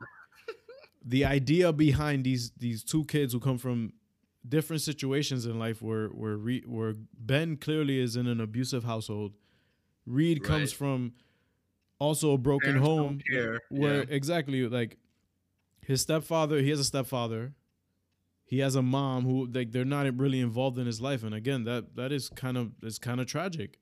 the 1.05 1.23
idea 1.23 1.71
behind 1.71 2.23
these 2.23 2.49
these 2.57 2.83
two 2.83 3.05
kids 3.05 3.31
who 3.31 3.39
come 3.39 3.59
from 3.59 3.93
different 4.47 4.81
situations 4.81 5.45
in 5.45 5.59
life 5.59 5.81
where 5.81 6.07
where 6.07 6.37
Re, 6.37 6.63
where 6.65 6.95
Ben 7.17 7.57
clearly 7.57 7.99
is 7.99 8.15
in 8.15 8.27
an 8.27 8.41
abusive 8.41 8.83
household, 8.83 9.33
Reed 10.05 10.43
comes 10.43 10.71
from 10.71 11.13
also 11.99 12.33
a 12.33 12.37
broken 12.37 12.81
Parents 12.81 12.87
home 12.87 13.19
where 13.69 13.99
yeah. 13.99 14.05
exactly 14.09 14.67
like 14.67 14.97
his 15.85 16.01
stepfather 16.01 16.59
he 16.59 16.69
has 16.69 16.79
a 16.79 16.83
stepfather 16.83 17.53
he 18.43 18.59
has 18.59 18.75
a 18.75 18.81
mom 18.81 19.23
who 19.23 19.45
like 19.53 19.71
they're 19.71 19.85
not 19.85 20.07
really 20.17 20.39
involved 20.39 20.79
in 20.79 20.87
his 20.87 20.99
life 20.99 21.23
and 21.23 21.35
again 21.35 21.63
that 21.63 21.95
that 21.95 22.11
is 22.11 22.29
kind 22.29 22.57
of 22.57 22.71
is 22.81 22.97
kind 22.97 23.21
of 23.21 23.27
tragic 23.27 23.77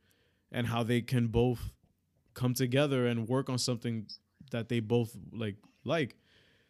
and 0.51 0.67
how 0.67 0.83
they 0.83 1.01
can 1.01 1.27
both 1.27 1.71
come 2.33 2.53
together 2.53 3.07
and 3.07 3.27
work 3.29 3.49
on 3.49 3.57
something 3.57 4.05
that 4.51 4.67
they 4.67 4.81
both 4.81 5.15
like 5.31 5.55
like 5.85 6.15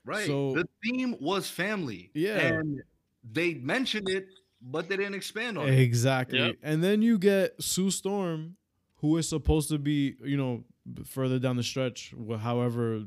Right. 0.06 0.26
So- 0.26 0.54
the 0.54 0.68
theme 0.84 1.16
was 1.20 1.50
family. 1.50 2.10
Yeah. 2.14 2.40
And 2.40 2.82
they 3.24 3.54
mentioned 3.56 4.10
it, 4.10 4.28
but 4.62 4.90
they 4.90 4.98
didn't 4.98 5.16
expand 5.16 5.58
on 5.58 5.68
it. 5.70 5.80
Exactly. 5.80 6.40
Yep. 6.40 6.56
And 6.64 6.84
then 6.84 7.02
you 7.02 7.18
get 7.18 7.62
Sue 7.62 7.92
Storm, 7.92 8.56
who 8.98 9.18
is 9.18 9.28
supposed 9.30 9.70
to 9.70 9.78
be, 9.78 10.16
you 10.24 10.38
know, 10.38 10.64
further 11.06 11.40
down 11.40 11.56
the 11.56 11.64
stretch, 11.64 12.14
however 12.42 13.04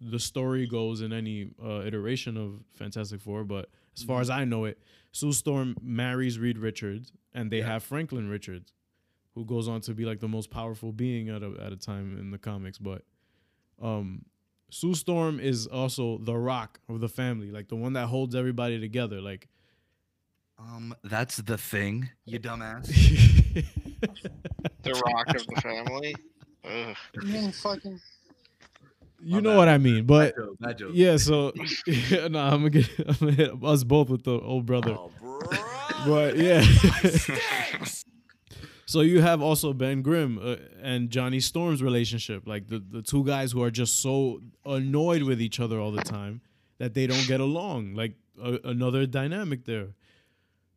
the 0.00 0.18
story 0.18 0.66
goes 0.66 1.02
in 1.02 1.12
any 1.12 1.50
uh, 1.62 1.82
iteration 1.82 2.36
of 2.36 2.60
Fantastic 2.72 3.20
Four. 3.20 3.44
But 3.44 3.68
as 3.96 4.02
far 4.02 4.20
as 4.20 4.30
I 4.30 4.44
know 4.44 4.64
it, 4.64 4.78
Sue 5.12 5.32
Storm 5.32 5.76
marries 5.82 6.38
Reed 6.38 6.56
Richards, 6.58 7.12
and 7.34 7.50
they 7.50 7.58
Yeah. 7.58 7.66
have 7.66 7.82
Franklin 7.82 8.28
Richards, 8.28 8.72
who 9.34 9.44
goes 9.44 9.68
on 9.68 9.80
to 9.82 9.92
be 9.94 10.04
like 10.06 10.20
the 10.20 10.28
most 10.28 10.50
powerful 10.50 10.92
being 10.92 11.28
at 11.28 11.42
a, 11.42 11.52
at 11.60 11.72
a 11.72 11.76
time 11.76 12.16
in 12.18 12.30
the 12.30 12.38
comics. 12.38 12.78
But 12.78 13.02
um, 13.82 14.24
Sue 14.70 14.94
Storm 14.94 15.38
is 15.40 15.66
also 15.66 16.18
the 16.18 16.34
rock 16.36 16.80
of 16.88 17.00
the 17.00 17.08
family, 17.08 17.50
like 17.50 17.68
the 17.68 17.76
one 17.76 17.92
that 17.94 18.06
holds 18.06 18.34
everybody 18.34 18.78
together. 18.80 19.20
Like 19.20 19.48
Um, 20.58 20.94
that's 21.04 21.36
the 21.38 21.58
thing, 21.58 22.08
you 22.24 22.38
dumbass. 22.40 22.86
The 24.82 24.92
rock 25.06 25.28
of 25.34 25.46
the 25.46 25.60
family. 25.60 26.14
Ugh. 26.64 26.96
You 27.22 27.52
fucking 27.52 28.00
you 29.22 29.34
My 29.34 29.40
know 29.40 29.50
bad. 29.50 29.56
what 29.58 29.68
I 29.68 29.76
mean, 29.78 30.04
but 30.06 30.34
Bad 30.34 30.42
joke, 30.44 30.56
bad 30.60 30.78
joke. 30.78 30.90
yeah. 30.94 31.16
So 31.18 31.52
no, 32.28 32.38
I'm 32.40 32.60
gonna 32.60 32.70
get 32.70 32.88
I'm 33.06 33.14
gonna 33.20 33.32
hit 33.32 33.50
us 33.64 33.84
both 33.84 34.08
with 34.08 34.24
the 34.24 34.38
old 34.40 34.64
brother. 34.66 34.96
But 36.06 36.36
yeah. 36.38 36.64
so 38.90 39.02
you 39.02 39.20
have 39.20 39.40
also 39.40 39.72
Ben 39.72 40.02
Grimm 40.02 40.38
uh, 40.42 40.56
and 40.82 41.10
Johnny 41.10 41.38
Storm's 41.38 41.80
relationship, 41.80 42.46
like 42.46 42.66
the 42.66 42.80
the 42.80 43.02
two 43.02 43.24
guys 43.24 43.52
who 43.52 43.62
are 43.62 43.70
just 43.70 44.02
so 44.02 44.40
annoyed 44.64 45.22
with 45.22 45.40
each 45.40 45.60
other 45.60 45.78
all 45.78 45.92
the 45.92 46.02
time 46.02 46.40
that 46.78 46.94
they 46.94 47.06
don't 47.06 47.26
get 47.28 47.40
along. 47.40 47.94
Like 47.94 48.14
another 48.64 49.06
dynamic 49.06 49.64
there, 49.64 49.88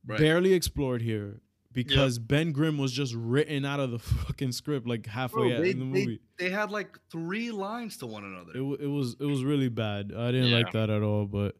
Right. 0.05 0.19
barely 0.19 0.53
explored 0.53 1.01
here. 1.01 1.39
Because 1.71 2.19
Ben 2.19 2.51
Grimm 2.51 2.77
was 2.77 2.91
just 2.91 3.15
written 3.15 3.65
out 3.65 3.79
of 3.79 3.89
the 3.89 3.97
fucking 4.25 4.51
script 4.51 4.85
like 4.87 5.07
halfway 5.07 5.49
Bro, 5.49 5.61
they, 5.63 5.71
in 5.71 5.79
the 5.79 5.85
movie. 5.85 6.19
they 6.37 6.51
had 6.51 6.69
like 6.69 6.99
three 7.09 7.49
lines 7.49 7.97
to 7.97 8.05
one 8.05 8.23
another. 8.23 8.51
It, 8.53 8.81
it 8.81 8.87
was 8.87 9.15
it 9.19 9.25
was 9.25 9.43
really 9.43 9.69
bad. 9.69 10.13
I 10.15 10.31
didn't 10.31 10.51
like 10.51 10.71
that 10.73 10.91
at 10.91 11.01
all. 11.01 11.25
But 11.25 11.55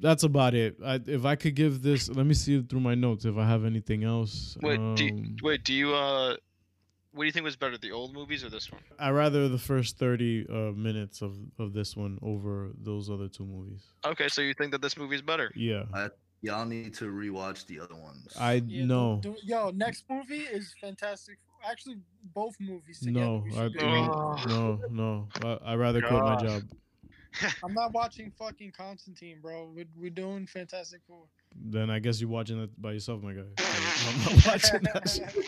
that's 0.00 0.22
about 0.22 0.54
it. 0.54 0.76
I, 0.84 1.00
if 1.06 1.24
I 1.24 1.36
could 1.36 1.54
give 1.54 1.82
this, 1.82 2.08
let 2.08 2.26
me 2.26 2.34
see 2.34 2.60
through 2.62 2.80
my 2.80 2.94
notes 2.94 3.24
if 3.24 3.36
I 3.36 3.46
have 3.46 3.64
anything 3.64 4.04
else. 4.04 4.56
Wait, 4.62 4.78
do 4.96 5.04
you, 5.04 5.12
Um, 5.12 5.36
wait, 5.42 5.64
do 5.64 5.74
you 5.74 5.94
uh, 5.94 6.36
what 7.12 7.22
do 7.22 7.26
you 7.26 7.32
think 7.32 7.44
was 7.44 7.56
better, 7.56 7.76
the 7.76 7.92
old 7.92 8.14
movies 8.14 8.44
or 8.44 8.50
this 8.50 8.70
one? 8.70 8.80
I 8.98 9.10
rather 9.10 9.48
the 9.48 9.58
first 9.58 9.98
thirty 9.98 10.46
uh, 10.48 10.72
minutes 10.72 11.22
of 11.22 11.36
of 11.58 11.72
this 11.72 11.96
one 11.96 12.18
over 12.22 12.70
those 12.78 13.10
other 13.10 13.28
two 13.28 13.44
movies. 13.44 13.82
Okay, 14.04 14.28
so 14.28 14.42
you 14.42 14.54
think 14.54 14.72
that 14.72 14.82
this 14.82 14.96
movie 14.96 15.16
is 15.16 15.22
better? 15.22 15.50
Yeah, 15.54 15.84
Y'all 16.42 16.64
need 16.64 16.94
to 16.94 17.04
rewatch 17.04 17.66
the 17.66 17.78
other 17.80 17.94
ones. 17.96 18.34
I 18.38 18.62
yeah, 18.66 18.86
no 18.86 19.18
do- 19.22 19.36
yo, 19.42 19.70
next 19.70 20.04
movie 20.08 20.38
is 20.40 20.74
fantastic. 20.80 21.36
Actually, 21.70 21.96
both 22.34 22.56
movies 22.58 23.00
together. 23.00 23.26
no 23.26 23.44
we 23.44 23.50
I, 23.50 23.64
should 23.64 23.72
do. 23.78 23.86
Oh. 23.86 24.36
no 24.46 24.80
no. 24.90 25.28
I, 25.64 25.72
I 25.72 25.74
rather 25.74 26.00
quit 26.00 26.12
my 26.12 26.36
job. 26.36 26.62
I'm 27.64 27.74
not 27.74 27.92
watching 27.92 28.30
fucking 28.38 28.72
Constantine, 28.76 29.38
bro. 29.40 29.68
We're, 29.74 29.84
we're 29.96 30.10
doing 30.10 30.46
Fantastic 30.46 31.00
Four. 31.06 31.24
Then 31.56 31.90
I 31.90 31.98
guess 31.98 32.20
you're 32.20 32.30
watching 32.30 32.62
it 32.62 32.70
by 32.80 32.92
yourself, 32.92 33.22
my 33.22 33.32
guy. 33.32 33.42
I'm 33.58 34.18
not 34.34 34.46
watching 34.46 34.80
that 34.92 35.08
shit. 35.08 35.44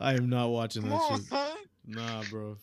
I 0.00 0.14
am 0.14 0.28
not 0.28 0.48
watching 0.50 0.82
Come 0.82 0.90
that 0.90 0.96
on, 0.96 1.16
shit. 1.18 1.26
son. 1.26 1.56
Nah, 1.86 2.22
bro. 2.30 2.56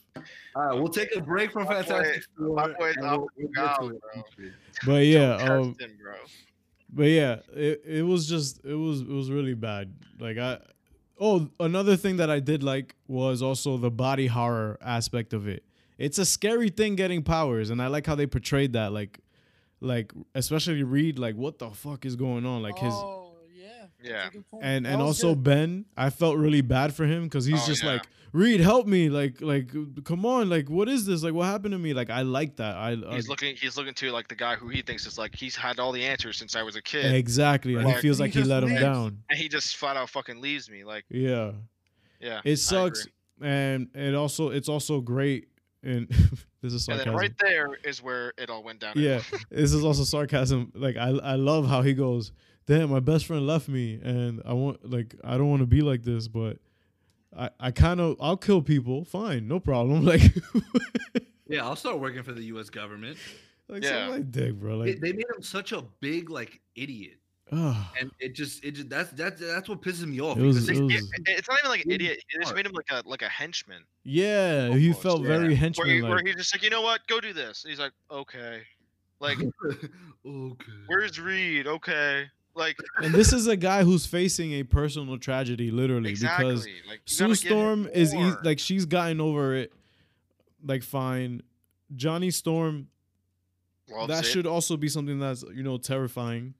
All 0.55 0.65
right, 0.67 0.73
we'll 0.75 0.87
take 0.89 1.15
a 1.15 1.21
break 1.21 1.51
from 1.51 1.63
My 1.65 1.81
boy- 1.81 1.83
Fantastic 1.83 2.23
Four. 2.37 2.55
my 2.55 2.67
boy's 2.73 2.95
and 2.97 3.05
we'll- 3.05 3.11
and 3.11 3.29
we'll 3.37 3.47
get 3.47 3.75
to 3.75 3.81
down, 3.81 3.95
it 3.95 4.01
bro. 4.37 4.45
But 4.85 5.05
yeah, 5.05 5.37
Don't 5.45 5.49
um, 5.51 5.75
him, 5.79 5.97
bro. 6.01 6.13
But 6.93 7.03
yeah, 7.07 7.39
it, 7.53 7.81
it 7.85 8.03
was 8.03 8.29
just 8.29 8.63
it 8.63 8.75
was 8.75 9.01
it 9.01 9.07
was 9.09 9.29
really 9.31 9.55
bad. 9.55 9.93
Like 10.19 10.37
I 10.37 10.59
oh 11.19 11.49
another 11.59 11.97
thing 11.97 12.17
that 12.17 12.29
I 12.29 12.39
did 12.39 12.63
like 12.63 12.95
was 13.07 13.41
also 13.41 13.75
the 13.77 13.91
body 13.91 14.27
horror 14.27 14.77
aspect 14.81 15.33
of 15.33 15.47
it. 15.47 15.64
It's 15.97 16.17
a 16.17 16.25
scary 16.25 16.69
thing 16.69 16.95
getting 16.95 17.23
powers, 17.23 17.69
and 17.69 17.81
I 17.81 17.87
like 17.87 18.05
how 18.05 18.15
they 18.15 18.27
portrayed 18.27 18.73
that. 18.73 18.91
Like 18.91 19.19
like 19.81 20.11
especially 20.33 20.83
Reed, 20.83 21.19
like 21.19 21.35
what 21.35 21.59
the 21.59 21.69
fuck 21.69 22.05
is 22.05 22.15
going 22.15 22.45
on? 22.45 22.61
Like 22.61 22.77
his 22.77 22.93
Oh 22.93 23.33
yeah. 23.55 23.85
Yeah. 24.03 24.29
and 24.61 24.85
and 24.85 25.01
also 25.01 25.35
good. 25.35 25.43
Ben, 25.43 25.85
I 25.97 26.09
felt 26.09 26.37
really 26.37 26.61
bad 26.61 26.93
for 26.93 27.05
him 27.05 27.23
because 27.23 27.45
he's 27.45 27.63
Oh, 27.63 27.67
just 27.67 27.83
yeah. 27.83 27.93
like 27.93 28.03
Reed, 28.33 28.59
help 28.59 28.85
me! 28.85 29.07
Like 29.09 29.39
like 29.39 29.71
come 30.03 30.25
on! 30.25 30.49
Like 30.49 30.69
what 30.69 30.89
is 30.89 31.05
this? 31.05 31.23
Like 31.23 31.33
what 31.33 31.45
happened 31.45 31.71
to 31.71 31.77
me? 31.79 31.93
Like 31.93 32.09
I 32.09 32.23
like 32.23 32.57
that. 32.57 32.75
I, 32.75 32.97
I 33.09 33.15
He's 33.15 33.29
looking. 33.29 33.55
He's 33.55 33.77
looking 33.77 33.93
to 33.93 34.11
like 34.11 34.27
the 34.27 34.35
guy 34.35 34.55
who 34.57 34.67
he 34.67 34.81
thinks 34.81 35.05
is 35.05 35.17
like 35.17 35.33
he's 35.33 35.55
had 35.55 35.79
all 35.79 35.93
the 35.93 36.03
answers 36.03 36.35
since 36.37 36.53
I 36.53 36.61
was 36.63 36.75
a 36.75 36.81
kid, 36.81 37.13
exactly, 37.15 37.75
and 37.75 37.85
he 37.87 37.93
Like, 37.93 38.01
feels 38.01 38.17
he 38.17 38.23
like 38.23 38.33
he 38.33 38.39
just 38.39 38.49
let 38.49 38.63
him 38.63 38.75
down. 38.75 39.19
and 39.29 39.39
he 39.39 39.47
just 39.47 39.77
flat 39.77 39.95
out 39.95 40.09
fucking 40.09 40.41
leaves 40.41 40.69
me. 40.69 40.83
Like, 40.83 41.05
Yeah. 41.09 41.53
yeah, 42.19 42.41
It 42.43 42.57
sucks, 42.57 43.07
and 43.41 43.87
it 43.95 44.13
also 44.15 44.49
it's 44.49 44.67
also 44.67 44.99
great. 44.99 45.47
And 45.85 46.07
this 46.61 46.73
is 46.73 46.85
sarcasm. 46.85 47.09
And 47.09 47.17
then 47.17 47.21
right 47.21 47.37
there 47.39 47.77
is 47.83 48.01
where 48.01 48.33
it 48.37 48.49
all 48.49 48.63
went 48.63 48.79
down. 48.79 48.93
yeah, 48.97 49.21
this 49.49 49.73
is 49.73 49.83
also 49.83 50.03
sarcasm. 50.03 50.71
Like 50.75 50.97
I 50.97 51.09
I 51.09 51.35
love 51.35 51.67
how 51.67 51.81
he 51.81 51.93
goes. 51.93 52.31
Damn, 52.65 52.89
my 52.89 52.99
best 52.99 53.27
friend 53.27 53.45
left 53.45 53.67
me, 53.67 53.99
and 54.03 54.41
I 54.43 54.53
want 54.53 54.89
like 54.89 55.15
I 55.23 55.37
don't 55.37 55.49
want 55.49 55.61
to 55.61 55.67
be 55.67 55.81
like 55.81 56.03
this, 56.03 56.27
but 56.27 56.57
I 57.37 57.49
I 57.59 57.71
kind 57.71 58.01
of 58.01 58.17
I'll 58.19 58.37
kill 58.37 58.61
people. 58.61 59.05
Fine, 59.05 59.47
no 59.47 59.59
problem. 59.59 60.03
Like 60.05 60.21
Yeah, 61.47 61.63
I'll 61.63 61.75
start 61.75 61.99
working 61.99 62.23
for 62.23 62.33
the 62.33 62.43
U.S. 62.45 62.71
government. 62.71 63.17
like 63.69 63.83
Yeah. 63.83 64.07
yeah. 64.07 64.09
my 64.09 64.19
dick, 64.19 64.55
bro. 64.55 64.79
They, 64.79 64.93
Like 64.93 64.99
they 65.01 65.13
made 65.13 65.25
him 65.35 65.43
such 65.43 65.71
a 65.71 65.83
big 66.01 66.31
like 66.31 66.59
idiot, 66.75 67.19
and 67.51 68.11
it 68.19 68.33
just 68.33 68.63
it 68.63 68.71
just 68.71 68.89
that's 68.89 69.11
that's 69.11 69.39
that's 69.39 69.69
what 69.69 69.81
pisses 69.81 70.05
me 70.05 70.19
off. 70.19 70.37
It 70.37 70.41
was- 70.41 70.67
it 70.67 70.81
was- 70.81 71.11
it's 71.27 71.47
not 71.47 71.59
even 71.59 71.69
like 71.69 71.85
an 71.85 71.91
idiot. 71.91 72.23
It 72.33 72.41
just 72.41 72.55
made 72.55 72.65
him 72.65 72.71
like 72.73 72.87
a 72.91 73.03
like 73.07 73.21
a 73.21 73.29
henchman. 73.29 73.83
yeah, 74.03 74.73
he 74.75 74.93
felt 74.93 75.21
yeah. 75.21 75.27
very 75.27 75.39
Where, 75.41 75.49
he, 75.49 75.55
henchman 75.55 76.03
where 76.03 76.15
like. 76.17 76.25
he's 76.27 76.35
just 76.35 76.55
like, 76.55 76.63
you 76.63 76.69
know 76.69 76.81
what, 76.81 77.05
go 77.07 77.19
do 77.21 77.33
this. 77.33 77.63
And 77.63 77.69
he's 77.69 77.79
like, 77.79 77.91
okay. 78.11 78.63
Like, 79.19 79.37
okay. 80.25 80.57
where's 80.87 81.19
Reed? 81.19 81.67
Okay. 81.67 82.25
Like, 82.55 82.77
And 82.97 83.13
this 83.13 83.31
is 83.31 83.47
a 83.47 83.55
guy 83.55 83.83
who's 83.83 84.05
facing 84.05 84.53
a 84.53 84.63
personal 84.63 85.17
tragedy, 85.17 85.71
literally, 85.71 86.09
exactly. 86.09 86.47
because 86.51 86.65
like, 86.87 86.99
you 87.05 87.13
Sue 87.13 87.27
gotta 87.27 87.41
give 87.41 87.51
him 87.51 87.57
Storm 87.57 87.87
is 87.93 88.13
e- 88.13 88.33
like 88.43 88.59
she's 88.59 88.85
gotten 88.85 89.21
over 89.21 89.55
it, 89.55 89.71
like 90.63 90.83
fine. 90.83 91.41
Johnny 91.95 92.31
Storm, 92.31 92.87
Loves 93.89 94.07
that 94.07 94.25
it. 94.25 94.27
should 94.27 94.47
also 94.47 94.75
be 94.77 94.87
something 94.89 95.19
that's 95.19 95.43
you 95.53 95.63
know 95.63 95.77
terrifying. 95.77 96.53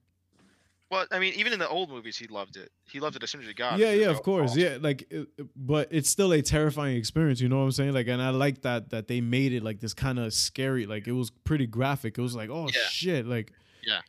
Well, 0.90 1.04
I 1.10 1.18
mean, 1.18 1.34
even 1.34 1.52
in 1.52 1.58
the 1.58 1.68
old 1.68 1.90
movies, 1.90 2.16
he 2.16 2.28
loved 2.28 2.56
it. 2.56 2.70
He 2.84 3.00
loved 3.00 3.16
it 3.16 3.22
as 3.24 3.30
soon 3.30 3.40
as 3.40 3.46
he 3.48 3.54
got. 3.54 3.78
yeah, 3.78 3.88
it. 3.88 3.94
He 3.96 4.00
yeah, 4.02 4.10
of 4.10 4.22
course, 4.22 4.52
"Oh, 4.54 4.58
yeah. 4.58 4.78
Like, 4.80 5.02
it, 5.10 5.26
it- 5.36 5.46
but 5.56 5.88
it's 5.90 6.08
still 6.08 6.32
a 6.32 6.40
terrifying 6.42 6.96
experience. 6.96 7.40
You 7.40 7.48
know 7.48 7.58
what 7.58 7.64
I'm 7.64 7.72
saying? 7.72 7.92
Like, 7.92 8.06
and 8.06 8.22
I 8.22 8.30
like 8.30 8.62
that 8.62 8.90
that 8.90 9.08
they 9.08 9.20
made 9.20 9.52
it 9.52 9.64
like 9.64 9.80
this 9.80 9.94
kind 9.94 10.18
of 10.20 10.32
scary. 10.32 10.86
Like, 10.86 11.08
it 11.08 11.12
was 11.12 11.30
pretty 11.30 11.66
graphic. 11.66 12.16
It 12.18 12.22
was 12.22 12.36
like, 12.36 12.50
oh 12.50 12.68
Yeah. 12.72 12.80
shit. 12.88 13.26
Like, 13.26 13.52
Yeah. 13.84 14.00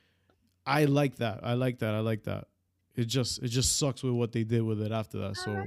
I 0.67 0.86
like 0.86 1.15
that. 1.15 1.39
I 1.43 1.53
like 1.53 1.80
that. 1.80 1.95
I 1.95 1.99
like 1.99 2.23
that. 2.25 2.47
It 2.95 3.05
just 3.05 3.41
it 3.41 3.47
just 3.47 3.78
sucks 3.78 4.03
with 4.03 4.13
what 4.13 4.32
they 4.32 4.43
did 4.43 4.61
with 4.61 4.82
it 4.82 4.91
after 4.91 5.17
that. 5.19 5.38
So. 5.38 5.51
Oh, 5.51 5.65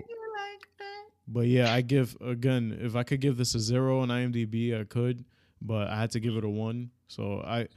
but 1.26 1.46
yeah, 1.46 1.72
I 1.72 1.80
give 1.80 2.16
again. 2.20 2.76
If 2.80 2.96
I 2.96 3.02
could 3.04 3.20
give 3.20 3.36
this 3.36 3.54
a 3.54 3.61
zero 3.61 4.00
on 4.00 4.08
IMDb, 4.08 4.78
I 4.78 4.84
could, 4.84 5.24
but 5.62 5.88
I 5.88 5.96
had 6.00 6.11
to 6.12 6.20
give 6.20 6.36
it 6.36 6.44
a 6.44 6.48
one. 6.48 6.90
So 7.08 7.40
I, 7.44 7.68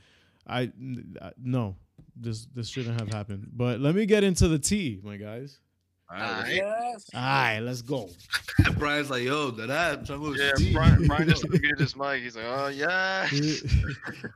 I, 0.48 0.62
I- 0.62 0.72
uh, 1.22 1.30
no, 1.38 1.76
this 2.16 2.46
this 2.54 2.68
shouldn't 2.70 3.00
have 3.00 3.12
happened. 3.12 3.50
But 3.54 3.80
let 3.80 3.96
me 3.96 4.06
get 4.06 4.24
into 4.24 4.48
the 4.48 4.60
tea, 4.60 5.00
my 5.04 5.18
guys. 5.18 5.60
All 6.12 6.20
right, 6.20 6.56
Yes. 6.56 7.10
All 7.14 7.22
right, 7.22 7.60
let's 7.60 7.82
go. 7.82 8.10
Brian's 8.78 9.10
like, 9.10 9.24
yo, 9.24 9.50
that 9.52 9.72
I'm 9.72 10.06
talking 10.06 10.36
Yeah, 10.38 10.44
about 10.50 10.58
Steve. 10.58 10.74
Brian, 10.74 11.08
Brian 11.08 11.30
just 11.30 11.50
muted 11.50 11.80
his 11.80 11.96
mic. 11.96 12.22
He's 12.22 12.36
like, 12.36 12.46
oh 12.48 12.68
yeah. 12.68 13.28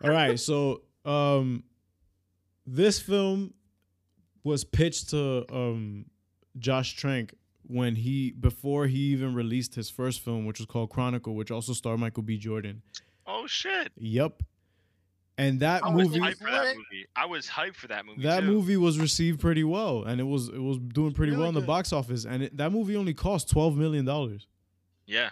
All 0.03 0.09
right, 0.09 0.39
so 0.49 0.81
um, 1.05 1.63
this 2.65 2.99
film 2.99 3.53
was 4.43 4.63
pitched 4.63 5.09
to 5.09 5.45
um 5.53 6.05
Josh 6.57 6.95
Trank 6.95 7.33
when 7.63 7.95
he 7.95 8.31
before 8.31 8.87
he 8.87 8.97
even 9.11 9.35
released 9.35 9.75
his 9.75 9.89
first 9.89 10.21
film, 10.21 10.45
which 10.45 10.59
was 10.59 10.65
called 10.65 10.89
Chronicle, 10.89 11.35
which 11.35 11.51
also 11.51 11.73
starred 11.73 11.99
Michael 11.99 12.23
B. 12.23 12.37
Jordan. 12.37 12.81
Oh 13.27 13.45
shit! 13.45 13.91
Yep. 13.97 14.41
And 15.39 15.59
that 15.59 15.85
I 15.85 15.91
movie 15.91 16.19
hyped 16.19 16.37
for 16.37 16.49
that 16.49 16.75
movie. 16.75 17.05
I 17.15 17.25
was 17.27 17.45
hyped 17.47 17.75
for 17.75 17.87
that 17.89 18.05
movie. 18.05 18.23
that 18.23 18.39
too. 18.41 18.47
movie 18.47 18.77
was 18.77 18.97
received 18.97 19.39
pretty 19.39 19.63
well 19.63 20.03
and 20.03 20.19
it 20.19 20.23
was 20.23 20.49
it 20.49 20.57
was 20.61 20.77
doing 20.79 21.13
pretty 21.13 21.31
Really 21.31 21.41
well 21.41 21.49
in 21.49 21.55
the 21.55 21.61
box 21.61 21.93
office 21.93 22.25
and 22.25 22.43
it, 22.43 22.57
that 22.57 22.71
movie 22.71 22.95
only 22.95 23.13
cost 23.13 23.49
12 23.51 23.77
million 23.77 24.03
dollars. 24.03 24.47
Yeah, 25.05 25.29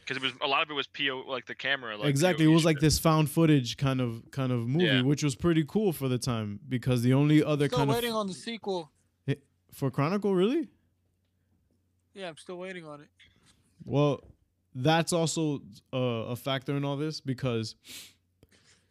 because 0.00 0.16
it 0.16 0.22
was 0.22 0.32
a 0.40 0.46
lot 0.46 0.62
of 0.62 0.70
it 0.70 0.74
was 0.74 0.86
PO 0.86 1.24
like 1.26 1.46
the 1.46 1.54
camera. 1.56 1.96
Like 1.96 2.08
exactly. 2.08 2.44
It 2.44 2.48
POV 2.48 2.54
was 2.54 2.64
like 2.64 2.78
this 2.78 2.98
found 3.00 3.28
footage 3.28 3.76
kind 3.76 4.00
of 4.00 4.30
kind 4.30 4.52
of 4.52 4.68
movie 4.68 4.84
Yeah. 4.84 5.02
which 5.02 5.24
was 5.24 5.34
pretty 5.34 5.64
cool 5.66 5.92
for 5.92 6.06
the 6.08 6.18
time 6.18 6.60
because 6.68 7.02
the 7.02 7.12
only 7.14 7.42
other 7.42 7.66
Still 7.66 7.78
kind 7.78 7.90
waiting 7.90 8.10
of 8.10 8.16
waiting 8.16 8.16
on 8.16 8.26
the 8.28 8.34
sequel. 8.34 8.90
for 9.72 9.90
Chronicle 9.90 10.34
really? 10.34 10.68
Yeah, 12.14 12.28
I'm 12.28 12.36
still 12.36 12.56
waiting 12.58 12.84
on 12.86 13.00
it. 13.00 13.08
Well, 13.84 14.20
that's 14.74 15.12
also 15.12 15.62
uh, 15.92 15.96
a 15.96 16.36
factor 16.36 16.76
in 16.76 16.84
all 16.84 16.96
this 16.96 17.20
because 17.20 17.74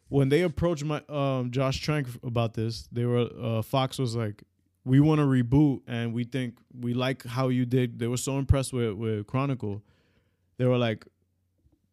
when 0.10 0.30
they 0.30 0.42
approached 0.42 0.84
my 0.84 1.02
um, 1.08 1.52
Josh 1.52 1.80
Trank 1.80 2.08
about 2.24 2.56
this, 2.56 2.88
they 2.92 3.06
were 3.06 3.30
uh, 3.42 3.62
Fox 3.62 3.98
was 3.98 4.16
like, 4.16 4.44
"We 4.84 5.00
want 5.00 5.20
to 5.20 5.26
reboot, 5.26 5.82
and 5.88 6.14
we 6.14 6.24
think 6.24 6.58
we 6.78 6.94
like 6.94 7.26
how 7.26 7.48
you 7.48 7.66
did." 7.66 8.00
They 8.00 8.08
were 8.08 8.18
so 8.18 8.38
impressed 8.38 8.74
with 8.74 8.94
with 8.94 9.28
Chronicle, 9.28 9.84
they 10.58 10.66
were 10.66 10.78
like, 10.78 11.06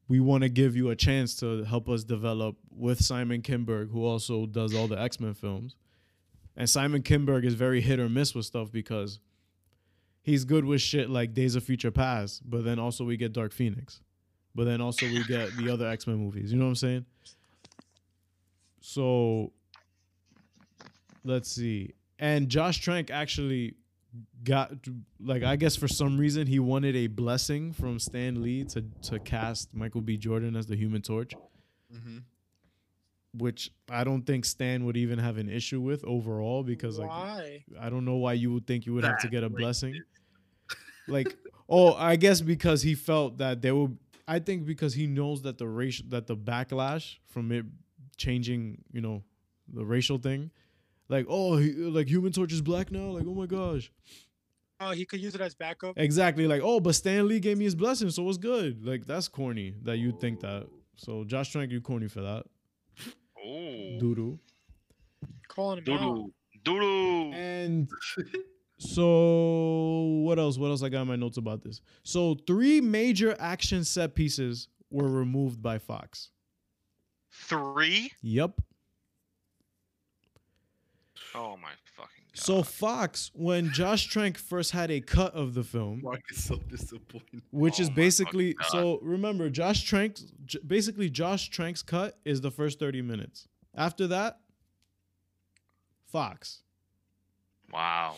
"We 0.09 0.19
want 0.19 0.43
to 0.43 0.49
give 0.49 0.77
you 0.77 0.91
a 0.91 0.97
chance 0.97 1.37
to 1.37 1.65
help 1.65 1.89
us 1.89 2.05
develop 2.05 2.57
with 2.71 3.05
Simon 3.05 3.43
Kinberg, 3.43 3.91
who 3.91 4.05
also 4.05 4.47
does 4.47 4.75
all 4.75 4.89
the 4.89 5.01
X 5.01 5.21
Men 5.21 5.35
films." 5.35 5.77
And 6.57 6.69
Simon 6.71 7.03
Kinberg 7.03 7.45
is 7.45 7.53
very 7.53 7.83
hit 7.83 8.01
or 8.01 8.09
miss 8.09 8.35
with 8.35 8.47
stuff 8.47 8.73
because 8.73 9.21
he's 10.23 10.47
good 10.47 10.65
with 10.65 10.81
shit 10.81 11.11
like 11.11 11.35
Days 11.35 11.55
of 11.55 11.63
Future 11.63 11.91
Past, 11.91 12.49
but 12.49 12.65
then 12.65 12.79
also 12.79 13.05
we 13.05 13.19
get 13.19 13.35
Dark 13.35 13.53
Phoenix. 13.53 14.01
But 14.55 14.65
then 14.65 14.81
also 14.81 15.05
we 15.05 15.23
get 15.25 15.55
the 15.59 15.71
other 15.71 15.87
X 15.87 16.07
Men 16.07 16.17
movies. 16.17 16.51
You 16.51 16.59
know 16.59 16.65
what 16.65 16.71
I'm 16.71 16.77
saying? 16.77 17.05
So 18.89 19.53
let's 21.25 21.51
see. 21.51 21.95
And 22.21 22.49
Josh 22.49 22.79
Trank 22.79 23.11
actually 23.11 23.75
got 24.45 24.73
like 25.21 25.43
I 25.43 25.57
guess 25.57 25.75
for 25.75 25.89
some 25.89 26.17
reason 26.17 26.47
he 26.47 26.61
wanted 26.61 26.95
a 26.95 27.09
blessing 27.09 27.73
from 27.73 27.99
Stan 27.99 28.43
Lee 28.43 28.63
to 28.67 28.85
to 29.03 29.19
cast 29.19 29.75
Michael 29.75 30.03
B. 30.03 30.17
Jordan 30.17 30.55
as 30.55 30.67
the 30.69 30.77
Human 30.77 31.03
Torch, 31.03 31.33
Mhm. 31.93 32.23
which 33.35 33.73
I 33.91 34.05
don't 34.05 34.23
think 34.23 34.45
Stan 34.45 34.85
would 34.85 34.97
even 34.97 35.19
have 35.19 35.37
an 35.37 35.49
issue 35.51 35.81
with 35.81 36.05
overall 36.05 36.63
because 36.63 36.97
like 36.97 37.11
Why? 37.11 37.65
I 37.81 37.91
don't 37.91 38.05
know 38.05 38.17
why 38.17 38.35
you 38.35 38.53
would 38.53 38.69
think 38.69 38.87
you 38.87 38.95
would 38.95 39.05
have 39.05 39.19
to 39.19 39.29
get 39.29 39.43
a 39.43 39.49
like 39.49 39.57
blessing. 39.57 39.95
Like, 41.09 41.37
oh, 41.69 41.95
I 41.95 42.17
guess 42.17 42.41
because 42.41 42.83
he 42.83 42.97
felt 42.97 43.39
that 43.39 43.63
there 43.63 43.75
will. 43.77 43.97
I 44.27 44.41
think 44.41 44.67
because 44.67 44.93
he 44.95 45.07
knows 45.07 45.43
that 45.43 45.57
the 45.57 45.69
racial 45.69 46.05
that 46.09 46.27
the 46.27 46.37
backlash 46.37 47.19
from 47.29 47.53
it 47.53 47.65
changing, 48.17 48.83
you 48.93 49.01
know, 49.01 49.23
the 49.73 49.85
racial 49.85 50.19
thing, 50.19 50.51
like 51.09 51.27
oh, 51.29 51.57
he, 51.57 51.73
like 51.73 52.09
Human 52.09 52.33
Torch 52.33 52.53
is 52.53 52.63
black 52.63 52.91
now. 52.91 53.11
Like 53.11 53.25
oh 53.27 53.35
my 53.35 53.47
gosh, 53.47 53.91
Oh, 54.79 54.91
he 54.91 55.07
could 55.07 55.21
use 55.21 55.35
it 55.35 55.41
as 55.41 55.55
backup. 55.55 55.95
exactly. 55.97 56.47
Like 56.47 56.61
oh, 56.63 56.81
but 56.81 56.95
Stan 56.95 57.27
Lee 57.29 57.41
gave 57.41 57.59
me 57.59 57.65
his 57.65 57.75
blessing, 57.75 58.11
so 58.11 58.29
it's 58.29 58.39
good. 58.39 58.85
Like 58.85 59.07
that's 59.07 59.29
corny 59.29 59.75
that 59.83 59.99
you 59.99 60.13
think 60.13 60.41
that. 60.41 60.67
So 60.97 61.25
Josh 61.25 61.51
Trank, 61.53 61.71
you 61.73 61.81
corny 61.81 62.09
for 62.09 62.21
that. 62.23 62.45
Ooh. 63.47 63.99
Doo 63.99 64.15
doo. 64.15 64.39
Calling 65.49 65.85
him 65.85 65.95
out. 65.95 66.01
Doodoo. 66.01 66.31
Doodoo. 66.65 67.35
And 67.35 67.89
so 68.79 70.21
what 70.25 70.39
else? 70.39 70.59
What 70.59 70.69
else 70.69 70.83
I 70.83 70.89
got 70.89 71.03
in 71.03 71.09
my 71.09 71.17
notes 71.17 71.37
about 71.37 71.63
this? 71.63 71.81
So 72.03 72.37
three 72.47 72.81
major 72.81 73.37
action 73.39 73.85
set 73.85 74.15
pieces 74.15 74.69
were 74.91 75.09
removed 75.09 75.63
by 75.63 75.79
Fox. 75.79 76.31
Three. 77.45 78.11
Yep. 78.23 78.61
Oh 81.35 81.57
my 81.61 81.69
fucking 81.95 82.25
god. 82.33 82.39
So 82.39 82.63
Fox, 82.63 83.31
when 83.35 83.71
Josh 83.73 84.07
Trank 84.07 84.39
first 84.39 84.71
had 84.73 84.91
a 84.91 85.01
cut 85.01 85.35
of 85.35 85.55
the 85.55 85.63
film, 85.63 86.01
Mark 86.03 86.21
is 86.31 86.43
so 86.45 86.57
disappointed. 86.57 87.43
which 87.51 87.79
Oh 87.79 87.83
is 87.83 87.91
basically 87.91 88.57
so 88.71 88.99
remember 89.03 89.51
Josh 89.51 89.83
Trank 89.85 90.17
j- 90.47 90.59
basically 90.67 91.11
Josh 91.11 91.51
Trank's 91.51 91.83
cut 91.83 92.19
is 92.25 92.41
the 92.41 92.51
first 92.51 92.79
30 92.79 93.03
minutes. 93.03 93.49
After 93.75 94.07
that, 94.09 94.39
Fox. 96.07 96.63
wow, 97.73 98.17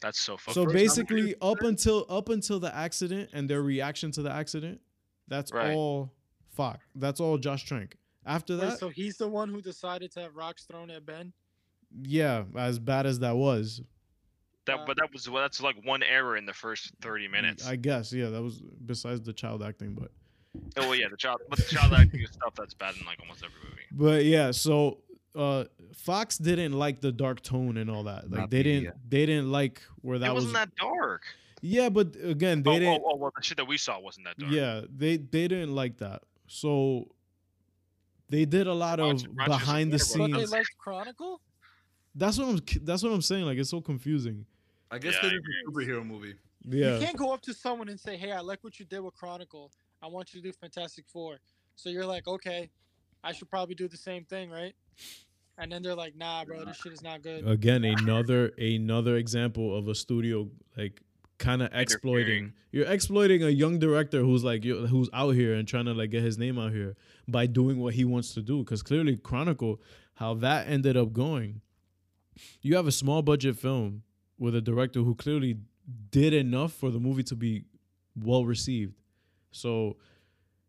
that's 0.00 0.18
so 0.18 0.36
fucking. 0.36 0.54
So 0.54 0.72
basically, 0.72 1.36
up 1.40 1.60
until 1.62 2.04
up 2.08 2.28
until 2.28 2.58
the 2.58 2.74
accident 2.74 3.30
and 3.32 3.48
their 3.48 3.62
reaction 3.62 4.10
to 4.12 4.22
the 4.22 4.30
accident, 4.32 4.80
that's 5.28 5.52
Right. 5.52 5.72
all 5.74 6.12
Fox. 6.50 6.84
That's 6.96 7.20
all 7.20 7.38
Josh 7.38 7.64
Trank. 7.64 7.96
After 8.26 8.54
Wait, 8.54 8.70
that, 8.70 8.78
so 8.78 8.88
he's 8.88 9.16
the 9.16 9.28
one 9.28 9.48
who 9.48 9.62
decided 9.62 10.10
to 10.12 10.20
have 10.20 10.34
rocks 10.34 10.64
thrown 10.64 10.90
at 10.90 11.06
Ben. 11.06 11.32
yeah, 12.02 12.42
as 12.56 12.78
bad 12.78 13.06
as 13.06 13.20
that 13.20 13.36
was, 13.36 13.80
that, 14.66 14.84
but 14.86 14.96
that 14.96 15.12
was 15.12 15.30
well, 15.30 15.42
that's 15.42 15.62
like 15.62 15.76
one 15.84 16.02
error 16.02 16.36
in 16.36 16.44
the 16.44 16.52
first 16.52 16.92
thirty 17.00 17.28
minutes. 17.28 17.66
I 17.66 17.76
guess, 17.76 18.12
yeah, 18.12 18.28
that 18.30 18.42
was 18.42 18.62
besides 18.84 19.22
the 19.22 19.32
child 19.32 19.62
acting, 19.62 19.94
but 19.94 20.10
oh 20.76 20.88
well, 20.88 20.94
yeah, 20.96 21.06
the 21.08 21.16
child, 21.16 21.40
but 21.48 21.58
the 21.58 21.64
child 21.76 21.92
acting 21.92 22.20
is 22.20 22.30
stuff 22.30 22.54
that's 22.56 22.74
bad 22.74 22.94
in 22.98 23.06
like 23.06 23.18
almost 23.20 23.44
every 23.44 23.56
movie. 23.70 23.82
but 23.92 24.24
yeah, 24.24 24.50
so 24.50 24.98
uh 25.36 25.64
Fox 25.94 26.38
didn't 26.38 26.72
like 26.72 27.00
the 27.00 27.12
dark 27.12 27.42
tone 27.42 27.76
and 27.76 27.88
all 27.90 28.04
that. 28.04 28.30
Like 28.30 28.40
Not 28.40 28.50
they 28.50 28.58
the, 28.58 28.80
didn't 28.80 28.94
they 29.08 29.26
didn't 29.26 29.52
like 29.52 29.82
where 30.02 30.18
that 30.18 30.30
it 30.30 30.34
was. 30.34 30.46
wasn't 30.46 30.54
that 30.54 30.76
dark. 30.76 31.22
yeah, 31.62 31.88
but 31.88 32.16
again, 32.22 32.62
they 32.64 32.70
oh, 32.70 32.78
didn't. 32.78 33.02
oh, 33.04 33.12
oh, 33.12 33.16
well, 33.16 33.32
the 33.36 33.42
shit 33.42 33.56
that 33.58 33.68
we 33.68 33.76
saw 33.78 34.00
wasn't 34.00 34.26
that 34.26 34.36
dark. 34.38 34.52
Yeah, 34.52 34.80
they 34.94 35.16
they 35.16 35.46
didn't 35.46 35.74
like 35.74 35.98
that. 35.98 36.22
So 36.48 37.08
they 38.28 38.44
did 38.44 38.66
a 38.66 38.74
lot 38.74 39.00
of 39.00 39.06
Roger- 39.06 39.28
Roger 39.30 39.50
behind 39.50 39.92
the 39.92 39.98
Moore, 40.18 40.28
But 40.28 40.32
they 40.34 40.38
scenes. 40.40 40.50
liked 40.52 40.78
Chronicle. 40.78 41.40
That's 42.14 42.38
what 42.38 42.48
I'm. 42.48 42.60
That's 42.84 43.02
what 43.02 43.12
I'm 43.12 43.22
saying. 43.22 43.44
Like 43.44 43.58
it's 43.58 43.70
so 43.70 43.80
confusing. 43.80 44.46
I 44.90 44.98
guess 44.98 45.14
Yeah, 45.14 45.20
they 45.22 45.28
I 45.28 45.30
did 45.30 45.40
a 45.66 45.70
superhero 45.70 46.06
movie. 46.06 46.34
Yeah. 46.68 46.94
You 46.98 47.04
can't 47.04 47.16
go 47.16 47.32
up 47.32 47.42
to 47.42 47.54
someone 47.54 47.88
and 47.88 47.98
say, 48.00 48.16
"Hey, 48.16 48.32
I 48.32 48.40
like 48.40 48.64
what 48.64 48.78
you 48.80 48.86
did 48.86 49.00
with 49.00 49.14
Chronicle. 49.14 49.70
I 50.02 50.06
want 50.08 50.32
you 50.34 50.40
to 50.40 50.48
do 50.48 50.52
Fantastic 50.52 51.04
Four. 51.08 51.38
So 51.76 51.88
you're 51.90 52.06
like, 52.06 52.26
"Okay, 52.26 52.70
I 53.22 53.32
should 53.32 53.50
probably 53.50 53.74
do 53.74 53.86
the 53.88 53.96
same 53.96 54.24
thing, 54.24 54.50
right?" 54.50 54.74
And 55.58 55.70
then 55.70 55.82
they're 55.82 55.94
like, 55.94 56.16
"Nah, 56.16 56.44
bro, 56.44 56.64
this 56.64 56.78
shit 56.78 56.92
is 56.92 57.02
not 57.02 57.22
good." 57.22 57.46
Again, 57.46 57.84
another 57.84 58.48
another 58.58 59.16
example 59.16 59.76
of 59.76 59.88
a 59.88 59.94
studio 59.94 60.48
like 60.76 61.02
kind 61.38 61.62
of 61.62 61.70
exploiting. 61.72 62.52
You're 62.72 62.86
exploiting 62.86 63.42
a 63.42 63.48
young 63.48 63.78
director 63.78 64.20
who's 64.20 64.44
like 64.44 64.64
who's 64.64 65.08
out 65.12 65.30
here 65.30 65.54
and 65.54 65.66
trying 65.66 65.86
to 65.86 65.94
like 65.94 66.10
get 66.10 66.22
his 66.22 66.38
name 66.38 66.58
out 66.58 66.72
here 66.72 66.96
by 67.28 67.46
doing 67.46 67.78
what 67.78 67.94
he 67.94 68.04
wants 68.04 68.34
to 68.34 68.42
do. 68.42 68.58
Because 68.64 68.82
clearly, 68.82 69.16
Chronicle, 69.16 69.80
how 70.14 70.34
that 70.34 70.68
ended 70.68 70.96
up 70.96 71.12
going. 71.12 71.60
You 72.60 72.76
have 72.76 72.86
a 72.86 72.92
small 72.92 73.22
budget 73.22 73.56
film 73.56 74.02
with 74.38 74.54
a 74.54 74.60
director 74.60 75.00
who 75.00 75.14
clearly 75.14 75.56
did 76.10 76.34
enough 76.34 76.72
for 76.72 76.90
the 76.90 76.98
movie 77.00 77.22
to 77.24 77.34
be 77.36 77.64
well 78.14 78.44
received. 78.44 78.94
So 79.52 79.96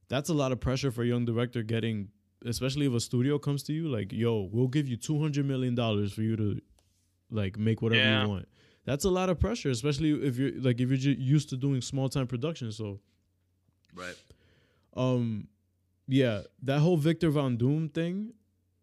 that's 0.08 0.30
a 0.30 0.34
lot 0.34 0.52
of 0.54 0.60
pressure 0.62 0.92
for 0.92 1.04
a 1.04 1.06
young 1.06 1.26
director 1.26 1.64
getting, 1.64 2.08
especially 2.46 2.86
if 2.86 2.94
a 2.94 3.00
studio 3.02 3.38
comes 3.38 3.64
to 3.64 3.74
you 3.74 3.90
like, 3.90 4.14
"Yo, 4.14 4.48
we'll 4.52 4.70
give 4.70 4.88
you 4.88 4.96
two 4.96 5.20
hundred 5.22 5.46
million 5.46 5.76
dollars 5.76 6.14
for 6.14 6.22
you 6.22 6.38
to 6.38 6.62
like 7.30 7.58
make 7.58 7.82
whatever 7.82 8.02
Yeah. 8.02 8.24
you 8.24 8.30
want." 8.30 8.48
That's 8.88 9.04
a 9.06 9.10
lot 9.10 9.30
of 9.30 9.38
pressure, 9.40 9.70
especially 9.70 10.12
if 10.26 10.38
you're 10.38 10.54
like 10.62 10.80
if 10.80 10.90
you're 10.90 11.14
used 11.14 11.50
to 11.50 11.58
doing 11.58 11.82
small 11.82 12.08
time 12.10 12.26
productions. 12.26 12.78
So, 12.78 13.00
Right. 13.94 14.16
um, 14.96 15.48
yeah, 16.08 16.44
that 16.64 16.80
whole 16.80 16.96
Victor 16.98 17.30
Von 17.30 17.58
Doom 17.58 17.90
thing 17.90 18.34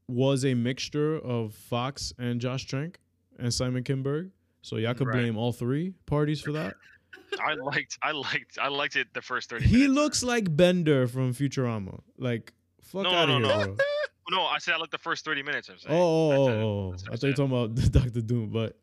was 0.07 0.45
a 0.45 0.53
mixture 0.55 1.17
of 1.17 1.55
Fox 1.55 2.13
and 2.19 2.41
Josh 2.41 2.67
Trank. 2.67 2.99
and 3.39 3.53
Simon 3.53 3.83
Kinberg. 3.83 4.31
So 4.63 4.77
y'all 4.77 4.95
could 4.95 5.09
Right. 5.09 5.17
blame 5.23 5.37
all 5.37 5.51
three 5.53 5.95
parties 6.07 6.41
for 6.41 6.53
that. 6.53 6.75
I 7.41 7.55
liked, 7.55 7.99
I 8.03 8.13
liked, 8.13 8.59
I 8.61 8.69
liked 8.69 8.95
it 8.97 9.09
the 9.13 9.23
first 9.23 9.51
thirty. 9.51 9.67
He 9.67 9.79
minutes. 9.79 9.95
looks 9.95 10.23
like 10.23 10.55
Bender 10.55 11.09
from 11.09 11.33
Futurama. 11.35 12.01
Like 12.19 12.53
fuck 12.83 13.03
No, 13.05 13.11
out 13.11 13.29
of 13.31 13.41
no, 13.43 13.49
here, 13.49 13.57
no. 13.67 13.75
bro. 13.75 13.77
No, 14.31 14.43
I 14.45 14.59
said 14.59 14.75
I 14.75 14.77
liked 14.77 14.93
the 14.93 14.99
first 14.99 15.25
thirty 15.25 15.43
minutes. 15.43 15.69
I'm 15.69 15.77
Oh, 15.77 15.89
saying. 15.89 16.01
oh, 16.01 16.91
That's 16.93 17.05
oh, 17.05 17.09
oh. 17.09 17.11
I 17.11 17.13
I 17.13 17.17
thought 17.17 17.23
you 17.23 17.29
were 17.29 17.35
talking 17.35 17.81
about 17.81 17.93
Doctor 18.05 18.21
Doom, 18.21 18.51
but 18.51 18.79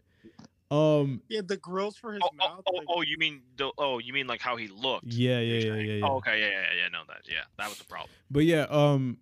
um, 0.71 1.21
Yeah, 1.27 1.41
the 1.45 1.57
grills 1.57 1.97
for 1.97 2.13
his 2.13 2.21
Oh, 2.23 2.29
oh, 2.31 2.35
mouth. 2.35 2.63
oh, 2.65 2.73
like- 2.77 2.85
oh, 2.89 3.01
you 3.01 3.17
mean 3.17 3.41
the? 3.57 3.71
Oh, 3.77 3.99
you 3.99 4.13
mean 4.13 4.25
like 4.27 4.41
how 4.41 4.55
he 4.55 4.67
looked? 4.67 5.05
yeah, 5.07 5.39
yeah, 5.39 5.59
yeah, 5.59 5.73
yeah, 5.75 5.93
yeah. 5.95 6.05
Oh, 6.07 6.17
okay, 6.17 6.39
yeah, 6.39 6.49
yeah, 6.49 6.73
yeah. 6.83 6.87
No, 6.89 6.99
that, 7.07 7.21
yeah, 7.27 7.43
that 7.57 7.69
was 7.69 7.77
the 7.77 7.85
problem. 7.85 8.09
But 8.29 8.45
yeah, 8.45 8.65
um, 8.69 9.17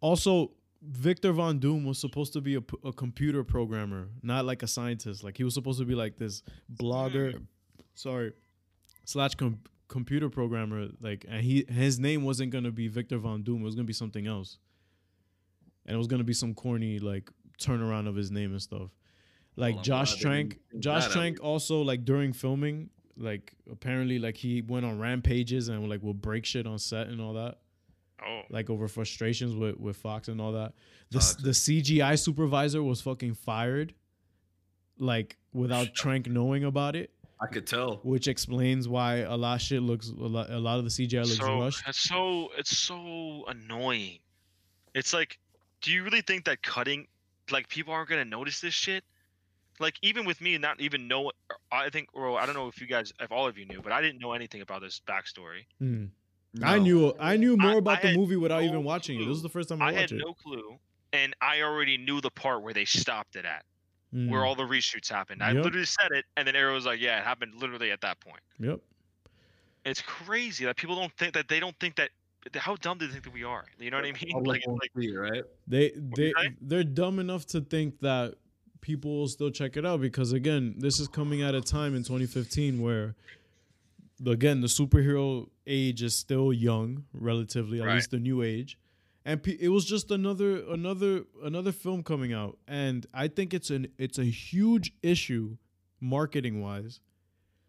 also 0.00 0.52
Victor 0.82 1.32
Von 1.32 1.58
Doom 1.58 1.84
was 1.84 1.98
supposed 1.98 2.32
to 2.34 2.40
be 2.40 2.56
a, 2.56 2.62
a 2.84 2.92
computer 2.92 3.44
programmer, 3.44 4.08
not 4.22 4.44
like 4.44 4.62
a 4.62 4.66
scientist. 4.66 5.22
Like 5.24 5.36
he 5.36 5.44
was 5.44 5.54
supposed 5.54 5.78
to 5.80 5.84
be 5.84 5.94
like 5.94 6.16
this 6.18 6.42
blogger, 6.72 7.40
sorry, 7.94 8.32
slash 9.04 9.34
com- 9.34 9.60
computer 9.88 10.28
programmer. 10.30 10.88
Like, 11.00 11.24
and 11.28 11.40
he 11.42 11.64
his 11.68 11.98
name 11.98 12.24
wasn't 12.24 12.50
gonna 12.52 12.70
be 12.72 12.88
Victor 12.88 13.18
Von 13.18 13.42
Doom. 13.42 13.60
It 13.62 13.64
was 13.64 13.74
gonna 13.74 13.86
be 13.86 13.92
something 13.92 14.26
else, 14.26 14.58
and 15.86 15.94
it 15.94 15.98
was 15.98 16.06
gonna 16.06 16.24
be 16.24 16.32
some 16.34 16.54
corny 16.54 16.98
like 16.98 17.30
turnaround 17.60 18.08
of 18.08 18.16
his 18.16 18.30
name 18.30 18.50
and 18.52 18.62
stuff. 18.62 18.90
Like 19.56 19.76
Oh, 19.78 19.82
Josh 19.82 20.16
Trank, 20.16 20.58
Josh 20.78 21.04
out. 21.06 21.12
Trank 21.12 21.38
also 21.42 21.82
like 21.82 22.04
during 22.04 22.32
filming, 22.32 22.88
like 23.16 23.52
apparently 23.70 24.18
like 24.18 24.36
he 24.36 24.62
went 24.62 24.86
on 24.86 24.98
rampages 24.98 25.68
and 25.68 25.88
like 25.88 26.02
will 26.02 26.14
break 26.14 26.44
shit 26.46 26.66
on 26.66 26.78
set 26.78 27.08
and 27.08 27.20
all 27.20 27.34
that 27.34 27.58
Oh, 28.26 28.42
like 28.50 28.70
over 28.70 28.88
frustrations 28.88 29.54
with, 29.54 29.78
with 29.78 29.96
Fox 29.96 30.28
and 30.28 30.40
all 30.40 30.52
that. 30.52 30.72
The 31.10 31.18
Oh, 31.18 31.42
the 31.42 31.50
CGI 31.50 32.18
supervisor 32.18 32.82
was 32.82 33.00
fucking 33.02 33.34
fired, 33.34 33.94
like 34.98 35.36
without 35.52 35.94
Trank 35.94 36.28
knowing 36.28 36.64
about 36.64 36.96
it, 36.96 37.10
I 37.40 37.46
could 37.46 37.66
tell. 37.66 37.96
which 38.04 38.28
explains 38.28 38.88
why 38.88 39.16
a 39.18 39.36
lot 39.36 39.56
of 39.56 39.60
shit 39.60 39.82
looks 39.82 40.08
a 40.08 40.12
lot, 40.14 40.48
a 40.50 40.58
lot 40.58 40.78
of 40.78 40.84
the 40.84 40.90
CGI 40.90 41.24
looks 41.24 41.36
so 41.38 41.60
rushed. 41.60 41.82
it's 41.86 42.00
so 42.00 42.48
it's 42.56 42.76
so 42.78 43.44
annoying. 43.48 44.18
It's 44.94 45.12
like, 45.12 45.38
do 45.80 45.90
you 45.92 46.04
really 46.04 46.20
think 46.22 46.44
that 46.44 46.62
cutting, 46.62 47.06
like 47.50 47.68
people 47.68 47.92
aren't 47.92 48.08
gonna 48.08 48.24
notice 48.24 48.60
this 48.60 48.74
shit? 48.74 49.04
Like 49.82 49.96
even 50.02 50.24
with 50.24 50.40
me 50.40 50.56
not 50.58 50.80
even 50.80 51.08
know, 51.08 51.30
I 51.70 51.90
think, 51.90 52.08
or 52.14 52.38
I 52.40 52.46
don't 52.46 52.54
know 52.54 52.68
if 52.68 52.80
you 52.80 52.86
guys, 52.86 53.12
if 53.20 53.30
all 53.30 53.46
of 53.46 53.58
you 53.58 53.66
knew, 53.66 53.82
but 53.82 53.92
I 53.92 54.00
didn't 54.00 54.20
know 54.20 54.32
anything 54.32 54.62
about 54.62 54.80
this 54.80 55.00
backstory. 55.06 55.66
Mm. 55.82 56.08
I 56.62 56.78
knew 56.78 57.12
I 57.18 57.36
knew 57.36 57.56
more 57.56 57.72
I- 57.72 57.76
about 57.76 58.04
I 58.04 58.12
the 58.12 58.16
movie 58.18 58.36
without 58.36 58.60
no 58.62 58.68
even 58.68 58.84
watching 58.84 59.16
it. 59.16 59.18
This 59.18 59.24
clue. 59.26 59.32
was 59.32 59.42
the 59.42 59.48
first 59.50 59.68
time 59.68 59.82
I, 59.82 59.86
I 59.88 59.92
had 59.92 60.00
watched 60.02 60.12
it. 60.12 60.18
no 60.24 60.34
clue, 60.34 60.78
and 61.12 61.34
I 61.42 61.60
already 61.62 61.98
knew 61.98 62.20
the 62.20 62.30
part 62.30 62.62
where 62.62 62.72
they 62.74 62.84
stopped 62.86 63.36
it 63.36 63.44
at, 63.44 63.64
Mm. 64.14 64.28
where 64.30 64.44
all 64.44 64.54
the 64.54 64.62
reshoots 64.64 65.08
happened. 65.10 65.42
I 65.42 65.52
Yep. 65.52 65.64
literally 65.64 65.86
said 65.86 66.12
it, 66.12 66.24
and 66.36 66.46
then 66.46 66.54
Arrow 66.54 66.74
was 66.74 66.84
like, 66.86 67.00
"Yeah, 67.00 67.18
it 67.18 67.24
happened 67.24 67.54
literally 67.54 67.90
at 67.90 68.00
that 68.02 68.20
point." 68.20 68.42
Yep. 68.58 68.80
It's 69.84 70.02
crazy 70.02 70.64
that 70.66 70.76
people 70.76 70.94
don't 70.94 71.12
think 71.16 71.34
that 71.34 71.48
they 71.48 71.58
don't 71.60 71.76
think 71.80 71.96
that. 71.96 72.10
How 72.56 72.74
dumb 72.76 72.98
do 72.98 73.06
they 73.06 73.12
think 73.12 73.24
that 73.24 73.32
we 73.32 73.44
are? 73.44 73.64
You 73.78 73.90
know 73.90 73.96
what 73.98 74.04
I 74.06 74.12
mean? 74.12 74.42
Like, 74.46 74.62
like 74.66 74.90
right? 75.16 75.42
They 75.66 75.92
they 75.96 76.32
say? 76.36 76.48
they're 76.60 76.84
dumb 76.84 77.18
enough 77.20 77.46
to 77.46 77.60
think 77.62 78.00
that 78.00 78.34
people 78.82 79.20
will 79.20 79.28
still 79.28 79.50
check 79.50 79.76
it 79.78 79.86
out 79.86 80.00
because 80.02 80.32
again, 80.32 80.74
this 80.76 81.00
is 81.00 81.08
coming 81.08 81.40
at 81.40 81.54
a 81.54 81.62
time 81.62 81.94
in 81.96 82.02
2015 82.02 82.82
where 82.82 83.14
again 84.26 84.60
the 84.60 84.66
superhero 84.66 85.48
age 85.66 86.02
is 86.02 86.14
still 86.14 86.52
young 86.52 87.04
relatively, 87.14 87.80
at 87.80 87.86
Right. 87.86 87.94
least 87.94 88.10
the 88.10 88.18
new 88.18 88.42
age. 88.42 88.78
And 89.24 89.42
pe- 89.42 89.56
it 89.60 89.68
was 89.68 89.84
just 89.84 90.10
another 90.10 90.64
another 90.68 91.24
another 91.42 91.72
film 91.72 92.02
coming 92.02 92.32
out 92.32 92.58
and 92.68 93.06
I 93.14 93.28
think 93.28 93.54
it's 93.54 93.70
an 93.70 93.86
it's 93.96 94.18
a 94.18 94.24
huge 94.24 94.92
issue 95.02 95.56
marketing 96.00 96.60
wise 96.60 97.00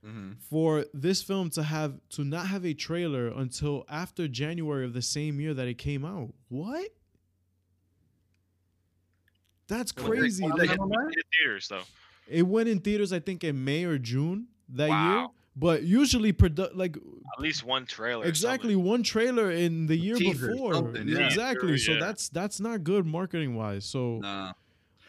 Mm-hmm. 0.06 0.32
for 0.50 0.86
this 0.94 1.24
film 1.24 1.50
to 1.52 1.64
have 1.64 1.94
to 2.10 2.26
not 2.26 2.48
have 2.48 2.66
a 2.66 2.74
trailer 2.74 3.28
until 3.30 3.86
after 3.88 4.28
January 4.28 4.84
of 4.84 4.92
the 4.92 5.02
same 5.02 5.40
year 5.40 5.54
that 5.54 5.66
it 5.66 5.78
came 5.78 6.04
out. 6.04 6.34
What? 6.50 6.90
That's 9.76 9.96
Well, 9.96 10.10
they- 10.12 10.18
crazy. 10.20 10.44
well, 10.44 10.52
Like, 10.58 10.70
they 10.70 10.76
hit- 10.76 11.18
it 11.18 11.26
theaters 11.40 11.68
though. 11.68 11.82
it 12.28 12.44
went 12.44 12.70
in 12.70 12.80
theaters, 12.80 13.12
I 13.12 13.20
think, 13.20 13.44
in 13.44 13.64
May 13.66 13.84
or 13.86 13.98
June 13.98 14.48
that 14.70 14.90
year. 14.90 15.28
But 15.56 15.84
usually, 15.84 16.34
produ- 16.34 16.72
like 16.76 16.96
At 16.98 17.40
least 17.40 17.64
one 17.64 17.86
trailer. 17.86 18.26
exactly 18.26 18.76
one 18.76 19.04
trailer 19.04 19.52
in 19.52 19.86
the 19.88 19.96
year 19.96 20.16
teaser, 20.16 20.48
before. 20.52 20.74
yeah. 20.96 21.26
Exactly. 21.28 21.78
So 21.78 21.94
Yeah. 21.94 22.00
that's 22.00 22.30
that's 22.30 22.60
not 22.60 22.84
good 22.84 23.06
marketing 23.06 23.56
wise. 23.56 23.86
So 23.86 24.18
Nah. 24.20 24.54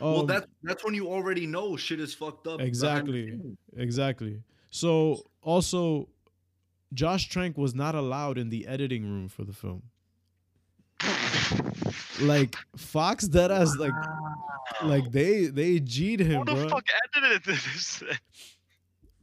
well, 0.00 0.20
um, 0.20 0.26
that's 0.26 0.46
that's 0.62 0.84
when 0.84 0.94
you 0.94 1.08
already 1.08 1.46
know 1.46 1.76
shit 1.76 1.98
is 2.00 2.12
fucked 2.14 2.46
up. 2.46 2.60
Exactly. 2.60 3.38
Exactly. 3.76 4.42
So 4.70 5.24
also, 5.40 6.08
Josh 6.92 7.28
Trank 7.28 7.56
was 7.56 7.74
not 7.74 7.94
allowed 7.94 8.36
in 8.38 8.50
the 8.50 8.66
editing 8.66 9.04
room 9.04 9.28
for 9.28 9.44
the 9.44 9.52
film. 9.54 9.82
Like 12.20 12.56
Fox 12.76 13.26
Deadass, 13.26 13.76
like 13.78 13.92
like 14.82 15.10
they 15.10 15.46
they 15.46 15.80
G'd 15.80 16.20
him, 16.20 16.40
Who 16.40 16.44
the 16.44 16.54
bro. 16.54 16.68
fuck 16.68 16.84
edited 17.16 17.44
this? 17.44 18.02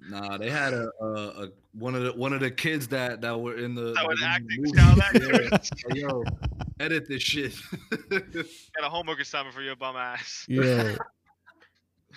Nah, 0.09 0.37
they 0.37 0.49
had 0.49 0.73
a, 0.73 0.89
a, 0.99 1.05
a 1.45 1.47
one 1.73 1.95
of 1.95 2.03
the 2.03 2.13
one 2.13 2.33
of 2.33 2.39
the 2.41 2.51
kids 2.51 2.87
that 2.89 3.21
that 3.21 3.39
were 3.39 3.55
in 3.57 3.75
the 3.75 3.93
That 3.93 4.07
was 4.07 4.21
acting 4.23 4.61
movie. 4.61 4.71
child 4.77 4.97
Yeah. 4.97 5.03
actors. 5.05 5.51
Like, 5.89 5.97
Yo, 5.99 6.23
edit 6.79 7.07
this 7.07 7.21
shit. 7.21 7.53
Got 8.09 8.23
a 8.83 8.89
homework 8.89 9.19
assignment 9.21 9.55
for 9.55 9.61
your 9.61 9.75
bum 9.75 9.95
ass. 9.95 10.45
Yeah. 10.49 10.95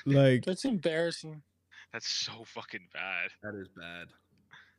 Like 0.07 0.45
That's 0.45 0.65
embarrassing. 0.65 1.43
That's 1.93 2.09
so 2.09 2.33
fucking 2.47 2.89
bad. 2.93 3.31
that 3.43 3.55
is 3.61 3.69
bad. 3.69 4.09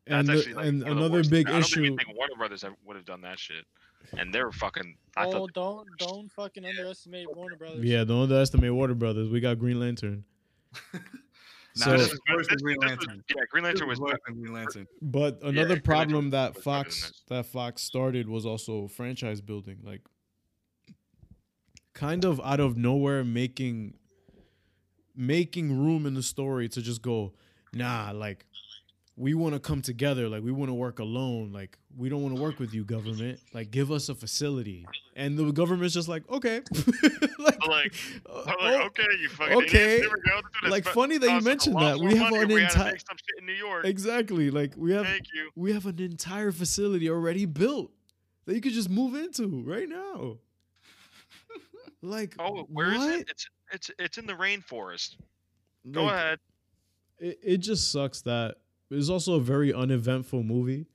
and 0.07 0.27
the- 0.27 0.33
actually 0.33 0.53
like 0.55 0.65
and 0.65 0.79
one 0.83 0.89
the 0.89 0.97
another 0.97 1.17
worst 1.19 1.29
big 1.31 1.45
things. 1.47 1.49
I 1.55 1.59
don't 1.59 1.61
issue. 1.69 1.83
even 1.83 1.97
think 1.97 2.17
Warner 2.17 2.35
Brothers 2.37 2.63
ever 2.63 2.75
would 2.85 2.95
have 2.97 3.05
done 3.05 3.21
that 3.21 3.39
shit. 3.39 3.63
And 4.17 4.33
they're 4.33 4.51
fucking. 4.51 4.95
I 5.17 5.25
oh, 5.25 5.31
thought 5.31 5.53
don't 5.53 5.87
don't 5.97 6.31
fucking 6.31 6.65
underestimate 6.65 7.33
Warner 7.35 7.55
Brothers. 7.55 7.83
Yeah, 7.83 8.03
don't 8.03 8.23
underestimate 8.23 8.73
Warner 8.73 8.95
Brothers. 8.95 9.29
We 9.29 9.39
got 9.39 9.59
Green 9.59 9.79
Lantern. 9.79 10.23
Nah, 11.77 11.85
So- 11.87 11.91
this 11.97 12.01
this 12.03 12.13
is 12.13 12.19
worse 12.31 12.47
than 12.47 12.55
this- 12.55 12.61
Green 12.61 12.77
this 12.79 12.89
was- 12.91 13.07
Lantern. 13.07 13.23
yeah, 13.35 13.43
Green 13.51 13.63
Lantern 13.65 13.87
was. 13.89 13.99
worse 13.99 14.17
than 14.25 14.39
Green 14.41 14.53
Lantern. 14.53 14.87
But 15.01 15.39
another 15.41 15.51
Green 15.51 15.67
Lantern 15.67 15.81
problem 15.81 16.29
that 16.29 16.55
Fox 16.61 17.11
that 17.27 17.45
Fox 17.47 17.81
started 17.81 18.29
was 18.29 18.45
also 18.45 18.87
franchise 18.87 19.41
building. 19.41 19.79
Like 19.83 19.99
kind 21.93 22.23
of 22.23 22.39
out 22.45 22.61
of 22.61 22.77
nowhere 22.77 23.25
making 23.25 23.95
making 25.15 25.77
room 25.77 26.05
in 26.05 26.13
the 26.13 26.23
story 26.23 26.69
to 26.69 26.81
just 26.81 27.01
go, 27.01 27.33
nah, 27.73 28.11
like 28.13 28.45
we 29.17 29.33
want 29.33 29.53
to 29.53 29.59
come 29.59 29.81
together, 29.81 30.27
like 30.27 30.43
we 30.43 30.51
want 30.51 30.69
to 30.69 30.73
work 30.73 30.99
alone, 30.99 31.51
like 31.53 31.77
we 31.97 32.09
don't 32.09 32.21
want 32.21 32.35
to 32.35 32.41
work 32.41 32.59
with 32.59 32.73
you, 32.73 32.83
government. 32.83 33.39
Like 33.53 33.71
give 33.71 33.91
us 33.91 34.09
a 34.09 34.15
facility. 34.15 34.85
And 35.15 35.37
the 35.37 35.51
government's 35.53 35.93
just 35.93 36.09
like, 36.09 36.29
okay. 36.29 36.61
like, 37.39 37.67
Like, 37.67 37.95
uh, 38.29 38.43
I'm 38.47 38.55
oh, 38.59 38.63
like, 38.65 38.81
okay, 38.87 39.05
you 39.21 39.29
fucking 39.29 39.55
okay. 39.57 39.95
idiots. 39.97 40.01
Here 40.07 40.09
we 40.13 40.29
go. 40.29 40.41
This 40.41 40.63
is 40.65 40.71
like 40.71 40.83
funny 40.85 41.17
that 41.17 41.29
you 41.31 41.37
a 41.37 41.41
mentioned 41.41 41.77
that. 41.77 41.97
We 41.97 42.15
have 42.17 42.33
an 42.33 42.41
if 42.41 42.47
we 42.49 42.61
had 42.61 42.69
to 42.71 42.77
entire 42.79 42.91
make 42.93 43.01
in 43.39 43.45
New 43.45 43.53
York. 43.53 43.85
exactly 43.85 44.51
like 44.51 44.73
we 44.75 44.91
have 44.91 45.05
Thank 45.05 45.27
you. 45.33 45.49
we 45.55 45.71
have 45.71 45.85
an 45.85 45.99
entire 45.99 46.51
facility 46.51 47.09
already 47.09 47.45
built 47.45 47.91
that 48.45 48.55
you 48.55 48.61
could 48.61 48.73
just 48.73 48.89
move 48.89 49.15
into 49.15 49.63
right 49.65 49.87
now. 49.87 50.37
Like, 52.01 52.35
Oh, 52.37 52.67
where 52.69 52.91
is 52.91 52.97
what? 52.99 53.15
it? 53.21 53.27
It's 53.29 53.47
it's 53.71 53.91
it's 53.97 54.17
in 54.17 54.25
the 54.27 54.33
rainforest. 54.33 55.15
Go 55.89 56.03
Like, 56.03 56.13
ahead. 56.13 56.39
It, 57.19 57.39
it 57.41 57.57
just 57.59 57.91
sucks 57.91 58.21
that 58.23 58.55
it's 58.95 59.09
also 59.09 59.35
a 59.35 59.39
very 59.41 59.73
uneventful 59.73 60.43
movie. 60.43 60.87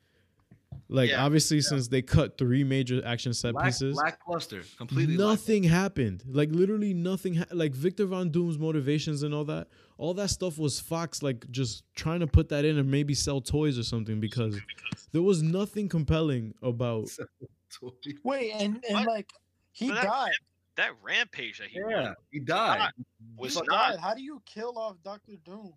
Like, 0.88 1.10
Yeah, 1.10 1.24
obviously, 1.24 1.60
since 1.60 1.86
they 1.88 2.02
cut 2.02 2.36
three 2.36 2.64
major 2.64 3.00
action 3.04 3.32
set 3.32 3.54
Lack, 3.54 3.66
pieces, 3.66 3.96
lackluster, 3.96 4.62
completely. 4.76 5.16
lack- 5.16 5.28
nothing 5.28 5.62
happened. 5.64 6.24
Like, 6.26 6.50
literally 6.50 6.94
nothing. 6.94 7.34
Ha- 7.36 7.44
like 7.52 7.74
Victor 7.74 8.06
Von 8.06 8.30
Doom's 8.30 8.58
motivations 8.58 9.22
and 9.22 9.32
all 9.32 9.44
that, 9.44 9.68
all 9.98 10.14
that 10.14 10.30
stuff 10.30 10.58
was 10.58 10.80
Fox 10.80 11.22
like 11.22 11.48
just 11.50 11.84
trying 11.94 12.20
to 12.20 12.26
put 12.26 12.48
that 12.48 12.64
in 12.64 12.76
and 12.78 12.90
maybe 12.90 13.14
sell 13.14 13.40
toys 13.40 13.78
or 13.78 13.84
something 13.84 14.18
because 14.18 14.58
there 15.12 15.22
was 15.22 15.42
nothing 15.42 15.88
compelling 15.88 16.54
about 16.62 17.08
Wait, 18.24 18.52
and 18.52 18.82
and 18.88 18.94
What? 18.98 19.06
like 19.06 19.30
he 19.72 19.88
But 19.88 19.94
that- 19.96 20.04
died. 20.04 20.32
That 20.76 20.92
rampage 21.02 21.58
that 21.58 21.68
he 21.68 21.78
Yeah, 21.90 22.14
he 22.30 22.40
died. 22.40 22.90
was 23.36 23.54
He 23.54 23.60
not. 23.66 23.90
died. 23.92 23.98
How 24.00 24.14
do 24.14 24.22
you 24.22 24.40
kill 24.46 24.78
off 24.78 24.96
Doctor 25.04 25.32
Doom? 25.44 25.72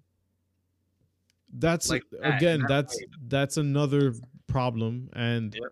That's 1.54 1.90
Like 1.90 2.04
that, 2.12 2.38
again 2.38 2.60
that 2.62 2.68
that's 2.68 3.00
that's 3.28 3.58
another 3.58 4.14
problem 4.48 5.10
and 5.14 5.54
Yep. 5.54 5.72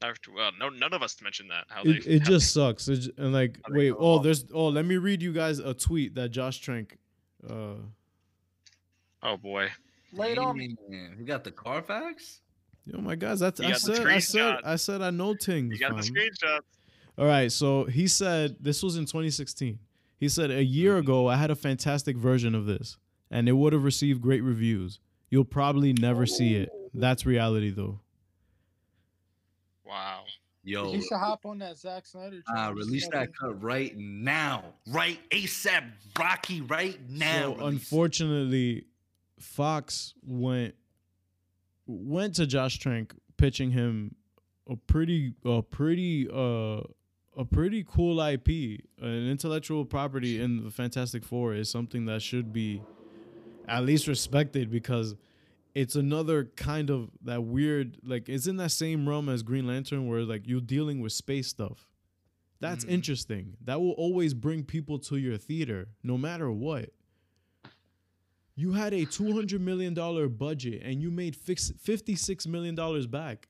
After, 0.00 0.32
well, 0.32 0.52
no, 0.60 0.68
none 0.68 0.92
of 0.92 1.02
us 1.02 1.20
mentioned 1.20 1.50
that. 1.50 1.64
How 1.68 1.82
it, 1.82 2.04
they, 2.04 2.10
it 2.12 2.22
how 2.22 2.28
just 2.28 2.54
sucks 2.54 2.86
it, 2.86 2.96
j- 2.98 3.10
and 3.18 3.32
like 3.32 3.58
wait 3.70 3.90
oh 3.98 4.18
off. 4.18 4.22
there's 4.22 4.44
oh 4.54 4.68
let 4.68 4.84
me 4.84 4.96
read 4.96 5.20
you 5.20 5.32
guys 5.32 5.58
a 5.58 5.74
tweet 5.74 6.14
that 6.14 6.28
josh 6.30 6.58
trank 6.60 6.96
uh 7.50 7.74
oh 9.24 9.36
boy, 9.36 9.68
Lay 10.12 10.32
it 10.32 10.38
on 10.38 10.56
me. 10.56 10.76
Man, 10.88 11.16
he 11.18 11.24
got 11.24 11.42
the 11.42 11.50
Carfax. 11.50 12.40
oh 12.94 13.00
my 13.00 13.16
god 13.16 13.38
that's 13.38 13.58
You 13.60 13.66
i 13.68 13.72
said 13.72 14.06
i 14.06 14.18
said 14.20 14.56
i 14.64 14.76
said 14.76 15.02
i 15.02 15.10
know 15.10 15.34
things 15.34 15.72
you 15.72 15.78
got 15.80 15.96
the 15.96 16.02
fam. 16.02 16.14
screenshot. 16.14 16.60
all 17.18 17.26
right 17.26 17.50
so 17.50 17.84
he 17.84 18.06
said 18.06 18.56
this 18.60 18.82
was 18.84 18.96
in 18.96 19.04
2016 19.04 19.80
He 20.20 20.28
said 20.28 20.50
a 20.52 20.62
year 20.64 20.96
ago 20.98 21.26
I 21.26 21.36
had 21.36 21.50
a 21.50 21.56
fantastic 21.56 22.16
version 22.16 22.54
of 22.54 22.66
this, 22.66 22.96
and 23.30 23.48
it 23.48 23.52
would 23.52 23.72
have 23.72 23.84
received 23.84 24.20
great 24.20 24.42
reviews. 24.42 25.00
You'll 25.30 25.44
probably 25.44 25.92
never 25.92 26.26
see 26.26 26.54
it. 26.54 26.70
That's 26.94 27.26
reality, 27.26 27.70
though. 27.70 28.00
Wow. 29.84 30.24
Yo, 30.64 30.92
He 30.92 31.00
should 31.00 31.16
hop 31.18 31.46
on 31.46 31.58
that 31.60 31.78
Zack 31.78 32.04
Snyder. 32.06 32.42
ah, 32.48 32.66
train. 32.66 32.76
release 32.76 33.08
that 33.08 33.28
cut 33.38 33.62
right 33.62 33.96
now, 33.96 34.64
right 34.88 35.18
ASAP, 35.30 35.84
Rocky, 36.18 36.60
right 36.60 36.98
now. 37.08 37.56
so 37.56 37.66
unfortunately, 37.66 38.84
Fox 39.38 40.12
went 40.22 40.74
went 41.86 42.34
to 42.34 42.46
Josh 42.46 42.78
Trank, 42.78 43.14
pitching 43.38 43.70
him 43.70 44.14
a 44.68 44.76
pretty 44.76 45.32
a 45.44 45.62
pretty 45.62 46.28
uh 46.30 46.82
a 47.36 47.44
pretty 47.50 47.84
cool 47.88 48.20
IP, 48.20 48.48
an 49.00 49.30
intellectual 49.30 49.86
property 49.86 50.38
in 50.40 50.64
the 50.64 50.70
Fantastic 50.70 51.24
Four 51.24 51.54
is 51.54 51.70
something 51.70 52.04
that 52.06 52.20
should 52.20 52.52
be 52.52 52.82
at 53.68 53.84
least 53.84 54.06
respected 54.08 54.70
because 54.70 55.14
it's 55.74 55.94
another 55.94 56.44
kind 56.56 56.90
of 56.90 57.10
that 57.22 57.44
weird 57.44 57.98
like 58.02 58.28
it's 58.28 58.46
in 58.46 58.56
that 58.56 58.70
same 58.72 59.08
realm 59.08 59.28
as 59.28 59.42
Green 59.42 59.66
Lantern 59.66 60.08
where 60.08 60.22
like 60.22 60.46
you're 60.46 60.60
dealing 60.60 61.00
with 61.00 61.12
space 61.12 61.46
stuff. 61.48 61.88
That's 62.60 62.84
Mhm. 62.84 62.90
interesting. 62.90 63.56
That 63.64 63.80
will 63.80 63.92
always 63.92 64.34
bring 64.34 64.64
people 64.64 64.98
to 65.00 65.16
your 65.16 65.36
theater 65.36 65.88
no 66.02 66.18
matter 66.18 66.50
what. 66.50 66.92
You 68.56 68.72
had 68.72 68.92
a 68.92 69.06
$200 69.06 69.60
million 69.60 69.94
budget 70.36 70.82
and 70.82 71.00
you 71.00 71.12
made 71.12 71.36
fix- 71.36 71.70
$56 71.70 72.46
million 72.48 72.74
back. 73.08 73.48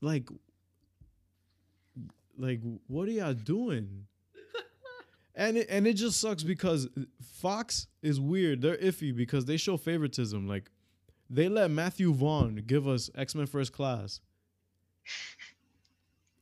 Like, 0.00 0.28
like 2.38 2.60
what 2.86 3.08
are 3.08 3.12
y'all 3.12 3.34
doing? 3.34 4.06
And 5.34 5.56
it, 5.56 5.66
and 5.70 5.86
it 5.86 5.94
just 5.94 6.20
sucks 6.20 6.42
because 6.42 6.88
Fox 7.40 7.86
is 8.02 8.20
weird. 8.20 8.60
They're 8.60 8.76
iffy 8.76 9.14
because 9.14 9.44
they 9.44 9.56
show 9.56 9.76
favoritism. 9.76 10.46
Like 10.46 10.70
they 11.30 11.48
let 11.48 11.70
Matthew 11.70 12.12
Vaughn 12.12 12.62
give 12.66 12.86
us 12.86 13.10
X 13.14 13.34
Men 13.34 13.46
First 13.46 13.72
Class, 13.72 14.20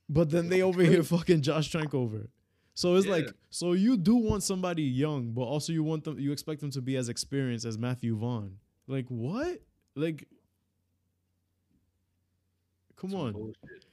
but 0.09 0.31
then 0.31 0.49
they 0.49 0.63
over 0.63 0.83
here 0.83 1.03
fucking 1.03 1.43
Josh 1.43 1.69
Trank 1.69 1.95
over. 1.95 2.29
So 2.75 2.95
it's 2.95 3.07
like, 3.07 3.27
so 3.51 3.73
you 3.73 3.99
do 3.99 4.17
want 4.17 4.43
somebody 4.43 4.83
young, 4.83 5.33
but 5.33 5.43
also 5.43 5.73
you 5.73 5.85
want 5.85 6.05
them, 6.05 6.19
you 6.19 6.33
expect 6.33 6.63
them 6.63 6.71
to 6.71 6.81
be 6.81 6.97
as 6.97 7.11
experienced 7.11 7.67
as 7.67 7.77
Matthew 7.77 8.17
Vaughn. 8.17 8.57
Like 8.87 9.07
what? 9.09 9.61
Like, 9.95 10.27
come 12.97 13.15
on. 13.15 13.33
bullshit. 13.33 13.85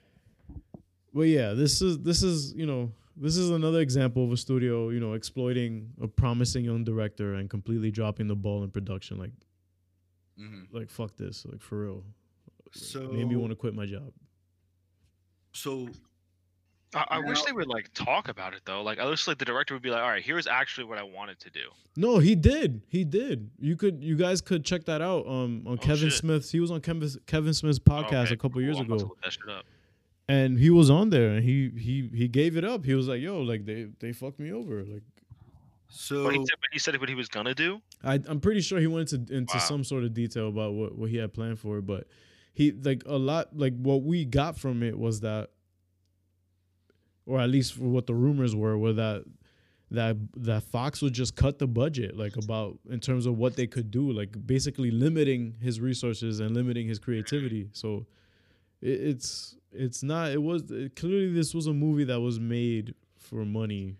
Well, 1.13 1.25
yeah, 1.25 1.53
this 1.53 1.81
is 1.81 1.99
this 1.99 2.23
is 2.23 2.53
you 2.53 2.65
know 2.65 2.91
this 3.19 3.35
is 3.37 3.49
another 3.49 3.79
example 3.81 4.23
of 4.23 4.31
a 4.31 4.37
studio 4.37 4.89
you 4.89 4.99
know 4.99 5.13
exploiting 5.13 5.89
a 6.01 6.07
promising 6.07 6.63
young 6.65 6.83
director 6.83 7.33
and 7.35 7.49
completely 7.49 7.91
dropping 7.91 8.27
the 8.27 8.35
ball 8.35 8.63
in 8.63 8.71
production. 8.71 9.17
Like 9.17 9.31
Mhm. 10.39 10.67
like 10.71 10.89
fuck 10.89 11.15
this, 11.17 11.45
like 11.45 11.61
for 11.61 11.81
real. 11.83 12.03
So 12.73 12.99
Made 13.11 13.27
me 13.27 13.35
want 13.35 13.49
to 13.51 13.55
quit 13.55 13.73
my 13.73 13.85
job. 13.87 14.11
So 15.53 15.89
I, 16.93 17.05
I 17.09 17.19
wish 17.19 17.41
they 17.43 17.51
would 17.51 17.67
like 17.67 17.91
talk 17.93 18.29
about 18.29 18.53
it 18.53 18.61
though. 18.65 18.81
Like 18.83 18.99
I 18.99 19.05
wish 19.09 19.27
like 19.27 19.37
the 19.39 19.45
director 19.45 19.73
would 19.73 19.81
be 19.83 19.89
like, 19.89 20.01
all 20.01 20.09
right, 20.09 20.23
here's 20.23 20.47
actually 20.47 20.85
what 20.85 20.97
I 20.97 21.03
wanted 21.03 21.39
to 21.39 21.49
do. 21.49 21.65
No, 21.95 22.19
he 22.19 22.35
did. 22.35 22.83
He 22.87 23.03
did. 23.03 23.49
You 23.59 23.75
could 23.75 24.03
you 24.03 24.15
guys 24.15 24.41
could 24.41 24.63
check 24.63 24.85
that 24.85 25.01
out 25.01 25.27
um 25.27 25.63
on 25.65 25.73
Oh, 25.73 25.77
Kevin 25.77 26.09
shit. 26.09 26.19
Smith's 26.19 26.51
he 26.51 26.59
was 26.59 26.69
on 26.71 26.81
Kevin 26.81 27.09
Kevin 27.25 27.53
Smith's 27.53 27.79
podcast 27.79 28.25
Okay, 28.25 28.33
a 28.33 28.37
couple 28.37 28.51
cool. 28.51 28.61
years 28.61 28.77
I'm 28.77 28.85
about 28.85 28.99
to 28.99 29.05
ago. 29.05 29.61
And 30.29 30.59
he 30.59 30.69
was 30.69 30.89
on 30.89 31.09
there 31.09 31.29
and 31.31 31.43
he 31.43 31.69
he 31.77 32.09
he 32.13 32.27
gave 32.27 32.57
it 32.57 32.65
up. 32.65 32.83
He 32.83 32.93
was 32.93 33.07
like, 33.07 33.21
"Yo, 33.21 33.41
like 33.41 33.65
they 33.65 33.87
they 33.99 34.11
fucked 34.11 34.39
me 34.39 34.51
over." 34.51 34.83
Like 34.83 35.03
so 35.89 36.25
But 36.25 36.33
he 36.33 36.39
said, 36.39 36.55
but 36.59 36.69
he 36.73 36.79
said 36.79 36.99
what 36.99 37.07
he 37.09 37.15
was 37.15 37.29
gonna 37.29 37.55
do. 37.55 37.81
I, 38.03 38.15
I'm 38.27 38.41
pretty 38.41 38.59
sure 38.61 38.79
he 38.79 38.87
went 38.87 39.13
into 39.13 39.33
into 39.33 39.55
Wow. 39.55 39.59
some 39.61 39.83
sort 39.85 40.03
of 40.03 40.13
detail 40.13 40.49
about 40.49 40.73
what, 40.73 40.97
what 40.97 41.09
he 41.09 41.17
had 41.17 41.33
planned 41.33 41.59
for, 41.59 41.81
but 41.81 42.07
he 42.53 42.71
like 42.71 43.03
a 43.05 43.15
lot 43.17 43.57
like 43.57 43.73
what 43.77 44.03
we 44.03 44.25
got 44.25 44.57
from 44.57 44.83
it 44.83 44.99
was 44.99 45.21
that, 45.21 45.51
or 47.25 47.39
at 47.39 47.49
least 47.49 47.73
for 47.75 47.83
what 47.85 48.07
the 48.07 48.15
rumors 48.15 48.55
were, 48.55 48.77
were 48.77 48.93
that 48.93 49.23
that 49.91 50.17
that 50.35 50.63
Fox 50.63 51.01
would 51.01 51.13
just 51.13 51.37
cut 51.37 51.59
the 51.59 51.67
budget 51.67 52.17
like 52.17 52.35
about 52.35 52.79
in 52.89 52.99
terms 52.99 53.25
of 53.25 53.37
what 53.37 53.55
they 53.55 53.67
could 53.67 53.89
do, 53.91 54.11
like 54.11 54.35
basically 54.45 54.91
limiting 54.91 55.55
his 55.61 55.79
resources 55.79 56.41
and 56.41 56.53
limiting 56.53 56.87
his 56.87 56.99
creativity. 56.99 57.69
So 57.71 58.05
it, 58.81 58.89
it's 58.89 59.55
it's 59.77 60.03
not 60.03 60.31
it 60.31 60.41
was 60.41 60.63
clearly 60.95 61.31
this 61.33 61.53
was 61.53 61.67
a 61.67 61.73
movie 61.73 62.03
that 62.05 62.19
was 62.19 62.39
made 62.39 62.93
for 63.17 63.45
money. 63.45 63.95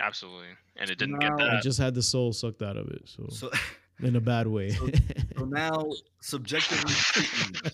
Absolutely, 0.00 0.48
and 0.76 0.88
it 0.90 0.98
didn't 0.98 1.18
No. 1.18 1.36
get 1.36 1.54
It 1.54 1.62
just 1.62 1.78
had 1.78 1.94
the 1.94 2.02
soul 2.02 2.32
sucked 2.32 2.62
out 2.62 2.76
of 2.76 2.88
it. 2.88 3.02
So, 3.08 3.26
so 3.30 3.50
in 4.00 4.14
a 4.16 4.20
bad 4.20 4.46
way. 4.46 4.70
So- 4.70 4.88
so 5.36 5.44
now 5.44 5.90
subjectively 6.20 6.92
speaking, 6.92 7.72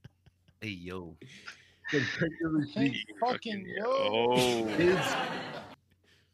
hey 0.60 0.68
yo, 0.68 1.16
subjectively 1.90 2.68
Hey, 2.74 2.94
fucking 3.20 3.64
yo. 3.76 3.84
Oh, 3.86 4.66
is 4.68 5.06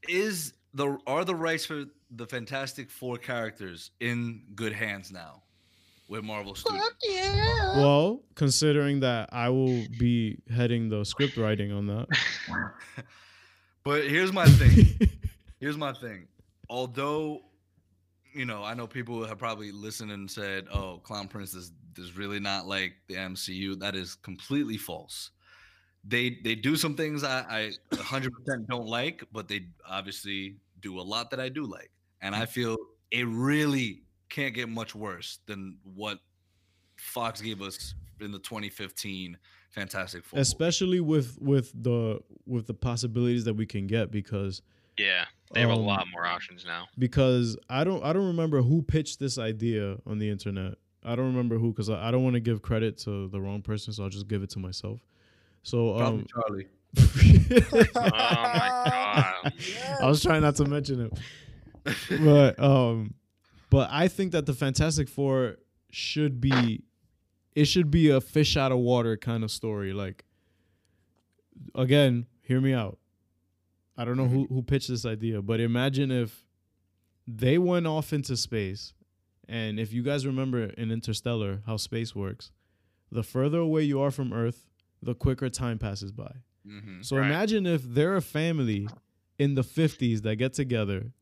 is 0.08 0.52
the 0.74 0.98
are 1.06 1.24
the 1.24 1.34
rights 1.34 1.66
for 1.66 1.84
the 2.10 2.26
Fantastic 2.26 2.90
Four 2.90 3.18
characters 3.18 3.90
in 4.00 4.42
good 4.54 4.72
hands 4.72 5.10
now 5.10 5.42
with 6.08 6.24
Marvel 6.24 6.54
Studios? 6.54 6.82
Fuck 6.82 6.94
yeah. 7.02 7.76
Well, 7.76 8.22
considering 8.34 9.00
that 9.00 9.28
I 9.32 9.50
will 9.50 9.84
be 9.98 10.38
heading 10.54 10.88
the 10.88 11.04
script 11.04 11.36
writing 11.36 11.72
on 11.72 11.86
that. 11.86 12.06
but 13.84 14.04
here's 14.04 14.32
my 14.32 14.46
thing. 14.46 14.98
Here's 15.60 15.76
my 15.76 15.92
thing. 15.92 16.28
Although, 16.70 17.40
you 18.32 18.44
know, 18.44 18.62
I 18.62 18.74
know 18.74 18.86
people 18.86 19.26
have 19.26 19.38
probably 19.38 19.72
listened 19.72 20.12
and 20.12 20.30
said, 20.30 20.66
"Oh, 20.72 21.00
Clown 21.02 21.26
Prince 21.26 21.52
is 21.54 21.72
is 21.96 22.16
really 22.16 22.38
not 22.38 22.68
like 22.68 22.94
the 23.08 23.16
MCU." 23.16 23.76
That 23.80 23.96
is 23.96 24.14
completely 24.14 24.76
false. 24.76 25.32
They 26.04 26.38
they 26.44 26.54
do 26.54 26.76
some 26.76 26.94
things 26.94 27.24
I 27.24 27.40
I 27.40 27.72
100% 27.96 28.30
don't 28.68 28.86
like, 28.86 29.24
but 29.32 29.48
they 29.48 29.66
obviously 29.84 30.58
do 30.78 31.00
a 31.00 31.02
lot 31.02 31.28
that 31.30 31.40
I 31.40 31.48
do 31.48 31.64
like, 31.64 31.90
and 32.20 32.36
I 32.36 32.44
mm. 32.44 32.48
feel 32.48 32.76
it 33.10 33.26
really 33.26 34.02
can't 34.28 34.54
get 34.54 34.68
much 34.68 34.94
worse 34.94 35.38
than 35.46 35.78
what 35.82 36.18
Fox 36.96 37.40
gave 37.40 37.62
us 37.62 37.94
in 38.20 38.32
the 38.32 38.38
2015 38.38 39.36
Fantastic 39.70 40.24
Four. 40.24 40.40
Especially 40.40 41.00
with 41.00 41.38
with 41.40 41.72
the 41.82 42.20
with 42.46 42.66
the 42.66 42.74
possibilities 42.74 43.44
that 43.44 43.54
we 43.54 43.66
can 43.66 43.86
get 43.86 44.10
because 44.10 44.62
yeah, 44.96 45.26
they 45.52 45.60
have 45.60 45.70
a 45.70 45.74
Um, 45.74 45.84
lot 45.84 46.06
more 46.12 46.26
options 46.26 46.64
now. 46.64 46.86
because 46.98 47.56
I 47.70 47.84
don't 47.84 48.02
I 48.04 48.12
don't 48.12 48.26
remember 48.26 48.62
who 48.62 48.82
pitched 48.82 49.20
this 49.20 49.38
idea 49.38 49.98
on 50.06 50.18
the 50.18 50.28
internet. 50.30 50.74
I 51.04 51.14
don't 51.14 51.26
remember 51.26 51.58
who 51.58 51.72
because 51.72 51.88
I, 51.88 52.08
I 52.08 52.10
don't 52.10 52.24
want 52.24 52.34
to 52.34 52.40
give 52.40 52.60
credit 52.62 52.98
to 53.04 53.28
the 53.28 53.40
wrong 53.40 53.62
person, 53.62 53.92
so 53.92 54.02
I'll 54.02 54.08
just 54.08 54.26
give 54.26 54.42
it 54.42 54.50
to 54.50 54.58
myself. 54.58 55.00
So 55.62 55.96
Probably 55.96 56.20
um, 56.20 56.26
Charlie. 56.34 56.66
Oh 56.98 57.90
my 57.94 58.72
god. 59.44 59.52
I 60.02 60.06
was 60.06 60.22
trying 60.22 60.42
not 60.42 60.56
to 60.56 60.64
mention 60.64 61.00
it. 61.84 62.20
but 62.22 62.58
um 62.58 63.14
but 63.70 63.88
I 63.92 64.08
think 64.08 64.32
that 64.32 64.46
the 64.46 64.54
Fantastic 64.54 65.08
Four 65.08 65.56
should 65.90 66.40
be 66.40 66.82
it 67.54 67.64
should 67.64 67.90
be 67.90 68.08
a 68.10 68.20
fish 68.20 68.56
out 68.56 68.70
of 68.72 68.78
water 68.78 69.16
kind 69.16 69.42
of 69.42 69.50
story. 69.50 69.92
Like 69.92 70.24
again, 71.74 72.26
hear 72.42 72.60
me 72.60 72.72
out. 72.72 72.98
I 73.96 74.04
don't 74.04 74.16
know 74.16 74.28
who, 74.28 74.46
who 74.48 74.62
pitched 74.62 74.88
this 74.88 75.04
idea, 75.04 75.42
but 75.42 75.58
imagine 75.60 76.10
if 76.12 76.44
they 77.26 77.58
went 77.58 77.86
off 77.86 78.12
into 78.12 78.36
space 78.36 78.92
and 79.48 79.80
if 79.80 79.92
you 79.92 80.02
guys 80.02 80.24
remember 80.24 80.64
in 80.64 80.92
Interstellar 80.92 81.62
how 81.66 81.76
space 81.78 82.14
works, 82.14 82.52
the 83.10 83.22
further 83.24 83.58
away 83.58 83.82
you 83.82 84.00
are 84.00 84.10
from 84.12 84.32
Earth, 84.32 84.66
the 85.02 85.14
quicker 85.14 85.48
time 85.48 85.78
passes 85.78 86.12
by. 86.12 86.32
Mhm. 86.66 87.04
So 87.04 87.16
Right. 87.16 87.26
imagine 87.26 87.66
if 87.66 87.82
they're 87.82 88.16
a 88.16 88.22
family 88.22 88.88
in 89.38 89.54
the 89.54 89.64
50s 89.64 90.22
that 90.22 90.36
get 90.36 90.52
together, 90.52 91.12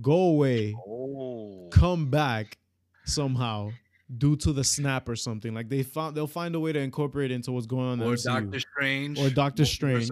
go 0.00 0.16
away, 0.16 0.74
Oh. 0.74 1.25
Come 1.70 2.10
back 2.10 2.58
somehow 3.04 3.70
due 4.18 4.36
to 4.36 4.52
the 4.52 4.62
snap 4.64 5.08
or 5.08 5.16
something. 5.16 5.52
Like 5.54 5.68
they 5.68 5.82
found 5.82 6.16
they'll 6.16 6.26
find 6.26 6.54
a 6.54 6.60
way 6.60 6.72
to 6.72 6.78
incorporate 6.80 7.30
it 7.30 7.34
into 7.34 7.52
what's 7.52 7.66
going 7.66 7.86
on 7.88 8.02
or 8.02 8.14
MCU. 8.14 8.24
Doctor 8.24 8.60
Strange 8.60 9.18
Or 9.20 9.30
Doctor 9.30 9.64
Strange. 9.64 10.10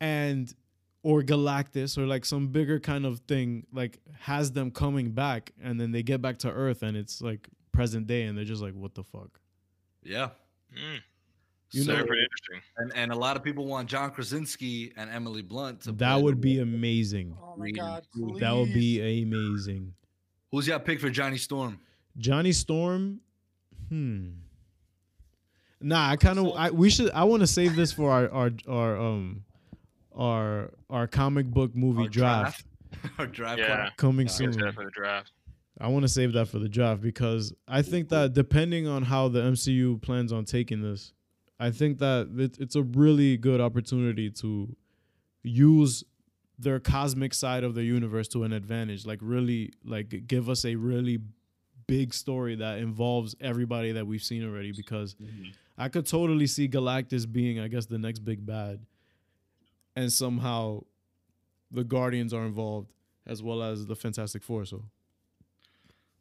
And 0.00 0.52
or 1.02 1.22
Galactus 1.22 1.96
or 1.98 2.06
like 2.06 2.24
some 2.24 2.48
bigger 2.48 2.80
kind 2.80 3.06
of 3.06 3.20
thing 3.20 3.64
like 3.72 3.98
has 4.18 4.52
them 4.52 4.70
coming 4.70 5.12
back 5.12 5.52
and 5.62 5.80
then 5.80 5.92
they 5.92 6.02
get 6.02 6.20
back 6.20 6.38
to 6.38 6.50
Earth 6.50 6.82
and 6.82 6.96
it's 6.96 7.22
like 7.22 7.48
present 7.72 8.06
day 8.06 8.24
and 8.24 8.36
they're 8.36 8.44
just 8.44 8.62
like 8.62 8.74
what 8.74 8.94
the 8.94 9.04
fuck. 9.04 9.40
Yeah. 10.02 10.30
Mm, 10.74 11.00
You 11.72 11.82
So- 11.82 11.90
know- 11.92 11.96
very 11.98 12.06
pretty 12.08 12.22
interesting. 12.22 12.60
and, 12.78 12.92
and 12.96 13.12
a 13.12 13.16
lot 13.16 13.36
of 13.36 13.42
people 13.44 13.66
want 13.66 13.88
John 13.88 14.10
Krasinski 14.10 14.92
and 14.96 15.08
Emily 15.10 15.42
Blunt. 15.42 15.82
To 15.82 15.92
That 15.92 16.14
play 16.14 16.22
would 16.22 16.40
be 16.40 16.58
amazing. 16.58 17.36
Oh 17.40 17.56
my 17.56 17.70
god. 17.70 18.06
cool. 18.14 18.38
That 18.38 18.54
would 18.54 18.72
be 18.74 19.22
amazing. 19.22 19.94
Who's 20.56 20.68
your 20.68 20.78
pick 20.78 21.00
for 21.00 21.10
Johnny 21.10 21.36
Storm? 21.36 21.78
Johnny 22.16 22.50
Storm. 22.52 23.20
Hmm. 23.90 24.28
Nah, 25.82 26.08
I 26.08 26.16
kind 26.16 26.38
of 26.38 26.54
I 26.56 26.70
we 26.70 26.88
should 26.88 27.10
I 27.10 27.24
want 27.24 27.40
to 27.40 27.46
save 27.46 27.76
this 27.76 27.92
for 27.92 28.10
our 28.10 28.30
our 28.32 28.50
our 28.66 28.96
um 28.96 29.44
our 30.16 30.72
our 30.88 31.06
comic 31.06 31.44
book 31.46 31.76
movie 31.76 32.04
Our 32.04 32.08
draft, 32.08 32.64
Our 33.18 33.26
draft. 33.26 33.58
Yeah. 33.58 33.90
coming 33.98 34.28
Yeah. 34.28 34.32
soon. 34.32 34.72
For 34.72 34.84
the 34.86 34.90
draft. 34.90 35.32
I 35.78 35.88
want 35.88 36.04
to 36.04 36.08
save 36.08 36.32
that 36.32 36.48
for 36.48 36.58
the 36.58 36.70
draft 36.70 37.02
because 37.02 37.52
I 37.68 37.82
think 37.82 38.08
that 38.08 38.32
depending 38.32 38.86
on 38.88 39.02
how 39.02 39.28
the 39.28 39.40
MCU 39.42 40.00
plans 40.00 40.32
on 40.32 40.46
taking 40.46 40.80
this, 40.80 41.12
I 41.60 41.70
think 41.70 41.98
that 41.98 42.30
it, 42.34 42.56
it's 42.58 42.76
a 42.76 42.82
really 42.82 43.36
good 43.36 43.60
opportunity 43.60 44.30
to 44.30 44.74
use 45.42 46.02
their 46.58 46.80
cosmic 46.80 47.34
side 47.34 47.64
of 47.64 47.74
the 47.74 47.82
universe 47.84 48.28
to 48.28 48.44
an 48.44 48.52
advantage. 48.52 49.06
Like 49.06 49.18
really, 49.22 49.72
like 49.84 50.26
give 50.26 50.48
us 50.48 50.64
a 50.64 50.74
really 50.74 51.18
big 51.86 52.14
story 52.14 52.56
that 52.56 52.78
involves 52.78 53.34
everybody 53.40 53.92
that 53.92 54.06
we've 54.06 54.22
seen 54.22 54.44
already. 54.44 54.72
Because 54.72 55.14
mm-hmm. 55.14 55.50
I 55.78 55.88
could 55.88 56.06
totally 56.06 56.46
see 56.46 56.68
Galactus 56.68 57.30
being, 57.30 57.60
I 57.60 57.68
guess, 57.68 57.86
the 57.86 57.98
next 57.98 58.20
big 58.20 58.44
bad, 58.44 58.80
and 59.94 60.12
somehow 60.12 60.84
the 61.70 61.84
Guardians 61.84 62.32
are 62.32 62.46
involved 62.46 62.92
as 63.26 63.42
well 63.42 63.62
as 63.62 63.86
the 63.86 63.96
Fantastic 63.96 64.42
Four. 64.42 64.64
So. 64.64 64.84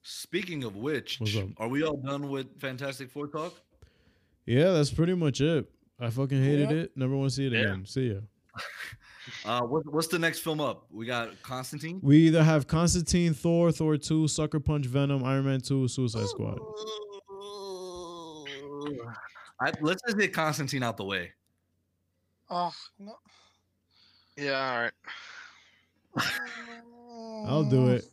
Speaking 0.02 0.64
of 0.64 0.76
which, 0.76 1.20
are 1.58 1.68
we 1.68 1.84
all 1.84 1.98
done 1.98 2.30
with 2.30 2.60
Fantastic 2.60 3.10
Four 3.10 3.28
talk? 3.28 3.54
Yeah, 4.46 4.72
that's 4.72 4.92
pretty 4.92 5.16
much 5.16 5.42
it. 5.42 5.68
I 6.00 6.10
fucking 6.10 6.44
hated 6.44 6.70
Yeah. 6.70 6.78
it. 6.78 6.98
Never 6.98 7.16
want 7.16 7.32
to 7.32 7.36
see 7.36 7.48
it 7.48 7.54
Yeah. 7.54 7.60
again. 7.60 7.86
See 7.86 8.12
ya. 8.12 8.20
Uh, 9.46 9.62
what, 9.62 9.84
what's 9.94 10.08
the 10.08 10.20
next 10.20 10.40
film 10.40 10.60
up? 10.62 10.86
We 10.92 11.06
got 11.06 11.42
Constantine. 11.42 12.00
We 12.04 12.18
either 12.28 12.44
have 12.44 12.68
Constantine, 12.68 13.34
Thor, 13.34 13.72
Thor 13.72 13.98
2, 13.98 14.28
Sucker 14.28 14.60
Punch, 14.60 14.86
Venom, 14.86 15.24
Iron 15.24 15.46
Man 15.46 15.62
2, 15.62 15.88
Suicide 15.88 16.28
Squad. 16.28 16.60
I, 19.62 19.72
let's 19.82 20.02
just 20.04 20.18
get 20.18 20.34
Constantine 20.34 20.84
out 20.84 20.98
the 20.98 21.06
way. 21.06 21.32
Oh 22.50 22.72
no. 23.00 23.14
Yeah, 24.38 24.52
all 24.72 24.82
right. 24.82 24.92
I'll 27.50 27.64
do 27.64 27.88
it. 27.92 28.06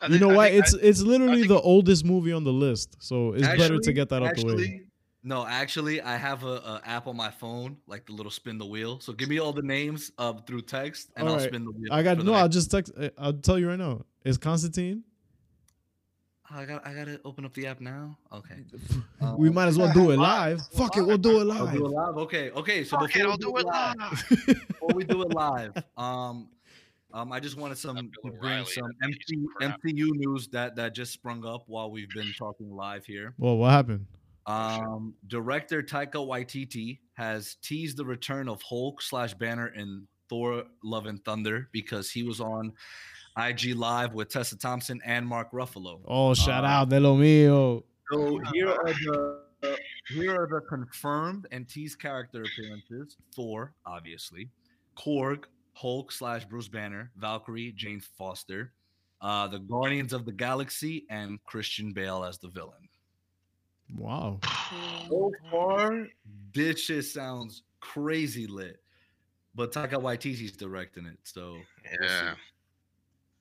I 0.00 0.06
You 0.06 0.10
think- 0.12 0.20
know 0.22 0.30
I 0.30 0.36
what? 0.36 0.50
think- 0.50 0.64
It's 0.64 0.74
it's 0.74 1.00
literally 1.00 1.38
think- 1.38 1.48
the 1.48 1.60
oldest 1.60 2.04
movie 2.04 2.32
on 2.32 2.44
the 2.44 2.52
list, 2.52 2.96
so 3.00 3.32
it's 3.32 3.46
better 3.46 3.78
to 3.78 3.92
get 3.92 4.08
that 4.10 4.22
out 4.22 4.36
the 4.36 4.44
way. 4.54 4.82
Actually, 5.24 5.28
No, 5.28 5.46
actually, 5.46 6.00
I 6.02 6.16
have 6.16 6.44
a, 6.44 6.46
a 6.46 6.82
app 6.84 7.06
on 7.06 7.16
my 7.16 7.30
phone, 7.30 7.76
like 7.86 8.06
the 8.06 8.12
little 8.12 8.30
spin 8.30 8.58
the 8.58 8.66
wheel. 8.66 9.00
So 9.00 9.12
give 9.12 9.28
me 9.28 9.38
all 9.38 9.52
the 9.52 9.62
names 9.62 10.12
uh, 10.18 10.34
through 10.46 10.62
text, 10.62 11.10
and 11.16 11.26
I'll 11.28 11.34
Alright. 11.34 11.48
spin 11.48 11.64
the 11.64 11.70
wheel. 11.72 11.92
I 11.92 12.02
got 12.02 12.18
no. 12.24 12.34
I'll 12.34 12.48
just 12.48 12.70
text. 12.70 12.92
uh, 12.98 13.10
I'll 13.18 13.32
tell 13.32 13.58
you 13.58 13.68
right 13.68 13.78
now. 13.78 14.04
It's 14.24 14.38
Constantine. 14.38 15.04
I 16.50 16.64
got. 16.64 16.86
I 16.86 16.94
gotta 16.94 17.20
open 17.26 17.44
up 17.44 17.52
the 17.52 17.66
app 17.66 17.80
now. 17.80 18.16
Okay. 18.32 18.64
we 19.36 19.48
Um, 19.48 19.54
might 19.54 19.66
as 19.68 19.76
well 19.76 19.92
do 19.92 20.10
it 20.12 20.18
live. 20.18 20.60
Fuck 20.72 20.96
it, 20.96 21.02
we'll 21.02 21.18
do 21.18 21.36
it 21.40 21.52
I'll 21.52 21.64
live. 21.64 21.72
do 21.74 21.84
it 21.86 21.90
live. 21.90 22.16
Okay. 22.16 22.50
Okay. 22.52 22.84
So 22.84 22.98
Fuck 22.98 23.12
before 23.12 23.26
we 23.26 23.30
I'll 23.32 23.36
do 23.36 23.56
it 23.58 23.66
live. 23.66 24.24
before 24.68 24.88
we 24.94 25.04
do 25.04 25.22
it 25.22 25.28
live, 25.34 25.76
um, 25.98 26.48
um, 27.12 27.32
I 27.32 27.40
just 27.40 27.56
wanted 27.58 27.76
some 27.76 27.96
to 27.96 28.10
bring 28.22 28.34
O'Reilly, 28.36 28.64
some 28.66 28.90
that 29.00 29.10
piece 29.26 29.38
MC. 29.60 29.92
MCU 29.94 30.10
news 30.16 30.48
that 30.48 30.74
that 30.76 30.94
just 30.94 31.12
sprung 31.12 31.44
up 31.44 31.64
while 31.66 31.90
we've 31.90 32.08
been 32.10 32.32
talking 32.38 32.74
live 32.74 33.04
here. 33.04 33.34
Well, 33.36 33.58
what 33.58 33.70
happened? 33.72 34.06
Um, 34.48 35.14
director 35.26 35.82
Taika 35.82 36.14
Waititi 36.14 37.00
has 37.14 37.56
teased 37.62 37.96
the 37.98 38.04
return 38.04 38.48
of 38.48 38.62
Hulk 38.62 39.02
slash 39.02 39.34
Banner 39.34 39.68
in 39.68 40.08
Thor: 40.30 40.64
Love 40.82 41.06
and 41.06 41.22
Thunder 41.24 41.68
because 41.72 42.10
he 42.10 42.22
was 42.22 42.40
on 42.40 42.72
IG 43.36 43.74
Live 43.76 44.14
with 44.14 44.30
Tessa 44.30 44.56
Thompson 44.58 45.00
and 45.04 45.26
Mark 45.26 45.52
Ruffalo. 45.52 46.00
Oh, 46.06 46.32
shout 46.34 46.64
Uh, 46.64 46.68
out 46.68 46.88
de 46.88 46.98
lo 46.98 47.16
mío. 47.16 47.82
So 48.10 48.40
here 48.54 48.70
are 48.70 48.84
the 48.84 49.42
uh, 49.64 49.76
here 50.08 50.34
are 50.40 50.46
the 50.48 50.60
confirmed 50.66 51.46
and 51.52 51.68
teased 51.68 52.00
character 52.00 52.42
appearances. 52.42 53.16
Thor, 53.36 53.74
obviously, 53.84 54.48
Korg, 54.96 55.44
Hulk 55.74 56.10
slash 56.10 56.46
Bruce 56.46 56.68
Banner, 56.68 57.10
Valkyrie, 57.16 57.72
Jane 57.76 58.00
Foster, 58.16 58.72
uh, 59.20 59.46
the 59.48 59.58
Guardians 59.58 60.14
of 60.14 60.24
the 60.24 60.32
Galaxy, 60.32 61.04
and 61.10 61.38
Christian 61.44 61.92
Bale 61.92 62.24
as 62.24 62.38
the 62.38 62.48
villain. 62.48 62.87
Wow. 63.96 64.40
So 65.08 65.32
far, 65.50 66.06
this 66.52 66.80
shit 66.80 67.04
sounds 67.04 67.62
crazy 67.80 68.46
lit. 68.46 68.80
But 69.54 69.72
Taika 69.72 69.94
Waititi's 69.94 70.52
directing 70.52 71.06
it, 71.06 71.18
so 71.24 71.56
we'll 72.00 72.08
see. 72.08 72.14
Yeah. 72.14 72.34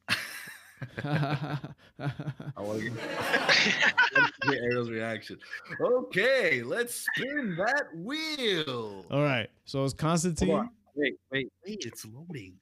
I 1.04 2.62
want 2.62 2.80
to 2.82 2.90
get, 2.90 4.32
get 4.42 4.54
Ariel's 4.64 4.90
reaction. 4.90 5.38
Okay, 5.82 6.64
let's 6.64 7.06
spin 7.16 7.56
that 7.58 7.86
wheel. 7.96 9.06
All 9.12 9.24
right. 9.24 9.50
So 9.66 9.84
it's 9.84 9.94
Constantine. 9.94 10.52
on. 10.52 10.70
Wait, 10.96 11.20
wait, 11.32 11.52
wait! 11.66 11.84
It's 11.86 12.06
loading. 12.06 12.54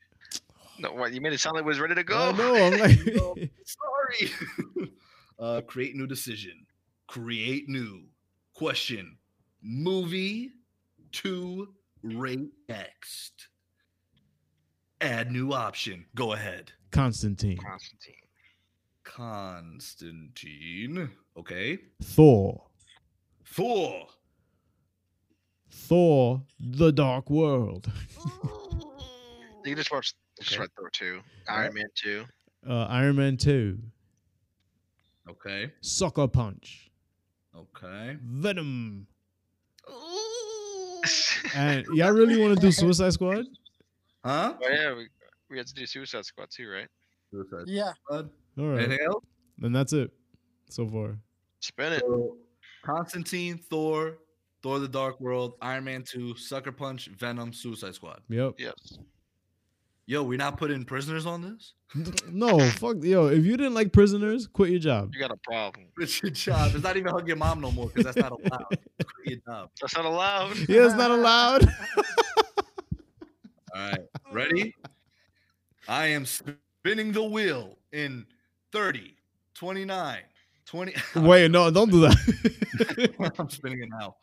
No, 0.80 0.92
what 0.94 1.14
you 1.14 1.22
made 1.22 1.32
it 1.34 1.40
sound 1.40 1.56
like 1.56 1.64
it 1.64 1.68
was 1.68 1.80
ready 1.80 1.96
to 1.96 2.02
I 2.02 2.04
go. 2.04 2.32
know. 2.34 2.56
I'm 2.56 2.78
like, 2.80 3.00
No, 3.06 3.36
sorry. 3.66 4.32
uh, 5.40 5.62
create 5.62 5.96
new 5.96 6.08
decision. 6.08 6.66
Create 7.08 7.68
new 7.70 8.04
question. 8.54 9.18
Movie 9.62 10.52
to 11.14 11.70
rate 12.04 12.52
next. 12.70 13.48
Add 15.02 15.32
new 15.32 15.52
option. 15.54 16.06
Go 16.16 16.34
ahead. 16.34 16.72
Constantine, 16.92 17.58
Constantine. 17.58 18.16
Constantine. 19.04 21.10
Okay. 21.38 21.78
Thor, 22.04 22.64
Thor. 23.46 24.08
Thor: 25.70 26.42
The 26.60 26.92
Dark 26.92 27.30
World, 27.30 27.92
You 29.66 29.72
can 29.72 29.78
just 29.78 29.92
watch 29.92 30.14
just 30.40 30.54
Okay. 30.54 30.60
watch 30.62 30.70
Thor 30.78 30.90
two, 30.92 31.22
Iron 31.50 31.74
Man 31.74 31.86
two. 31.96 32.26
uh, 32.68 32.86
Iron 32.86 33.16
Man 33.18 33.36
Two, 33.38 33.80
Okay. 35.30 35.72
Sucker 35.82 36.28
Punch, 36.28 36.85
Okay. 37.58 38.18
Venom, 38.22 39.08
and 41.56 41.86
y'all 41.94 42.12
really 42.12 42.38
want 42.42 42.56
to 42.56 42.60
do 42.60 42.72
Suicide 42.72 43.14
Squad? 43.14 43.46
Huh? 44.24 44.54
Oh 44.62 44.70
yeah, 44.70 44.94
we, 44.94 45.08
we 45.50 45.58
had 45.58 45.68
to 45.68 45.74
do 45.74 45.86
Suicide 45.86 46.26
Squad 46.26 46.50
too, 46.50 46.70
right? 46.70 46.88
Suicide 47.32 47.68
Yeah. 47.68 47.94
Squad. 48.04 48.30
All 48.58 48.66
right, 48.70 48.84
Anything 48.84 49.06
else? 49.06 49.24
and 49.62 49.76
that's 49.76 49.94
it 49.94 50.12
so 50.70 50.88
far. 50.88 51.18
Spin 51.60 51.94
it. 51.94 52.00
So, 52.02 52.38
Constantine, 52.84 53.58
Thor, 53.58 54.18
Thor: 54.62 54.80
The 54.80 54.88
Dark 54.88 55.20
World, 55.22 55.54
Iron 55.62 55.84
Man 55.86 56.04
Two, 56.04 56.36
Sucker 56.36 56.72
Punch, 56.72 57.08
Venom, 57.08 57.54
Suicide 57.54 57.96
Squad. 57.96 58.22
Yep. 58.30 58.56
Yes. 58.58 58.98
Yo, 60.08 60.22
we're 60.22 60.38
not 60.38 60.58
putting 60.58 60.86
prisoners 60.86 61.26
on 61.26 61.42
this. 61.42 61.74
No, 62.30 62.60
fuck, 62.72 62.98
yo. 63.02 63.28
If 63.28 63.46
you 63.46 63.56
didn't 63.56 63.74
like 63.74 63.94
Prisoners, 63.94 64.48
quit 64.48 64.70
your 64.70 64.80
job. 64.80 65.12
You 65.14 65.20
got 65.22 65.32
a 65.32 65.38
problem. 65.38 65.86
It's 65.98 66.22
your 66.22 66.32
job. 66.32 66.72
It's 66.76 66.84
not 66.84 66.98
even 66.98 67.12
hug 67.14 67.26
your 67.26 67.38
mom 67.38 67.62
no 67.62 67.72
more 67.72 67.88
because 67.88 68.14
that's 68.14 68.18
not 68.18 68.32
allowed. 68.32 68.68
Quit 68.70 69.26
your 69.26 69.40
job. 69.48 69.70
That's 69.80 69.96
not 69.96 70.06
allowed. 70.06 70.58
Yeah, 70.68 70.86
it's 70.86 70.96
not 70.96 71.12
allowed. 71.12 71.64
All 73.74 73.90
right, 73.90 74.00
ready? 74.32 74.76
I 75.88 76.08
am 76.08 76.26
spinning 76.26 77.14
the 77.14 77.24
wheel 77.24 77.78
in 77.94 78.26
30, 78.74 79.16
29, 79.54 80.20
20. 80.66 80.94
Wait, 81.16 81.52
no, 81.52 81.72
don't 81.72 81.92
do 81.92 82.02
that. 82.02 83.34
I'm 83.40 83.50
spinning 83.50 83.84
it 83.84 83.90
now. 83.90 84.18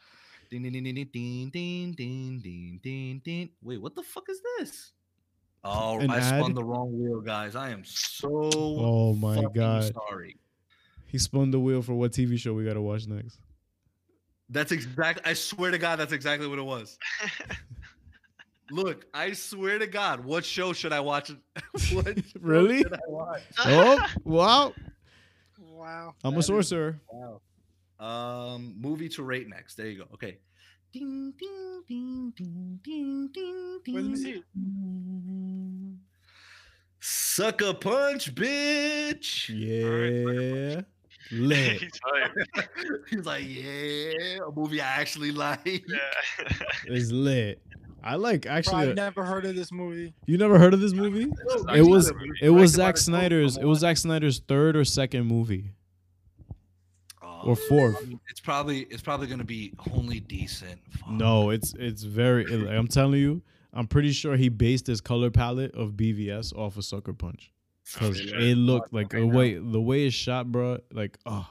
Ding, 0.50 0.62
ding, 0.62 0.72
ding, 0.72 0.84
ding, 0.84 0.94
ding, 0.94 1.50
ding, 1.50 1.92
ding, 1.92 2.40
ding, 2.42 2.80
ding, 2.82 3.22
ding. 3.24 3.50
Wait, 3.62 3.80
what 3.80 3.94
the 3.94 4.02
fuck 4.02 4.24
is 4.28 4.40
this? 4.58 4.92
Oh, 5.64 6.00
An 6.00 6.10
I 6.10 6.20
spun 6.20 6.54
the 6.54 6.64
wrong 6.64 6.90
wheel, 7.00 7.20
guys. 7.20 7.54
I 7.54 7.70
am 7.70 7.84
so 7.84 8.50
Oh 8.54 9.14
my 9.14 9.44
God. 9.54 9.92
sorry. 9.94 10.36
he 11.06 11.18
spun 11.18 11.50
the 11.52 11.60
wheel 11.60 11.82
for 11.82 11.94
what 11.94 12.12
TV 12.12 12.36
show 12.38 12.52
we 12.54 12.64
gotta 12.64 12.80
watch 12.80 13.06
next. 13.06 13.38
That's 14.48 14.72
exactly. 14.72 15.22
I 15.24 15.34
swear 15.34 15.70
to 15.70 15.78
God, 15.78 15.96
that's 15.98 16.12
exactly 16.12 16.46
what 16.48 16.58
it 16.58 16.64
was. 16.64 16.98
Look, 18.70 19.06
I 19.12 19.32
swear 19.32 19.78
to 19.78 19.86
God, 19.86 20.24
what 20.24 20.44
show 20.44 20.72
should 20.72 20.92
I 20.92 21.00
watch? 21.00 21.30
what 21.92 22.18
Really? 22.40 22.78
should 22.78 22.92
I 22.94 22.98
watch? 23.06 23.42
Oh, 23.64 24.06
wow. 24.24 24.72
Wow. 25.60 26.14
I'm 26.24 26.32
That 26.32 26.36
a 26.36 26.40
is- 26.40 26.46
sorcerer. 26.46 27.00
Wow. 27.10 27.40
Um, 28.00 28.74
movie 28.80 29.08
to 29.10 29.22
rate 29.22 29.48
next. 29.48 29.76
There 29.76 29.86
you 29.86 29.98
go. 29.98 30.04
Okay. 30.14 30.38
Ding 30.92 31.32
ding 31.38 31.82
ding 31.88 32.32
ding 32.36 32.78
ding 32.84 33.30
ding 33.32 33.80
ding. 33.82 33.94
Wait, 33.94 33.94
let 33.94 34.04
me 34.04 34.16
see. 34.16 34.42
Sucker 37.00 37.72
punch, 37.72 38.34
bitch. 38.34 39.48
Yeah. 39.48 40.82
Lit. 41.32 41.80
He's 41.80 41.92
hyped. 42.04 42.68
He's 43.08 43.24
like, 43.24 43.44
yeah, 43.46 44.40
a 44.46 44.50
movie 44.54 44.82
I 44.82 45.00
actually 45.00 45.32
like. 45.32 45.64
Yeah. 45.64 46.48
It's 46.84 47.10
lit. 47.10 47.62
I 48.04 48.16
like 48.16 48.44
actually. 48.44 48.82
I've 48.82 48.90
uh, 48.90 48.94
never 48.94 49.24
heard 49.24 49.46
of 49.46 49.56
this 49.56 49.72
movie. 49.72 50.12
You 50.26 50.36
never 50.36 50.58
heard 50.58 50.74
of 50.74 50.80
this 50.80 50.92
movie? 50.92 51.32
It 51.74 51.86
was 51.86 52.12
it 52.42 52.50
was 52.50 52.72
directed 52.74 52.76
Zack 52.76 52.96
Snyder's. 52.98 53.56
It 53.56 53.64
was 53.64 53.80
Brothers. 53.80 53.80
Zack 53.80 53.96
Snyder's 53.96 54.40
third 54.40 54.76
or 54.76 54.84
second 54.84 55.24
movie 55.26 55.70
or 57.44 57.56
fourth. 57.56 57.96
I 58.02 58.06
mean, 58.06 58.20
it's 58.28 58.40
probably 58.40 58.80
it's 58.90 59.02
probably 59.02 59.26
gonna 59.26 59.44
be 59.44 59.72
only 59.92 60.20
decent. 60.20 60.80
Fuck. 60.90 61.10
No, 61.10 61.50
it's 61.50 61.74
it's 61.78 62.02
very. 62.02 62.44
I'm 62.68 62.88
telling 62.88 63.20
you, 63.20 63.42
I'm 63.72 63.86
pretty 63.86 64.12
sure 64.12 64.36
he 64.36 64.48
based 64.48 64.86
his 64.86 65.00
color 65.00 65.30
palette 65.30 65.74
of 65.74 65.92
BVS 65.92 66.56
off 66.56 66.76
of 66.76 66.84
Sucker 66.84 67.12
Punch 67.12 67.52
because 67.92 68.20
it 68.20 68.56
looked 68.56 68.92
like 68.92 69.10
the 69.10 69.26
way 69.26 69.54
the 69.54 69.80
way 69.80 70.06
it's 70.06 70.14
shot, 70.14 70.50
bro. 70.52 70.78
Like 70.92 71.18
oh, 71.26 71.48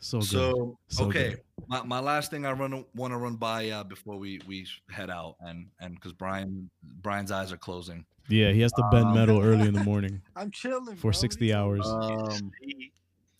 so 0.00 0.18
good. 0.18 0.28
So, 0.28 0.78
So 0.88 1.04
okay, 1.06 1.30
good. 1.30 1.40
my, 1.68 1.82
my 1.82 2.00
last 2.00 2.30
thing 2.30 2.44
I 2.46 2.52
run 2.52 2.84
want 2.94 3.12
to 3.12 3.16
run 3.18 3.36
by 3.36 3.70
uh, 3.70 3.84
before 3.84 4.16
we 4.18 4.40
we 4.46 4.66
head 4.90 5.10
out, 5.10 5.36
and 5.40 5.66
and 5.80 5.94
because 5.94 6.12
Brian 6.12 6.70
Brian's 7.02 7.30
eyes 7.30 7.52
are 7.52 7.56
closing. 7.58 8.04
yeah, 8.28 8.50
he 8.52 8.60
has 8.62 8.72
to 8.72 8.82
bend 8.90 9.06
Um, 9.06 9.14
metal 9.14 9.42
early 9.42 9.68
in 9.68 9.74
the 9.74 9.84
morning 9.92 10.22
I'm 10.34 10.50
chilling 10.50 10.96
for 10.96 11.10
bro. 11.10 11.12
60 11.12 11.52
hours. 11.54 11.86
Um, 11.86 12.50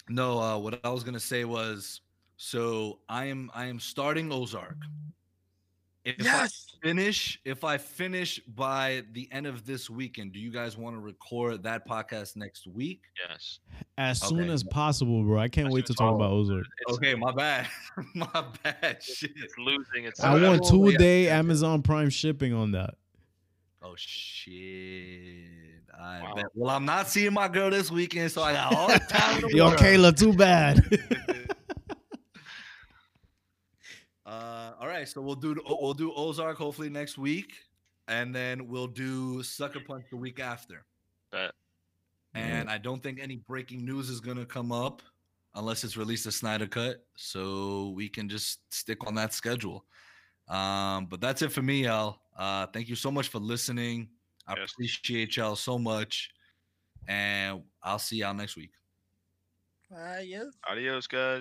no, 0.08 0.38
uh, 0.38 0.58
what 0.58 0.80
I 0.84 0.90
was 0.90 1.02
gonna 1.04 1.20
say 1.20 1.44
was, 1.44 2.00
so 2.36 3.00
I 3.08 3.26
am 3.26 3.50
I 3.54 3.66
am 3.66 3.78
starting 3.80 4.32
Ozark. 4.32 4.76
If 6.04 6.16
Yes. 6.22 6.66
I 6.82 6.86
finish, 6.86 7.40
if 7.46 7.64
I 7.64 7.78
finish 7.78 8.38
by 8.40 9.04
the 9.12 9.26
end 9.32 9.46
of 9.46 9.64
this 9.64 9.88
weekend, 9.88 10.34
do 10.34 10.38
you 10.38 10.50
guys 10.50 10.76
want 10.76 10.94
to 10.94 11.00
record 11.00 11.62
that 11.62 11.88
podcast 11.88 12.36
next 12.36 12.66
week? 12.66 13.00
Yes. 13.26 13.60
as 13.96 14.20
soon 14.20 14.50
as 14.50 14.62
possible, 14.62 15.22
bro. 15.24 15.38
I 15.40 15.48
can't 15.48 15.68
As 15.68 15.72
wait 15.72 15.86
to 15.86 15.92
as 15.92 15.96
talk 15.96 16.14
about 16.14 16.30
Ozark. 16.30 16.66
It's, 16.86 16.96
Okay, 16.98 17.14
my 17.14 17.32
bad, 17.32 17.66
my 18.14 18.44
bad. 18.62 19.02
Shit. 19.02 19.30
it's 19.36 19.56
losing 19.56 20.04
its. 20.04 20.20
I 20.20 20.38
want 20.42 20.66
two 20.68 20.90
yeah, 20.90 20.98
day 20.98 21.24
yeah, 21.24 21.28
yeah. 21.30 21.38
Amazon 21.38 21.80
Prime 21.80 22.10
shipping 22.10 22.52
on 22.52 22.72
that. 22.72 22.96
Oh 23.80 23.94
shit! 23.96 24.52
I 26.00 26.20
Wow. 26.22 26.34
bet. 26.34 26.46
Well, 26.54 26.70
I'm 26.74 26.84
not 26.84 27.08
seeing 27.08 27.32
my 27.32 27.48
girl 27.48 27.70
this 27.70 27.90
weekend, 27.90 28.30
so 28.32 28.42
I 28.42 28.52
got 28.54 28.74
all 28.74 28.88
the 28.88 28.98
time. 28.98 29.36
in 29.44 29.50
the 29.50 29.50
Yo, 29.56 29.66
world. 29.68 29.78
Kayla, 29.78 30.18
too 30.18 30.32
bad. 30.32 30.82
Uh, 34.26 34.72
all 34.80 34.86
right, 34.88 35.06
so 35.06 35.20
we'll 35.20 35.34
do 35.34 35.54
we'll 35.68 35.92
do 35.94 36.12
Ozark 36.14 36.56
hopefully 36.56 36.88
next 36.88 37.18
week, 37.18 37.52
and 38.08 38.34
then 38.34 38.68
we'll 38.68 38.86
do 38.86 39.42
Sucker 39.42 39.80
Punch 39.80 40.06
the 40.10 40.16
week 40.16 40.40
after. 40.40 40.84
Bet. 41.30 41.52
And 42.34 42.68
I 42.70 42.78
don't 42.78 43.02
think 43.02 43.20
any 43.20 43.36
breaking 43.36 43.84
news 43.84 44.08
is 44.08 44.20
gonna 44.20 44.46
come 44.46 44.72
up 44.72 45.02
unless 45.54 45.84
it's 45.84 45.96
released 45.96 46.24
a 46.26 46.32
Snyder 46.32 46.66
cut, 46.66 47.04
so 47.16 47.92
we 47.94 48.08
can 48.08 48.28
just 48.28 48.60
stick 48.74 49.06
on 49.06 49.14
that 49.16 49.34
schedule. 49.34 49.84
Um, 50.48 51.06
but 51.06 51.20
that's 51.20 51.42
it 51.42 51.52
for 51.52 51.62
me, 51.62 51.84
y'all. 51.84 52.18
Uh, 52.36 52.66
thank 52.72 52.88
you 52.88 52.96
so 52.96 53.10
much 53.10 53.28
for 53.28 53.38
listening. 53.38 54.08
I 54.46 54.54
Yes. 54.56 54.72
appreciate 54.72 55.36
y'all 55.36 55.56
so 55.56 55.78
much, 55.78 56.30
and 57.08 57.64
I'll 57.82 57.98
see 57.98 58.16
y'all 58.18 58.34
next 58.34 58.56
week. 58.56 58.72
Uh, 59.94 60.18
yes. 60.24 60.46
Adios, 60.68 61.06
guys. 61.06 61.40